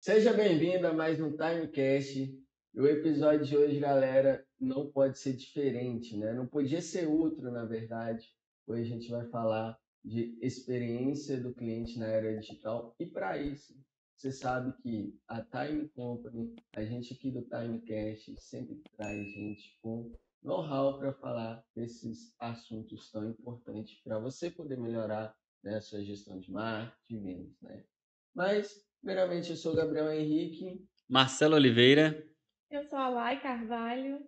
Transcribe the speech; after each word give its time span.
Seja 0.00 0.32
bem-vindo 0.32 0.86
a 0.86 0.92
mais 0.92 1.20
um 1.20 1.32
Timecast. 1.32 2.32
O 2.72 2.86
episódio 2.86 3.44
de 3.44 3.56
hoje, 3.56 3.80
galera, 3.80 4.46
não 4.58 4.88
pode 4.92 5.18
ser 5.18 5.34
diferente, 5.34 6.16
né? 6.16 6.32
Não 6.32 6.46
podia 6.46 6.80
ser 6.80 7.08
outro, 7.08 7.50
na 7.50 7.64
verdade. 7.64 8.32
Hoje 8.64 8.82
a 8.82 8.94
gente 8.94 9.10
vai 9.10 9.28
falar 9.28 9.76
de 10.04 10.38
experiência 10.40 11.40
do 11.40 11.52
cliente 11.52 11.98
na 11.98 12.06
era 12.06 12.38
digital 12.38 12.94
e 13.00 13.06
para 13.06 13.38
isso, 13.38 13.74
você 14.14 14.30
sabe 14.30 14.72
que 14.80 15.18
a 15.26 15.42
Time 15.42 15.88
Company, 15.88 16.54
a 16.76 16.84
gente 16.84 17.12
aqui 17.12 17.32
do 17.32 17.42
Timecast 17.42 18.36
sempre 18.40 18.80
traz 18.96 19.26
gente 19.32 19.76
com 19.82 20.12
know-how 20.44 20.96
para 21.00 21.12
falar 21.14 21.64
desses 21.74 22.32
assuntos 22.38 23.10
tão 23.10 23.28
importantes 23.28 24.00
para 24.02 24.20
você 24.20 24.48
poder 24.48 24.78
melhorar 24.78 25.36
né, 25.64 25.74
a 25.74 25.80
sua 25.80 26.04
gestão 26.04 26.38
de 26.38 26.52
marketing 26.52 27.52
né? 27.60 27.84
Mas, 28.32 28.87
primeiramente, 29.00 29.50
eu 29.50 29.56
sou 29.56 29.72
o 29.72 29.76
Gabriel 29.76 30.12
Henrique. 30.12 30.84
Marcelo 31.08 31.54
Oliveira. 31.54 32.24
Eu 32.70 32.84
sou 32.84 32.98
a 32.98 33.08
Lai 33.08 33.40
Carvalho. 33.40 34.26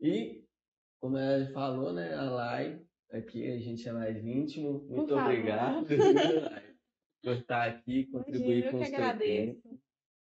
E, 0.00 0.44
como 1.00 1.18
ela 1.18 1.50
falou, 1.52 1.92
né, 1.92 2.14
a 2.14 2.22
Lai, 2.22 2.82
aqui 3.10 3.50
a 3.50 3.58
gente 3.58 3.86
é 3.88 3.92
mais 3.92 4.24
íntimo. 4.24 4.84
Muito 4.88 5.14
Por 5.14 5.22
obrigado 5.22 5.86
por 7.22 7.32
estar 7.32 7.68
aqui, 7.68 8.06
contribuir 8.06 8.58
Imagina, 8.58 8.70
com 8.70 8.76
eu 8.76 8.80
o 8.80 8.84
que 8.84 8.88
seu 8.88 8.96
agradeço. 8.96 9.62
tempo. 9.62 9.80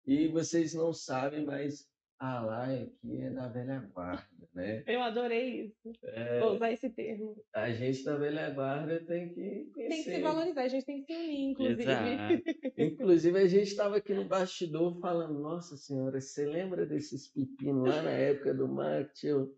E 0.05 0.27
vocês 0.27 0.73
não 0.73 0.93
sabem, 0.93 1.43
mas 1.45 1.89
a 2.19 2.39
Lai 2.41 2.83
aqui 2.83 3.21
é 3.21 3.31
da 3.31 3.47
velha 3.47 3.79
guarda, 3.93 4.27
né? 4.55 4.83
Eu 4.87 5.01
adorei 5.01 5.65
isso. 5.65 5.91
É, 6.03 6.39
Vou 6.39 6.53
usar 6.55 6.71
esse 6.71 6.89
termo. 6.89 7.35
a 7.53 7.71
gente 7.71 8.03
da 8.03 8.15
velha 8.17 8.49
guarda 8.51 9.05
tem 9.05 9.29
que 9.33 9.35
Tem 9.35 9.65
que 9.65 9.71
conhecer. 9.73 10.15
se 10.15 10.21
valorizar, 10.21 10.61
a 10.63 10.67
gente 10.69 10.85
tem 10.85 11.03
que 11.03 11.13
se 11.13 11.19
unir, 11.19 11.41
inclusive. 11.51 11.83
Exato. 11.83 12.43
Inclusive, 12.77 13.37
a 13.39 13.47
gente 13.47 13.67
estava 13.67 13.97
aqui 13.97 14.13
no 14.13 14.25
bastidor 14.25 14.99
falando, 14.99 15.39
nossa 15.39 15.75
senhora, 15.77 16.19
você 16.21 16.45
lembra 16.45 16.85
desses 16.85 17.27
pepinos 17.31 17.87
lá 17.89 18.01
na 18.01 18.11
época 18.11 18.53
do 18.53 18.67
marketing? 18.67 19.27
Eu, 19.27 19.57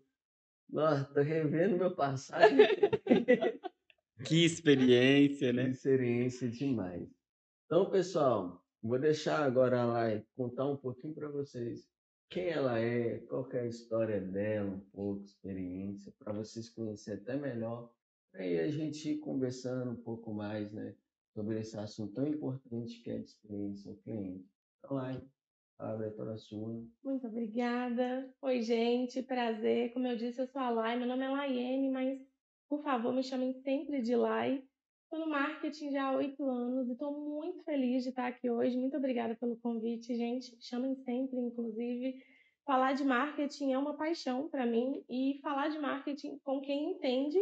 Nossa, 0.68 1.04
tô 1.14 1.20
revendo 1.22 1.76
meu 1.78 1.94
passado. 1.94 2.54
Que 4.26 4.44
experiência, 4.44 5.52
né? 5.52 5.68
Experiência 5.68 6.48
demais. 6.48 7.08
Então, 7.66 7.88
pessoal, 7.88 8.64
vou 8.82 8.98
deixar 8.98 9.44
agora 9.44 9.80
a 9.82 9.84
Lai 9.86 10.24
contar 10.36 10.66
um 10.66 10.76
pouquinho 10.76 11.14
para 11.14 11.28
vocês 11.28 11.88
quem 12.30 12.48
ela 12.48 12.78
é, 12.78 13.18
qual 13.20 13.50
é 13.52 13.60
a 13.60 13.66
história 13.66 14.20
dela, 14.20 14.70
um 14.70 14.80
pouco, 14.80 15.24
experiência, 15.24 16.12
para 16.18 16.32
vocês 16.32 16.68
conhecerem 16.68 17.22
até 17.22 17.36
melhor. 17.36 17.92
Aí 18.34 18.58
a 18.58 18.68
gente 18.68 19.12
ir 19.12 19.18
conversando 19.18 19.92
um 19.92 19.96
pouco 19.96 20.32
mais, 20.32 20.70
né, 20.72 20.94
sobre 21.34 21.58
esse 21.60 21.76
assunto 21.78 22.14
tão 22.14 22.26
importante 22.26 23.00
que 23.02 23.10
é 23.10 23.14
a 23.14 23.20
experiência 23.20 23.90
do 23.90 23.98
cliente. 23.98 24.46
Então, 24.78 24.96
Lai, 24.96 25.22
a 25.78 26.10
toda 26.10 26.36
sua. 26.36 26.84
Muito 27.02 27.26
obrigada. 27.26 28.34
Oi, 28.42 28.60
gente, 28.62 29.22
prazer. 29.22 29.92
Como 29.92 30.06
eu 30.06 30.16
disse, 30.16 30.40
eu 30.40 30.46
sou 30.46 30.60
a 30.60 30.70
Lai. 30.70 30.98
Meu 30.98 31.06
nome 31.06 31.24
é 31.24 31.28
Laiene, 31.28 31.90
mas, 31.90 32.20
por 32.68 32.82
favor, 32.82 33.12
me 33.12 33.22
chamem 33.22 33.52
sempre 33.62 34.02
de 34.02 34.16
Lai. 34.16 34.67
No 35.10 35.26
marketing 35.26 35.90
já 35.90 36.04
há 36.04 36.16
oito 36.16 36.44
anos 36.44 36.88
e 36.88 36.92
estou 36.92 37.12
muito 37.12 37.62
feliz 37.64 38.02
de 38.02 38.10
estar 38.10 38.26
aqui 38.26 38.50
hoje. 38.50 38.76
Muito 38.76 38.96
obrigada 38.96 39.34
pelo 39.36 39.56
convite, 39.56 40.14
gente. 40.14 40.56
Chamem 40.60 40.94
sempre, 40.96 41.38
inclusive. 41.38 42.22
Falar 42.66 42.92
de 42.92 43.04
marketing 43.04 43.72
é 43.72 43.78
uma 43.78 43.96
paixão 43.96 44.48
para 44.48 44.66
mim 44.66 45.02
e 45.08 45.38
falar 45.42 45.68
de 45.68 45.78
marketing 45.78 46.38
com 46.44 46.60
quem 46.60 46.92
entende 46.92 47.38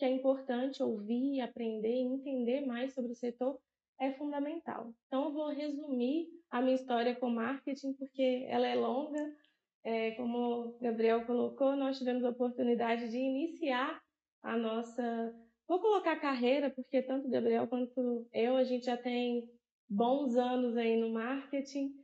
que 0.00 0.04
é 0.06 0.08
importante 0.08 0.82
ouvir, 0.82 1.42
aprender 1.42 1.92
e 1.92 2.00
entender 2.00 2.66
mais 2.66 2.94
sobre 2.94 3.12
o 3.12 3.14
setor 3.14 3.60
é 4.00 4.10
fundamental. 4.14 4.94
Então, 5.06 5.24
eu 5.26 5.32
vou 5.32 5.48
resumir 5.48 6.26
a 6.50 6.62
minha 6.62 6.74
história 6.74 7.14
com 7.14 7.28
marketing, 7.28 7.92
porque 7.92 8.46
ela 8.48 8.66
é 8.66 8.74
longa. 8.74 9.36
É, 9.84 10.12
como 10.12 10.38
o 10.38 10.78
Gabriel 10.80 11.26
colocou, 11.26 11.76
nós 11.76 11.98
tivemos 11.98 12.24
a 12.24 12.30
oportunidade 12.30 13.10
de 13.10 13.18
iniciar 13.18 14.00
a 14.42 14.56
nossa. 14.56 15.34
Vou 15.70 15.78
colocar 15.78 16.16
carreira, 16.16 16.68
porque 16.68 17.00
tanto 17.00 17.28
o 17.28 17.30
Gabriel 17.30 17.64
quanto 17.68 18.28
eu, 18.32 18.56
a 18.56 18.64
gente 18.64 18.86
já 18.86 18.96
tem 18.96 19.48
bons 19.88 20.34
anos 20.34 20.76
aí 20.76 20.96
no 20.96 21.10
marketing. 21.10 21.94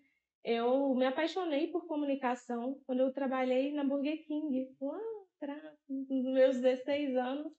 Eu 0.44 0.94
me 0.94 1.04
apaixonei 1.04 1.66
por 1.66 1.84
comunicação 1.88 2.80
quando 2.86 3.00
eu 3.00 3.12
trabalhei 3.12 3.72
na 3.72 3.82
Burger 3.82 4.24
King, 4.24 4.72
lá 4.80 5.00
atrás, 5.34 5.74
nos 5.88 6.32
meus 6.32 6.60
16 6.60 7.16
anos. 7.16 7.52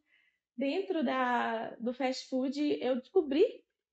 Dentro 0.55 1.03
da, 1.03 1.75
do 1.75 1.93
fast 1.93 2.29
food, 2.29 2.57
eu 2.81 2.95
descobri 2.95 3.43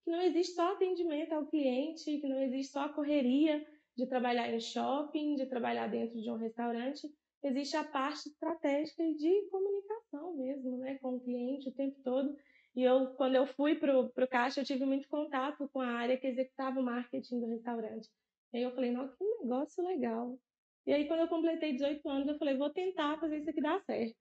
que 0.04 0.10
não 0.12 0.22
existe 0.22 0.54
só 0.54 0.72
atendimento 0.75 1.32
ao 1.32 1.48
cliente, 1.48 2.20
que 2.20 2.28
não 2.28 2.41
existe 2.42 2.70
só 2.75 2.84
a 2.84 2.94
correria 2.94 3.66
de 3.96 4.06
trabalhar 4.06 4.54
em 4.54 4.60
shopping, 4.60 5.34
de 5.34 5.46
trabalhar 5.46 5.88
dentro 5.88 6.22
de 6.22 6.31
um 6.31 6.36
restaurante, 6.36 7.08
existe 7.47 7.77
a 7.77 7.84
parte 7.84 8.28
estratégica 8.28 9.03
e 9.03 9.15
de 9.15 9.49
comunicação 9.50 10.34
mesmo, 10.37 10.78
né, 10.78 10.99
com 10.99 11.16
o 11.16 11.21
cliente 11.21 11.69
o 11.69 11.75
tempo 11.75 12.00
todo. 12.03 12.37
E 12.75 12.82
eu, 12.82 13.15
quando 13.15 13.37
eu 13.37 13.47
fui 13.47 13.77
para 13.77 14.00
o 14.00 14.28
caixa, 14.28 14.60
eu 14.60 14.65
tive 14.65 14.84
muito 14.84 15.09
contato 15.09 15.69
com 15.69 15.81
a 15.81 15.87
área 15.87 16.19
que 16.19 16.27
executava 16.27 16.81
o 16.81 16.82
marketing 16.82 17.41
do 17.41 17.47
restaurante. 17.47 18.09
E 18.53 18.59
aí 18.59 18.62
eu 18.62 18.75
falei, 18.75 18.91
nossa, 18.91 19.16
que 19.16 19.25
negócio 19.25 19.84
legal. 19.84 20.38
E 20.87 20.93
aí, 20.93 21.06
quando 21.06 21.21
eu 21.21 21.28
completei 21.28 21.72
18 21.72 22.09
anos, 22.09 22.28
eu 22.28 22.38
falei, 22.38 22.56
vou 22.56 22.71
tentar 22.71 23.19
fazer 23.19 23.38
isso 23.38 23.50
aqui 23.50 23.61
dar 23.61 23.81
certo. 23.84 24.16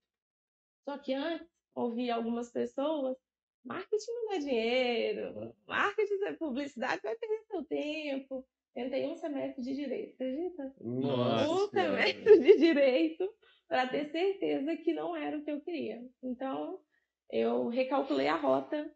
Só 0.88 0.98
que 0.98 1.14
antes, 1.14 1.48
ouvi 1.76 2.12
algumas 2.12 2.52
pessoas 2.52 3.18
marketing 3.64 4.12
não 4.12 4.30
dá 4.30 4.38
dinheiro, 4.38 5.56
marketing 5.68 6.24
é 6.26 6.34
publicidade, 6.34 7.02
vai 7.02 7.16
perder 7.16 7.44
seu 7.46 7.64
tempo. 7.66 8.46
Tentei 8.74 9.06
um 9.06 9.16
semestre 9.16 9.62
de 9.62 9.76
direito, 9.76 10.14
acredita? 10.14 10.76
Nossa 10.82 11.50
um 11.50 11.68
Senhora. 11.68 12.04
semestre 12.08 12.40
de 12.40 12.58
direito 12.58 13.30
para 13.68 13.88
ter 13.88 14.10
certeza 14.12 14.76
que 14.78 14.94
não 14.94 15.16
era 15.16 15.38
o 15.38 15.44
que 15.44 15.52
eu 15.52 15.62
queria. 15.62 16.04
Então, 16.22 16.80
eu 17.30 17.68
recalculei 17.68 18.28
a 18.28 18.36
rota, 18.36 18.92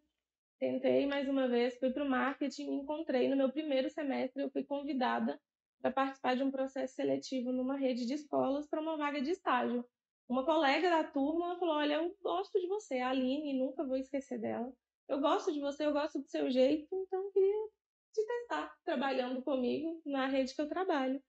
tentei 0.60 1.06
mais 1.06 1.28
uma 1.30 1.48
vez, 1.48 1.78
fui 1.78 1.92
para 1.92 2.04
o 2.04 2.10
marketing, 2.10 2.70
me 2.70 2.76
encontrei 2.78 3.28
no 3.28 3.36
meu 3.36 3.52
primeiro 3.52 3.90
semestre, 3.90 4.44
eu 4.44 4.50
fui 4.50 4.64
convidada 4.64 5.40
para 5.82 5.92
participar 5.92 6.36
de 6.36 6.44
um 6.44 6.52
processo 6.52 6.96
seletivo 6.96 7.52
numa 7.52 7.78
rede 7.78 8.06
de 8.06 8.16
escolas 8.16 8.68
para 8.68 8.82
uma 8.82 8.98
vaga 8.98 9.22
de 9.22 9.32
estágio 9.32 9.86
uma 10.30 10.44
colega 10.44 10.90
da 10.90 11.04
turma 11.06 11.58
falou: 11.58 11.76
Olha, 11.76 11.96
eu 11.96 12.16
gosto 12.22 12.60
de 12.60 12.68
você, 12.68 13.00
a 13.00 13.10
Aline, 13.10 13.58
nunca 13.58 13.86
vou 13.86 13.96
esquecer 13.96 14.40
dela. 14.40 14.72
Eu 15.08 15.22
gosto 15.22 15.54
de 15.54 15.60
você, 15.60 15.86
eu 15.86 15.94
gosto 15.94 16.20
do 16.20 16.28
seu 16.28 16.50
jeito, 16.50 16.94
então 16.94 17.24
eu 17.24 17.32
queria 17.32 17.70
te 18.18 18.26
testar 18.26 18.76
trabalhando 18.84 19.42
comigo 19.44 20.02
na 20.06 20.28
rede 20.28 20.56
que 20.56 20.62
eu 20.62 20.68
trabalho. 20.68 21.22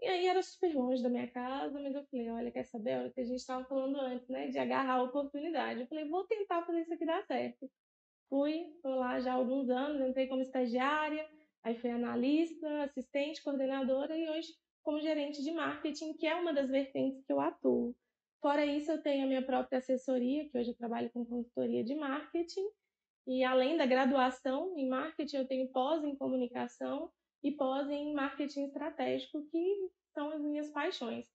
E 0.00 0.06
aí 0.06 0.26
era 0.26 0.42
super 0.42 0.74
longe 0.74 1.02
da 1.02 1.08
minha 1.08 1.26
casa, 1.28 1.80
mas 1.80 1.94
eu 1.94 2.04
falei: 2.10 2.30
Olha, 2.30 2.50
quer 2.50 2.64
saber? 2.64 2.98
Olha, 2.98 3.10
que 3.10 3.20
a 3.20 3.24
gente 3.24 3.38
estava 3.38 3.64
falando 3.64 3.98
antes, 3.98 4.28
né, 4.28 4.48
de 4.48 4.58
agarrar 4.58 4.94
a 4.94 5.02
oportunidade. 5.02 5.80
Eu 5.80 5.86
falei: 5.86 6.08
Vou 6.08 6.24
tentar 6.24 6.64
fazer 6.66 6.82
isso 6.82 6.92
aqui 6.92 7.06
dar 7.06 7.24
certo. 7.24 7.70
Fui, 8.28 8.72
estou 8.74 8.96
lá 8.96 9.20
já 9.20 9.32
há 9.32 9.36
alguns 9.36 9.70
anos, 9.70 10.06
entrei 10.06 10.26
como 10.26 10.42
estagiária, 10.42 11.26
aí 11.62 11.76
fui 11.78 11.90
analista, 11.90 12.82
assistente, 12.82 13.42
coordenadora 13.42 14.16
e 14.16 14.28
hoje 14.28 14.52
como 14.82 15.00
gerente 15.00 15.42
de 15.42 15.52
marketing, 15.52 16.12
que 16.14 16.26
é 16.26 16.34
uma 16.34 16.52
das 16.52 16.68
vertentes 16.68 17.24
que 17.24 17.32
eu 17.32 17.40
atuo. 17.40 17.94
Fora 18.40 18.64
isso, 18.64 18.90
eu 18.90 19.02
tenho 19.02 19.24
a 19.24 19.28
minha 19.28 19.44
própria 19.44 19.78
assessoria, 19.78 20.48
que 20.48 20.58
hoje 20.58 20.70
eu 20.70 20.76
trabalho 20.76 21.10
com 21.10 21.24
consultoria 21.24 21.82
de 21.82 21.94
marketing. 21.94 22.66
E 23.26 23.42
além 23.44 23.76
da 23.76 23.86
graduação 23.86 24.76
em 24.78 24.88
marketing, 24.88 25.36
eu 25.38 25.46
tenho 25.48 25.68
pós 25.72 26.02
em 26.04 26.14
comunicação 26.16 27.10
e 27.42 27.50
pós 27.52 27.88
em 27.90 28.14
marketing 28.14 28.66
estratégico, 28.66 29.44
que 29.50 29.90
são 30.14 30.30
as 30.30 30.40
minhas 30.40 30.70
paixões. 30.70 31.26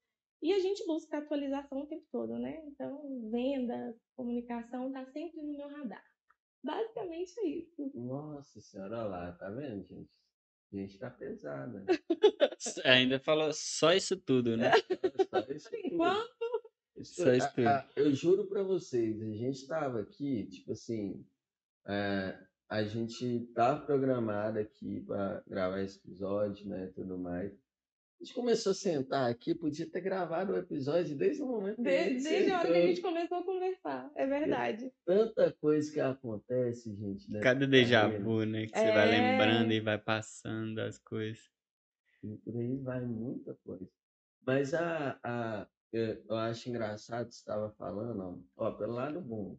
E 0.41 0.53
a 0.53 0.59
gente 0.59 0.85
busca 0.87 1.17
atualização 1.17 1.81
o 1.81 1.87
tempo 1.87 2.05
todo, 2.11 2.37
né? 2.39 2.63
Então, 2.65 3.29
venda, 3.29 3.95
comunicação 4.15 4.87
está 4.87 5.05
sempre 5.11 5.41
no 5.41 5.51
meu 5.57 5.67
radar. 5.67 6.03
Basicamente 6.63 7.33
é 7.39 7.47
isso. 7.47 7.91
Nossa 7.95 8.61
senhora, 8.61 8.99
olha 8.99 9.07
lá, 9.07 9.31
tá 9.33 9.49
vendo, 9.49 9.83
gente? 9.85 10.11
A 10.71 10.75
gente 10.77 10.97
tá 10.97 11.09
pesada. 11.09 11.85
Ainda 12.85 13.19
falou 13.19 13.51
só 13.53 13.93
isso 13.93 14.15
tudo, 14.17 14.55
né? 14.55 14.71
Só 15.29 15.39
isso 15.53 15.69
Por 15.69 15.81
tudo. 15.81 15.93
enquanto, 15.93 16.61
Isso- 16.97 17.23
Só 17.23 17.31
isso 17.33 17.49
tudo. 17.55 17.67
a- 17.67 17.89
eu 17.95 18.13
juro 18.13 18.47
pra 18.47 18.63
vocês, 18.63 19.21
a 19.21 19.25
gente 19.33 19.67
tava 19.67 20.01
aqui, 20.01 20.45
tipo 20.47 20.71
assim, 20.71 21.25
é, 21.87 22.37
a 22.69 22.83
gente 22.83 23.47
tava 23.53 23.85
programado 23.85 24.59
aqui 24.59 25.01
pra 25.01 25.43
gravar 25.47 25.81
esse 25.81 25.97
episódio, 25.99 26.67
né, 26.67 26.91
tudo 26.95 27.17
mais. 27.17 27.51
A 27.53 28.23
gente 28.23 28.35
começou 28.35 28.71
a 28.71 28.75
sentar 28.75 29.31
aqui, 29.31 29.55
podia 29.55 29.89
ter 29.89 29.99
gravado 30.01 30.53
o 30.53 30.57
episódio 30.57 31.17
desde 31.17 31.41
o 31.41 31.47
momento 31.47 31.81
que 31.81 31.81
a 31.81 31.83
desde, 31.91 32.13
gente 32.19 32.23
desde 32.29 32.51
a 32.51 32.59
hora 32.59 32.67
que 32.71 32.77
a 32.77 32.87
gente 32.87 33.01
começou 33.01 33.37
a 33.39 33.43
conversar. 33.43 34.11
É 34.15 34.27
verdade. 34.27 34.93
Tanta 35.03 35.51
coisa 35.53 35.91
que 35.91 35.99
acontece, 35.99 36.95
gente. 36.95 37.27
nessa 37.31 37.43
Cada 37.43 37.65
déjà 37.65 38.07
vu, 38.07 38.45
né? 38.45 38.67
Que 38.67 38.77
você 38.77 38.91
vai 38.91 39.07
É. 39.07 39.19
lembrando 39.19 39.71
e 39.71 39.79
vai 39.79 39.97
passando 39.97 40.79
as 40.79 40.99
coisas. 40.99 41.43
E 42.23 42.37
por 42.37 42.55
aí 42.55 42.77
vai 42.77 43.01
muita 43.01 43.55
coisa. 43.65 43.89
Mas 44.45 44.75
a, 44.75 45.19
a, 45.23 45.67
eu, 45.91 46.23
eu 46.29 46.35
acho 46.35 46.69
engraçado, 46.69 47.31
você 47.31 47.39
estava 47.39 47.71
falando, 47.71 48.45
ó, 48.55 48.67
ó, 48.67 48.71
pelo 48.71 48.93
lado 48.93 49.19
bom, 49.19 49.57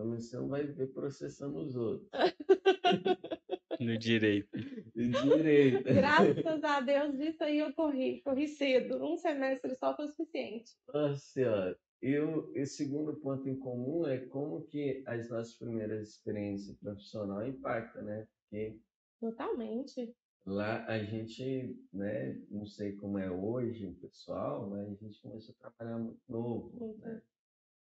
então 0.00 0.18
você 0.18 0.36
não 0.36 0.48
vai 0.48 0.64
ver 0.64 0.88
processando 0.88 1.58
os 1.58 1.76
outros. 1.76 2.08
No 3.78 3.96
direito. 3.96 4.50
Direito. 4.94 5.84
Graças 5.84 6.62
a 6.62 6.80
Deus, 6.82 7.16
disso 7.16 7.42
aí 7.42 7.60
eu 7.60 7.72
corri, 7.72 8.20
corri 8.20 8.46
cedo. 8.46 9.02
Um 9.02 9.16
semestre 9.16 9.74
só 9.74 9.96
foi 9.96 10.04
o 10.04 10.08
suficiente. 10.08 10.76
Nossa 10.92 11.18
senhora. 11.18 11.78
E 12.02 12.18
o, 12.18 12.66
segundo 12.66 13.16
ponto 13.16 13.48
em 13.48 13.58
comum 13.58 14.06
é 14.06 14.18
como 14.18 14.66
que 14.66 15.02
as 15.06 15.30
nossas 15.30 15.54
primeiras 15.54 16.10
experiências 16.10 16.76
profissionais 16.76 17.54
impactam, 17.54 18.02
né? 18.02 18.28
Porque 18.50 18.78
Totalmente. 19.18 20.14
lá 20.44 20.84
a 20.84 20.98
gente, 21.02 21.74
né, 21.90 22.38
não 22.50 22.66
sei 22.66 22.92
como 22.96 23.16
é 23.16 23.30
hoje 23.30 23.86
o 23.86 23.94
pessoal, 23.94 24.68
mas 24.68 24.88
a 24.90 24.94
gente 24.94 25.22
começou 25.22 25.54
a 25.58 25.70
trabalhar 25.70 25.98
muito 25.98 26.20
novo, 26.28 26.78
Muito. 26.78 27.00
né? 27.00 27.22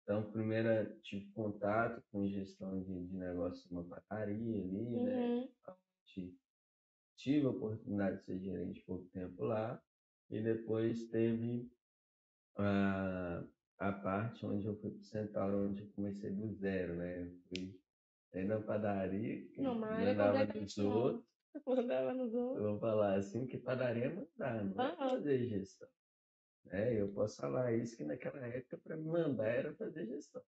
Então, 0.04 0.30
primeiro 0.30 1.00
tive 1.00 1.32
contato 1.32 2.02
com 2.12 2.28
gestão 2.28 2.82
de, 2.82 3.06
de 3.06 3.16
negócio 3.16 3.66
de 3.66 3.74
uma 3.74 3.84
padaria 3.84 4.62
ali, 4.62 5.00
né? 5.00 5.14
Uhum. 5.24 5.48
Tive, 6.04 6.38
tive 7.16 7.46
a 7.46 7.50
oportunidade 7.50 8.18
de 8.18 8.24
ser 8.24 8.38
gerente 8.38 8.84
pouco 8.84 9.06
tempo 9.06 9.44
lá 9.44 9.82
e 10.30 10.42
depois 10.42 11.08
teve 11.08 11.70
a, 12.56 13.42
a 13.78 13.92
parte 13.92 14.44
onde 14.44 14.66
eu 14.66 14.76
fui 14.76 14.90
para 14.90 15.00
o 15.00 15.04
Centauro, 15.04 15.68
onde 15.70 15.82
eu 15.82 15.90
comecei 15.92 16.30
do 16.30 16.52
zero, 16.52 16.96
né? 16.96 17.22
Eu 17.22 17.38
fui 17.48 17.80
aí 18.34 18.44
na 18.44 18.60
padaria, 18.60 19.48
Numa 19.56 19.88
área 19.88 20.14
mandava 20.14 20.60
nos 20.60 20.78
outros, 20.78 21.24
Mandava 21.66 22.12
nos 22.12 22.34
eu 22.34 22.40
outros. 22.42 22.66
vou 22.66 22.78
falar 22.80 23.14
assim, 23.14 23.46
que 23.46 23.56
padaria 23.56 24.04
é 24.04 24.14
mandar, 24.14 24.64
não 24.64 24.84
é 24.84 24.96
fazer 24.96 25.48
gestão. 25.48 25.88
Né? 26.66 27.00
Eu 27.00 27.12
posso 27.12 27.36
falar 27.36 27.72
isso, 27.72 27.96
que 27.96 28.04
naquela 28.04 28.46
época 28.46 28.78
para 28.78 28.96
me 28.96 29.04
mandar 29.04 29.48
era 29.48 29.74
fazer 29.74 30.06
gestão. 30.06 30.42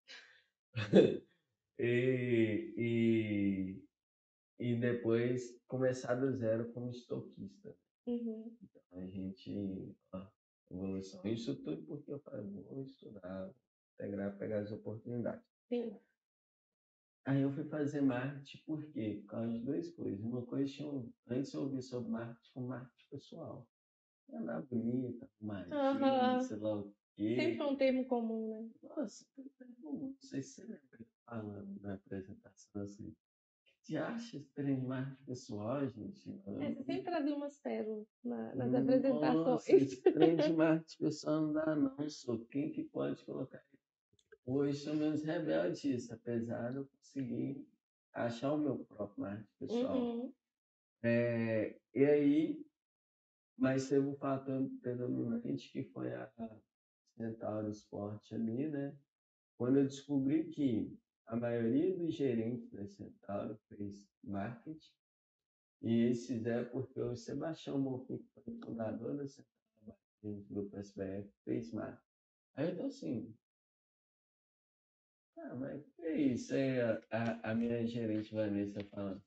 e, 1.79 2.75
e, 2.77 3.85
e 4.59 4.77
depois 4.77 5.59
começar 5.67 6.15
do 6.15 6.33
zero 6.33 6.73
como 6.73 6.91
estoquista. 6.91 7.77
Uhum. 8.07 8.57
Então, 8.63 8.83
a 8.93 9.07
gente, 9.07 9.97
ó, 10.13 10.27
evolução. 10.71 11.27
Isso 11.27 11.57
tudo 11.63 11.83
porque 11.87 12.13
eu 12.13 12.21
falei, 12.21 12.47
vou 12.51 12.83
estudar, 12.83 13.53
integrar, 13.95 14.39
pegar 14.39 14.61
as 14.61 14.73
oportunidades. 14.73 15.45
Sim. 15.69 15.99
Aí 17.25 17.43
eu 17.43 17.51
fui 17.51 17.65
fazer 17.65 18.03
marketing 18.03 18.63
por 18.65 18.87
quê? 18.93 19.21
Por 19.23 19.31
causa 19.31 19.53
de 19.53 19.59
duas 19.65 19.91
coisas. 19.91 20.21
Uma 20.21 20.47
coisa, 20.47 20.73
tinha, 20.73 21.13
antes 21.29 21.53
eu 21.53 21.63
ouvi 21.63 21.83
sobre 21.83 22.09
marketing 22.09 22.53
com 22.53 22.61
marketing 22.61 23.09
pessoal. 23.11 23.69
Andar 24.33 24.63
bonita, 24.63 25.29
magia, 25.41 25.77
Aham. 25.77 26.41
sei 26.41 26.57
lá 26.59 26.77
o 26.81 26.95
quê. 27.15 27.37
Sempre 27.37 27.57
foi 27.59 27.67
um 27.67 27.77
termo 27.77 28.07
comum, 28.07 28.49
né? 28.51 28.71
Nossa, 28.83 29.25
não 29.83 30.15
sei 30.21 30.43
se 30.43 30.55
você 30.55 30.63
lembra 30.63 31.07
falando 31.25 31.81
na 31.81 31.95
apresentação 31.95 32.83
assim. 32.83 33.15
Que 33.85 33.97
acha 33.97 34.37
esse 34.37 34.53
trem 34.53 34.81
de 34.81 34.87
marketing 34.87 35.25
pessoal, 35.25 35.89
gente? 35.89 36.29
É, 36.29 36.75
você 36.75 36.83
sempre 36.83 37.03
trazia 37.05 37.37
umas 37.37 37.61
pérolas 37.61 38.09
na- 38.25 38.55
nas 38.57 38.75
Nossa, 38.75 38.83
apresentações. 38.83 39.67
esse 39.93 40.03
trem 40.03 40.37
de 40.37 40.53
marketing 40.53 40.99
pessoal 40.99 41.41
não 41.43 41.53
dá 41.53 41.77
não, 41.77 42.11
sou 42.11 42.45
quem 42.47 42.73
que 42.73 42.85
pode 42.85 43.25
colocar? 43.25 43.63
Hoje 44.45 44.81
sou 44.81 44.95
menos 44.95 45.23
rebelde 45.23 45.95
isso, 45.95 46.13
apesar 46.13 46.73
de 46.73 46.79
eu 46.79 46.87
conseguir 46.87 47.65
achar 48.13 48.53
o 48.53 48.59
meu 48.59 48.85
próprio 48.85 49.21
marketing 49.21 49.49
pessoal. 49.59 49.97
Uhum. 49.97 50.33
É, 51.03 51.79
e 51.95 52.05
aí, 52.05 52.66
mas 53.57 53.89
teve 53.89 54.07
um 54.07 54.17
fator 54.17 54.69
predominante 54.83 55.71
que 55.71 55.83
foi 55.85 56.13
a 56.13 56.31
Centauro 57.17 57.71
Sport 57.71 58.33
ali, 58.33 58.69
né? 58.69 58.97
Quando 59.57 59.79
eu 59.79 59.85
descobri 59.85 60.51
que 60.51 60.99
a 61.27 61.37
maioria 61.37 61.97
dos 61.97 62.15
gerentes 62.15 62.71
da 62.71 62.87
Centauro 62.87 63.59
fez 63.69 64.07
marketing, 64.23 64.93
e 65.83 65.93
eles 66.05 66.27
fizeram 66.27 66.71
porque 66.71 67.01
o 67.01 67.17
Sebastião 67.17 67.83
Bonfim, 67.83 68.19
que 68.19 68.41
foi 68.43 68.59
fundador 68.59 69.17
da 69.17 69.27
Centauro, 69.27 69.99
do 70.23 70.45
grupo 70.49 70.77
SBF, 70.77 71.31
fez 71.45 71.73
marketing. 71.73 72.03
Aí 72.55 72.71
eu 72.71 72.77
tô 72.77 72.83
assim, 72.85 73.35
ah, 75.39 75.55
mas 75.55 75.87
que 75.91 76.03
é 76.03 76.17
isso? 76.17 76.55
Aí 76.55 76.81
a, 76.81 77.03
a, 77.11 77.51
a 77.51 77.55
minha 77.55 77.87
gerente 77.87 78.35
Vanessa 78.35 78.83
falando, 78.85 79.23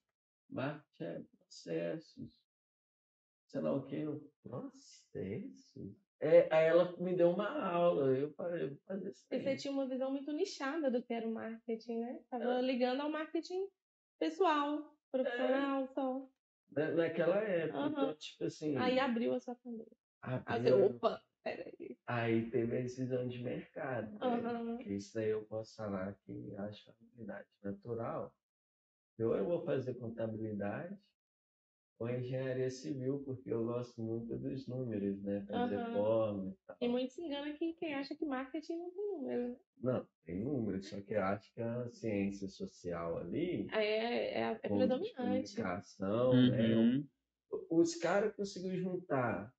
marketing 0.49 1.03
é 1.03 1.23
processos, 1.39 2.39
sei 3.49 3.61
lá 3.61 3.73
o 3.73 3.85
que, 3.85 3.95
eu, 3.95 4.31
processos? 4.43 5.97
É, 6.21 6.53
aí 6.53 6.65
ela 6.67 6.95
me 6.97 7.15
deu 7.15 7.31
uma 7.31 7.49
aula, 7.49 8.15
eu 8.15 8.31
falei, 8.33 8.63
eu 8.63 8.69
vou 8.69 8.77
fazer 8.85 9.09
isso 9.09 9.25
aí. 9.31 9.41
você 9.41 9.55
tinha 9.55 9.73
uma 9.73 9.87
visão 9.87 10.11
muito 10.11 10.31
nichada 10.31 10.91
do 10.91 11.01
que 11.01 11.13
era 11.13 11.27
o 11.27 11.33
marketing, 11.33 11.99
né? 11.99 12.19
Tava 12.29 12.61
ligando 12.61 13.01
ao 13.01 13.09
marketing 13.09 13.67
pessoal, 14.19 14.93
profissional 15.11 15.87
só. 15.87 16.29
Na- 16.71 16.91
Naquela 16.91 17.37
época, 17.37 17.79
Aham. 17.79 17.89
então, 17.91 18.15
tipo 18.15 18.43
assim, 18.43 18.77
Aí 18.77 18.99
abriu 18.99 19.33
a 19.33 19.39
sua. 19.39 19.57
Aí 20.21 20.61
você, 20.61 20.69
abriu- 20.69 20.95
opa, 20.97 21.23
peraí. 21.43 21.97
aí 22.05 22.51
teve 22.51 22.77
a 22.77 22.81
decisão 22.81 23.27
de 23.27 23.41
mercado. 23.41 24.11
né? 24.11 24.19
Aham. 24.21 24.77
Que 24.77 24.93
Isso 24.93 25.15
daí 25.15 25.29
eu 25.29 25.45
posso 25.45 25.75
falar 25.75 26.13
que 26.19 26.55
acho 26.57 26.89
é 26.89 26.93
uma 26.93 27.07
habilidade 27.09 27.47
natural. 27.63 28.35
Ou 29.19 29.35
eu 29.35 29.45
vou 29.45 29.65
fazer 29.65 29.95
contabilidade 29.95 30.97
ou 31.99 32.09
engenharia 32.09 32.71
civil, 32.71 33.21
porque 33.25 33.51
eu 33.51 33.65
gosto 33.65 34.01
muito 34.01 34.37
dos 34.37 34.65
números, 34.67 35.21
né? 35.21 35.45
Fazer 35.45 35.75
Aham. 35.75 35.93
fórmula 35.93 36.51
e 36.51 36.65
tal. 36.65 36.77
E 36.79 36.87
muito 36.87 37.13
se 37.13 37.21
engana 37.21 37.53
que 37.53 37.73
quem 37.73 37.93
acha 37.93 38.15
que 38.15 38.25
marketing 38.25 38.77
não 38.77 38.89
tem 38.91 39.07
número, 39.07 39.49
né? 39.49 39.55
Não, 39.81 40.07
tem 40.25 40.39
números, 40.41 40.87
só 40.87 40.99
que 41.01 41.13
eu 41.13 41.23
acho 41.23 41.53
que 41.53 41.61
a 41.61 41.89
ciência 41.89 42.47
social 42.47 43.17
ali, 43.17 43.67
é, 43.71 44.39
é, 44.39 44.41
é 44.41 44.55
com 44.55 44.77
predominante. 44.77 45.15
comunicação, 45.15 46.33
né? 46.47 46.75
Uhum. 46.75 47.07
Os 47.69 47.95
caras 47.95 48.33
conseguiram 48.35 48.77
juntar 48.77 49.53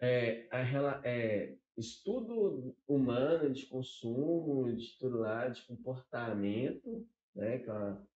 é, 0.00 0.48
a, 0.50 1.02
é, 1.04 1.56
estudo 1.76 2.74
humano 2.86 3.52
de 3.52 3.66
consumo, 3.66 4.72
de 4.74 4.98
tudo 4.98 5.18
lá, 5.18 5.48
de 5.48 5.62
comportamento, 5.66 7.06
né? 7.34 7.58
Que 7.58 7.70
é 7.70 7.72
uma, 7.72 8.08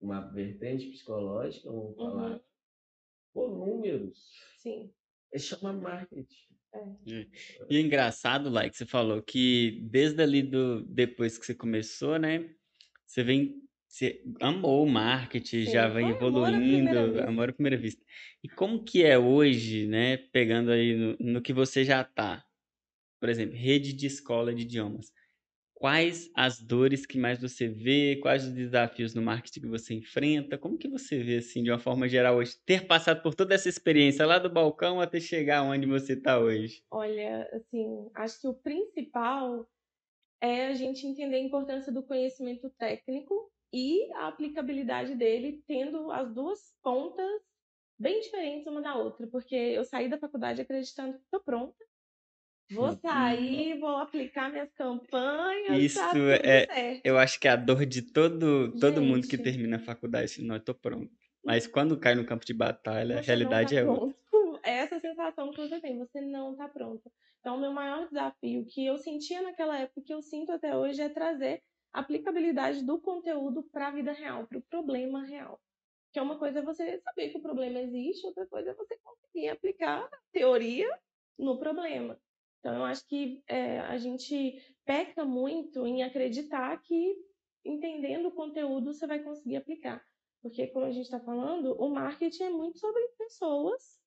uma 0.00 0.20
vertente 0.30 0.90
psicológica, 0.90 1.70
vamos 1.70 1.96
falar, 1.96 2.40
Por 3.32 3.50
números. 3.50 4.32
Sim. 4.58 4.92
É 5.32 5.38
chama 5.38 5.72
marketing. 5.72 6.48
E 7.70 7.76
é 7.76 7.80
engraçado, 7.80 8.50
like, 8.50 8.76
você 8.76 8.84
falou 8.84 9.22
que 9.22 9.80
desde 9.90 10.22
ali 10.22 10.42
do 10.42 10.82
depois 10.82 11.38
que 11.38 11.46
você 11.46 11.54
começou, 11.54 12.18
né? 12.18 12.50
Você 13.06 13.22
vem, 13.22 13.62
você 13.86 14.22
amou 14.40 14.84
o 14.84 14.90
marketing, 14.90 15.64
Sim, 15.64 15.70
já 15.70 15.88
vem 15.88 16.10
amor 16.10 16.14
à 16.14 16.16
evoluindo, 16.16 17.20
amor 17.22 17.48
à 17.48 17.52
primeira 17.52 17.76
vista. 17.76 18.04
E 18.42 18.48
como 18.48 18.84
que 18.84 19.02
é 19.02 19.18
hoje, 19.18 19.86
né? 19.86 20.16
Pegando 20.16 20.70
aí 20.70 20.94
no, 20.94 21.16
no 21.18 21.42
que 21.42 21.52
você 21.52 21.84
já 21.84 22.04
tá, 22.04 22.44
por 23.20 23.28
exemplo, 23.28 23.56
rede 23.56 23.92
de 23.92 24.06
escola 24.06 24.54
de 24.54 24.62
idiomas. 24.62 25.12
Quais 25.78 26.28
as 26.34 26.60
dores 26.60 27.06
que 27.06 27.16
mais 27.16 27.40
você 27.40 27.68
vê? 27.68 28.18
Quais 28.20 28.44
os 28.44 28.52
desafios 28.52 29.14
no 29.14 29.22
marketing 29.22 29.60
que 29.60 29.68
você 29.68 29.94
enfrenta? 29.94 30.58
Como 30.58 30.76
que 30.76 30.88
você 30.88 31.22
vê, 31.22 31.36
assim, 31.36 31.62
de 31.62 31.70
uma 31.70 31.78
forma 31.78 32.08
geral 32.08 32.36
hoje, 32.36 32.56
ter 32.66 32.84
passado 32.86 33.22
por 33.22 33.32
toda 33.32 33.54
essa 33.54 33.68
experiência 33.68 34.26
lá 34.26 34.40
do 34.40 34.50
balcão 34.50 35.00
até 35.00 35.20
chegar 35.20 35.62
onde 35.62 35.86
você 35.86 36.14
está 36.14 36.38
hoje? 36.40 36.82
Olha, 36.90 37.48
assim, 37.52 38.10
acho 38.14 38.40
que 38.40 38.48
o 38.48 38.54
principal 38.54 39.68
é 40.40 40.68
a 40.68 40.74
gente 40.74 41.06
entender 41.06 41.36
a 41.36 41.40
importância 41.40 41.92
do 41.92 42.02
conhecimento 42.02 42.70
técnico 42.70 43.52
e 43.72 44.12
a 44.14 44.28
aplicabilidade 44.28 45.14
dele, 45.14 45.62
tendo 45.66 46.10
as 46.10 46.32
duas 46.34 46.74
pontas 46.82 47.42
bem 47.98 48.20
diferentes 48.20 48.66
uma 48.66 48.82
da 48.82 48.96
outra, 48.96 49.26
porque 49.28 49.54
eu 49.54 49.84
saí 49.84 50.08
da 50.08 50.18
faculdade 50.18 50.60
acreditando 50.62 51.18
que 51.18 51.24
estou 51.24 51.40
pronta, 51.42 51.76
vou 52.70 52.88
Uhum. 52.88 53.00
sair, 53.00 53.78
vou 53.78 53.96
aplicar 53.96 54.50
minhas 54.50 54.72
campanhas, 54.74 55.82
Isso 55.82 55.98
tá 55.98 56.14
é- 56.30 56.66
certo. 56.66 57.04
Eu 57.04 57.16
acho 57.16 57.38
que 57.40 57.46
é 57.48 57.52
a 57.52 57.56
dor 57.56 57.86
de 57.86 58.02
todo, 58.02 58.76
todo 58.78 59.00
mundo 59.00 59.26
que 59.28 59.38
termina 59.38 59.76
a 59.76 59.80
faculdade, 59.80 60.24
assim, 60.26 60.42
não, 60.44 60.56
eu 60.56 60.64
tô 60.64 60.74
pronto. 60.74 61.10
Mas 61.44 61.66
quando 61.66 61.98
cai 61.98 62.14
no 62.14 62.26
campo 62.26 62.44
de 62.44 62.52
batalha, 62.52 63.18
a 63.18 63.20
Você 63.20 63.26
realidade 63.26 63.74
não 63.74 63.78
é 63.78 63.84
tá 63.84 63.92
outra. 63.92 64.08
pronto. 64.32 64.60
É 64.64 64.78
essa 64.78 64.98
sensação 65.00 65.50
que 65.50 65.60
você 65.68 65.80
tem, 65.80 65.98
você 65.98 66.20
não 66.20 66.56
tá 66.56 66.68
pronto. 66.68 67.10
Então, 67.40 67.56
o 67.56 67.60
meu 67.60 67.72
maior 67.72 68.06
desafio 68.08 68.64
que 68.66 68.84
eu 68.84 68.98
sentia 68.98 69.40
naquela 69.42 69.78
época, 69.78 70.02
que 70.04 70.12
eu 70.12 70.20
sinto 70.20 70.52
até 70.52 70.76
hoje, 70.76 71.00
é 71.00 71.08
trazer 71.08 71.62
a 71.92 72.00
aplicabilidade 72.00 72.84
do 72.84 73.00
conteúdo 73.00 73.62
para 73.62 73.88
a 73.88 73.90
vida 73.92 74.12
real, 74.12 74.46
para 74.46 74.58
o 74.58 74.62
problema 74.62 75.24
real. 75.24 75.60
Que 76.12 76.18
é 76.18 76.22
uma 76.22 76.38
coisa 76.38 76.60
é 76.60 76.62
você 76.62 77.00
saber 77.00 77.30
que 77.30 77.38
o 77.38 77.42
problema 77.42 77.80
existe, 77.80 78.26
outra 78.26 78.46
coisa 78.46 78.70
é 78.70 78.74
você 78.74 78.98
conseguir 78.98 79.48
aplicar 79.50 80.04
a 80.04 80.20
teoria 80.32 80.88
no 81.38 81.58
problema. 81.58 82.20
Então, 82.58 82.74
eu 82.74 82.84
acho 82.84 83.06
que 83.06 83.42
é, 83.46 83.80
a 83.80 83.96
gente 83.96 84.60
peca 84.84 85.24
muito 85.24 85.86
em 85.86 86.02
acreditar 86.02 86.76
que 86.82 87.16
entendendo 87.64 88.26
o 88.26 88.34
conteúdo 88.34 88.92
você 88.92 89.06
vai 89.06 89.22
conseguir 89.22 89.56
aplicar. 89.56 90.04
Porque, 90.42 90.66
como 90.68 90.86
a 90.86 90.90
gente 90.90 91.04
está 91.04 91.20
falando, 91.20 91.74
o 91.80 91.88
marketing 91.88 92.44
é 92.44 92.50
muito 92.50 92.78
sobre 92.78 93.00
pessoas, 93.18 94.00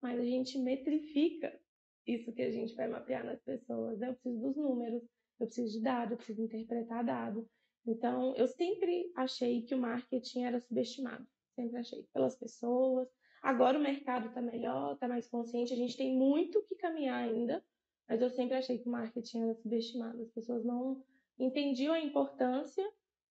mas 0.00 0.18
a 0.18 0.24
gente 0.24 0.58
metrifica 0.58 1.58
isso 2.06 2.32
que 2.32 2.42
a 2.42 2.50
gente 2.50 2.74
vai 2.74 2.88
mapear 2.88 3.24
nas 3.24 3.40
pessoas. 3.42 4.00
Eu 4.00 4.14
preciso 4.14 4.40
dos 4.40 4.56
números, 4.56 5.02
eu 5.40 5.46
preciso 5.46 5.72
de 5.78 5.82
dados, 5.82 6.12
eu 6.12 6.16
preciso 6.16 6.42
interpretar 6.42 7.04
dado. 7.04 7.48
Então, 7.86 8.34
eu 8.36 8.46
sempre 8.46 9.12
achei 9.16 9.62
que 9.62 9.74
o 9.74 9.78
marketing 9.78 10.44
era 10.44 10.60
subestimado. 10.60 11.26
Sempre 11.54 11.78
achei. 11.78 12.04
Pelas 12.12 12.36
pessoas, 12.36 13.08
Agora 13.46 13.78
o 13.78 13.80
mercado 13.80 14.26
está 14.26 14.42
melhor, 14.42 14.94
está 14.94 15.06
mais 15.06 15.28
consciente, 15.28 15.72
a 15.72 15.76
gente 15.76 15.96
tem 15.96 16.12
muito 16.16 16.60
que 16.64 16.74
caminhar 16.74 17.22
ainda, 17.22 17.64
mas 18.08 18.20
eu 18.22 18.30
sempre 18.30 18.56
achei 18.56 18.78
que 18.78 18.88
o 18.88 18.92
marketing 18.92 19.42
era 19.42 19.54
subestimado. 19.54 20.22
As 20.22 20.30
pessoas 20.30 20.64
não 20.64 21.02
entendiam 21.38 21.92
a 21.94 22.00
importância, 22.00 22.84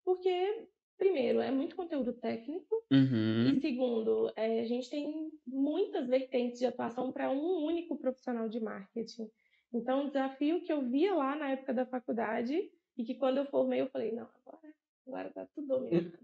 porque, 0.04 0.66
primeiro, 0.96 1.40
é 1.40 1.50
muito 1.50 1.74
conteúdo 1.76 2.12
técnico, 2.12 2.84
Uhum. 2.92 3.48
e 3.48 3.60
segundo, 3.60 4.30
é, 4.36 4.60
a 4.60 4.64
gente 4.64 4.88
tem 4.88 5.32
muitas 5.46 6.06
vertentes 6.08 6.58
de 6.60 6.66
atuação 6.66 7.10
para 7.12 7.30
um 7.30 7.64
único 7.64 7.96
profissional 7.98 8.48
de 8.48 8.60
marketing. 8.60 9.28
Então, 9.72 10.04
o 10.04 10.06
desafio 10.08 10.62
que 10.62 10.72
eu 10.72 10.88
via 10.88 11.12
lá 11.14 11.34
na 11.34 11.50
época 11.50 11.74
da 11.74 11.84
faculdade, 11.84 12.70
e 12.96 13.04
que 13.04 13.14
quando 13.16 13.38
eu 13.38 13.46
formei 13.46 13.80
eu 13.80 13.90
falei, 13.90 14.12
não, 14.12 14.28
agora, 14.46 14.74
agora 15.06 15.30
tá 15.32 15.46
tudo 15.54 15.66
dominado. 15.66 16.16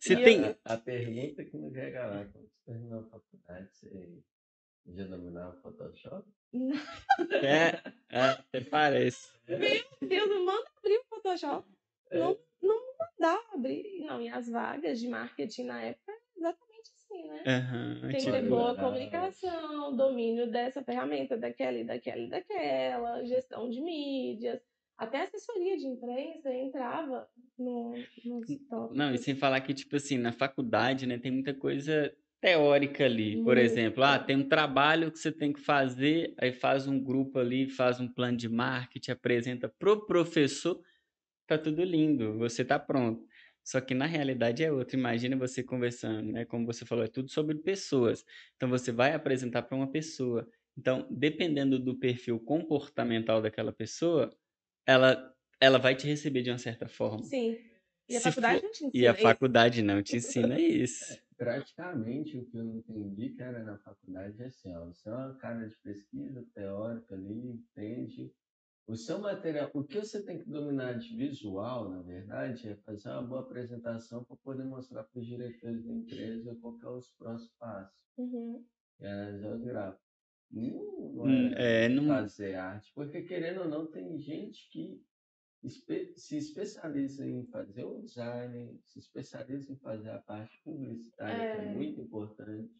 Você 0.00 0.14
E 0.14 0.22
tem. 0.24 0.46
eu- 0.46 0.56
A 0.64 0.76
pergunta 0.78 1.44
que 1.44 1.56
não 1.58 1.70
chega 1.70 2.06
lá, 2.06 2.24
quando 2.24 2.48
você 2.48 2.58
terminou 2.64 3.00
a 3.00 3.04
faculdade, 3.04 3.68
você 3.76 4.22
já 4.88 5.04
dominava 5.06 5.60
Photoshop? 5.60 6.26
É, 7.42 7.80
é, 8.10 8.20
até 8.20 8.60
parece. 8.60 9.28
Meu 9.48 9.58
Deus, 10.08 10.28
me 10.28 10.38
manda 10.44 10.70
abrir 10.78 10.98
o 10.98 11.04
Photoshop. 11.04 11.68
Não, 12.12 12.38
não 12.62 12.80
mandar 12.98 13.40
abrir. 13.52 14.00
Não, 14.00 14.22
e 14.22 14.28
as 14.28 14.48
vagas 14.48 15.00
de 15.00 15.08
marketing 15.08 15.64
na 15.64 15.82
época 15.82 16.12
era 16.12 16.20
exatamente 16.36 16.90
assim, 16.94 17.28
né? 17.28 17.42
Aham, 17.46 18.00
Tem 18.02 18.10
que 18.10 18.16
tipo, 18.18 18.32
ter 18.32 18.48
boa 18.48 18.74
comunicação, 18.76 19.96
domínio 19.96 20.50
dessa 20.50 20.82
ferramenta, 20.82 21.36
daquela 21.36 21.78
e 21.78 21.84
daquela 21.84 22.20
e 22.20 22.28
daquela, 22.28 23.24
gestão 23.24 23.68
de 23.68 23.80
mídias. 23.80 24.60
Até 24.96 25.22
assessoria 25.22 25.76
de 25.76 25.86
imprensa 25.86 26.54
entrava 26.54 27.28
no, 27.58 27.94
nos 28.24 28.46
tópicos. 28.68 28.96
Não, 28.96 29.12
e 29.12 29.18
sem 29.18 29.34
falar 29.34 29.60
que, 29.60 29.74
tipo 29.74 29.96
assim, 29.96 30.16
na 30.16 30.32
faculdade, 30.32 31.04
né, 31.04 31.18
tem 31.18 31.32
muita 31.32 31.52
coisa 31.52 32.14
teórica 32.44 33.04
ali. 33.06 33.36
Por 33.36 33.56
Muito. 33.56 33.58
exemplo, 33.60 34.04
ah, 34.04 34.18
tem 34.18 34.36
um 34.36 34.46
trabalho 34.48 35.10
que 35.10 35.18
você 35.18 35.32
tem 35.32 35.50
que 35.52 35.60
fazer, 35.60 36.34
aí 36.38 36.52
faz 36.52 36.86
um 36.86 37.00
grupo 37.02 37.38
ali, 37.38 37.68
faz 37.70 38.00
um 38.00 38.06
plano 38.08 38.36
de 38.36 38.48
marketing, 38.50 39.12
apresenta 39.12 39.66
pro 39.68 40.04
professor, 40.06 40.78
tá 41.46 41.56
tudo 41.56 41.82
lindo, 41.82 42.36
você 42.36 42.62
tá 42.62 42.78
pronto. 42.78 43.26
Só 43.64 43.80
que 43.80 43.94
na 43.94 44.04
realidade 44.04 44.62
é 44.62 44.70
outra. 44.70 44.94
Imagina 44.94 45.36
você 45.38 45.62
conversando, 45.62 46.32
né? 46.32 46.44
Como 46.44 46.66
você 46.66 46.84
falou, 46.84 47.02
é 47.02 47.08
tudo 47.08 47.30
sobre 47.30 47.54
pessoas. 47.56 48.22
Então 48.56 48.68
você 48.68 48.92
vai 48.92 49.14
apresentar 49.14 49.62
para 49.62 49.74
uma 49.74 49.90
pessoa. 49.90 50.46
Então, 50.76 51.06
dependendo 51.10 51.78
do 51.78 51.96
perfil 51.98 52.38
comportamental 52.38 53.40
daquela 53.40 53.72
pessoa, 53.72 54.28
ela, 54.86 55.32
ela 55.58 55.78
vai 55.78 55.94
te 55.96 56.06
receber 56.06 56.42
de 56.42 56.50
uma 56.50 56.58
certa 56.58 56.86
forma. 56.88 57.22
Sim. 57.22 57.56
E 58.06 58.16
a 58.16 58.20
Se 58.20 58.24
faculdade 58.24 58.60
for- 58.60 58.64
não 58.66 58.72
te 58.72 58.84
ensina 58.84 59.02
E 59.02 59.08
a 59.08 59.12
isso. 59.12 59.22
faculdade 59.22 59.82
não 59.82 60.02
te 60.02 60.16
ensina 60.18 60.60
isso. 60.60 61.23
Praticamente 61.36 62.38
o 62.38 62.46
que 62.46 62.56
eu 62.56 62.64
entendi, 62.64 63.30
cara, 63.30 63.62
na 63.64 63.76
faculdade 63.78 64.40
é 64.40 64.46
assim, 64.46 64.74
ó, 64.74 64.86
você 64.86 65.08
é 65.08 65.12
uma 65.12 65.34
cara 65.36 65.68
de 65.68 65.76
pesquisa 65.78 66.46
teórica 66.54 67.14
ali, 67.14 67.50
entende? 67.50 68.32
O 68.86 68.96
seu 68.96 69.18
material, 69.18 69.70
o 69.72 69.82
que 69.82 69.98
você 69.98 70.22
tem 70.22 70.38
que 70.38 70.48
dominar 70.48 70.98
de 70.98 71.16
visual, 71.16 71.88
na 71.88 72.02
verdade, 72.02 72.68
é 72.68 72.76
fazer 72.76 73.08
uma 73.08 73.22
boa 73.22 73.40
apresentação 73.40 74.22
para 74.24 74.36
poder 74.36 74.64
mostrar 74.64 75.04
para 75.04 75.20
os 75.20 75.26
diretores 75.26 75.84
da 75.84 75.92
empresa 75.92 76.54
qual 76.60 76.78
que 76.78 76.84
é 76.84 76.88
os 76.90 77.10
próximos 77.12 77.52
passos. 77.58 78.04
Uhum. 78.18 78.64
E 79.00 79.06
analisar 79.06 79.54
os 79.54 79.64
gráficos. 79.64 80.04
Não, 80.50 81.14
não 81.14 81.24
Hum, 81.24 81.54
é, 81.56 81.86
É, 81.86 81.88
não, 81.88 82.06
fazer 82.06 82.54
arte, 82.54 82.92
porque 82.94 83.22
querendo 83.22 83.62
ou 83.62 83.68
não, 83.68 83.86
tem 83.86 84.18
gente 84.18 84.68
que 84.70 85.02
espe- 85.66 86.12
se 86.16 86.36
especializa 86.36 87.26
em 87.26 87.44
fazer 87.46 87.84
o 87.84 88.00
design, 88.02 88.78
se 88.82 88.98
especializa 88.98 89.72
em 89.72 89.76
fazer 89.76 90.10
a 90.10 90.18
parte 90.18 90.60
publicitária, 90.62 91.46
que 91.48 91.56
é 91.56 91.60
É. 91.60 91.62
muito 91.62 92.00
importante, 92.00 92.70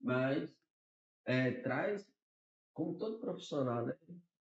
mas 0.00 0.50
é, 1.24 1.52
traz, 1.52 2.10
como 2.72 2.96
todo 2.98 3.18
profissional, 3.18 3.86
né? 3.86 3.94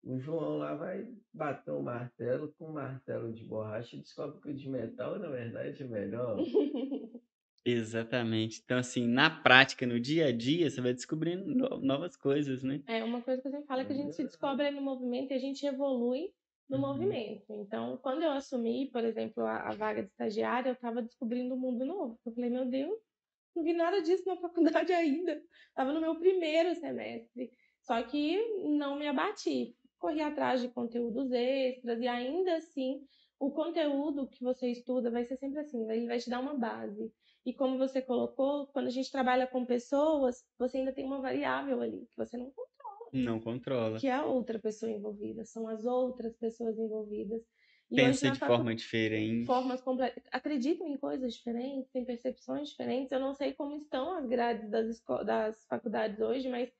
O 0.03 0.19
João 0.19 0.57
lá 0.57 0.75
vai 0.75 1.07
bater 1.33 1.71
um 1.71 1.81
martelo 1.81 2.51
com 2.57 2.69
um 2.69 2.73
martelo 2.73 3.31
de 3.31 3.45
borracha 3.45 3.95
e 3.95 3.99
descobre 4.01 4.41
que 4.41 4.49
o 4.49 4.53
de 4.53 4.69
metal, 4.69 5.17
na 5.17 5.29
verdade, 5.29 5.81
é 5.81 5.87
melhor. 5.87 6.43
exatamente. 7.65 8.61
Então, 8.65 8.77
assim, 8.77 9.07
na 9.07 9.29
prática, 9.29 9.87
no 9.87 9.97
dia 9.99 10.25
a 10.27 10.31
dia, 10.35 10.69
você 10.69 10.81
vai 10.81 10.93
descobrindo 10.93 11.45
no- 11.55 11.79
novas 11.79 12.17
coisas, 12.17 12.63
né? 12.63 12.81
É, 12.85 13.01
uma 13.03 13.21
coisa 13.21 13.41
que 13.41 13.47
eu 13.47 13.51
sempre 13.51 13.67
falo 13.67 13.81
é 13.81 13.85
que 13.85 13.93
a 13.93 13.95
gente 13.95 14.13
se 14.13 14.23
descobre 14.25 14.69
no 14.71 14.81
movimento 14.81 15.31
e 15.31 15.35
a 15.35 15.39
gente 15.39 15.65
evolui 15.65 16.33
no 16.77 16.79
Uhum. 16.79 16.87
movimento. 16.87 17.45
Então, 17.53 17.97
quando 17.97 18.23
eu 18.23 18.31
assumi, 18.31 18.89
por 18.91 19.03
exemplo, 19.03 19.45
a, 19.45 19.69
a 19.69 19.75
vaga 19.75 20.03
de 20.03 20.09
estagiária, 20.09 20.69
eu 20.69 20.73
estava 20.73 21.01
descobrindo 21.01 21.55
um 21.55 21.59
mundo 21.59 21.85
novo. 21.85 22.19
Eu 22.25 22.33
falei, 22.33 22.49
meu 22.49 22.65
Deus, 22.65 22.97
não 23.55 23.63
vi 23.63 23.73
nada 23.73 24.01
disso 24.01 24.23
na 24.27 24.37
faculdade 24.41 24.93
ainda. 24.93 25.41
Estava 25.69 25.93
no 25.93 26.01
meu 26.01 26.19
primeiro 26.19 26.75
semestre. 26.75 27.51
Só 27.81 28.01
que 28.03 28.37
não 28.77 28.97
me 28.97 29.07
abati. 29.07 29.77
Corri 29.99 30.21
atrás 30.21 30.61
de 30.61 30.69
conteúdos 30.69 31.31
extras 31.31 31.99
e 32.01 32.07
ainda 32.07 32.55
assim, 32.57 33.01
o 33.39 33.51
conteúdo 33.51 34.27
que 34.29 34.43
você 34.43 34.69
estuda 34.69 35.09
vai 35.11 35.25
ser 35.25 35.37
sempre 35.37 35.59
assim, 35.59 35.89
ele 35.91 36.07
vai 36.07 36.19
te 36.19 36.29
dar 36.29 36.39
uma 36.41 36.55
base. 36.55 37.13
E 37.45 37.53
como 37.53 37.77
você 37.77 38.01
colocou, 38.01 38.67
quando 38.67 38.87
a 38.87 38.91
gente 38.91 39.11
trabalha 39.11 39.47
com 39.47 39.65
pessoas, 39.65 40.45
você 40.57 40.77
ainda 40.77 40.93
tem 40.93 41.05
uma 41.05 41.21
variável 41.21 41.81
ali 41.81 42.05
que 42.07 42.17
você 42.17 42.37
não 42.37 42.51
Não 43.13 43.39
controla. 43.39 43.99
que 43.99 44.07
é 44.07 44.13
a 44.13 44.25
outra 44.25 44.59
pessoa 44.59 44.91
envolvida, 44.91 45.45
são 45.45 45.67
as 45.67 45.85
outras 45.85 46.35
pessoas 46.35 46.77
envolvidas. 46.79 47.41
E 47.91 47.95
Pensa 47.95 48.31
de 48.31 48.39
forma 48.39 48.73
diferente. 48.73 49.45
formas 49.45 49.81
completas, 49.81 50.23
acreditam 50.31 50.87
em 50.87 50.97
coisas 50.97 51.33
diferentes, 51.35 51.91
têm 51.91 52.03
percepções 52.05 52.69
diferentes. 52.69 53.11
Eu 53.11 53.19
não 53.19 53.33
sei 53.33 53.53
como 53.53 53.75
estão 53.75 54.13
as 54.17 54.25
grades 54.25 54.67
das, 54.69 54.87
esco- 54.87 55.23
das 55.23 55.63
faculdades 55.67 56.19
hoje, 56.19 56.49
mas 56.49 56.71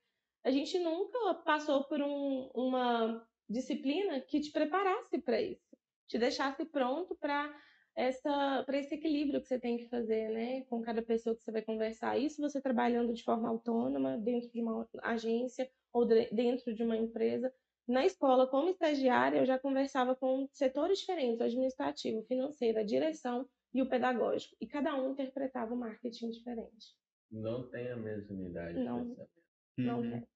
a 0.43 0.49
gente 0.49 0.79
nunca 0.79 1.35
passou 1.35 1.83
por 1.83 2.01
um- 2.01 2.49
uma 2.55 3.25
disciplina 3.49 4.19
que 4.21 4.39
te 4.39 4.51
preparasse 4.51 5.19
para 5.19 5.39
isso, 5.41 5.77
te 6.07 6.17
deixasse 6.17 6.65
pronto 6.65 7.15
para 7.15 7.53
essa 7.95 8.63
para 8.65 8.77
esse 8.79 8.95
equilíbrio 8.95 9.39
que 9.39 9.47
você 9.47 9.59
tem 9.59 9.77
que 9.77 9.85
fazer, 9.87 10.29
né, 10.29 10.61
com 10.63 10.81
cada 10.81 11.01
pessoa 11.03 11.35
que 11.35 11.43
você 11.43 11.51
vai 11.51 11.61
conversar. 11.61 12.17
Isso 12.17 12.41
você 12.41 12.59
trabalhando 12.59 13.13
de 13.13 13.23
forma 13.23 13.47
autônoma 13.47 14.17
dentro 14.17 14.49
de 14.49 14.61
uma 14.61 14.87
agência 15.03 15.69
ou 15.93 16.05
de- 16.05 16.29
dentro 16.31 16.73
de 16.73 16.83
uma 16.83 16.97
empresa. 16.97 17.53
Na 17.87 18.05
escola, 18.05 18.47
como 18.47 18.69
estagiária, 18.69 19.39
eu 19.39 19.45
já 19.45 19.59
conversava 19.59 20.15
com 20.15 20.47
setores 20.51 20.99
diferentes, 20.99 21.39
o 21.39 21.43
administrativo, 21.43 22.19
o 22.19 22.25
financeiro, 22.25 22.79
a 22.79 22.83
direção 22.83 23.47
e 23.73 23.81
o 23.81 23.89
pedagógico. 23.89 24.55
E 24.59 24.67
cada 24.67 24.95
um 24.95 25.11
interpretava 25.11 25.73
o 25.73 25.77
marketing 25.77 26.29
diferente. 26.31 26.95
Não 27.31 27.67
tem 27.69 27.91
a 27.91 27.97
mesma 27.97 28.33
unidade 28.35 28.77
de 28.77 28.83
Não. 28.85 28.99
pensamento. 29.09 29.43
Não 29.77 29.99
Uhum. 30.01 30.11
tem. 30.11 30.27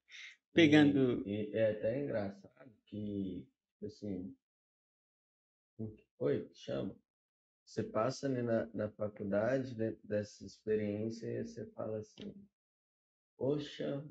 Pegando. 0.54 1.28
E, 1.28 1.52
e 1.52 1.56
é 1.56 1.72
até 1.72 2.00
engraçado 2.00 2.72
que, 2.86 3.48
tipo 3.74 3.86
assim, 3.86 4.36
o 5.78 5.88
que 5.88 6.06
foi? 6.18 6.50
Chama. 6.54 6.96
Você 7.66 7.84
passa 7.84 8.28
ali 8.28 8.42
na, 8.42 8.66
na 8.74 8.90
faculdade, 8.90 9.76
dentro 9.76 10.08
dessa 10.08 10.46
experiência, 10.46 11.28
e 11.28 11.44
você 11.46 11.66
fala 11.68 12.00
assim, 12.00 12.34
poxa, 13.38 14.04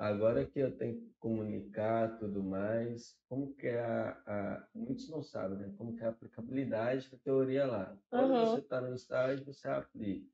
agora 0.00 0.46
que 0.46 0.58
eu 0.58 0.74
tenho 0.76 0.98
que 0.98 1.12
comunicar 1.18 2.18
tudo 2.18 2.42
mais, 2.42 3.18
como 3.28 3.54
que 3.54 3.66
é 3.66 3.80
a, 3.80 4.10
a... 4.26 4.68
Muitos 4.74 5.10
não 5.10 5.22
sabem, 5.22 5.58
né? 5.58 5.74
Como 5.76 5.94
que 5.94 6.02
é 6.02 6.06
a 6.06 6.10
aplicabilidade 6.10 7.10
da 7.10 7.18
teoria 7.18 7.66
lá. 7.66 7.98
Quando 8.08 8.32
Aham. 8.32 8.46
você 8.46 8.60
está 8.60 8.80
no 8.80 8.94
estágio, 8.94 9.44
você 9.44 9.68
aplica. 9.68 10.26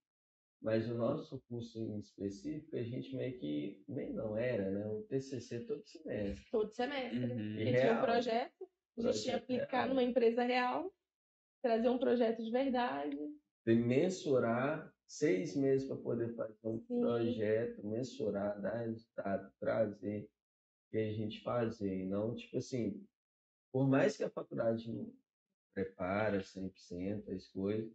Mas 0.62 0.88
o 0.88 0.94
nosso 0.94 1.40
curso 1.48 1.80
em 1.80 1.98
específico, 1.98 2.76
a 2.76 2.82
gente 2.82 3.14
meio 3.16 3.38
que, 3.38 3.84
nem 3.88 4.12
não 4.12 4.36
era, 4.36 4.70
né? 4.70 4.86
O 4.86 5.02
TCC 5.02 5.60
todo 5.66 5.84
semestre. 5.84 6.46
Todo 6.50 6.72
semestre. 6.72 7.18
Uhum. 7.18 7.54
Porque 7.56 7.64
tinha 7.64 7.98
um 7.98 8.02
projeto, 8.02 8.68
a 8.98 9.02
gente 9.02 9.02
Projeto 9.02 9.42
aplicar 9.42 9.78
real. 9.78 9.88
numa 9.88 10.02
empresa 10.02 10.42
real, 10.44 10.94
trazer 11.60 11.88
um 11.88 11.98
projeto 11.98 12.42
de 12.42 12.50
verdade. 12.52 13.18
Tem 13.64 13.76
mensurar 13.84 14.95
seis 15.06 15.56
meses 15.56 15.86
para 15.86 15.96
poder 15.96 16.34
fazer 16.34 16.58
um 16.64 16.78
Sim. 16.78 17.00
projeto, 17.00 17.86
mensurar, 17.86 18.60
dar 18.60 18.78
resultado, 18.80 19.52
trazer, 19.60 20.30
que 20.90 20.98
a 20.98 21.12
gente 21.12 21.42
fazer. 21.42 22.02
E 22.04 22.06
não, 22.06 22.34
tipo 22.34 22.58
assim, 22.58 23.06
por 23.72 23.88
mais 23.88 24.16
que 24.16 24.24
a 24.24 24.30
faculdade 24.30 24.90
não 24.92 25.14
prepara 25.74 26.40
100% 26.42 27.30
as 27.32 27.48
coisas, 27.48 27.92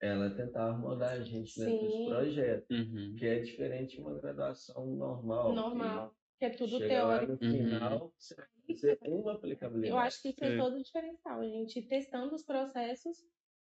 ela 0.00 0.30
tentava 0.30 0.76
moldar 0.78 1.12
a 1.12 1.22
gente 1.22 1.58
dentro 1.58 1.80
Sim. 1.80 1.86
dos 1.86 2.04
projetos, 2.04 2.78
Uhum. 2.78 3.16
que 3.16 3.26
é 3.26 3.40
diferente 3.40 3.96
de 3.96 4.00
uma 4.00 4.14
graduação 4.18 4.86
normal. 4.86 5.54
normal. 5.54 6.16
Que 6.38 6.44
é 6.44 6.50
tudo 6.50 6.78
chega 6.78 7.02
lá 7.04 7.22
teórico. 7.22 7.32
no 7.44 7.50
Uhum. 7.50 7.66
final, 7.66 8.14
você 8.16 8.34
vai 8.36 8.46
fazer 8.76 8.98
uma 9.02 9.32
aplicabilidade. 9.32 9.92
Eu 9.92 9.98
acho 9.98 10.22
que 10.22 10.28
isso 10.28 10.44
é 10.44 10.54
É. 10.54 10.56
todo 10.56 10.76
o 10.76 10.82
diferencial, 10.82 11.40
a 11.40 11.48
gente 11.48 11.78
ir 11.80 11.88
testando 11.88 12.34
os 12.34 12.44
processos 12.44 13.16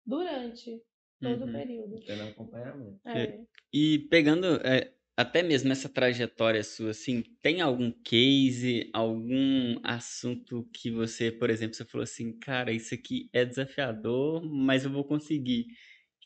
durante 0.05 0.83
todo 1.21 1.43
o 1.43 1.47
Uhum. 1.47 1.53
período. 1.53 2.01
Tendo 2.01 2.23
acompanhamento. 2.25 3.01
É. 3.07 3.41
E 3.73 3.99
pegando 4.11 4.47
é, 4.65 4.93
até 5.17 5.43
mesmo 5.43 5.73
essa 5.73 5.89
trajetória 5.89 6.63
sua, 6.63 6.91
assim, 6.91 7.23
tem 7.43 7.61
algum 7.61 7.91
case, 7.91 8.91
algum 8.93 9.79
assunto 9.83 10.69
que 10.73 10.91
você, 10.91 11.31
por 11.31 11.51
exemplo, 11.51 11.75
você 11.77 11.85
falou 11.85 12.03
assim, 12.05 12.33
cara, 12.39 12.73
isso 12.73 12.95
aqui 12.95 13.29
é 13.33 13.45
desafiador, 13.45 14.45
mas 14.45 14.85
eu 14.85 14.91
vou 14.91 15.05
conseguir. 15.05 15.67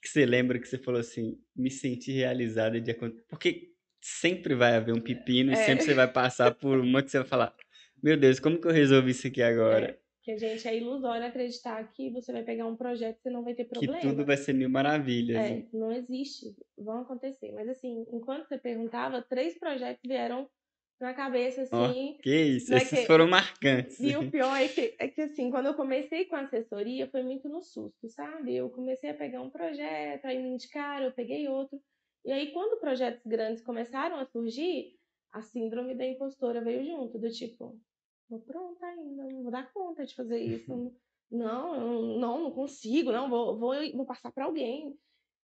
que 0.03 0.09
você 0.09 0.25
lembra 0.27 0.59
que 0.59 0.67
você 0.67 0.79
falou 0.79 1.01
assim, 1.01 1.39
me 1.55 1.71
senti 1.71 2.11
realizada 2.13 2.81
de 2.81 2.91
acontecer? 2.91 3.25
Porque 3.29 3.73
sempre 4.01 4.55
vai 4.55 4.75
haver 4.77 4.95
um 4.95 5.01
pepino 5.01 5.51
e 5.53 5.55
É. 5.55 5.57
sempre 5.57 5.85
você 5.85 5.95
vai 5.95 6.11
passar 6.11 6.55
por 6.55 6.79
uma 6.81 7.03
que 7.03 7.11
você 7.11 7.19
vai 7.19 7.27
falar, 7.29 7.55
meu 8.03 8.17
Deus, 8.17 8.41
como 8.41 8.61
que 8.61 8.67
eu 8.67 8.73
resolvi 8.73 9.11
isso 9.11 9.27
aqui 9.27 9.43
agora? 9.43 9.87
É, 9.87 9.99
que 10.39 10.45
a 10.45 10.49
gente 10.49 10.69
é 10.69 10.77
ilusório 10.77 11.27
acreditar 11.27 11.83
que 11.93 12.11
você 12.11 12.33
vai 12.33 12.43
pegar 12.43 12.67
um 12.67 12.77
projeto 12.77 13.19
e 13.19 13.23
você 13.23 13.31
não 13.31 13.43
vai 13.43 13.55
ter 13.55 13.65
que 13.65 13.71
problema. 13.71 14.01
tudo 14.01 14.25
vai 14.25 14.37
ser 14.37 14.53
mil 14.53 14.71
maravilhas. 14.71 15.37
É, 15.37 15.51
né? 15.57 15.67
não 15.73 15.93
existe, 15.93 16.55
vão 16.79 17.01
acontecer. 17.03 17.53
Mas 17.53 17.69
assim, 17.69 18.07
enquanto 18.13 18.47
você 18.49 18.59
perguntava, 18.59 19.23
três 19.23 19.59
projetos 19.59 20.03
vieram 20.07 20.49
na 21.01 21.15
cabeça, 21.15 21.63
assim. 21.63 22.19
Que 22.23 22.43
isso, 22.43 22.71
Não 22.71 22.79
é 22.79 22.83
esses 22.83 23.01
que- 23.01 23.07
foram 23.07 23.27
marcantes. 23.27 23.99
E 23.99 24.15
o 24.17 24.31
pior 24.31 24.55
é 24.55 24.69
que, 24.69 24.95
é 24.99 25.09
que, 25.09 25.23
assim, 25.23 25.51
quando 25.51 25.67
eu 25.67 25.75
comecei 25.75 26.27
com 26.27 26.37
a 26.37 26.41
assessoria, 26.43 27.09
foi 27.09 27.23
muito 27.23 27.49
no 27.49 27.63
susto, 27.63 28.09
sabe? 28.09 28.55
Eu 28.55 28.69
comecei 28.69 29.09
a 29.11 29.15
pegar 29.15 29.41
um 29.41 29.49
projeto, 29.51 30.27
aí 30.27 30.43
me 30.43 30.51
indicaram, 30.51 31.07
eu 31.07 31.13
peguei 31.13 31.49
outro. 31.49 31.81
E 32.25 32.31
aí, 32.31 32.53
quando 32.53 32.79
projetos 32.79 33.23
grandes 33.27 33.63
começaram 33.63 34.17
a 34.17 34.27
surgir, 34.27 34.95
a 35.33 35.41
síndrome 35.41 35.95
da 35.95 36.05
impostora 36.05 36.61
veio 36.61 36.85
junto, 36.85 37.19
do 37.19 37.31
tipo, 37.31 37.81
tô 38.31 38.39
pronta 38.39 38.87
ainda, 38.87 39.25
não 39.25 39.43
vou 39.43 39.51
dar 39.51 39.71
conta 39.73 40.07
de 40.07 40.15
fazer 40.15 40.39
isso. 40.39 40.93
Não, 41.31 42.19
não, 42.19 42.39
não 42.43 42.51
consigo, 42.53 43.13
não, 43.13 43.29
vou, 43.29 43.59
vou, 43.59 43.75
vou 43.93 44.07
passar 44.07 44.33
para 44.33 44.45
alguém. 44.45 44.97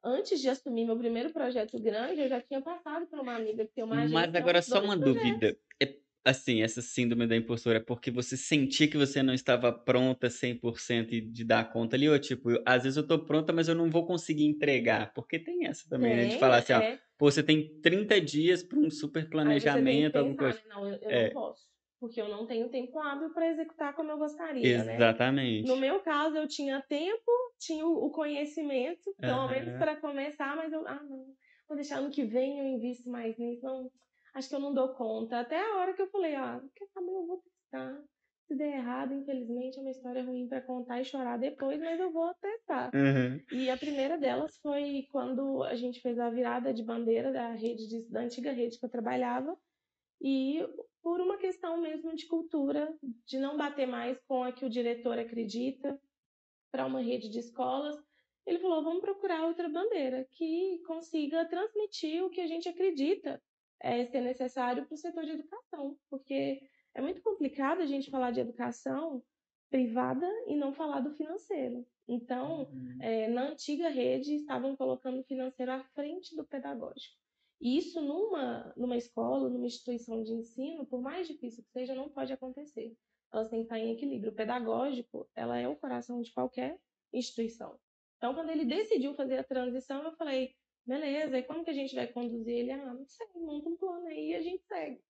Antes 0.04 0.40
de 0.40 0.48
assumir 0.48 0.84
meu 0.84 0.96
primeiro 0.96 1.32
projeto 1.32 1.78
grande, 1.80 2.20
eu 2.20 2.28
já 2.28 2.40
tinha 2.40 2.60
passado 2.62 3.06
por 3.06 3.18
uma 3.18 3.34
amiga 3.34 3.66
que 3.66 3.72
tem 3.72 3.82
uma 3.84 3.96
agência. 4.02 4.14
Mas 4.14 4.34
agora 4.34 4.62
só 4.62 4.82
uma 4.82 4.96
projetos. 4.96 5.22
dúvida. 5.22 5.58
É, 5.82 5.96
assim, 6.24 6.62
essa 6.62 6.80
síndrome 6.80 7.26
da 7.26 7.36
impostora 7.36 7.78
é 7.78 7.80
porque 7.80 8.10
você 8.10 8.36
sentia 8.36 8.88
que 8.88 8.96
você 8.96 9.22
não 9.22 9.34
estava 9.34 9.72
pronta 9.72 10.28
100% 10.30 11.12
e 11.12 11.20
de 11.20 11.44
dar 11.44 11.70
conta 11.72 11.96
ali? 11.96 12.08
Ou 12.08 12.18
tipo, 12.18 12.50
eu- 12.50 12.62
às 12.64 12.84
vezes 12.84 12.96
eu 12.96 13.06
tô 13.06 13.18
pronta, 13.18 13.52
mas 13.52 13.68
eu 13.68 13.74
não 13.74 13.90
vou 13.90 14.06
conseguir 14.06 14.44
entregar? 14.44 15.12
Porque 15.12 15.38
tem 15.38 15.66
essa 15.66 15.88
também, 15.88 16.14
né? 16.14 16.26
De 16.26 16.38
falar 16.38 16.58
assim, 16.58 16.72
ó, 16.74 16.80
é. 16.80 16.98
pô, 17.18 17.30
você 17.30 17.42
tem 17.42 17.80
30 17.80 18.20
dias 18.20 18.62
para 18.62 18.78
um 18.78 18.90
super 18.90 19.28
planejamento, 19.28 20.16
alguma 20.16 20.36
coisa. 20.36 20.62
Não, 20.68 20.86
eu, 20.86 20.94
eu 21.02 21.10
É. 21.10 21.24
não 21.24 21.32
posso. 21.32 21.75
Porque 21.98 22.20
eu 22.20 22.28
não 22.28 22.46
tenho 22.46 22.68
tempo 22.68 22.98
hábil 22.98 23.32
para 23.32 23.48
executar 23.50 23.94
como 23.94 24.10
eu 24.10 24.18
gostaria, 24.18 24.84
né? 24.84 24.96
Exatamente. 24.96 25.66
No 25.66 25.76
meu 25.76 26.00
caso, 26.00 26.36
eu 26.36 26.46
tinha 26.46 26.82
tempo, 26.82 27.30
tinha 27.58 27.86
o 27.86 28.10
conhecimento, 28.10 29.14
pelo 29.18 29.48
menos 29.48 29.68
Aham. 29.70 29.78
para 29.78 29.96
começar, 29.96 30.54
mas 30.56 30.72
eu, 30.72 30.86
ah, 30.86 31.02
não, 31.02 31.24
vou 31.66 31.74
deixar 31.76 31.98
ano 31.98 32.10
que 32.10 32.22
vem, 32.24 32.58
eu 32.58 32.66
invisto 32.66 33.08
mais 33.10 33.36
nisso, 33.38 33.64
não, 33.64 33.90
acho 34.34 34.48
que 34.48 34.54
eu 34.54 34.60
não 34.60 34.74
dou 34.74 34.90
conta. 34.94 35.40
Até 35.40 35.58
a 35.58 35.76
hora 35.76 35.94
que 35.94 36.02
eu 36.02 36.10
falei, 36.10 36.34
ah, 36.34 36.60
quer 36.74 36.86
saber, 36.88 37.10
eu 37.10 37.26
vou 37.26 37.42
testar. 37.42 38.02
Se 38.46 38.54
der 38.54 38.76
errado, 38.76 39.12
infelizmente, 39.14 39.78
é 39.78 39.80
uma 39.80 39.90
história 39.90 40.22
ruim 40.22 40.46
para 40.46 40.60
contar 40.60 41.00
e 41.00 41.04
chorar 41.04 41.36
depois, 41.38 41.80
mas 41.80 41.98
eu 41.98 42.12
vou 42.12 42.32
testar. 42.34 42.92
Uhum. 42.94 43.40
E 43.50 43.68
a 43.70 43.76
primeira 43.76 44.16
delas 44.18 44.56
foi 44.58 45.06
quando 45.10 45.64
a 45.64 45.74
gente 45.74 46.00
fez 46.00 46.16
a 46.18 46.30
virada 46.30 46.72
de 46.72 46.84
bandeira 46.84 47.32
da 47.32 47.52
rede 47.52 47.88
de- 47.88 48.08
da 48.08 48.20
antiga 48.20 48.52
rede 48.52 48.78
que 48.78 48.84
eu 48.84 48.90
trabalhava. 48.90 49.56
E 50.20 50.60
por 51.06 51.20
uma 51.20 51.36
questão 51.38 51.80
mesmo 51.80 52.16
de 52.16 52.26
cultura, 52.26 52.92
de 53.24 53.38
não 53.38 53.56
bater 53.56 53.86
mais 53.86 54.20
com 54.22 54.42
a 54.42 54.50
que 54.50 54.64
o 54.64 54.68
diretor 54.68 55.16
acredita 55.16 55.96
para 56.68 56.84
uma 56.84 57.00
rede 57.00 57.28
de 57.28 57.38
escolas, 57.38 57.96
ele 58.44 58.58
falou: 58.58 58.82
vamos 58.82 59.02
procurar 59.02 59.46
outra 59.46 59.68
bandeira 59.68 60.26
que 60.32 60.82
consiga 60.84 61.44
transmitir 61.44 62.24
o 62.24 62.28
que 62.28 62.40
a 62.40 62.46
gente 62.48 62.68
acredita 62.68 63.40
é, 63.80 64.04
ser 64.06 64.20
necessário 64.20 64.84
para 64.84 64.94
o 64.94 64.98
setor 64.98 65.24
de 65.24 65.30
educação, 65.30 65.96
porque 66.10 66.60
é 66.92 67.00
muito 67.00 67.22
complicado 67.22 67.82
a 67.82 67.86
gente 67.86 68.10
falar 68.10 68.32
de 68.32 68.40
educação 68.40 69.22
privada 69.70 70.28
e 70.48 70.56
não 70.56 70.74
falar 70.74 70.98
do 70.98 71.14
financeiro. 71.14 71.86
Então, 72.08 72.68
é, 73.00 73.28
na 73.28 73.50
antiga 73.50 73.88
rede, 73.90 74.34
estavam 74.34 74.74
colocando 74.74 75.20
o 75.20 75.24
financeiro 75.24 75.70
à 75.70 75.84
frente 75.94 76.34
do 76.34 76.44
pedagógico. 76.44 77.25
E 77.60 77.78
isso 77.78 78.00
numa, 78.00 78.72
numa 78.76 78.96
escola, 78.96 79.48
numa 79.48 79.66
instituição 79.66 80.22
de 80.22 80.32
ensino, 80.32 80.86
por 80.86 81.00
mais 81.00 81.26
difícil 81.26 81.64
que 81.64 81.70
seja, 81.70 81.94
não 81.94 82.08
pode 82.08 82.32
acontecer. 82.32 82.94
Elas 83.32 83.48
têm 83.48 83.60
que 83.60 83.64
estar 83.66 83.78
em 83.78 83.92
equilíbrio. 83.92 84.32
O 84.32 84.34
pedagógico, 84.34 85.28
ela 85.34 85.58
é 85.58 85.66
o 85.66 85.76
coração 85.76 86.20
de 86.20 86.32
qualquer 86.32 86.78
instituição. 87.12 87.78
Então, 88.18 88.34
quando 88.34 88.50
ele 88.50 88.64
decidiu 88.64 89.14
fazer 89.14 89.38
a 89.38 89.44
transição, 89.44 90.02
eu 90.04 90.12
falei, 90.12 90.54
beleza, 90.86 91.38
e 91.38 91.42
como 91.42 91.64
que 91.64 91.70
a 91.70 91.74
gente 91.74 91.94
vai 91.94 92.06
conduzir 92.06 92.54
ele? 92.54 92.72
Ah, 92.72 92.94
não 92.94 93.06
sei, 93.06 93.26
monta 93.34 93.68
um 93.68 93.76
plano 93.76 94.06
aí 94.06 94.30
e 94.30 94.34
a 94.34 94.40
gente 94.42 94.62
segue. 94.64 95.00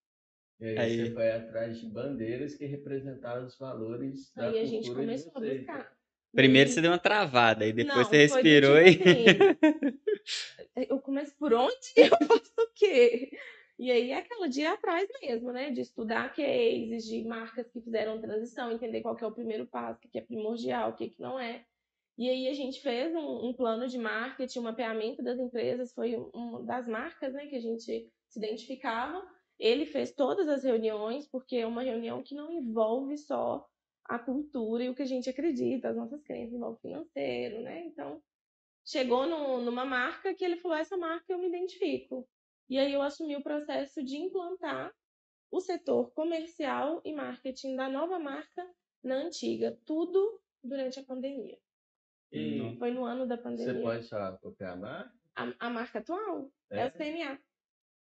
E 0.59 0.65
aí, 0.67 0.79
Aí- 0.79 0.97
você 0.97 1.11
foi 1.13 1.31
atrás 1.31 1.79
de 1.79 1.89
bandeiras 1.89 2.55
que 2.55 2.65
representavam 2.65 3.47
os 3.47 3.59
valores 3.59 4.33
da 4.35 4.49
aí 4.49 4.59
a 4.59 4.65
gente 4.65 4.93
começou 4.93 5.33
a 5.35 5.41
vocês. 5.41 5.59
buscar. 5.59 5.96
Primeiro 6.37 6.71
você 6.71 6.81
deu 6.81 6.91
uma 6.91 6.99
travada, 6.99 7.67
e 7.67 7.73
depois 7.73 7.97
Não, 7.97 8.05
você 8.05 8.19
respirou 8.19 8.77
tipo 8.85 9.09
e. 9.09 9.13
assim, 9.13 10.87
eu 10.89 11.01
começo 11.01 11.35
por 11.39 11.55
onde 11.55 11.75
eu 11.97 12.11
faço 12.11 12.53
o 12.59 12.69
quê? 12.75 13.31
E 13.79 13.91
aí 13.91 14.11
é 14.11 14.19
aquela 14.19 14.49
de 14.49 14.61
ir 14.61 14.67
atrás 14.67 15.09
mesmo, 15.23 15.53
né? 15.53 15.71
De 15.71 15.81
estudar 15.81 16.35
cases, 16.35 17.05
de 17.05 17.25
marcas 17.25 17.69
que 17.71 17.81
fizeram 17.81 18.21
transição, 18.21 18.71
entender 18.71 19.01
qual 19.01 19.17
é 19.21 19.27
o 19.27 19.33
primeiro 19.33 19.67
passo, 19.67 19.99
o 19.99 20.09
que 20.11 20.19
é 20.19 20.23
primordial, 20.23 20.91
o 20.91 20.95
que, 20.95 21.09
que 21.09 21.21
não 21.21 21.39
é. 21.39 21.65
E 22.19 22.31
aí 22.31 22.49
a 22.49 22.55
gente 22.55 22.81
fez 22.81 23.15
um, 23.15 23.49
um 23.49 23.53
plano 23.53 23.87
de 23.87 23.99
marketing, 23.99 24.61
um 24.61 24.63
mapeamento 24.63 25.23
das 25.23 25.39
empresas, 25.39 25.93
foi 25.93 26.17
uma 26.33 26.63
das 26.63 26.89
marcas 26.89 27.35
né, 27.35 27.47
que 27.47 27.57
a 27.57 27.61
gente 27.61 27.83
se 27.83 28.39
identificava. 28.39 29.23
Ele 29.59 29.85
fez 29.85 30.13
todas 30.13 30.49
as 30.49 30.65
reuniões, 30.65 31.27
porque 31.27 31.57
é 31.57 31.67
uma 31.67 31.83
reunião 31.83 32.23
que 32.23 32.35
não 32.35 32.51
envolve 32.51 33.19
só 33.19 33.67
a 34.09 34.19
cultura 34.19 34.85
e 34.85 34.89
o 34.89 34.95
que 34.95 35.03
a 35.03 35.07
gente 35.07 35.29
acredita, 35.29 35.89
as 35.91 35.97
nossas 35.97 36.23
crenças 36.23 36.55
envolve 36.55 36.81
financeiro, 36.81 37.61
né? 37.63 37.85
Então, 37.87 38.23
chegou 38.85 39.27
no- 39.27 39.61
numa 39.63 39.85
marca 39.85 40.35
que 40.35 40.45
ele 40.45 40.57
falou, 40.57 40.77
essa 40.77 40.97
marca 40.97 41.33
eu 41.33 41.39
me 41.39 41.49
identifico. 41.49 42.29
E 42.69 42.79
aí 42.79 42.93
eu 42.93 43.03
assumi 43.03 43.37
o 43.37 43.43
processo 43.43 44.03
de 44.03 44.17
implantar 44.17 44.93
o 45.51 45.61
setor 45.61 46.11
comercial 46.13 47.01
e 47.05 47.13
marketing 47.13 47.77
da 47.77 47.89
nova 47.89 48.19
marca 48.19 48.69
na 49.03 49.15
antiga, 49.17 49.79
tudo 49.85 50.41
durante 50.63 50.99
a 50.99 51.05
pandemia. 51.05 51.59
E 52.33 52.77
Foi 52.79 52.91
no 52.91 53.05
ano 53.05 53.27
da 53.27 53.37
você 53.37 53.43
pandemia. 53.43 53.83
pode 53.83 54.09
falar 54.09 54.37
qual 54.39 54.53
que 54.55 54.65
é 54.65 54.67
a 54.67 54.77
marca? 54.77 55.13
A, 55.37 55.67
a 55.67 55.71
marca 55.71 55.99
atual 56.01 56.51
é, 56.71 56.81
É? 56.81 56.87
o 56.87 56.91
CNA, 56.91 57.41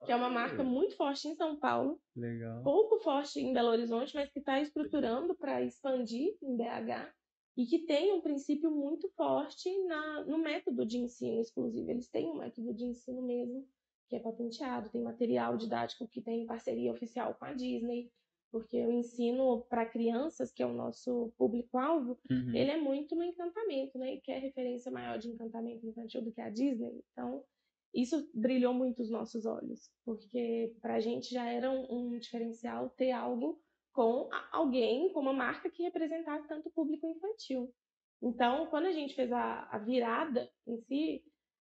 que 0.04 0.12
é 0.12 0.16
uma 0.16 0.28
marca 0.30 0.62
muito 0.64 0.96
forte 0.96 1.26
em 1.28 1.34
São 1.34 1.56
Paulo, 1.58 2.00
Legal. 2.14 2.62
pouco 2.62 2.98
forte 3.00 3.40
em 3.40 3.52
Belo 3.52 3.68
Horizonte, 3.70 4.14
mas 4.14 4.30
que 4.30 4.38
está 4.38 4.60
estruturando 4.60 5.34
para 5.36 5.62
expandir 5.62 6.36
em 6.42 6.56
BH 6.56 7.12
e 7.56 7.66
que 7.66 7.80
tem 7.86 8.12
um 8.12 8.20
princípio 8.20 8.70
muito 8.70 9.08
forte 9.16 9.68
na, 9.86 10.24
no 10.24 10.38
método 10.38 10.86
de 10.86 10.98
ensino 10.98 11.40
exclusivo. 11.40 11.90
Eles 11.90 12.08
têm 12.08 12.30
um 12.30 12.36
método 12.38 12.72
de 12.72 12.84
ensino 12.84 13.20
mesmo 13.22 13.66
que 14.08 14.16
é 14.16 14.20
patenteado, 14.20 14.88
tem 14.90 15.02
material 15.02 15.56
didático 15.56 16.08
que 16.08 16.22
tem 16.22 16.46
parceria 16.46 16.92
oficial 16.92 17.34
com 17.34 17.44
a 17.44 17.52
Disney, 17.52 18.10
porque 18.50 18.78
o 18.86 18.90
ensino 18.92 19.60
para 19.68 19.84
crianças, 19.84 20.50
que 20.50 20.62
é 20.62 20.66
o 20.66 20.72
nosso 20.72 21.30
público-alvo, 21.36 22.18
Uhum. 22.30 22.54
ele 22.54 22.70
é 22.70 22.76
muito 22.80 23.14
no 23.14 23.22
encantamento, 23.22 23.98
né? 23.98 24.14
E 24.14 24.20
quer 24.22 24.38
referência 24.40 24.90
maior 24.90 25.18
de 25.18 25.28
encantamento 25.28 25.84
infantil 25.86 26.22
do 26.22 26.32
que 26.32 26.40
a 26.40 26.48
Disney. 26.48 27.04
Então, 27.12 27.44
isso 27.94 28.30
brilhou 28.34 28.74
muito 28.74 29.02
os 29.02 29.10
nossos 29.10 29.46
olhos, 29.46 29.90
porque 30.04 30.74
para 30.80 30.96
a 30.96 31.00
gente 31.00 31.32
já 31.32 31.46
era 31.48 31.70
um, 31.70 31.86
um 31.90 32.18
diferencial 32.18 32.90
ter 32.90 33.12
algo 33.12 33.60
com 33.92 34.28
alguém, 34.52 35.12
com 35.12 35.20
uma 35.20 35.32
marca 35.32 35.70
que 35.70 35.82
representasse 35.82 36.46
tanto 36.46 36.68
o 36.68 36.72
público 36.72 37.06
infantil. 37.08 37.74
Então, 38.22 38.66
quando 38.66 38.86
a 38.86 38.92
gente 38.92 39.14
fez 39.14 39.32
a, 39.32 39.68
a 39.70 39.78
virada 39.78 40.50
em 40.66 40.78
si, 40.82 41.24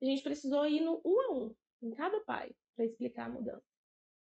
a 0.02 0.06
gente 0.06 0.24
precisou 0.24 0.66
ir 0.66 0.82
no 0.82 1.02
um 1.06 1.22
a 1.22 1.34
um, 1.34 1.56
em 1.82 1.92
cada 1.92 2.20
pai, 2.22 2.52
para 2.76 2.86
explicar 2.86 3.26
a 3.26 3.30
mudança. 3.30 3.66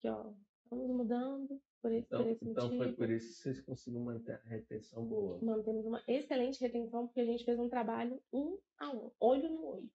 Que, 0.00 0.08
ó, 0.08 0.32
estamos 0.64 0.88
mudando 0.88 1.60
por 1.80 1.92
esse, 1.92 2.08
por 2.08 2.16
Então, 2.16 2.30
esse 2.30 2.44
então 2.48 2.64
motivo. 2.64 2.84
foi 2.84 2.92
por 2.94 3.10
isso 3.10 3.28
que 3.28 3.34
vocês 3.34 3.60
conseguiram 3.60 4.04
manter 4.04 4.34
a 4.34 4.48
retenção 4.48 5.04
boa. 5.06 5.38
Mantemos 5.42 5.86
uma 5.86 6.02
excelente 6.06 6.60
retenção, 6.60 7.06
porque 7.06 7.20
a 7.20 7.26
gente 7.26 7.44
fez 7.44 7.58
um 7.58 7.68
trabalho 7.68 8.22
um 8.32 8.58
a 8.78 8.90
um, 8.90 9.10
olho 9.20 9.48
no 9.50 9.66
olho. 9.66 9.90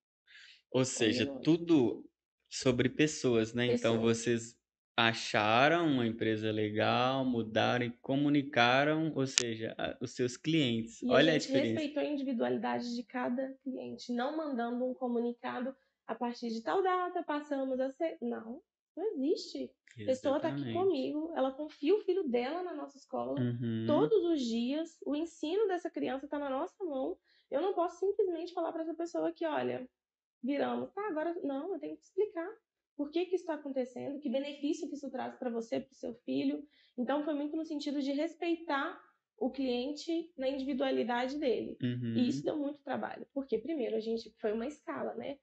Ou 0.74 0.86
seja, 0.86 1.26
Olha, 1.26 1.32
olha. 1.32 1.44
tudo 1.44 2.10
sobre 2.52 2.90
pessoas, 2.90 3.54
né? 3.54 3.68
Então 3.68 4.00
vocês 4.00 4.58
acharam 4.98 5.88
uma 5.88 6.08
empresa 6.08 6.52
legal, 6.52 7.26
mudaram 7.26 7.86
e 7.86 7.92
comunicaram, 8.02 9.14
ou 9.16 9.28
seja, 9.28 9.76
a- 9.78 9.98
os 10.02 10.12
seus 10.16 10.38
clientes. 10.38 11.04
E 11.04 11.10
Olha 11.10 11.34
a 11.34 11.34
a 11.34 11.38
gente 11.38 11.40
diferença. 11.40 11.90
respeitou 11.92 12.02
a 12.02 12.06
individualidade 12.06 12.96
de 12.96 13.04
cada 13.04 13.54
cliente, 13.64 14.12
não 14.14 14.36
mandando 14.36 14.86
um 14.86 14.94
comunicado 14.94 15.76
a 16.08 16.16
partir 16.16 16.50
de 16.50 16.64
tal 16.64 16.82
data 16.82 17.22
passamos 17.24 17.80
a 17.80 17.90
ser. 17.92 18.18
Não, 18.22 18.64
não 18.96 19.06
existe. 19.12 19.66
A 20.02 20.06
pessoa 20.06 20.38
está 20.38 20.50
aqui 20.50 20.66
Exatamente. 20.66 20.68
comigo, 20.68 21.32
ela 21.36 21.52
confia 21.52 21.96
o 21.96 22.02
filho 22.02 22.28
dela 22.30 22.64
na 22.64 22.74
nossa 22.74 22.98
escola 22.98 23.36
Uhum. 23.38 23.84
todos 23.86 24.24
os 24.24 24.42
dias, 24.42 24.98
o 25.06 25.14
ensino 25.16 25.68
dessa 25.68 25.90
criança 25.92 26.26
está 26.26 26.40
na 26.40 26.50
nossa 26.50 26.84
mão. 26.86 27.18
Eu 27.52 27.62
não 27.62 27.74
posso 27.74 28.00
simplesmente 28.00 28.54
falar 28.54 28.72
para 28.72 28.82
essa 28.84 28.96
pessoa 28.96 29.32
que, 29.34 29.46
olha, 29.46 29.88
viramos, 30.44 30.92
tá, 30.92 31.08
agora 31.08 31.34
não, 31.44 31.74
eu 31.74 31.80
tenho 31.80 31.96
que 31.96 32.04
explicar 32.04 32.50
por 32.96 33.10
que, 33.10 33.26
que 33.26 33.36
isso 33.36 33.44
está 33.44 33.56
acontecendo, 33.56 34.20
que 34.20 34.30
benefício 34.30 34.88
que 34.88 34.96
isso 34.96 35.10
traz 35.10 35.36
para 35.36 35.50
você, 35.50 35.80
para 35.80 35.92
o 35.92 35.96
seu 35.96 36.14
filho. 36.26 36.64
Então, 36.98 37.24
foi 37.24 37.34
muito 37.34 37.56
no 37.56 37.66
sentido 37.66 38.02
de 38.02 38.12
respeitar 38.12 39.00
o 39.38 39.50
cliente 39.50 40.32
na 40.38 40.48
individualidade 40.48 41.40
dele. 41.40 41.78
Uhum. 41.82 42.14
E 42.16 42.30
isso 42.30 42.44
deu 42.44 42.58
muito 42.58 42.84
trabalho. 42.84 43.26
Porque, 43.34 43.58
primeiro, 43.58 43.96
a 43.96 44.00
gente 44.00 44.32
foi 44.40 44.54
uma 44.54 44.68
escala, 44.68 45.16
né? 45.16 45.40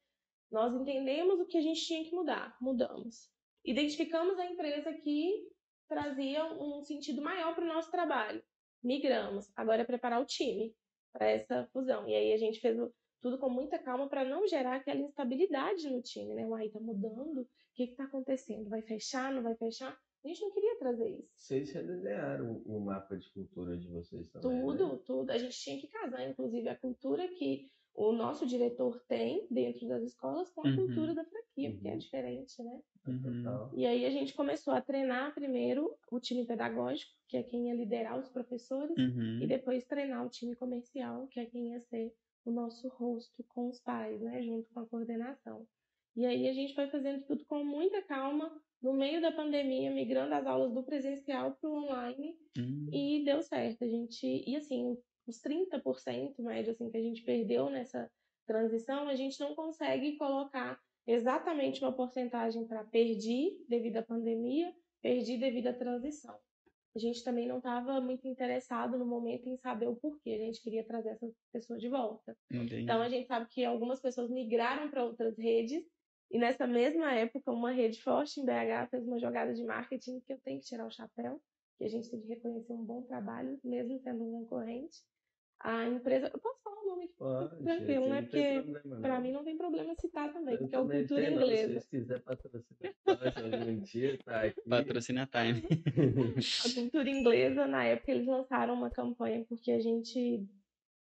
Nós 0.51 0.75
entendemos 0.75 1.41
o 1.41 1.47
que 1.47 1.59
a 1.59 1.61
gente 1.61 1.85
tinha 1.85 2.05
que 2.05 2.15
mudar, 2.15 2.57
mudamos. 2.61 3.29
Identificamos 3.65 4.39
a 4.39 4.47
empresa 4.47 4.93
que 4.93 5.49
trazia 5.89 6.45
um 6.55 6.83
sentido 6.83 7.21
maior 7.21 7.55
para 7.55 7.65
o 7.65 7.69
nosso 7.69 7.91
trabalho. 7.91 8.43
Migramos. 8.83 9.51
Agora 9.57 9.83
é 9.83 9.85
preparar 9.85 10.21
o 10.21 10.27
time 10.27 10.75
para 11.13 11.29
essa 11.29 11.69
fusão. 11.73 12.09
E 12.09 12.15
aí 12.15 12.33
a 12.33 12.39
gente 12.39 12.61
fez 12.61 12.79
tudo 13.21 13.39
com 13.39 13.49
muita 13.51 13.79
calma 13.79 14.09
para 14.09 14.25
não 14.25 14.47
gerar 14.47 14.77
aquela 14.77 15.01
instabilidade 15.01 15.89
no 15.91 16.01
time, 16.03 16.35
né? 16.35 16.47
Uai, 16.47 16.69
tá 16.69 16.81
mudando, 16.81 17.43
o 17.43 17.49
que 17.75 17.85
está 17.85 18.05
acontecendo? 18.05 18.69
Vai 18.69 18.83
fechar, 18.83 19.33
não 19.33 19.43
vai 19.43 19.55
fechar? 19.57 19.97
A 20.25 20.29
gente 20.29 20.41
não 20.43 20.51
queria 20.51 20.79
trazer 20.79 21.09
isso. 21.09 21.31
Vocês 21.35 21.71
redesenharam 21.73 22.63
o 22.67 22.79
mapa 22.81 23.17
de 23.17 23.31
cultura 23.33 23.77
de 23.77 23.89
vocês 23.89 24.29
também, 24.31 24.51
Tudo, 24.61 24.89
né? 24.93 24.99
tudo. 25.07 25.31
A 25.31 25.39
gente 25.39 25.59
tinha 25.59 25.81
que 25.81 25.87
casar, 25.89 26.29
inclusive, 26.29 26.69
a 26.69 26.77
cultura 26.77 27.27
que 27.29 27.71
o 27.95 28.13
nosso 28.13 28.47
diretor 28.47 29.01
tem 29.09 29.47
dentro 29.51 29.89
das 29.89 30.03
escolas 30.03 30.51
com 30.51 30.61
a 30.61 30.65
Uhum. 30.71 30.77
cultura 30.77 31.15
da 31.15 31.25
franquia, 31.25 31.73
porque 31.73 31.89
é 31.89 31.93
Uhum. 31.93 31.99
diferente, 31.99 32.63
né? 32.63 32.81
Uhum. 33.07 33.23
Total. 33.43 33.71
E 33.75 33.87
aí 33.87 34.05
a 34.05 34.11
gente 34.11 34.35
começou 34.35 34.75
a 34.75 34.81
treinar 34.83 35.35
primeiro 35.35 35.97
o 36.11 36.21
time 36.21 36.47
pedagógico, 36.47 37.13
que 37.27 37.37
é 37.39 37.43
quem 37.43 37.69
ia 37.69 37.75
liderar 37.75 38.19
os 38.19 38.29
professores, 38.29 38.97
Uhum. 38.99 39.41
e 39.43 39.47
depois 39.47 39.85
treinar 39.87 40.25
o 40.25 40.29
time 40.31 40.55
comercial, 40.55 41.27
que 41.29 41.41
é 41.41 41.47
quem 41.47 41.71
ia 41.73 41.81
ser 41.81 42.15
o 42.45 42.51
nosso 42.51 42.89
rosto 42.89 43.45
com 43.49 43.69
os 43.69 43.81
pais, 43.81 44.21
né, 44.21 44.43
junto 44.43 44.69
com 44.73 44.81
a 44.81 44.87
coordenação. 44.87 45.67
E 46.17 46.27
aí 46.27 46.49
a 46.49 46.53
gente 46.53 46.75
foi 46.75 46.89
fazendo 46.89 47.25
tudo 47.25 47.45
com 47.47 47.65
muita 47.65 48.03
calma, 48.03 48.51
no 48.83 48.93
meio 48.95 49.21
da 49.21 49.31
pandemia, 49.31 49.91
migrando 49.91 50.35
as 50.35 50.47
aulas 50.47 50.73
do 50.73 50.83
presencial 50.83 51.55
para 51.61 51.69
o 51.71 51.85
online, 51.85 52.37
Hum. 52.59 52.89
e 52.93 53.23
deu 53.25 53.43
certo. 53.43 53.85
A 53.85 53.87
gente, 53.89 54.27
e 54.27 54.57
assim, 54.57 54.97
os 55.27 55.41
30% 55.41 56.43
médio 56.43 56.73
assim 56.73 56.91
que 56.91 56.97
a 56.97 57.03
gente 57.03 57.23
perdeu 57.23 57.69
nessa 57.71 58.11
transição, 58.47 59.07
a 59.09 59.15
gente 59.15 59.39
não 59.39 59.55
consegue 59.55 60.17
colocar 60.17 60.81
exatamente 61.07 61.83
uma 61.83 61.93
porcentagem 61.93 62.67
para 62.67 62.85
perdi 62.85 63.65
devido 63.69 63.99
à 63.99 64.03
pandemia, 64.03 64.75
perdi 65.03 65.37
devido 65.39 65.69
à 65.69 65.73
transição. 65.75 66.37
A 66.95 66.99
gente 66.99 67.23
também 67.23 67.47
não 67.47 67.59
estava 67.59 68.01
muito 68.01 68.27
interessado 68.27 68.99
no 68.99 69.07
momento 69.07 69.49
em 69.49 69.57
saber 69.57 69.87
o 69.87 69.97
porquê. 69.97 70.31
A 70.31 70.39
gente 70.39 70.61
queria 70.61 70.85
trazer 70.85 71.11
essas 71.11 71.33
pessoas 71.53 71.81
de 71.81 71.89
volta. 71.89 72.37
Entendi. 72.51 72.83
Então 72.83 73.01
a 73.01 73.09
gente 73.09 73.27
sabe 73.27 73.47
que 73.49 73.65
algumas 73.65 74.01
pessoas 74.01 74.29
migraram 74.29 74.91
para 74.91 75.05
outras 75.05 75.39
redes 75.39 75.85
e 76.31 76.39
nessa 76.39 76.67
mesma 76.67 77.13
época 77.13 77.53
uma 77.53 77.73
rede 77.73 78.01
forte 78.03 78.41
em 78.41 78.45
BH 78.45 78.91
fez 78.91 79.07
uma 79.07 79.19
jogada 79.19 79.53
de 79.53 79.65
marketing 79.65 80.21
que 80.21 80.33
eu 80.33 80.41
tenho 80.41 80.61
que 80.61 80.67
tirar 80.67 80.87
o 80.87 80.91
chapéu, 80.91 81.41
que 81.79 81.85
a 81.85 81.89
gente 81.89 82.11
tem 82.11 82.21
que 82.21 82.29
reconhecer 82.29 82.73
um 82.73 82.85
bom 82.85 83.03
trabalho, 83.03 83.59
mesmo 83.65 83.99
sendo 84.01 84.25
um 84.25 84.45
concorrente. 84.45 84.99
A 85.63 85.87
empresa, 85.87 86.31
eu 86.33 86.39
posso 86.39 86.63
falar 86.63 86.81
o 86.83 86.87
nome 86.87 87.05
aqui, 87.05 87.15
Pode, 87.19 87.63
tranquilo, 87.63 88.09
né? 88.09 88.23
tem 88.23 88.63
Porque 88.63 88.81
para 89.03 89.21
mim 89.21 89.31
não 89.33 89.45
tem 89.45 89.57
problema 89.59 89.95
citar 89.95 90.33
também, 90.33 90.55
Eu 90.55 90.61
porque 90.61 90.75
é 90.75 90.79
o 90.79 90.89
cultura 90.89 91.21
tenho, 91.23 91.31
não. 91.39 91.47
Se 91.47 91.53
inglesa. 91.53 91.73
vocês 91.73 91.87
quiserem 91.87 92.23
patrocinar 92.23 92.95
algum 93.45 93.81
dia, 93.81 94.19
tá 94.25 94.41
aqui. 94.43 94.61
Patrocina 94.69 95.27
Time. 95.31 95.63
A 96.65 96.75
cultura 96.75 97.11
inglesa, 97.11 97.67
na 97.67 97.85
época, 97.85 98.11
eles 98.11 98.27
lançaram 98.27 98.75
uma 98.75 98.91
campanha 98.91 99.45
porque 99.47 99.71
a 99.71 99.81
gente 99.81 100.47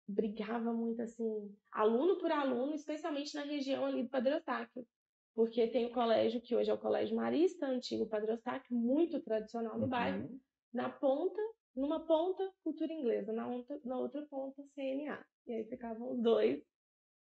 brigava 0.07 0.73
muito, 0.73 1.01
assim, 1.03 1.55
aluno 1.71 2.17
por 2.17 2.31
aluno, 2.31 2.73
especialmente 2.73 3.35
na 3.35 3.43
região 3.43 3.85
ali 3.85 4.03
do 4.03 4.09
Padre 4.09 4.33
Eustáquio. 4.33 4.87
Porque 5.35 5.67
tem 5.67 5.85
o 5.85 5.91
colégio, 5.91 6.41
que 6.41 6.55
hoje 6.55 6.71
é 6.71 6.73
o 6.73 6.79
Colégio 6.79 7.15
Marista, 7.15 7.67
antigo 7.67 8.07
Padre 8.07 8.31
Eustáquio, 8.31 8.75
muito 8.75 9.19
tradicional 9.19 9.77
no 9.77 9.85
bairro. 9.85 10.23
Uhum. 10.23 10.39
Na 10.73 10.89
ponta, 10.89 11.39
numa 11.77 11.99
ponta, 12.05 12.51
cultura 12.63 12.91
inglesa, 12.91 13.31
na 13.31 13.47
outra, 13.47 13.79
na 13.85 13.97
outra 13.97 14.21
ponta, 14.23 14.63
CNA. 14.75 15.23
E 15.45 15.53
aí 15.53 15.63
ficavam 15.65 16.11
os 16.11 16.21
dois 16.21 16.61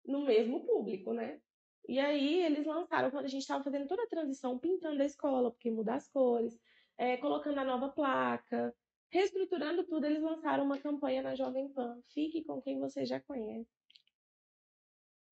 no 0.04 0.24
mesmo 0.24 0.64
público, 0.64 1.12
né? 1.12 1.40
E 1.86 1.98
aí 1.98 2.42
eles 2.42 2.66
lançaram, 2.66 3.10
quando 3.10 3.26
a 3.26 3.28
gente 3.28 3.42
estava 3.42 3.62
fazendo 3.62 3.86
toda 3.86 4.02
a 4.02 4.08
transição, 4.08 4.58
pintando 4.58 5.02
a 5.02 5.06
escola, 5.06 5.50
porque 5.50 5.70
muda 5.70 5.94
as 5.94 6.08
cores, 6.08 6.58
é, 6.96 7.16
colocando 7.18 7.58
a 7.58 7.64
nova 7.64 7.88
placa, 7.90 8.74
reestruturando 9.10 9.84
tudo, 9.84 10.06
eles 10.06 10.22
lançaram 10.22 10.64
uma 10.64 10.78
campanha 10.78 11.22
na 11.22 11.34
Jovem 11.34 11.68
Pan. 11.72 12.00
Fique 12.08 12.42
com 12.44 12.60
quem 12.60 12.78
você 12.78 13.04
já 13.04 13.20
conhece. 13.20 13.70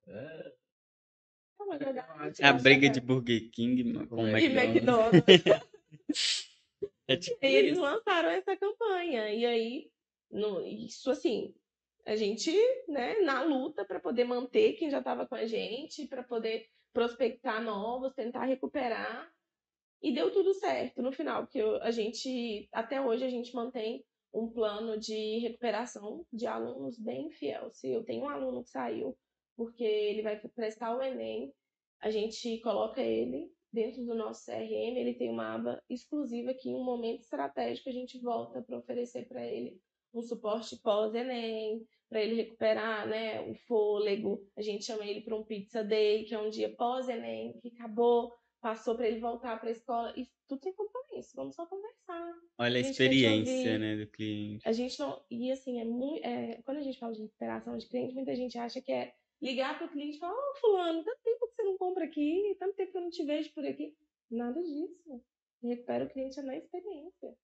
É, 0.06 0.54
Tá 1.56 1.64
uma 1.64 1.78
jogada 1.78 2.34
A 2.42 2.52
briga 2.52 2.88
de 2.88 3.00
Burger 3.00 3.50
King 3.50 4.06
com 4.06 4.24
o 4.24 4.28
E 4.28 4.46
e 4.46 4.46
McDonald's. 4.46 5.22
É 7.08 7.16
tipo 7.16 7.38
E 7.42 7.54
eles 7.54 7.78
lançaram 7.78 8.28
essa 8.30 8.56
campanha. 8.56 9.30
E 9.32 9.46
aí, 9.46 9.90
no, 10.30 10.66
isso 10.66 11.10
assim, 11.10 11.54
a 12.04 12.16
gente, 12.16 12.50
né, 12.88 13.20
na 13.20 13.42
luta 13.42 13.84
para 13.84 14.00
poder 14.00 14.24
manter 14.24 14.74
quem 14.74 14.90
já 14.90 14.98
estava 14.98 15.26
com 15.26 15.34
a 15.34 15.46
gente, 15.46 16.06
para 16.06 16.22
poder 16.22 16.66
prospectar 16.92 17.62
novos, 17.62 18.14
tentar 18.14 18.44
recuperar. 18.44 19.30
E 20.02 20.12
deu 20.12 20.30
tudo 20.30 20.52
certo 20.54 21.02
no 21.02 21.10
final, 21.10 21.42
porque 21.42 21.60
a 21.80 21.90
gente, 21.90 22.68
até 22.70 23.00
hoje, 23.00 23.24
a 23.24 23.30
gente 23.30 23.54
mantém 23.54 24.04
um 24.32 24.48
plano 24.48 24.98
de 24.98 25.38
recuperação 25.38 26.24
de 26.32 26.46
alunos 26.46 26.98
bem 26.98 27.30
fiel. 27.30 27.70
Se 27.72 27.90
eu 27.90 28.04
tenho 28.04 28.24
um 28.24 28.28
aluno 28.28 28.62
que 28.62 28.70
saiu 28.70 29.16
porque 29.56 29.82
ele 29.82 30.22
vai 30.22 30.38
prestar 30.54 30.94
o 30.94 31.02
Enem, 31.02 31.52
a 32.00 32.10
gente 32.10 32.60
coloca 32.60 33.00
ele 33.00 33.50
dentro 33.72 34.04
do 34.04 34.14
nosso 34.14 34.46
CRM, 34.46 34.96
ele 34.96 35.14
tem 35.14 35.30
uma 35.30 35.54
aba 35.54 35.82
exclusiva 35.88 36.54
que 36.54 36.70
em 36.70 36.74
um 36.74 36.84
momento 36.84 37.20
estratégico 37.20 37.88
a 37.88 37.92
gente 37.92 38.18
volta 38.20 38.62
para 38.62 38.78
oferecer 38.78 39.26
para 39.26 39.44
ele 39.44 39.80
um 40.14 40.22
suporte 40.22 40.76
pós-Enem, 40.76 41.86
para 42.08 42.22
ele 42.22 42.34
recuperar 42.34 43.06
né, 43.06 43.40
o 43.42 43.54
fôlego. 43.54 44.40
A 44.56 44.62
gente 44.62 44.84
chama 44.84 45.04
ele 45.04 45.20
para 45.20 45.36
um 45.36 45.44
Pizza 45.44 45.84
Day, 45.84 46.24
que 46.24 46.34
é 46.34 46.38
um 46.38 46.48
dia 46.48 46.74
pós-Enem, 46.74 47.58
que 47.60 47.68
acabou, 47.68 48.32
passou 48.60 48.94
para 48.94 49.06
ele 49.06 49.20
voltar 49.20 49.60
para 49.60 49.68
a 49.68 49.72
escola. 49.72 50.12
E 50.16 50.26
tudo 50.48 50.62
sem 50.62 50.72
compromisso, 50.72 51.32
vamos 51.34 51.54
só 51.54 51.66
conversar. 51.66 52.32
Olha 52.58 52.80
a 52.80 52.84
A 52.84 52.90
experiência, 52.90 53.78
né, 53.78 53.96
do 53.96 54.06
cliente. 54.06 54.66
A 54.66 54.72
gente 54.72 54.98
não. 54.98 55.20
E 55.30 55.50
assim, 55.50 55.80
é 55.80 55.84
muito. 55.84 56.22
quando 56.64 56.78
a 56.78 56.82
gente 56.82 56.98
fala 56.98 57.12
de 57.12 57.22
recuperação 57.22 57.76
de 57.76 57.86
cliente, 57.86 58.14
muita 58.14 58.34
gente 58.34 58.56
acha 58.56 58.80
que 58.80 58.92
é 58.92 59.12
ligar 59.40 59.78
para 59.78 59.86
o 59.86 59.90
cliente 59.90 60.16
e 60.16 60.20
falar: 60.20 60.34
Ô, 60.34 60.54
Fulano, 60.56 61.04
tanto 61.04 61.20
tempo 61.22 61.46
que 61.48 61.54
você 61.54 61.62
não 61.64 61.76
compra 61.78 62.04
aqui, 62.04 62.56
tanto 62.58 62.74
tempo 62.74 62.92
que 62.92 62.98
eu 62.98 63.02
não 63.02 63.10
te 63.10 63.24
vejo 63.24 63.52
por 63.54 63.64
aqui. 63.66 63.96
Nada 64.30 64.62
disso. 64.62 65.22
Recupera 65.62 66.04
o 66.04 66.08
cliente 66.10 66.38
é 66.38 66.42
na 66.42 66.56
experiência. 66.56 67.36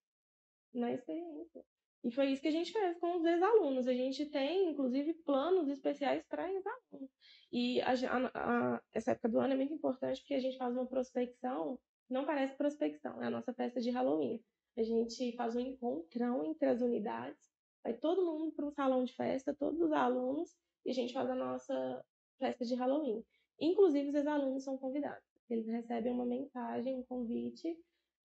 Na 0.75 0.93
experiência. 0.93 1.65
E 2.05 2.11
foi 2.11 2.33
isso 2.33 2.43
que 2.43 2.49
a 2.49 2.53
gente 2.53 2.73
fez 2.73 2.99
com 2.99 3.17
os 3.17 3.25
ex-alunos. 3.25 3.87
A 3.87 3.93
gente 3.95 4.27
tem, 4.27 4.71
inclusive, 4.71 5.15
planos 5.25 5.69
especiais 5.69 6.25
para 6.29 6.51
ex-alunos. 6.53 7.11
E 7.53 7.81
a, 7.83 7.91
a- 7.93 8.31
a- 8.77 8.83
essa 8.93 9.13
época 9.13 9.29
do 9.29 9.39
ano 9.39 9.53
é 9.53 9.57
muito 9.57 9.73
importante 9.75 10.21
porque 10.21 10.35
a 10.35 10.41
gente 10.41 10.57
faz 10.59 10.73
uma 10.75 10.87
prospecção, 10.87 11.79
não 12.11 12.25
parece 12.27 12.57
prospecção, 12.57 13.23
é 13.23 13.27
a 13.27 13.31
nossa 13.31 13.53
festa 13.55 13.81
de 13.81 13.91
Halloween. 13.91 14.43
A 14.77 14.83
gente 14.83 15.33
faz 15.37 15.55
um 15.55 15.61
encontrão 15.61 16.45
entre 16.45 16.67
as 16.69 16.81
unidades, 16.81 17.53
vai 17.85 17.95
todo 17.95 18.25
mundo 18.25 18.53
para 18.53 18.67
um 18.67 18.73
salão 18.73 19.05
de 19.05 19.15
festa, 19.15 19.55
todos 19.55 19.81
os 19.81 19.93
alunos, 19.93 20.57
e 20.85 20.91
a 20.91 20.95
gente 20.95 21.13
faz 21.13 21.29
a 21.31 21.35
nossa 21.35 22.05
festa 22.39 22.65
de 22.65 22.75
Halloween. 22.75 23.25
Inclusive, 23.61 24.09
os 24.09 24.15
ex-alunos 24.15 24.65
são 24.65 24.77
convidados. 24.77 25.25
Eles 25.49 25.67
recebem 25.67 26.13
uma 26.13 26.27
mensagem, 26.27 26.97
um 26.97 27.05
convite, 27.05 27.77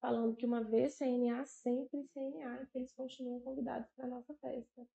falando 0.02 0.36
que 0.36 0.46
uma 0.46 0.63
vez 0.63 0.98
CNA, 0.98 1.46
sempre 1.46 2.04
CNA, 2.13 2.67
que 2.72 2.78
eles 2.78 2.93
continuam 2.93 3.39
convidados 3.41 3.89
para 3.96 4.06
a 4.06 4.10
nossa 4.10 4.34
festa. 4.36 4.88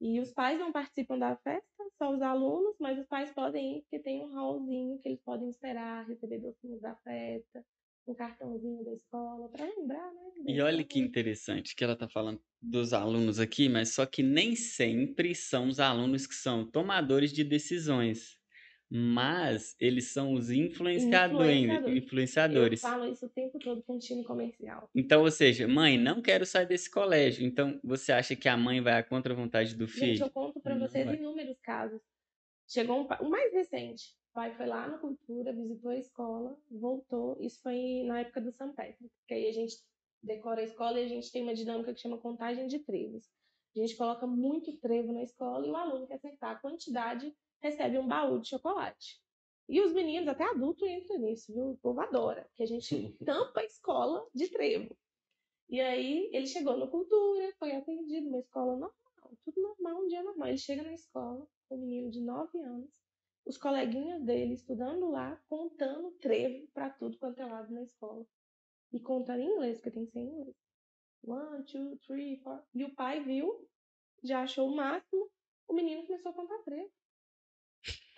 E 0.00 0.20
os 0.20 0.32
pais 0.32 0.58
não 0.58 0.72
participam 0.72 1.18
da 1.18 1.36
festa, 1.36 1.84
só 1.96 2.12
os 2.12 2.20
alunos, 2.20 2.76
mas 2.78 2.98
os 2.98 3.06
pais 3.06 3.32
podem 3.32 3.78
ir, 3.78 3.82
porque 3.82 3.98
tem 3.98 4.22
um 4.22 4.34
hallzinho 4.34 4.98
que 4.98 5.08
eles 5.08 5.22
podem 5.22 5.48
esperar, 5.48 6.06
receber 6.06 6.38
docinhos 6.38 6.80
da 6.80 6.94
festa, 6.96 7.64
um 8.06 8.14
cartãozinho 8.14 8.84
da 8.84 8.92
escola, 8.92 9.48
para 9.48 9.64
lembrar, 9.64 10.12
né? 10.12 10.20
E 10.46 10.60
olha 10.60 10.84
que 10.84 10.98
interessante 10.98 11.74
que 11.74 11.82
ela 11.82 11.96
tá 11.96 12.08
falando 12.08 12.40
dos 12.62 12.92
alunos 12.92 13.40
aqui, 13.40 13.68
mas 13.68 13.94
só 13.94 14.06
que 14.06 14.22
nem 14.22 14.54
sempre 14.54 15.34
são 15.34 15.68
os 15.68 15.80
alunos 15.80 16.26
que 16.26 16.34
são 16.34 16.64
tomadores 16.64 17.32
de 17.32 17.42
decisões, 17.42 18.38
mas 18.88 19.74
eles 19.80 20.12
são 20.12 20.32
os 20.32 20.50
influenciadores, 20.50 21.56
Influenciadores. 21.56 22.04
influenciadores. 22.04 22.82
Eu 22.84 22.88
falo 22.90 23.10
isso 23.10 23.26
o 23.26 23.28
tempo 23.28 23.58
todo 23.58 23.82
com 23.82 23.96
o 23.96 23.98
time 23.98 24.22
comercial. 24.24 24.88
Então, 24.94 25.22
ou 25.22 25.30
seja, 25.30 25.66
mãe, 25.66 25.98
não 25.98 26.22
quero 26.22 26.46
sair 26.46 26.66
desse 26.66 26.88
colégio. 26.88 27.44
Então, 27.44 27.80
você 27.82 28.12
acha 28.12 28.36
que 28.36 28.48
a 28.48 28.56
mãe 28.56 28.80
vai 28.80 28.94
à 28.94 29.02
contra 29.02 29.34
vontade 29.34 29.74
do 29.74 29.86
Gente, 29.88 29.98
filho? 29.98 30.24
eu 30.26 30.30
conto 30.30 30.60
para 30.60 30.78
vocês 30.78 31.04
vai. 31.04 31.16
inúmeros 31.16 31.58
casos. 31.60 32.00
Chegou 32.68 33.02
um, 33.02 33.06
o 33.24 33.28
mais 33.30 33.52
recente. 33.52 34.14
Pai 34.36 34.54
foi 34.54 34.66
lá 34.66 34.86
na 34.86 34.98
cultura, 34.98 35.50
visitou 35.50 35.90
a 35.92 35.96
escola, 35.96 36.60
voltou. 36.70 37.38
Isso 37.40 37.58
foi 37.62 38.02
na 38.04 38.20
época 38.20 38.42
do 38.42 38.52
São. 38.52 38.70
Porque 38.70 39.32
aí 39.32 39.48
a 39.48 39.52
gente 39.52 39.82
decora 40.22 40.60
a 40.60 40.64
escola 40.64 41.00
e 41.00 41.06
a 41.06 41.08
gente 41.08 41.32
tem 41.32 41.42
uma 41.42 41.54
dinâmica 41.54 41.94
que 41.94 42.00
chama 42.00 42.18
contagem 42.18 42.66
de 42.66 42.78
trevos. 42.80 43.26
A 43.74 43.78
gente 43.78 43.96
coloca 43.96 44.26
muito 44.26 44.76
trevo 44.76 45.10
na 45.10 45.22
escola 45.22 45.66
e 45.66 45.70
o 45.70 45.74
aluno 45.74 46.06
que 46.06 46.12
acertar 46.12 46.50
a 46.50 46.58
quantidade 46.58 47.34
recebe 47.62 47.96
um 47.96 48.06
baú 48.06 48.38
de 48.38 48.50
chocolate. 48.50 49.18
E 49.70 49.80
os 49.80 49.94
meninos, 49.94 50.28
até 50.28 50.44
adulto, 50.44 50.86
entram 50.86 51.16
nisso, 51.16 51.50
viu? 51.54 51.70
O 51.70 51.78
povo 51.78 51.98
adora. 52.02 52.46
Que 52.54 52.62
a 52.62 52.66
gente 52.66 53.16
tampa 53.24 53.60
a 53.60 53.64
escola 53.64 54.22
de 54.34 54.50
trevo. 54.50 54.94
E 55.70 55.80
aí 55.80 56.28
ele 56.34 56.46
chegou 56.46 56.76
no 56.76 56.90
Cultura, 56.90 57.54
foi 57.58 57.74
atendido, 57.74 58.28
uma 58.28 58.38
escola 58.40 58.72
normal, 58.72 58.92
tudo 59.42 59.62
normal, 59.62 60.02
um 60.02 60.06
dia 60.08 60.22
normal. 60.22 60.48
Ele 60.48 60.58
chega 60.58 60.82
na 60.82 60.92
escola, 60.92 61.48
um 61.70 61.78
menino 61.78 62.10
de 62.10 62.20
9 62.20 62.58
anos, 62.58 62.90
os 63.46 63.56
coleguinhas 63.56 64.22
dele 64.24 64.54
estudando 64.54 65.08
lá, 65.08 65.40
contando 65.48 66.10
trevo 66.20 66.66
para 66.74 66.90
tudo 66.90 67.16
quanto 67.16 67.40
é 67.40 67.46
lado 67.46 67.72
na 67.72 67.82
escola. 67.82 68.26
E 68.92 69.00
contando 69.00 69.40
em 69.40 69.52
inglês, 69.52 69.78
porque 69.78 69.92
tem 69.92 70.04
que 70.04 70.12
ser 70.12 70.18
em 70.18 70.28
inglês. 70.28 70.56
One, 71.22 71.64
two, 71.64 71.96
three, 72.06 72.36
four. 72.38 72.62
E 72.74 72.84
o 72.84 72.94
pai 72.94 73.22
viu, 73.22 73.68
já 74.22 74.42
achou 74.42 74.68
o 74.68 74.76
máximo, 74.76 75.30
o 75.68 75.72
menino 75.72 76.04
começou 76.06 76.32
a 76.32 76.34
contar 76.34 76.58
trevo. 76.58 76.90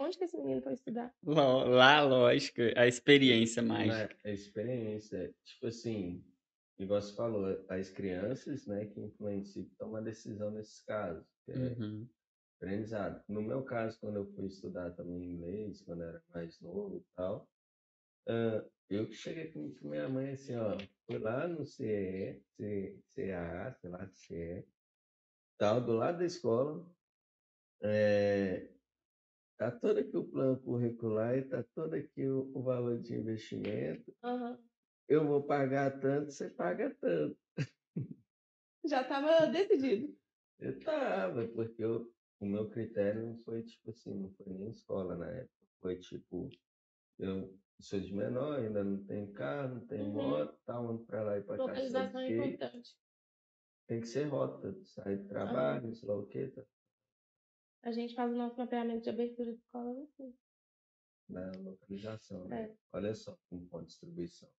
Onde 0.01 0.17
que 0.17 0.25
esse 0.25 0.37
menino 0.38 0.62
foi 0.62 0.73
estudar? 0.73 1.14
Lá, 1.23 1.64
lá, 1.64 2.03
lógico, 2.03 2.61
a 2.77 2.87
experiência 2.87 3.62
mágica. 3.62 4.17
A 4.25 4.31
experiência, 4.31 5.35
tipo 5.45 5.67
assim, 5.67 6.25
igual 6.79 7.03
você 7.03 7.14
falou, 7.14 7.64
as 7.69 7.91
crianças, 7.91 8.67
né, 8.67 8.87
que 8.87 9.01
influenciam, 9.01 9.69
tomam 9.79 9.97
a 9.97 10.01
decisão 10.01 10.51
nesses 10.51 10.81
casos. 10.83 11.27
É 11.49 11.53
Uhum. 11.53 12.09
Aprendizado. 12.59 13.25
No 13.29 13.40
meu 13.42 13.64
caso, 13.64 13.99
quando 14.01 14.16
eu 14.16 14.27
fui 14.27 14.47
estudar 14.47 14.92
também 14.94 15.23
inglês, 15.33 15.83
quando 15.83 16.03
eu 16.03 16.09
era 16.09 16.25
mais 16.29 16.61
novo 16.61 16.97
e 16.99 17.05
tal, 17.14 17.49
ah, 18.29 18.68
eu 18.90 19.11
cheguei 19.12 19.53
com 19.53 19.75
com 19.75 19.88
minha 19.88 20.09
mãe 20.09 20.31
assim, 20.33 20.57
ó, 20.57 20.77
fui 21.07 21.18
lá 21.18 21.47
no 21.47 21.64
CE, 21.64 22.42
C- 22.57 23.01
CAA, 23.14 23.75
sei 23.75 23.90
lá, 23.90 24.09
CE, 24.09 24.68
tal, 25.59 25.81
do 25.85 25.92
lado 25.94 26.18
da 26.18 26.25
escola, 26.25 26.87
é, 27.83 28.75
tá 29.57 29.71
todo 29.71 29.99
aqui 29.99 30.16
o 30.16 30.29
plano 30.29 30.61
curricular 30.61 31.37
e 31.38 31.49
tá 31.49 31.62
todo 31.75 31.94
aqui 31.94 32.27
o, 32.27 32.51
o 32.55 32.62
valor 32.62 33.01
de 33.01 33.14
investimento, 33.14 34.14
Aham. 34.23 34.59
eu 35.09 35.27
vou 35.27 35.47
pagar 35.47 36.01
tanto, 36.01 36.31
você 36.33 36.51
paga 36.51 36.94
tanto. 37.01 37.38
Já 38.85 39.03
estava 39.03 39.47
decidido. 39.47 40.16
Eu 40.61 40.77
tava, 40.81 41.47
porque 41.47 41.85
eu, 41.85 42.12
o 42.40 42.46
meu 42.46 42.68
critério 42.70 43.27
não 43.27 43.37
foi 43.37 43.62
tipo 43.62 43.90
assim, 43.90 44.14
não 44.14 44.31
foi 44.31 44.46
nem 44.53 44.70
escola 44.70 45.16
na 45.16 45.31
época. 45.31 45.55
Foi 45.81 45.98
tipo, 45.98 46.48
eu 47.18 47.59
sou 47.81 48.01
de 48.01 48.14
menor, 48.14 48.59
ainda 48.61 48.85
não 48.85 49.05
tenho 49.07 49.33
carro, 49.33 49.77
não 49.77 49.87
tenho 49.87 50.07
Uhum. 50.07 50.12
moto, 50.14 50.59
tá 50.64 50.81
indo 50.83 51.05
pra 51.07 51.22
lá 51.22 51.38
e 51.38 51.42
pra 51.42 51.57
cá. 51.57 51.62
Localização 51.64 52.20
é 52.20 52.29
importante. 52.29 52.90
Tem 53.87 54.01
que 54.01 54.07
ser 54.07 54.24
rota, 54.24 54.74
sair 54.85 55.16
do 55.22 55.29
trabalho, 55.29 55.94
sei 55.94 56.09
lá 56.09 56.16
o 56.16 56.27
quê, 56.27 56.48
tá 56.48 56.62
A 57.83 57.90
gente 57.90 58.14
faz 58.14 58.33
o 58.33 58.37
nosso 58.37 58.57
mapeamento 58.59 59.03
de 59.03 59.11
abertura 59.11 59.53
de 59.53 59.59
escola 59.59 60.03
assim. 60.05 60.35
na 61.29 61.51
localização, 61.59 62.48
né? 62.48 62.64
É. 62.64 62.77
Olha 62.92 63.14
só 63.14 63.37
como 63.48 63.68
pode 63.68 63.87
distribuição. 63.87 64.51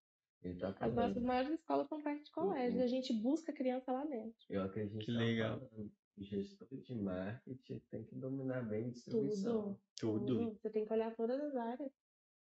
Ele 0.41 0.57
tá 0.59 0.69
As 0.79 0.93
nossas 0.93 1.23
maiores 1.23 1.51
escolas 1.59 1.87
são 1.89 2.01
perto 2.01 2.23
de 2.23 2.31
colégio. 2.31 2.75
Uhum. 2.75 2.81
E 2.81 2.83
a 2.83 2.87
gente 2.87 3.13
busca 3.21 3.51
a 3.51 3.55
criança 3.55 3.91
lá 3.91 4.05
dentro. 4.05 4.33
Eu 4.49 4.63
acredito 4.63 4.99
Que 4.99 5.11
tá 5.13 5.19
legal. 5.19 5.59
falando. 5.59 5.91
Gestor 6.19 6.67
de 6.69 6.95
marketing 6.95 7.81
tem 7.89 8.03
que 8.03 8.15
dominar 8.15 8.61
bem 8.61 8.85
a 8.85 8.89
distribuição. 8.89 9.79
Tudo. 9.95 10.25
Tudo. 10.25 10.51
Você 10.51 10.69
tem 10.69 10.85
que 10.85 10.93
olhar 10.93 11.15
todas 11.15 11.39
as 11.39 11.55
áreas. 11.55 11.91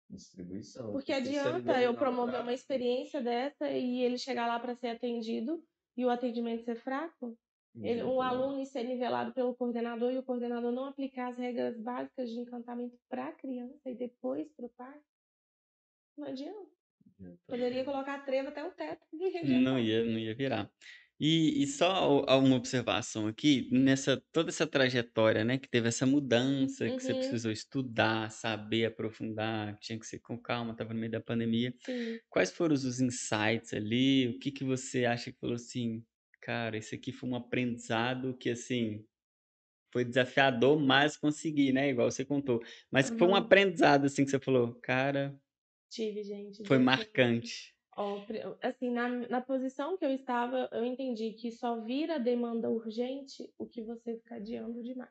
Distribuição. 0.09 0.93
Porque 0.93 1.12
ele 1.12 1.39
adianta 1.39 1.81
eu 1.83 1.95
promover 1.95 2.41
uma 2.41 2.55
experiência 2.55 3.21
dessa 3.21 3.71
e 3.71 4.03
ele 4.03 4.19
chegar 4.19 4.47
lá 4.47 4.59
para 4.59 4.75
ser 4.75 4.89
atendido 4.89 5.62
e 5.97 6.05
o 6.05 6.11
atendimento 6.11 6.65
ser 6.65 6.77
fraco? 6.77 7.37
Ele, 7.79 8.03
o 8.03 8.23
aluno 8.23 8.65
ser 8.65 8.85
nivelado 8.85 9.35
pelo 9.35 9.55
coordenador 9.55 10.11
e 10.11 10.17
o 10.17 10.23
coordenador 10.23 10.73
não 10.73 10.87
aplicar 10.87 11.29
as 11.29 11.37
regras 11.37 11.79
básicas 11.79 12.31
de 12.31 12.41
encantamento 12.41 12.97
para 13.07 13.29
a 13.29 13.33
criança 13.33 13.91
e 13.91 13.95
depois 13.95 14.51
para 14.55 14.65
o 14.65 14.71
pai? 14.71 14.99
Não 16.17 16.27
adianta. 16.27 16.77
Poderia 17.47 17.85
colocar 17.85 18.25
trevo 18.25 18.49
até 18.49 18.67
o 18.67 18.71
teto. 18.71 19.07
Não 19.62 19.79
ia, 19.79 20.05
não 20.05 20.19
ia 20.19 20.35
virar. 20.35 20.71
E, 21.18 21.62
e 21.62 21.66
só 21.66 22.20
o- 22.22 22.38
uma 22.40 22.57
observação 22.57 23.26
aqui, 23.26 23.68
nessa 23.72 24.22
toda 24.33 24.50
essa 24.50 24.66
trajetória, 24.66 25.44
né, 25.44 25.59
que 25.59 25.68
teve 25.68 25.88
essa 25.88 26.05
mudança, 26.07 26.90
que 26.90 27.02
você 27.02 27.14
Uhum. 27.14 27.14
precisou 27.14 27.50
estudar, 27.52 28.31
saber, 28.31 28.87
aprofundar, 28.87 29.74
que 29.76 29.81
tinha 29.83 29.98
que 29.98 30.07
ser 30.07 30.18
com 30.20 30.38
calma, 30.40 30.72
estava 30.72 30.92
no 30.92 31.00
meio 31.00 31.11
da 31.12 31.20
pandemia. 31.20 31.74
Sim. 31.85 32.20
Quais 32.31 32.52
foram 32.52 32.74
os 32.74 33.00
insights 33.00 33.72
ali? 33.74 34.29
O 34.29 34.38
que 34.38 34.52
que 34.52 34.64
você 34.64 35.05
acha 35.07 35.33
que 35.33 35.38
falou 35.40 35.57
assim, 35.57 36.05
cara, 36.42 36.76
esse 36.79 36.94
aqui 36.96 37.12
foi 37.12 37.29
um 37.31 37.37
aprendizado 37.37 38.37
que 38.38 38.50
assim 38.50 39.05
foi 39.92 40.05
desafiador, 40.05 40.79
mas 40.81 41.16
consegui, 41.16 41.72
né? 41.72 41.90
Igual 41.90 42.11
você 42.11 42.24
contou. 42.24 42.62
Mas 42.90 43.12
foi 43.18 43.29
um 43.29 43.35
Aham. 43.35 43.37
aprendizado 43.37 44.07
assim 44.07 44.24
que 44.24 44.31
você 44.31 44.38
falou, 44.40 44.74
cara, 44.83 45.38
Tive, 45.88 46.22
gente. 46.22 46.62
foi 46.66 46.79
marcante. 46.79 47.74
Assim, 48.63 48.91
na, 48.91 49.09
na 49.09 49.41
posição 49.41 49.97
que 49.97 50.05
eu 50.05 50.11
estava, 50.11 50.69
eu 50.73 50.85
entendi 50.85 51.33
que 51.33 51.51
só 51.51 51.81
vira 51.81 52.19
demanda 52.19 52.71
urgente 52.71 53.53
o 53.59 53.67
que 53.67 53.83
você 53.83 54.19
fica 54.19 54.37
adiando 54.37 54.83
demais. 54.83 55.11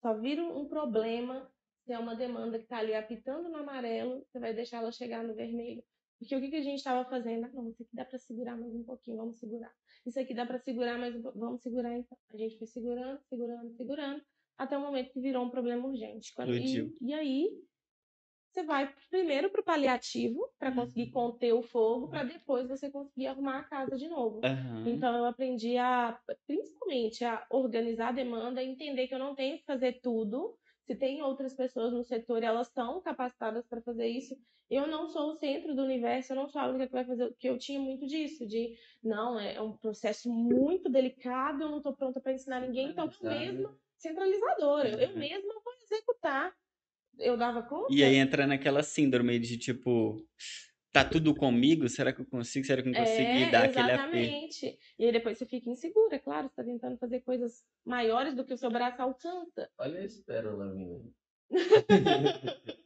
Só 0.00 0.14
vira 0.18 0.42
um 0.42 0.66
problema 0.68 1.50
se 1.84 1.92
é 1.92 1.98
uma 1.98 2.14
demanda 2.14 2.58
que 2.58 2.64
está 2.64 2.78
ali 2.78 2.94
apitando 2.94 3.48
no 3.48 3.56
amarelo, 3.56 4.24
você 4.26 4.38
vai 4.38 4.54
deixar 4.54 4.78
ela 4.78 4.92
chegar 4.92 5.24
no 5.24 5.34
vermelho. 5.34 5.82
Porque 6.18 6.34
o 6.34 6.40
que, 6.40 6.50
que 6.50 6.56
a 6.56 6.62
gente 6.62 6.78
estava 6.78 7.08
fazendo? 7.08 7.46
Ah, 7.46 7.50
não, 7.52 7.70
isso 7.70 7.82
aqui 7.82 7.94
dá 7.94 8.04
para 8.04 8.18
segurar 8.18 8.56
mais 8.56 8.74
um 8.74 8.84
pouquinho, 8.84 9.16
vamos 9.16 9.38
segurar. 9.38 9.72
Isso 10.04 10.18
aqui 10.20 10.34
dá 10.34 10.44
para 10.44 10.58
segurar 10.58 10.98
mais 10.98 11.14
um 11.14 11.22
pouquinho, 11.22 11.44
vamos 11.44 11.62
segurar 11.62 11.96
então. 11.96 12.18
A 12.32 12.36
gente 12.36 12.58
foi 12.58 12.66
segurando, 12.66 13.20
segurando, 13.28 13.72
segurando, 13.76 14.22
até 14.56 14.76
o 14.76 14.80
momento 14.80 15.12
que 15.12 15.20
virou 15.20 15.44
um 15.44 15.50
problema 15.50 15.86
urgente. 15.86 16.32
Quando- 16.34 16.56
e, 16.58 16.90
e 17.00 17.14
aí, 17.14 17.48
você 18.50 18.62
vai 18.64 18.94
primeiro 19.10 19.50
para 19.50 19.60
o 19.60 19.64
paliativo, 19.64 20.50
para 20.58 20.72
conseguir 20.72 21.10
conter 21.10 21.52
o 21.52 21.62
fogo, 21.62 22.08
para 22.08 22.24
depois 22.24 22.68
você 22.68 22.90
conseguir 22.90 23.26
arrumar 23.28 23.58
a 23.60 23.64
casa 23.64 23.96
de 23.96 24.08
novo. 24.08 24.48
Aham. 24.48 24.78
Então 24.84 25.16
eu 25.16 25.24
aprendi 25.26 25.76
a, 25.76 26.18
principalmente, 26.46 27.24
a 27.24 27.46
organizar 27.50 28.08
a 28.08 28.12
demanda, 28.12 28.62
entender 28.62 29.08
que 29.08 29.14
eu 29.14 29.18
não 29.18 29.34
tenho 29.34 29.58
que 29.58 29.64
fazer 29.64 30.00
tudo. 30.00 30.56
Se 30.86 30.96
tem 30.96 31.22
outras 31.22 31.54
pessoas 31.54 31.92
no 31.92 32.02
setor 32.04 32.42
elas 32.42 32.68
estão 32.68 33.00
capacitadas 33.02 33.66
para 33.66 33.82
fazer 33.82 34.06
isso, 34.08 34.34
eu 34.70 34.86
não 34.86 35.08
sou 35.08 35.30
o 35.30 35.34
centro 35.34 35.74
do 35.74 35.82
universo, 35.82 36.32
eu 36.32 36.36
não 36.36 36.48
sou 36.48 36.60
a 36.60 36.68
única 36.68 36.86
que 36.86 36.92
vai 36.92 37.04
fazer, 37.04 37.28
porque 37.28 37.48
eu 37.48 37.58
tinha 37.58 37.78
muito 37.80 38.06
disso, 38.06 38.46
de 38.46 38.74
não, 39.02 39.38
é 39.38 39.60
um 39.60 39.76
processo 39.76 40.32
muito 40.32 40.88
delicado, 40.90 41.62
eu 41.62 41.70
não 41.70 41.78
estou 41.78 41.94
pronta 41.96 42.20
para 42.20 42.32
ensinar 42.32 42.60
ninguém, 42.60 42.90
então 42.90 43.06
eu 43.06 43.28
mesma, 43.28 43.76
centralizadora, 43.98 44.88
eu, 44.90 44.98
eu 44.98 45.08
Uhum. 45.10 45.18
mesma 45.18 45.54
vou 45.64 45.74
executar. 45.82 46.54
Eu 47.18 47.36
dava 47.36 47.62
conta? 47.62 47.92
E 47.92 48.04
aí 48.04 48.16
entra 48.16 48.46
naquela 48.46 48.82
síndrome 48.82 49.38
de 49.38 49.58
tipo, 49.58 50.22
tá 50.92 51.04
tudo 51.04 51.34
comigo? 51.34 51.88
Será 51.88 52.12
que 52.12 52.20
eu 52.20 52.26
consigo? 52.26 52.66
Será 52.66 52.82
que 52.82 52.88
eu 52.88 52.92
não 52.92 53.00
consegui 53.00 53.46
É, 53.46 53.50
dar 53.50 53.64
aquele 53.64 53.90
AP? 53.90 54.14
exatamente. 54.14 54.78
E 54.98 55.04
aí 55.04 55.12
depois 55.12 55.38
você 55.38 55.46
fica 55.46 55.70
insegura, 55.70 56.16
é 56.16 56.18
claro, 56.18 56.48
você 56.48 56.54
tá 56.56 56.64
tentando 56.64 56.98
fazer 56.98 57.20
coisas 57.20 57.64
maiores 57.84 58.34
do 58.34 58.44
que 58.44 58.54
o 58.54 58.58
seu 58.58 58.70
braço 58.70 59.00
alcança. 59.02 59.70
Olha 59.78 60.04
esse 60.04 60.22
pérola 60.22 60.72
vindo. 60.74 61.12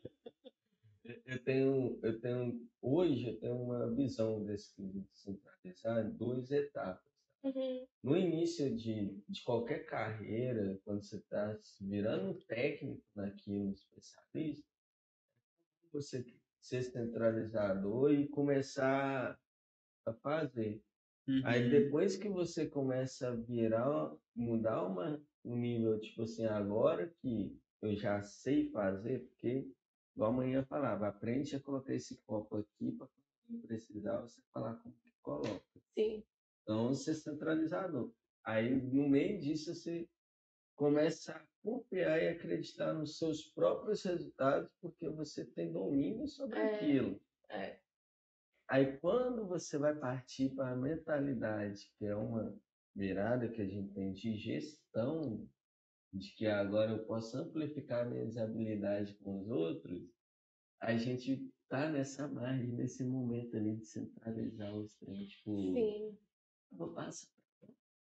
Eu 1.26 1.42
tenho, 1.42 1.98
eu 2.02 2.20
tenho, 2.20 2.68
hoje 2.80 3.26
eu 3.26 3.40
tenho 3.40 3.56
uma 3.56 3.92
visão 3.92 4.44
desse 4.44 4.72
em 4.80 6.10
duas 6.16 6.50
etapas. 6.52 7.11
Uhum, 7.44 7.86
No 8.02 8.16
início 8.16 8.74
de, 8.76 9.20
de 9.28 9.42
qualquer 9.42 9.86
carreira, 9.86 10.80
quando 10.84 11.02
você 11.02 11.16
está 11.18 11.58
virando 11.80 12.30
um 12.30 12.38
técnico 12.46 13.04
naquilo, 13.14 13.68
um 13.68 13.72
especialista, 13.72 14.68
você 15.92 16.24
ser 16.60 16.82
centralizador 16.82 18.12
e 18.12 18.28
começar 18.28 19.38
a 20.06 20.14
fazer. 20.14 20.84
Aí 21.42 21.62
Uhum. 21.64 21.70
depois 21.70 22.16
que 22.16 22.28
você 22.28 22.68
começa 22.68 23.28
a 23.30 23.36
virar, 23.36 24.16
mudar 24.34 24.86
uma, 24.86 25.24
um 25.44 25.56
nível, 25.56 26.00
tipo 26.00 26.22
assim, 26.22 26.46
agora 26.46 27.12
que 27.22 27.60
eu 27.82 27.96
já 27.96 28.22
sei 28.22 28.70
fazer, 28.70 29.26
porque 29.28 29.72
igual 30.16 30.32
amanhã 30.32 30.64
falava, 30.64 31.08
aprende 31.08 31.56
a 31.56 31.60
colocar 31.60 31.94
esse 31.94 32.22
copo 32.24 32.56
aqui 32.58 32.92
para 32.92 33.08
precisar 33.62 34.20
você 34.22 34.42
falar 34.52 34.76
como 34.76 34.96
que 34.96 35.12
coloca. 35.22 35.66
sim. 35.96 36.24
Então 36.62 36.88
você 36.88 37.10
é 37.10 37.14
centralizador. 37.14 38.12
Aí 38.44 38.70
no 38.74 39.08
meio 39.08 39.40
disso 39.40 39.74
você 39.74 40.08
começa 40.76 41.32
a 41.32 41.46
confiar 41.62 42.20
e 42.22 42.28
acreditar 42.28 42.92
nos 42.92 43.18
seus 43.18 43.42
próprios 43.52 44.02
resultados, 44.02 44.70
porque 44.80 45.08
você 45.08 45.44
tem 45.44 45.72
domínio 45.72 46.26
sobre 46.26 46.58
É. 46.58 46.74
aquilo. 46.74 47.20
É. 47.48 47.80
Aí 48.68 48.96
quando 48.98 49.46
você 49.46 49.78
vai 49.78 49.94
partir 49.98 50.54
para 50.54 50.72
a 50.72 50.76
mentalidade, 50.76 51.92
que 51.98 52.06
é 52.06 52.16
uma 52.16 52.58
virada 52.94 53.48
que 53.48 53.60
a 53.60 53.66
gente 53.68 53.92
tem 53.92 54.12
de 54.12 54.36
gestão, 54.36 55.48
de 56.12 56.34
que 56.34 56.46
agora 56.46 56.92
eu 56.92 57.06
posso 57.06 57.36
amplificar 57.38 58.08
minhas 58.08 58.36
habilidades 58.36 59.16
com 59.18 59.40
os 59.40 59.48
outros, 59.48 60.02
a 60.80 60.96
gente 60.96 61.48
tá 61.68 61.88
nessa 61.88 62.28
margem, 62.28 62.68
nesse 62.68 63.04
momento 63.04 63.56
ali 63.56 63.76
de 63.76 63.86
centralizar 63.86 64.74
os 64.76 64.94
treinos. 64.98 65.28
Tipo, 65.28 65.56
Sim. 65.74 66.18
Vou 66.72 66.92
passar. 66.92 67.28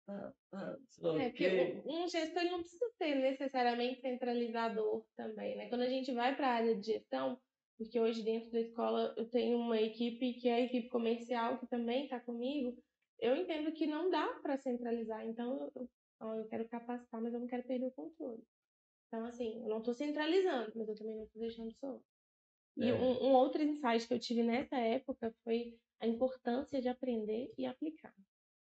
Tá, 0.05 0.33
tá, 0.49 0.77
É, 1.19 1.29
porque 1.29 1.83
um, 1.85 2.07
gestor 2.07 2.43
não 2.45 2.61
precisa 2.61 2.89
ser 2.97 3.15
necessariamente 3.15 4.01
centralizador 4.01 5.05
também, 5.15 5.55
né? 5.55 5.69
Quando 5.69 5.81
a 5.81 5.89
gente 5.89 6.11
vai 6.11 6.35
para 6.35 6.47
a 6.47 6.53
área 6.55 6.75
de 6.75 6.87
gestão, 6.93 7.39
porque 7.77 7.99
hoje 7.99 8.23
dentro 8.23 8.51
da 8.51 8.59
escola 8.59 9.13
eu 9.15 9.29
tenho 9.29 9.59
uma 9.59 9.79
equipe 9.79 10.33
que 10.33 10.49
é 10.49 10.55
a 10.55 10.61
equipe 10.61 10.89
comercial 10.89 11.59
que 11.59 11.67
também 11.67 12.05
está 12.05 12.19
comigo, 12.19 12.75
eu 13.19 13.35
entendo 13.35 13.71
que 13.71 13.85
não 13.85 14.09
dá 14.09 14.27
para 14.41 14.57
centralizar. 14.57 15.25
Então, 15.27 15.71
eu, 15.75 15.89
eu 16.37 16.47
quero 16.47 16.67
capacitar, 16.67 17.21
mas 17.21 17.33
eu 17.33 17.39
não 17.39 17.47
quero 17.47 17.63
perder 17.63 17.85
o 17.85 17.91
controle. 17.91 18.41
Então, 19.07 19.25
assim, 19.25 19.61
eu 19.61 19.69
não 19.69 19.79
estou 19.79 19.93
centralizando, 19.93 20.71
mas 20.75 20.87
eu 20.87 20.95
também 20.95 21.15
não 21.17 21.25
estou 21.25 21.41
deixando 21.41 21.71
só. 21.73 21.99
E 22.77 22.89
É. 22.89 22.93
um, 22.93 23.25
um 23.25 23.33
outro 23.33 23.61
insight 23.61 24.07
que 24.07 24.13
eu 24.13 24.19
tive 24.19 24.41
nessa 24.41 24.77
época 24.77 25.33
foi 25.43 25.77
a 25.99 26.07
importância 26.07 26.81
de 26.81 26.87
aprender 26.87 27.53
e 27.57 27.65
aplicar. 27.65 28.13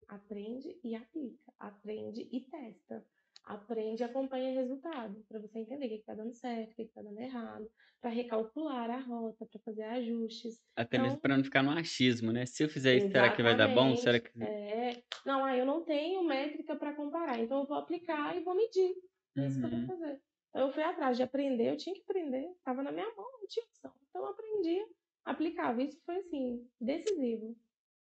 Aprende 0.09 0.79
e 0.83 0.95
aplica. 0.95 1.53
Aprende 1.59 2.29
e 2.33 2.41
testa. 2.41 3.05
Aprende 3.45 4.03
e 4.03 4.05
acompanha 4.05 4.55
resultado. 4.59 5.23
Para 5.29 5.39
você 5.39 5.59
entender 5.59 5.87
o 5.87 5.89
que 5.91 5.95
está 5.97 6.15
dando 6.15 6.33
certo, 6.35 6.73
o 6.73 6.77
que 6.77 6.83
está 6.83 7.03
dando 7.03 7.19
errado. 7.21 7.71
Para 8.01 8.11
recalcular 8.11 8.89
a 8.91 8.99
rota, 9.01 9.45
para 9.47 9.61
fazer 9.61 9.83
ajustes. 9.83 10.63
Até 10.75 10.97
mesmo 10.97 11.13
Então- 11.13 11.21
para 11.21 11.37
não 11.37 11.45
ficar 11.45 11.63
no 11.63 11.71
achismo, 11.71 12.33
né? 12.33 12.47
Se 12.47 12.63
eu 12.65 12.69
fizer 12.69 12.97
isso, 12.97 13.09
será 13.11 13.35
que 13.35 13.43
vai 13.43 13.57
dar 13.57 13.69
bom? 13.75 13.95
Será 13.97 14.19
que. 14.19 14.31
É, 14.43 15.03
não, 15.27 15.45
ah, 15.45 15.57
eu 15.57 15.67
não 15.67 15.85
tenho 15.85 16.23
métrica 16.25 16.75
para 16.77 16.95
comparar, 16.95 17.39
então 17.39 17.61
eu 17.61 17.67
vou 17.67 17.77
aplicar 17.77 18.35
e 18.37 18.41
vou 18.43 18.55
medir. 18.55 18.95
É 19.37 19.47
isso 19.47 19.59
que 19.61 19.67
eu 19.67 19.71
Uhum. 19.71 19.87
vou 19.87 19.97
fazer. 19.99 20.21
Então, 20.51 20.67
eu 20.69 20.73
fui 20.73 20.83
atrás 20.83 21.17
de 21.17 21.23
aprender, 21.23 21.71
eu 21.71 21.77
tinha 21.77 21.95
que 21.95 22.03
aprender, 22.03 22.47
estava 22.57 22.83
na 22.83 22.93
minha 22.93 23.07
mão, 23.17 23.31
não 23.41 23.47
tinha 23.49 23.65
opção. 23.67 23.93
Então 24.09 24.23
eu 24.23 24.29
aprendi, 24.29 24.87
aplicava. 25.25 25.83
Isso 25.83 26.01
foi 26.07 26.17
assim, 26.19 26.67
decisivo 26.81 27.57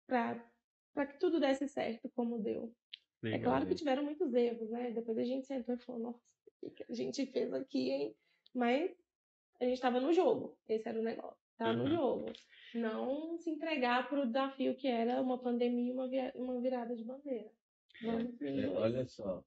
para 0.06 0.42
que 1.06 1.18
tudo 1.18 1.40
desse 1.40 1.68
certo 1.68 2.08
como 2.14 2.38
deu. 2.42 2.74
É 3.24 3.28
Legal. 3.30 3.52
claro 3.52 3.66
que 3.66 3.74
tiveram 3.74 4.04
muitos 4.04 4.32
erros, 4.34 4.70
né? 4.70 4.90
Depois 4.92 5.18
a 5.18 5.24
gente 5.24 5.46
sentou 5.46 5.74
e 5.74 5.78
falou, 5.78 6.00
nossa, 6.00 6.20
o 6.62 6.70
que 6.70 6.84
a 6.88 6.94
gente 6.94 7.26
fez 7.26 7.52
aqui, 7.52 7.90
hein? 7.90 8.16
Mas 8.54 8.90
a 9.60 9.64
gente 9.64 9.74
estava 9.74 10.00
no 10.00 10.12
jogo, 10.12 10.56
esse 10.68 10.88
era 10.88 10.98
o 10.98 11.02
negócio. 11.02 11.36
Estava 11.52 11.72
no 11.72 11.84
Uhum. 11.84 11.90
jogo. 11.90 12.26
Não 12.74 13.38
se 13.38 13.50
entregar 13.50 14.08
para 14.08 14.20
o 14.22 14.26
desafio 14.26 14.76
que 14.76 14.86
era 14.86 15.20
uma 15.20 15.38
pandemia 15.42 15.88
e 15.88 15.92
uma, 15.92 16.08
uma 16.36 16.60
virada 16.60 16.94
de 16.94 17.04
bandeira. 17.04 17.50
Vamos 18.00 18.40
É, 18.40 18.68
olha 18.68 19.04
só, 19.06 19.44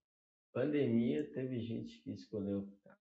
pandemia 0.52 1.32
teve 1.32 1.60
gente 1.60 2.02
que 2.02 2.12
escolheu 2.12 2.64
ficar 2.66 2.98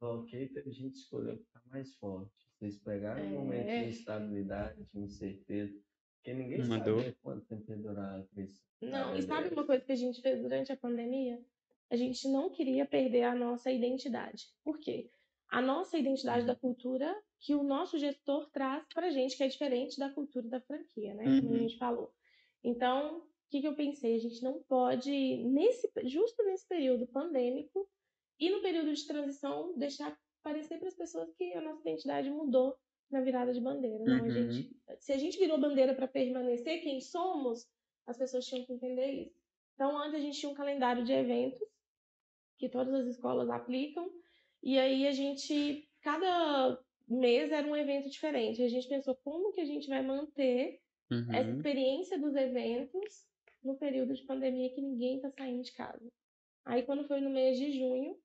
ok, 0.00 0.48
teve 0.48 0.70
gente 0.72 0.92
que 0.92 0.98
escolheu 0.98 1.36
ficar 1.38 1.62
mais 1.66 1.94
forte. 1.96 2.32
Vocês 2.58 2.78
pegaram 2.78 3.22
um 3.24 3.30
momento 3.30 3.68
É. 3.68 3.84
de 3.84 3.90
instabilidade, 3.90 4.84
de 4.92 4.98
incerteza, 5.00 5.78
porque 6.20 6.34
ninguém 6.34 6.58
Uma 6.60 6.78
sabia 6.78 6.92
dor. 6.92 7.16
quanto 7.22 7.46
tempo 7.46 7.70
ia 7.70 7.76
durar 7.78 8.20
a 8.20 8.24
crise. 8.24 8.60
Não, 8.82 9.16
e 9.16 9.22
sabe 9.22 9.48
é. 9.48 9.52
uma 9.52 9.64
coisa 9.66 9.84
que 9.84 9.92
a 9.92 9.96
gente 9.96 10.20
fez 10.20 10.40
durante 10.40 10.70
a 10.70 10.76
pandemia? 10.76 11.42
A 11.90 11.96
gente 11.96 12.28
não 12.28 12.50
queria 12.50 12.86
perder 12.86 13.24
a 13.24 13.34
nossa 13.34 13.70
identidade. 13.70 14.44
Por 14.62 14.78
quê? 14.78 15.10
A 15.50 15.60
nossa 15.60 15.98
identidade 15.98 16.46
da 16.46 16.54
cultura 16.54 17.14
que 17.40 17.54
o 17.54 17.62
nosso 17.62 17.98
gestor 17.98 18.48
traz 18.50 18.84
pra 18.94 19.10
gente, 19.10 19.36
que 19.36 19.42
é 19.42 19.48
diferente 19.48 19.98
da 19.98 20.10
cultura 20.10 20.46
da 20.46 20.60
franquia, 20.60 21.14
né? 21.14 21.24
Como 21.24 21.48
a 21.48 21.52
Uhum. 21.52 21.58
gente 21.58 21.78
falou. 21.78 22.12
Então, 22.62 23.18
o 23.18 23.22
que, 23.50 23.60
que 23.62 23.66
eu 23.66 23.74
pensei? 23.74 24.14
A 24.16 24.20
gente 24.20 24.42
não 24.42 24.62
pode, 24.62 25.10
nesse, 25.44 25.90
justo 26.04 26.44
nesse 26.44 26.68
período 26.68 27.06
pandêmico 27.06 27.88
e 28.38 28.50
no 28.50 28.60
período 28.60 28.92
de 28.94 29.06
transição, 29.06 29.72
deixar 29.76 30.16
parecer 30.42 30.78
para 30.78 30.88
as 30.88 30.94
pessoas 30.94 31.32
que 31.32 31.52
a 31.54 31.60
nossa 31.60 31.80
identidade 31.80 32.30
mudou 32.30 32.76
na 33.10 33.20
virada 33.20 33.52
de 33.52 33.60
bandeira. 33.60 34.04
Não, 34.04 34.24
a 34.24 34.28
Uhum. 34.28 34.30
gente, 34.30 34.76
se 34.98 35.12
a 35.12 35.18
gente 35.18 35.38
virou 35.38 35.58
bandeira 35.58 35.94
para 35.94 36.08
permanecer 36.08 36.82
quem 36.82 37.00
somos, 37.00 37.68
as 38.06 38.16
pessoas 38.16 38.46
tinham 38.46 38.64
que 38.64 38.72
entender 38.72 39.10
isso. 39.12 39.40
Então, 39.74 39.96
antes 39.98 40.14
a 40.14 40.18
gente 40.20 40.38
tinha 40.38 40.50
um 40.50 40.54
calendário 40.54 41.04
de 41.04 41.12
eventos 41.12 41.60
que 42.58 42.68
todas 42.68 42.94
as 42.94 43.06
escolas 43.06 43.48
aplicam, 43.48 44.10
e 44.62 44.78
aí 44.78 45.06
a 45.06 45.12
gente, 45.12 45.88
cada 46.02 46.78
mês 47.08 47.50
era 47.50 47.66
um 47.66 47.74
evento 47.76 48.10
diferente. 48.10 48.62
A 48.62 48.68
gente 48.68 48.88
pensou 48.88 49.14
como 49.16 49.52
que 49.52 49.60
a 49.60 49.64
gente 49.64 49.88
vai 49.88 50.02
manter 50.02 50.80
essa 51.30 51.50
Uhum. 51.50 51.56
experiência 51.56 52.18
dos 52.18 52.34
eventos 52.34 53.26
no 53.62 53.76
período 53.76 54.14
de 54.14 54.24
pandemia 54.24 54.72
que 54.74 54.80
ninguém 54.80 55.16
está 55.16 55.30
saindo 55.30 55.62
de 55.62 55.72
casa. 55.72 56.12
Aí, 56.64 56.82
quando 56.82 57.06
foi 57.06 57.20
no 57.20 57.30
mês 57.30 57.58
de 57.58 57.72
junho, 57.72 58.18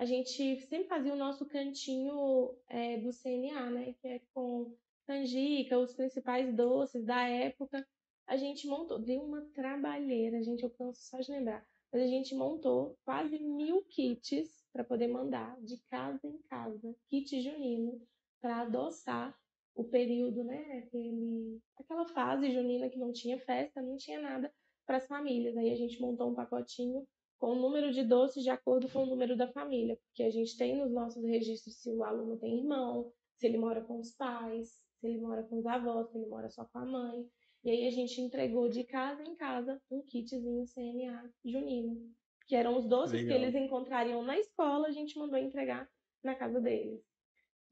a 0.00 0.06
gente 0.06 0.62
sempre 0.62 0.88
fazia 0.88 1.12
o 1.12 1.16
nosso 1.16 1.44
cantinho 1.44 2.56
é, 2.68 2.96
do 2.96 3.12
CNA, 3.12 3.68
né? 3.68 3.94
Que 4.00 4.08
é 4.08 4.20
com 4.32 4.74
canjica, 5.06 5.78
os 5.78 5.92
principais 5.92 6.56
doces 6.56 7.04
da 7.04 7.28
época. 7.28 7.86
A 8.26 8.34
gente 8.34 8.66
montou, 8.66 8.98
deu 8.98 9.22
uma 9.22 9.42
trabalheira, 9.52 10.42
gente, 10.42 10.62
eu 10.62 10.70
canso 10.70 11.02
só 11.02 11.20
de 11.20 11.30
lembrar. 11.30 11.62
Mas 11.92 12.00
a 12.00 12.06
gente 12.06 12.34
montou 12.34 12.96
quase 13.04 13.38
mil 13.38 13.84
kits 13.90 14.64
para 14.72 14.82
poder 14.82 15.08
mandar 15.08 15.60
de 15.60 15.76
casa 15.90 16.26
em 16.26 16.38
casa, 16.48 16.96
kit 17.10 17.38
junino, 17.42 18.00
para 18.40 18.62
adoçar 18.62 19.38
o 19.74 19.84
período, 19.84 20.42
né? 20.42 20.78
Aquele, 20.78 21.60
aquela 21.78 22.06
fase 22.06 22.50
junina 22.50 22.88
que 22.88 22.98
não 22.98 23.12
tinha 23.12 23.38
festa, 23.38 23.82
não 23.82 23.98
tinha 23.98 24.18
nada 24.18 24.50
para 24.86 24.96
as 24.96 25.06
famílias. 25.06 25.58
Aí 25.58 25.70
a 25.70 25.76
gente 25.76 26.00
montou 26.00 26.30
um 26.30 26.34
pacotinho 26.34 27.06
com 27.40 27.52
o 27.52 27.58
número 27.58 27.90
de 27.90 28.04
doces 28.04 28.44
de 28.44 28.50
acordo 28.50 28.86
com 28.90 29.02
o 29.02 29.06
número 29.06 29.34
da 29.34 29.48
família, 29.48 29.96
porque 29.96 30.22
a 30.22 30.30
gente 30.30 30.56
tem 30.58 30.76
nos 30.76 30.92
nossos 30.92 31.24
registros 31.24 31.74
se 31.80 31.90
o 31.90 32.04
aluno 32.04 32.36
tem 32.36 32.58
irmão, 32.58 33.10
se 33.38 33.46
ele 33.46 33.56
mora 33.56 33.80
com 33.80 33.98
os 33.98 34.12
pais, 34.12 34.68
se 35.00 35.06
ele 35.06 35.18
mora 35.18 35.42
com 35.42 35.58
os 35.58 35.66
avós, 35.66 36.10
se 36.10 36.18
ele 36.18 36.26
mora 36.26 36.50
só 36.50 36.66
com 36.66 36.78
a 36.78 36.84
mãe. 36.84 37.26
E 37.64 37.70
aí 37.70 37.88
a 37.88 37.90
gente 37.90 38.20
entregou 38.20 38.68
de 38.68 38.84
casa 38.84 39.22
em 39.22 39.34
casa 39.34 39.80
um 39.90 40.02
kitzinho 40.02 40.66
CNA 40.66 41.32
junino, 41.42 42.12
que 42.46 42.54
eram 42.54 42.76
os 42.76 42.86
doces 42.86 43.22
Legal. 43.22 43.28
que 43.38 43.42
eles 43.42 43.54
encontrariam 43.54 44.22
na 44.22 44.38
escola, 44.38 44.88
a 44.88 44.92
gente 44.92 45.18
mandou 45.18 45.38
entregar 45.38 45.88
na 46.22 46.34
casa 46.34 46.60
deles. 46.60 47.00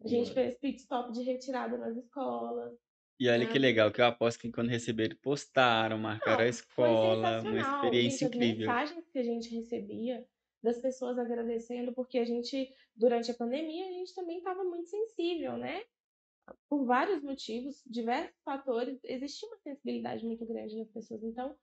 A 0.03 0.09
gente 0.09 0.33
fez 0.33 0.57
pit 0.57 0.79
stop 0.79 1.13
de 1.13 1.23
retirada 1.23 1.77
nas 1.77 1.95
escolas. 1.95 2.73
E 3.21 3.29
olha 3.29 3.47
que 3.49 3.59
Ah. 3.59 3.61
legal, 3.61 3.93
que 3.93 4.01
eu 4.01 4.07
aposto 4.07 4.41
que 4.41 4.51
quando 4.53 4.69
receberam, 4.71 5.17
postaram, 5.21 5.99
marcaram 5.99 6.45
a 6.45 6.49
Não, 6.77 6.95
escola, 6.97 7.41
Foi 7.41 7.51
uma 7.51 7.61
sensacional. 7.61 7.61
experiência 7.61 8.25
gente, 8.25 8.27
incrível. 8.27 8.73
As 8.73 8.79
mensagens 8.79 9.09
que 9.11 9.19
a 9.19 9.23
gente 9.23 9.55
recebia 9.55 10.27
das 10.63 10.81
pessoas 10.81 11.19
agradecendo, 11.19 11.93
porque 11.95 12.19
a 12.19 12.25
gente, 12.25 12.73
durante 12.97 13.31
a 13.31 13.35
pandemia, 13.35 13.87
a 13.89 13.93
gente 13.93 14.15
também 14.15 14.39
estava 14.39 14.65
muito 14.65 14.89
sensível, 14.89 15.57
né? 15.57 15.83
Por 16.69 16.87
vários 16.87 17.23
motivos, 17.23 17.83
diversos 17.87 18.37
fatores, 18.45 19.01
existia 19.05 19.49
uma 19.49 19.59
sensibilidade 19.59 20.25
muito 20.27 20.47
grande 20.47 20.77
nas 20.79 20.91
pessoas. 20.91 21.23
Então, 21.25 21.57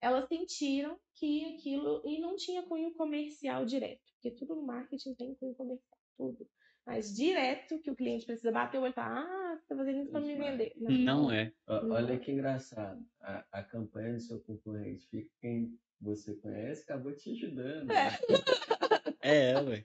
elas 0.00 0.28
sentiram 0.28 0.98
que 1.14 1.54
aquilo. 1.54 2.02
E 2.06 2.20
não 2.20 2.36
tinha 2.36 2.62
cunho 2.64 2.94
comercial 2.94 3.64
direto, 3.66 4.02
porque 4.14 4.32
tudo 4.36 4.56
no 4.56 4.62
marketing 4.64 5.14
tem 5.14 5.34
cunho 5.36 5.54
comercial, 5.54 5.98
tudo. 6.16 6.48
Mas 6.92 7.14
direto, 7.14 7.78
que 7.80 7.90
o 7.90 7.94
cliente 7.96 8.26
precisa 8.26 8.50
bater 8.50 8.78
o 8.78 8.82
olho 8.82 8.90
e 8.90 8.94
falar: 8.94 9.20
ah, 9.20 9.56
você 9.56 9.62
está 9.62 9.76
fazendo 9.76 10.00
isso 10.02 10.10
para 10.10 10.20
me 10.20 10.34
vender. 10.34 10.72
Não 10.76 11.30
é. 11.30 11.52
Ó, 11.66 11.82
Não. 11.82 11.96
Olha 11.96 12.18
que 12.18 12.32
engraçado. 12.32 13.00
A, 13.20 13.44
a 13.52 13.62
campanha 13.62 14.14
do 14.14 14.20
seu 14.20 14.40
concorrente 14.40 15.06
fica 15.08 15.30
quem 15.40 15.78
você 16.00 16.34
conhece, 16.36 16.82
acabou 16.82 17.14
te 17.14 17.30
ajudando. 17.30 17.90
É. 17.90 18.18
É, 19.22 19.60
ué. 19.60 19.84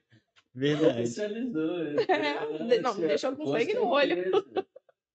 Verdade. 0.53 1.01
Especializou. 1.01 1.75
É, 2.09 2.79
não, 2.79 2.95
me 2.95 3.07
deixou 3.07 3.35
com 3.35 3.45
sangue 3.47 3.73
no 3.73 3.87
olho. 3.87 4.31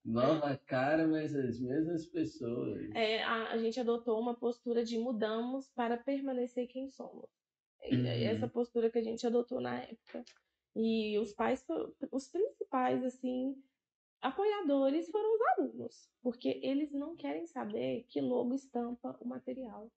Nova 0.05 0.61
cara, 0.67 1.07
mas 1.09 1.35
as 1.35 1.59
mesmas 1.59 2.07
pessoas. 2.07 2.91
é, 2.95 3.23
a, 3.23 3.53
a 3.53 3.59
gente 3.59 3.81
adotou 3.81 4.21
uma 4.21 4.35
postura 4.39 4.85
de 4.85 4.99
mudamos 4.99 5.69
para 5.75 5.97
permanecer 5.97 6.67
quem 6.69 6.89
somos. 6.89 7.31
E 7.85 7.97
Uhum. 7.97 8.07
é 8.07 8.25
essa 8.25 8.47
postura 8.47 8.91
que 8.91 8.99
a 8.99 9.03
gente 9.03 9.27
adotou 9.27 9.59
na 9.59 9.79
época. 9.81 10.23
E 10.77 11.19
os 11.19 11.33
pais, 11.33 11.65
os 12.13 12.29
principais, 12.29 13.05
assim, 13.05 13.63
apoiadores 14.21 15.11
foram 15.11 15.35
os 15.35 15.41
alunos, 15.59 16.11
porque 16.23 16.61
eles 16.63 16.93
não 16.93 17.17
querem 17.17 17.47
saber 17.47 18.05
que 18.09 18.21
logo 18.21 18.55
estampa 18.55 19.19
o 19.21 19.27
material. 19.29 19.93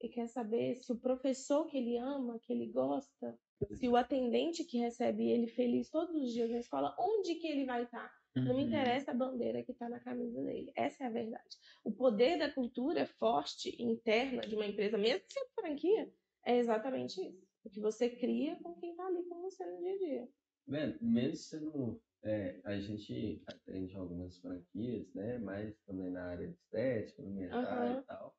E 0.00 0.08
quer 0.08 0.28
saber 0.28 0.76
se 0.76 0.92
o 0.92 0.98
professor 1.00 1.66
que 1.66 1.76
ele 1.76 1.96
ama, 1.98 2.38
que 2.40 2.52
ele 2.52 2.66
gosta, 2.70 3.38
se 3.72 3.88
o 3.88 3.96
atendente 3.96 4.64
que 4.64 4.78
recebe 4.78 5.28
ele 5.30 5.48
feliz 5.48 5.90
todos 5.90 6.14
os 6.14 6.32
dias 6.32 6.50
na 6.50 6.58
escola, 6.58 6.94
onde 6.98 7.34
que 7.36 7.46
ele 7.48 7.64
vai 7.66 7.84
estar? 7.84 8.12
Não 8.44 8.54
me 8.54 8.62
Uhum. 8.62 8.68
interessa 8.68 9.10
a 9.10 9.14
bandeira 9.14 9.62
que 9.64 9.72
está 9.72 9.88
na 9.88 10.00
camisa 10.00 10.42
dele. 10.44 10.72
Essa 10.76 11.04
é 11.04 11.06
a 11.08 11.10
verdade. 11.10 11.56
O 11.84 11.92
poder 11.92 12.38
da 12.38 12.50
cultura 12.52 13.06
forte, 13.06 13.74
interna 13.82 14.42
de 14.42 14.54
uma 14.54 14.66
empresa, 14.66 14.96
mesmo 14.96 15.24
sendo 15.28 15.50
franquia, 15.54 16.12
é 16.46 16.58
exatamente 16.58 17.20
isso. 17.20 17.47
O 17.68 17.70
que 17.70 17.80
você 17.80 18.08
cria 18.08 18.56
com 18.62 18.74
quem 18.80 18.92
está 18.92 19.06
ali 19.06 19.22
com 19.24 19.42
você 19.42 19.62
no 19.66 19.78
dia 19.78 19.92
a 19.92 19.98
dia. 19.98 20.28
Vendo, 20.66 20.98
mesmo 21.02 21.36
sendo. 21.36 22.02
É, 22.24 22.58
a 22.64 22.80
gente 22.80 23.42
atende 23.46 23.94
algumas 23.94 24.38
franquias, 24.38 25.06
né? 25.14 25.38
Mas 25.38 25.78
também 25.86 26.10
na 26.10 26.24
área 26.30 26.48
de 26.48 26.54
estética, 26.54 27.20
alimentar 27.22 27.56
Aham. 27.58 28.00
e 28.00 28.06
tal. 28.06 28.34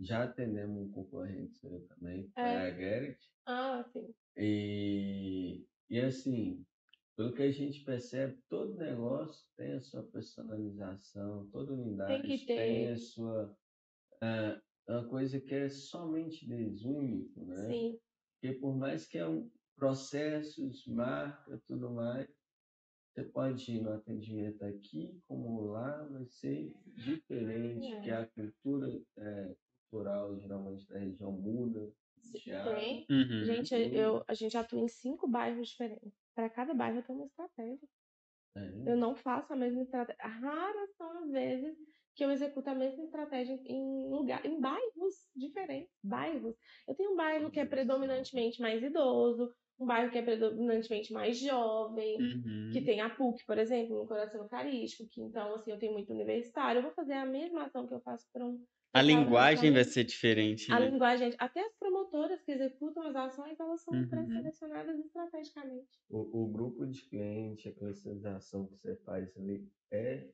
Já 0.00 0.24
atendemos 0.24 0.88
um 0.88 0.90
concorrente 0.90 1.52
seu 1.58 1.86
também, 1.86 2.28
que 2.28 2.40
É. 2.40 2.54
é 2.54 2.56
a 2.56 2.70
Garrett. 2.70 3.18
Ah, 3.44 3.84
sim. 3.92 4.14
E, 4.38 5.66
e 5.90 6.00
assim, 6.00 6.64
pelo 7.14 7.34
que 7.34 7.42
a 7.42 7.50
gente 7.52 7.84
percebe, 7.84 8.38
todo 8.48 8.74
negócio 8.74 9.46
tem 9.54 9.74
a 9.74 9.80
sua 9.80 10.02
personalização, 10.02 11.46
toda 11.50 11.74
unidade 11.74 12.22
tem 12.46 12.46
ter. 12.46 12.92
a 12.92 12.96
sua. 12.96 13.54
ah, 14.22 14.60
uma 14.88 15.08
coisa 15.08 15.40
que 15.40 15.54
é 15.54 15.68
somente 15.68 16.48
deles, 16.48 16.84
único, 16.84 17.44
né? 17.44 17.68
Sim. 17.68 17.98
Porque 18.40 18.58
por 18.58 18.76
mais 18.76 19.06
que 19.06 19.18
é 19.18 19.26
um 19.26 19.50
processos, 19.76 20.86
marca, 20.86 21.60
tudo 21.66 21.90
mais, 21.90 22.28
você 23.12 23.24
pode 23.24 23.72
ir 23.72 23.82
no 23.82 23.92
atendimento 23.92 24.64
aqui, 24.64 25.18
como 25.26 25.66
lá, 25.66 26.02
vai 26.04 26.26
ser 26.26 26.74
diferente, 26.94 27.92
é. 27.92 28.00
que 28.00 28.10
a 28.10 28.26
cultura 28.26 28.88
é, 29.18 29.56
cultural 29.90 30.38
geralmente 30.38 30.86
da 30.88 30.98
região 30.98 31.32
muda. 31.32 31.90
Tem. 32.42 33.06
Uhum. 33.08 33.44
Gente, 33.44 33.74
eu, 33.74 34.24
a 34.26 34.34
gente 34.34 34.56
atua 34.56 34.80
em 34.80 34.88
cinco 34.88 35.28
bairros 35.28 35.68
diferentes. 35.68 36.12
Para 36.34 36.50
cada 36.50 36.74
bairro 36.74 37.02
tem 37.02 37.14
uma 37.14 37.26
estratégia. 37.26 37.88
É. 38.56 38.92
Eu 38.92 38.96
não 38.96 39.14
faço 39.14 39.52
a 39.52 39.56
mesma 39.56 39.82
estratégia. 39.82 40.26
Raras 40.26 40.90
são 40.96 41.22
as 41.22 41.30
vezes 41.30 41.78
que 42.16 42.24
eu 42.24 42.30
executo 42.30 42.70
a 42.70 42.74
mesma 42.74 43.04
estratégia 43.04 43.60
em 43.66 44.08
lugar, 44.08 44.44
em 44.46 44.58
bairros 44.60 45.14
diferentes. 45.36 45.92
Bairros. 46.02 46.56
Eu 46.88 46.94
tenho 46.94 47.12
um 47.12 47.16
bairro 47.16 47.50
que 47.50 47.60
é 47.60 47.64
predominantemente 47.66 48.60
mais 48.60 48.82
idoso, 48.82 49.52
um 49.78 49.86
bairro 49.86 50.10
que 50.10 50.18
é 50.18 50.22
predominantemente 50.22 51.12
mais 51.12 51.38
jovem, 51.38 52.18
Uhum. 52.18 52.70
que 52.72 52.80
tem 52.82 53.00
a 53.00 53.10
PUC, 53.10 53.44
por 53.46 53.58
exemplo, 53.58 53.96
no 53.96 54.06
coração 54.08 54.42
eucarístico, 54.42 55.08
que 55.08 55.20
então, 55.22 55.54
assim, 55.54 55.70
eu 55.72 55.78
tenho 55.78 55.92
muito 55.92 56.12
universitário. 56.12 56.78
Eu 56.78 56.82
vou 56.82 56.92
fazer 56.92 57.12
a 57.14 57.26
mesma 57.26 57.64
ação 57.66 57.86
que 57.86 57.94
eu 57.94 58.00
faço 58.00 58.26
para 58.32 58.44
um. 58.46 58.64
A 58.94 59.02
linguagem 59.02 59.72
vai 59.72 59.84
ser 59.84 60.04
diferente, 60.04 60.70
A 60.70 60.80
né? 60.80 60.90
linguagem, 60.90 61.34
até 61.38 61.60
as 61.60 61.74
promotoras 61.76 62.42
que 62.42 62.52
executam 62.52 63.02
as 63.04 63.14
ações, 63.14 63.58
elas 63.60 63.82
são 63.82 63.94
Uhum. 63.94 64.08
pré-selecionadas 64.08 64.98
estrategicamente. 64.98 65.98
O, 66.08 66.44
o 66.44 66.48
grupo 66.48 66.86
de 66.86 67.02
cliente, 67.08 67.68
a 67.68 67.74
classificação 67.74 68.66
que 68.66 68.76
você 68.76 68.96
faz 68.96 69.36
ali 69.36 69.68
é 69.92 70.28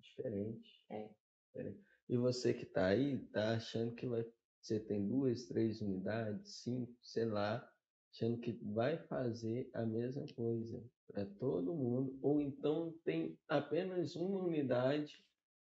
diferente. 0.00 0.84
É. 0.90 1.08
Diferente. 1.46 1.80
E 2.08 2.16
você 2.16 2.54
que 2.54 2.64
está 2.64 2.86
aí, 2.86 3.18
tá 3.32 3.56
achando 3.56 3.94
que 3.94 4.06
vai, 4.06 4.24
você 4.60 4.80
tem 4.80 5.06
duas, 5.06 5.46
três 5.46 5.80
unidades, 5.80 6.62
cinco, 6.62 6.96
sei 7.02 7.26
lá, 7.26 7.68
achando 8.12 8.38
que 8.40 8.52
vai 8.62 8.98
fazer 9.06 9.70
a 9.74 9.84
mesma 9.84 10.26
coisa 10.34 10.82
para 11.06 11.26
todo 11.26 11.74
mundo, 11.74 12.18
ou 12.22 12.40
então 12.40 12.94
tem 13.04 13.38
apenas 13.48 14.16
uma 14.16 14.42
unidade 14.44 15.24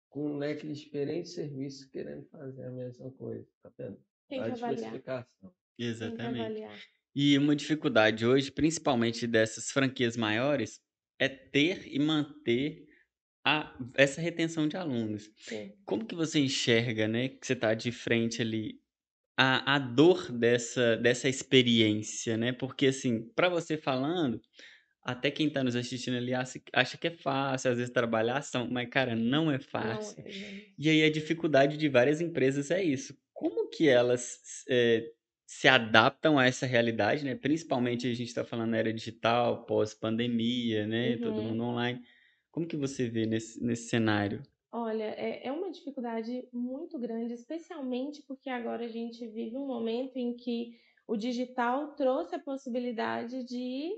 com 0.08 0.32
um 0.32 0.36
leque 0.36 0.66
de 0.66 0.74
diferentes 0.74 1.32
serviços 1.34 1.86
querendo 1.86 2.24
fazer 2.28 2.64
a 2.64 2.70
mesma 2.70 3.10
coisa, 3.12 3.48
tá 3.62 3.72
vendo? 3.76 3.98
Tem 4.28 4.40
A 4.40 4.44
que 4.44 4.50
avaliar. 4.52 4.74
diversificação. 4.76 5.26
Tem 5.40 5.50
que 5.76 5.84
Exatamente. 5.84 6.62
E 7.16 7.38
uma 7.38 7.54
dificuldade 7.54 8.26
hoje, 8.26 8.50
principalmente 8.50 9.26
dessas 9.26 9.70
franquias 9.70 10.16
maiores, 10.16 10.80
é 11.18 11.28
ter 11.28 11.86
e 11.92 11.98
manter 11.98 12.86
a, 13.44 13.76
essa 13.94 14.20
retenção 14.20 14.68
de 14.68 14.76
alunos. 14.76 15.30
Sim. 15.38 15.74
Como 15.86 16.06
que 16.06 16.14
você 16.14 16.40
enxerga, 16.40 17.06
né, 17.08 17.28
que 17.28 17.46
você 17.46 17.52
está 17.54 17.74
de 17.74 17.92
frente 17.92 18.40
ali, 18.42 18.80
a, 19.36 19.76
a 19.76 19.78
dor 19.78 20.32
dessa, 20.32 20.96
dessa 20.96 21.28
experiência, 21.28 22.36
né? 22.36 22.52
Porque, 22.52 22.86
assim, 22.88 23.28
para 23.34 23.48
você 23.48 23.76
falando, 23.76 24.40
até 25.02 25.30
quem 25.30 25.48
está 25.48 25.62
nos 25.64 25.76
assistindo 25.76 26.16
ali 26.16 26.32
acha, 26.34 26.60
acha 26.72 26.96
que 26.98 27.08
é 27.08 27.10
fácil, 27.10 27.70
às 27.72 27.76
vezes, 27.78 27.92
trabalhar 27.92 28.38
ação, 28.38 28.68
mas, 28.70 28.88
cara, 28.88 29.14
não 29.16 29.50
é 29.50 29.58
Não 29.74 30.12
fácil. 30.12 30.16
é, 30.18 30.30
gente. 30.30 30.74
E 30.78 30.88
aí 30.88 31.02
a 31.04 31.10
dificuldade 31.10 31.76
de 31.76 31.88
várias 31.88 32.20
empresas 32.20 32.70
é 32.70 32.82
isso. 32.82 33.16
Como 33.32 33.68
que 33.70 33.88
elas 33.88 34.64
eh, 34.68 35.12
se 35.46 35.68
adaptam 35.68 36.38
a 36.38 36.46
essa 36.46 36.66
realidade, 36.66 37.24
né? 37.24 37.34
Principalmente 37.34 38.06
a 38.08 38.14
gente 38.14 38.28
está 38.28 38.44
falando 38.44 38.70
na 38.70 38.78
era 38.78 38.92
digital, 38.92 39.66
pós-pandemia, 39.66 40.86
né? 40.86 41.18
Todo 41.18 41.42
Uhum. 41.42 41.42
mundo 41.42 41.64
online. 41.64 42.00
Como 42.54 42.68
que 42.68 42.76
você 42.76 43.08
vê 43.08 43.26
nesse, 43.26 43.60
nesse 43.60 43.88
cenário? 43.88 44.40
Olha, 44.70 45.02
é, 45.16 45.44
é 45.48 45.50
uma 45.50 45.72
dificuldade 45.72 46.48
muito 46.52 46.96
grande, 47.00 47.34
especialmente 47.34 48.22
porque 48.28 48.48
agora 48.48 48.84
a 48.84 48.88
gente 48.88 49.26
vive 49.26 49.56
um 49.56 49.66
momento 49.66 50.16
em 50.18 50.36
que 50.36 50.78
o 51.04 51.16
digital 51.16 51.96
trouxe 51.96 52.36
a 52.36 52.38
possibilidade 52.38 53.42
de 53.42 53.90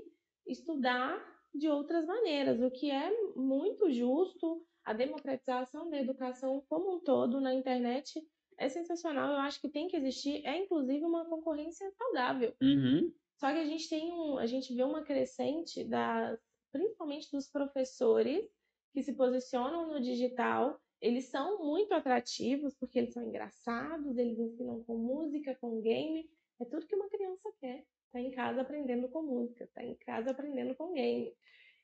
estudar 0.47 1.23
de 1.53 1.69
outras 1.69 2.07
maneiras, 2.07 2.59
o 2.59 2.71
que 2.71 2.89
é 2.89 3.11
muito 3.35 3.91
justo. 3.91 4.65
A 4.83 4.91
democratização 4.91 5.87
da 5.91 6.01
educação 6.01 6.65
como 6.67 6.95
um 6.95 6.99
todo 6.99 7.39
na 7.39 7.53
internet 7.53 8.19
é 8.57 8.67
sensacional. 8.69 9.33
Eu 9.33 9.39
acho 9.41 9.61
que 9.61 9.69
tem 9.69 9.87
que 9.87 9.95
existir, 9.95 10.43
é 10.43 10.57
inclusive 10.57 11.05
uma 11.05 11.25
concorrência 11.25 11.87
saudável. 11.91 12.55
Uhum, 12.59 13.13
Só 13.35 13.51
que 13.51 13.59
a 13.59 13.65
gente 13.65 13.87
tem 13.87 14.11
um, 14.11 14.39
a 14.39 14.47
gente 14.47 14.73
vê 14.73 14.81
uma 14.81 15.03
crescente 15.03 15.83
das, 15.83 16.39
principalmente 16.71 17.31
dos 17.31 17.49
professores 17.49 18.49
que 18.93 19.01
se 19.01 19.13
posicionam 19.13 19.87
no 19.87 20.01
digital. 20.01 20.79
Eles 20.99 21.25
são 21.25 21.63
muito 21.63 21.93
atrativos 21.93 22.75
porque 22.75 22.99
eles 22.99 23.13
são 23.13 23.23
engraçados, 23.23 24.17
eles 24.17 24.39
ensinam 24.39 24.83
com 24.83 24.97
música, 24.97 25.55
com 25.61 25.81
game, 25.81 26.29
é 26.59 26.65
tudo 26.65 26.87
que 26.87 26.95
uma 26.95 27.09
criança 27.09 27.51
quer. 27.59 27.85
Tá 28.11 28.19
em 28.19 28.31
casa 28.31 28.61
aprendendo 28.61 29.09
com 29.09 29.21
música, 29.21 29.69
tá 29.73 29.83
em 29.83 29.95
casa 29.95 30.31
aprendendo 30.31 30.73
com 30.75 30.93
game. 30.93 31.33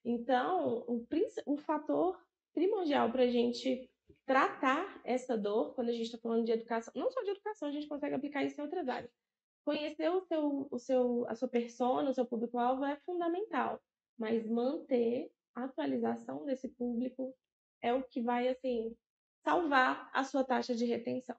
Então, 0.04 0.84
o, 0.88 1.06
o 1.46 1.58
fator 1.58 2.20
primordial 2.54 3.12
para 3.12 3.24
a 3.24 3.28
gente 3.28 3.90
tratar 4.26 5.02
essa 5.04 5.38
dor, 5.38 5.76
quando 5.76 5.90
a 5.90 5.94
gente 5.94 6.06
está 6.06 6.18
falando 6.18 6.46
de 6.46 6.52
educação, 6.52 6.94
não 6.96 7.12
só 7.12 7.22
de 7.22 7.32
educação, 7.32 7.68
a 7.68 7.72
gente 7.72 7.88
consegue 7.88 8.16
aplicar 8.16 8.44
isso 8.44 8.60
em 8.60 8.64
outras 8.64 8.88
áreas 8.88 9.12
conhecer 9.64 10.10
o 10.10 10.22
seu, 10.22 10.68
o 10.70 10.78
seu, 10.78 11.26
a 11.28 11.36
sua 11.36 11.48
persona, 11.48 12.10
o 12.10 12.14
seu 12.14 12.26
público-alvo 12.26 12.84
é 12.86 12.98
fundamental, 12.98 13.82
mas 14.18 14.48
manter 14.48 15.32
a 15.56 15.66
atualização 15.66 16.46
desse 16.46 16.70
público 16.70 17.36
é 17.82 17.94
o 17.94 18.04
que 18.04 18.22
vai, 18.22 18.48
assim, 18.48 18.96
salvar 19.46 20.10
a 20.14 20.24
sua 20.24 20.44
taxa 20.44 20.76
de 20.76 20.86
retenção. 20.86 21.38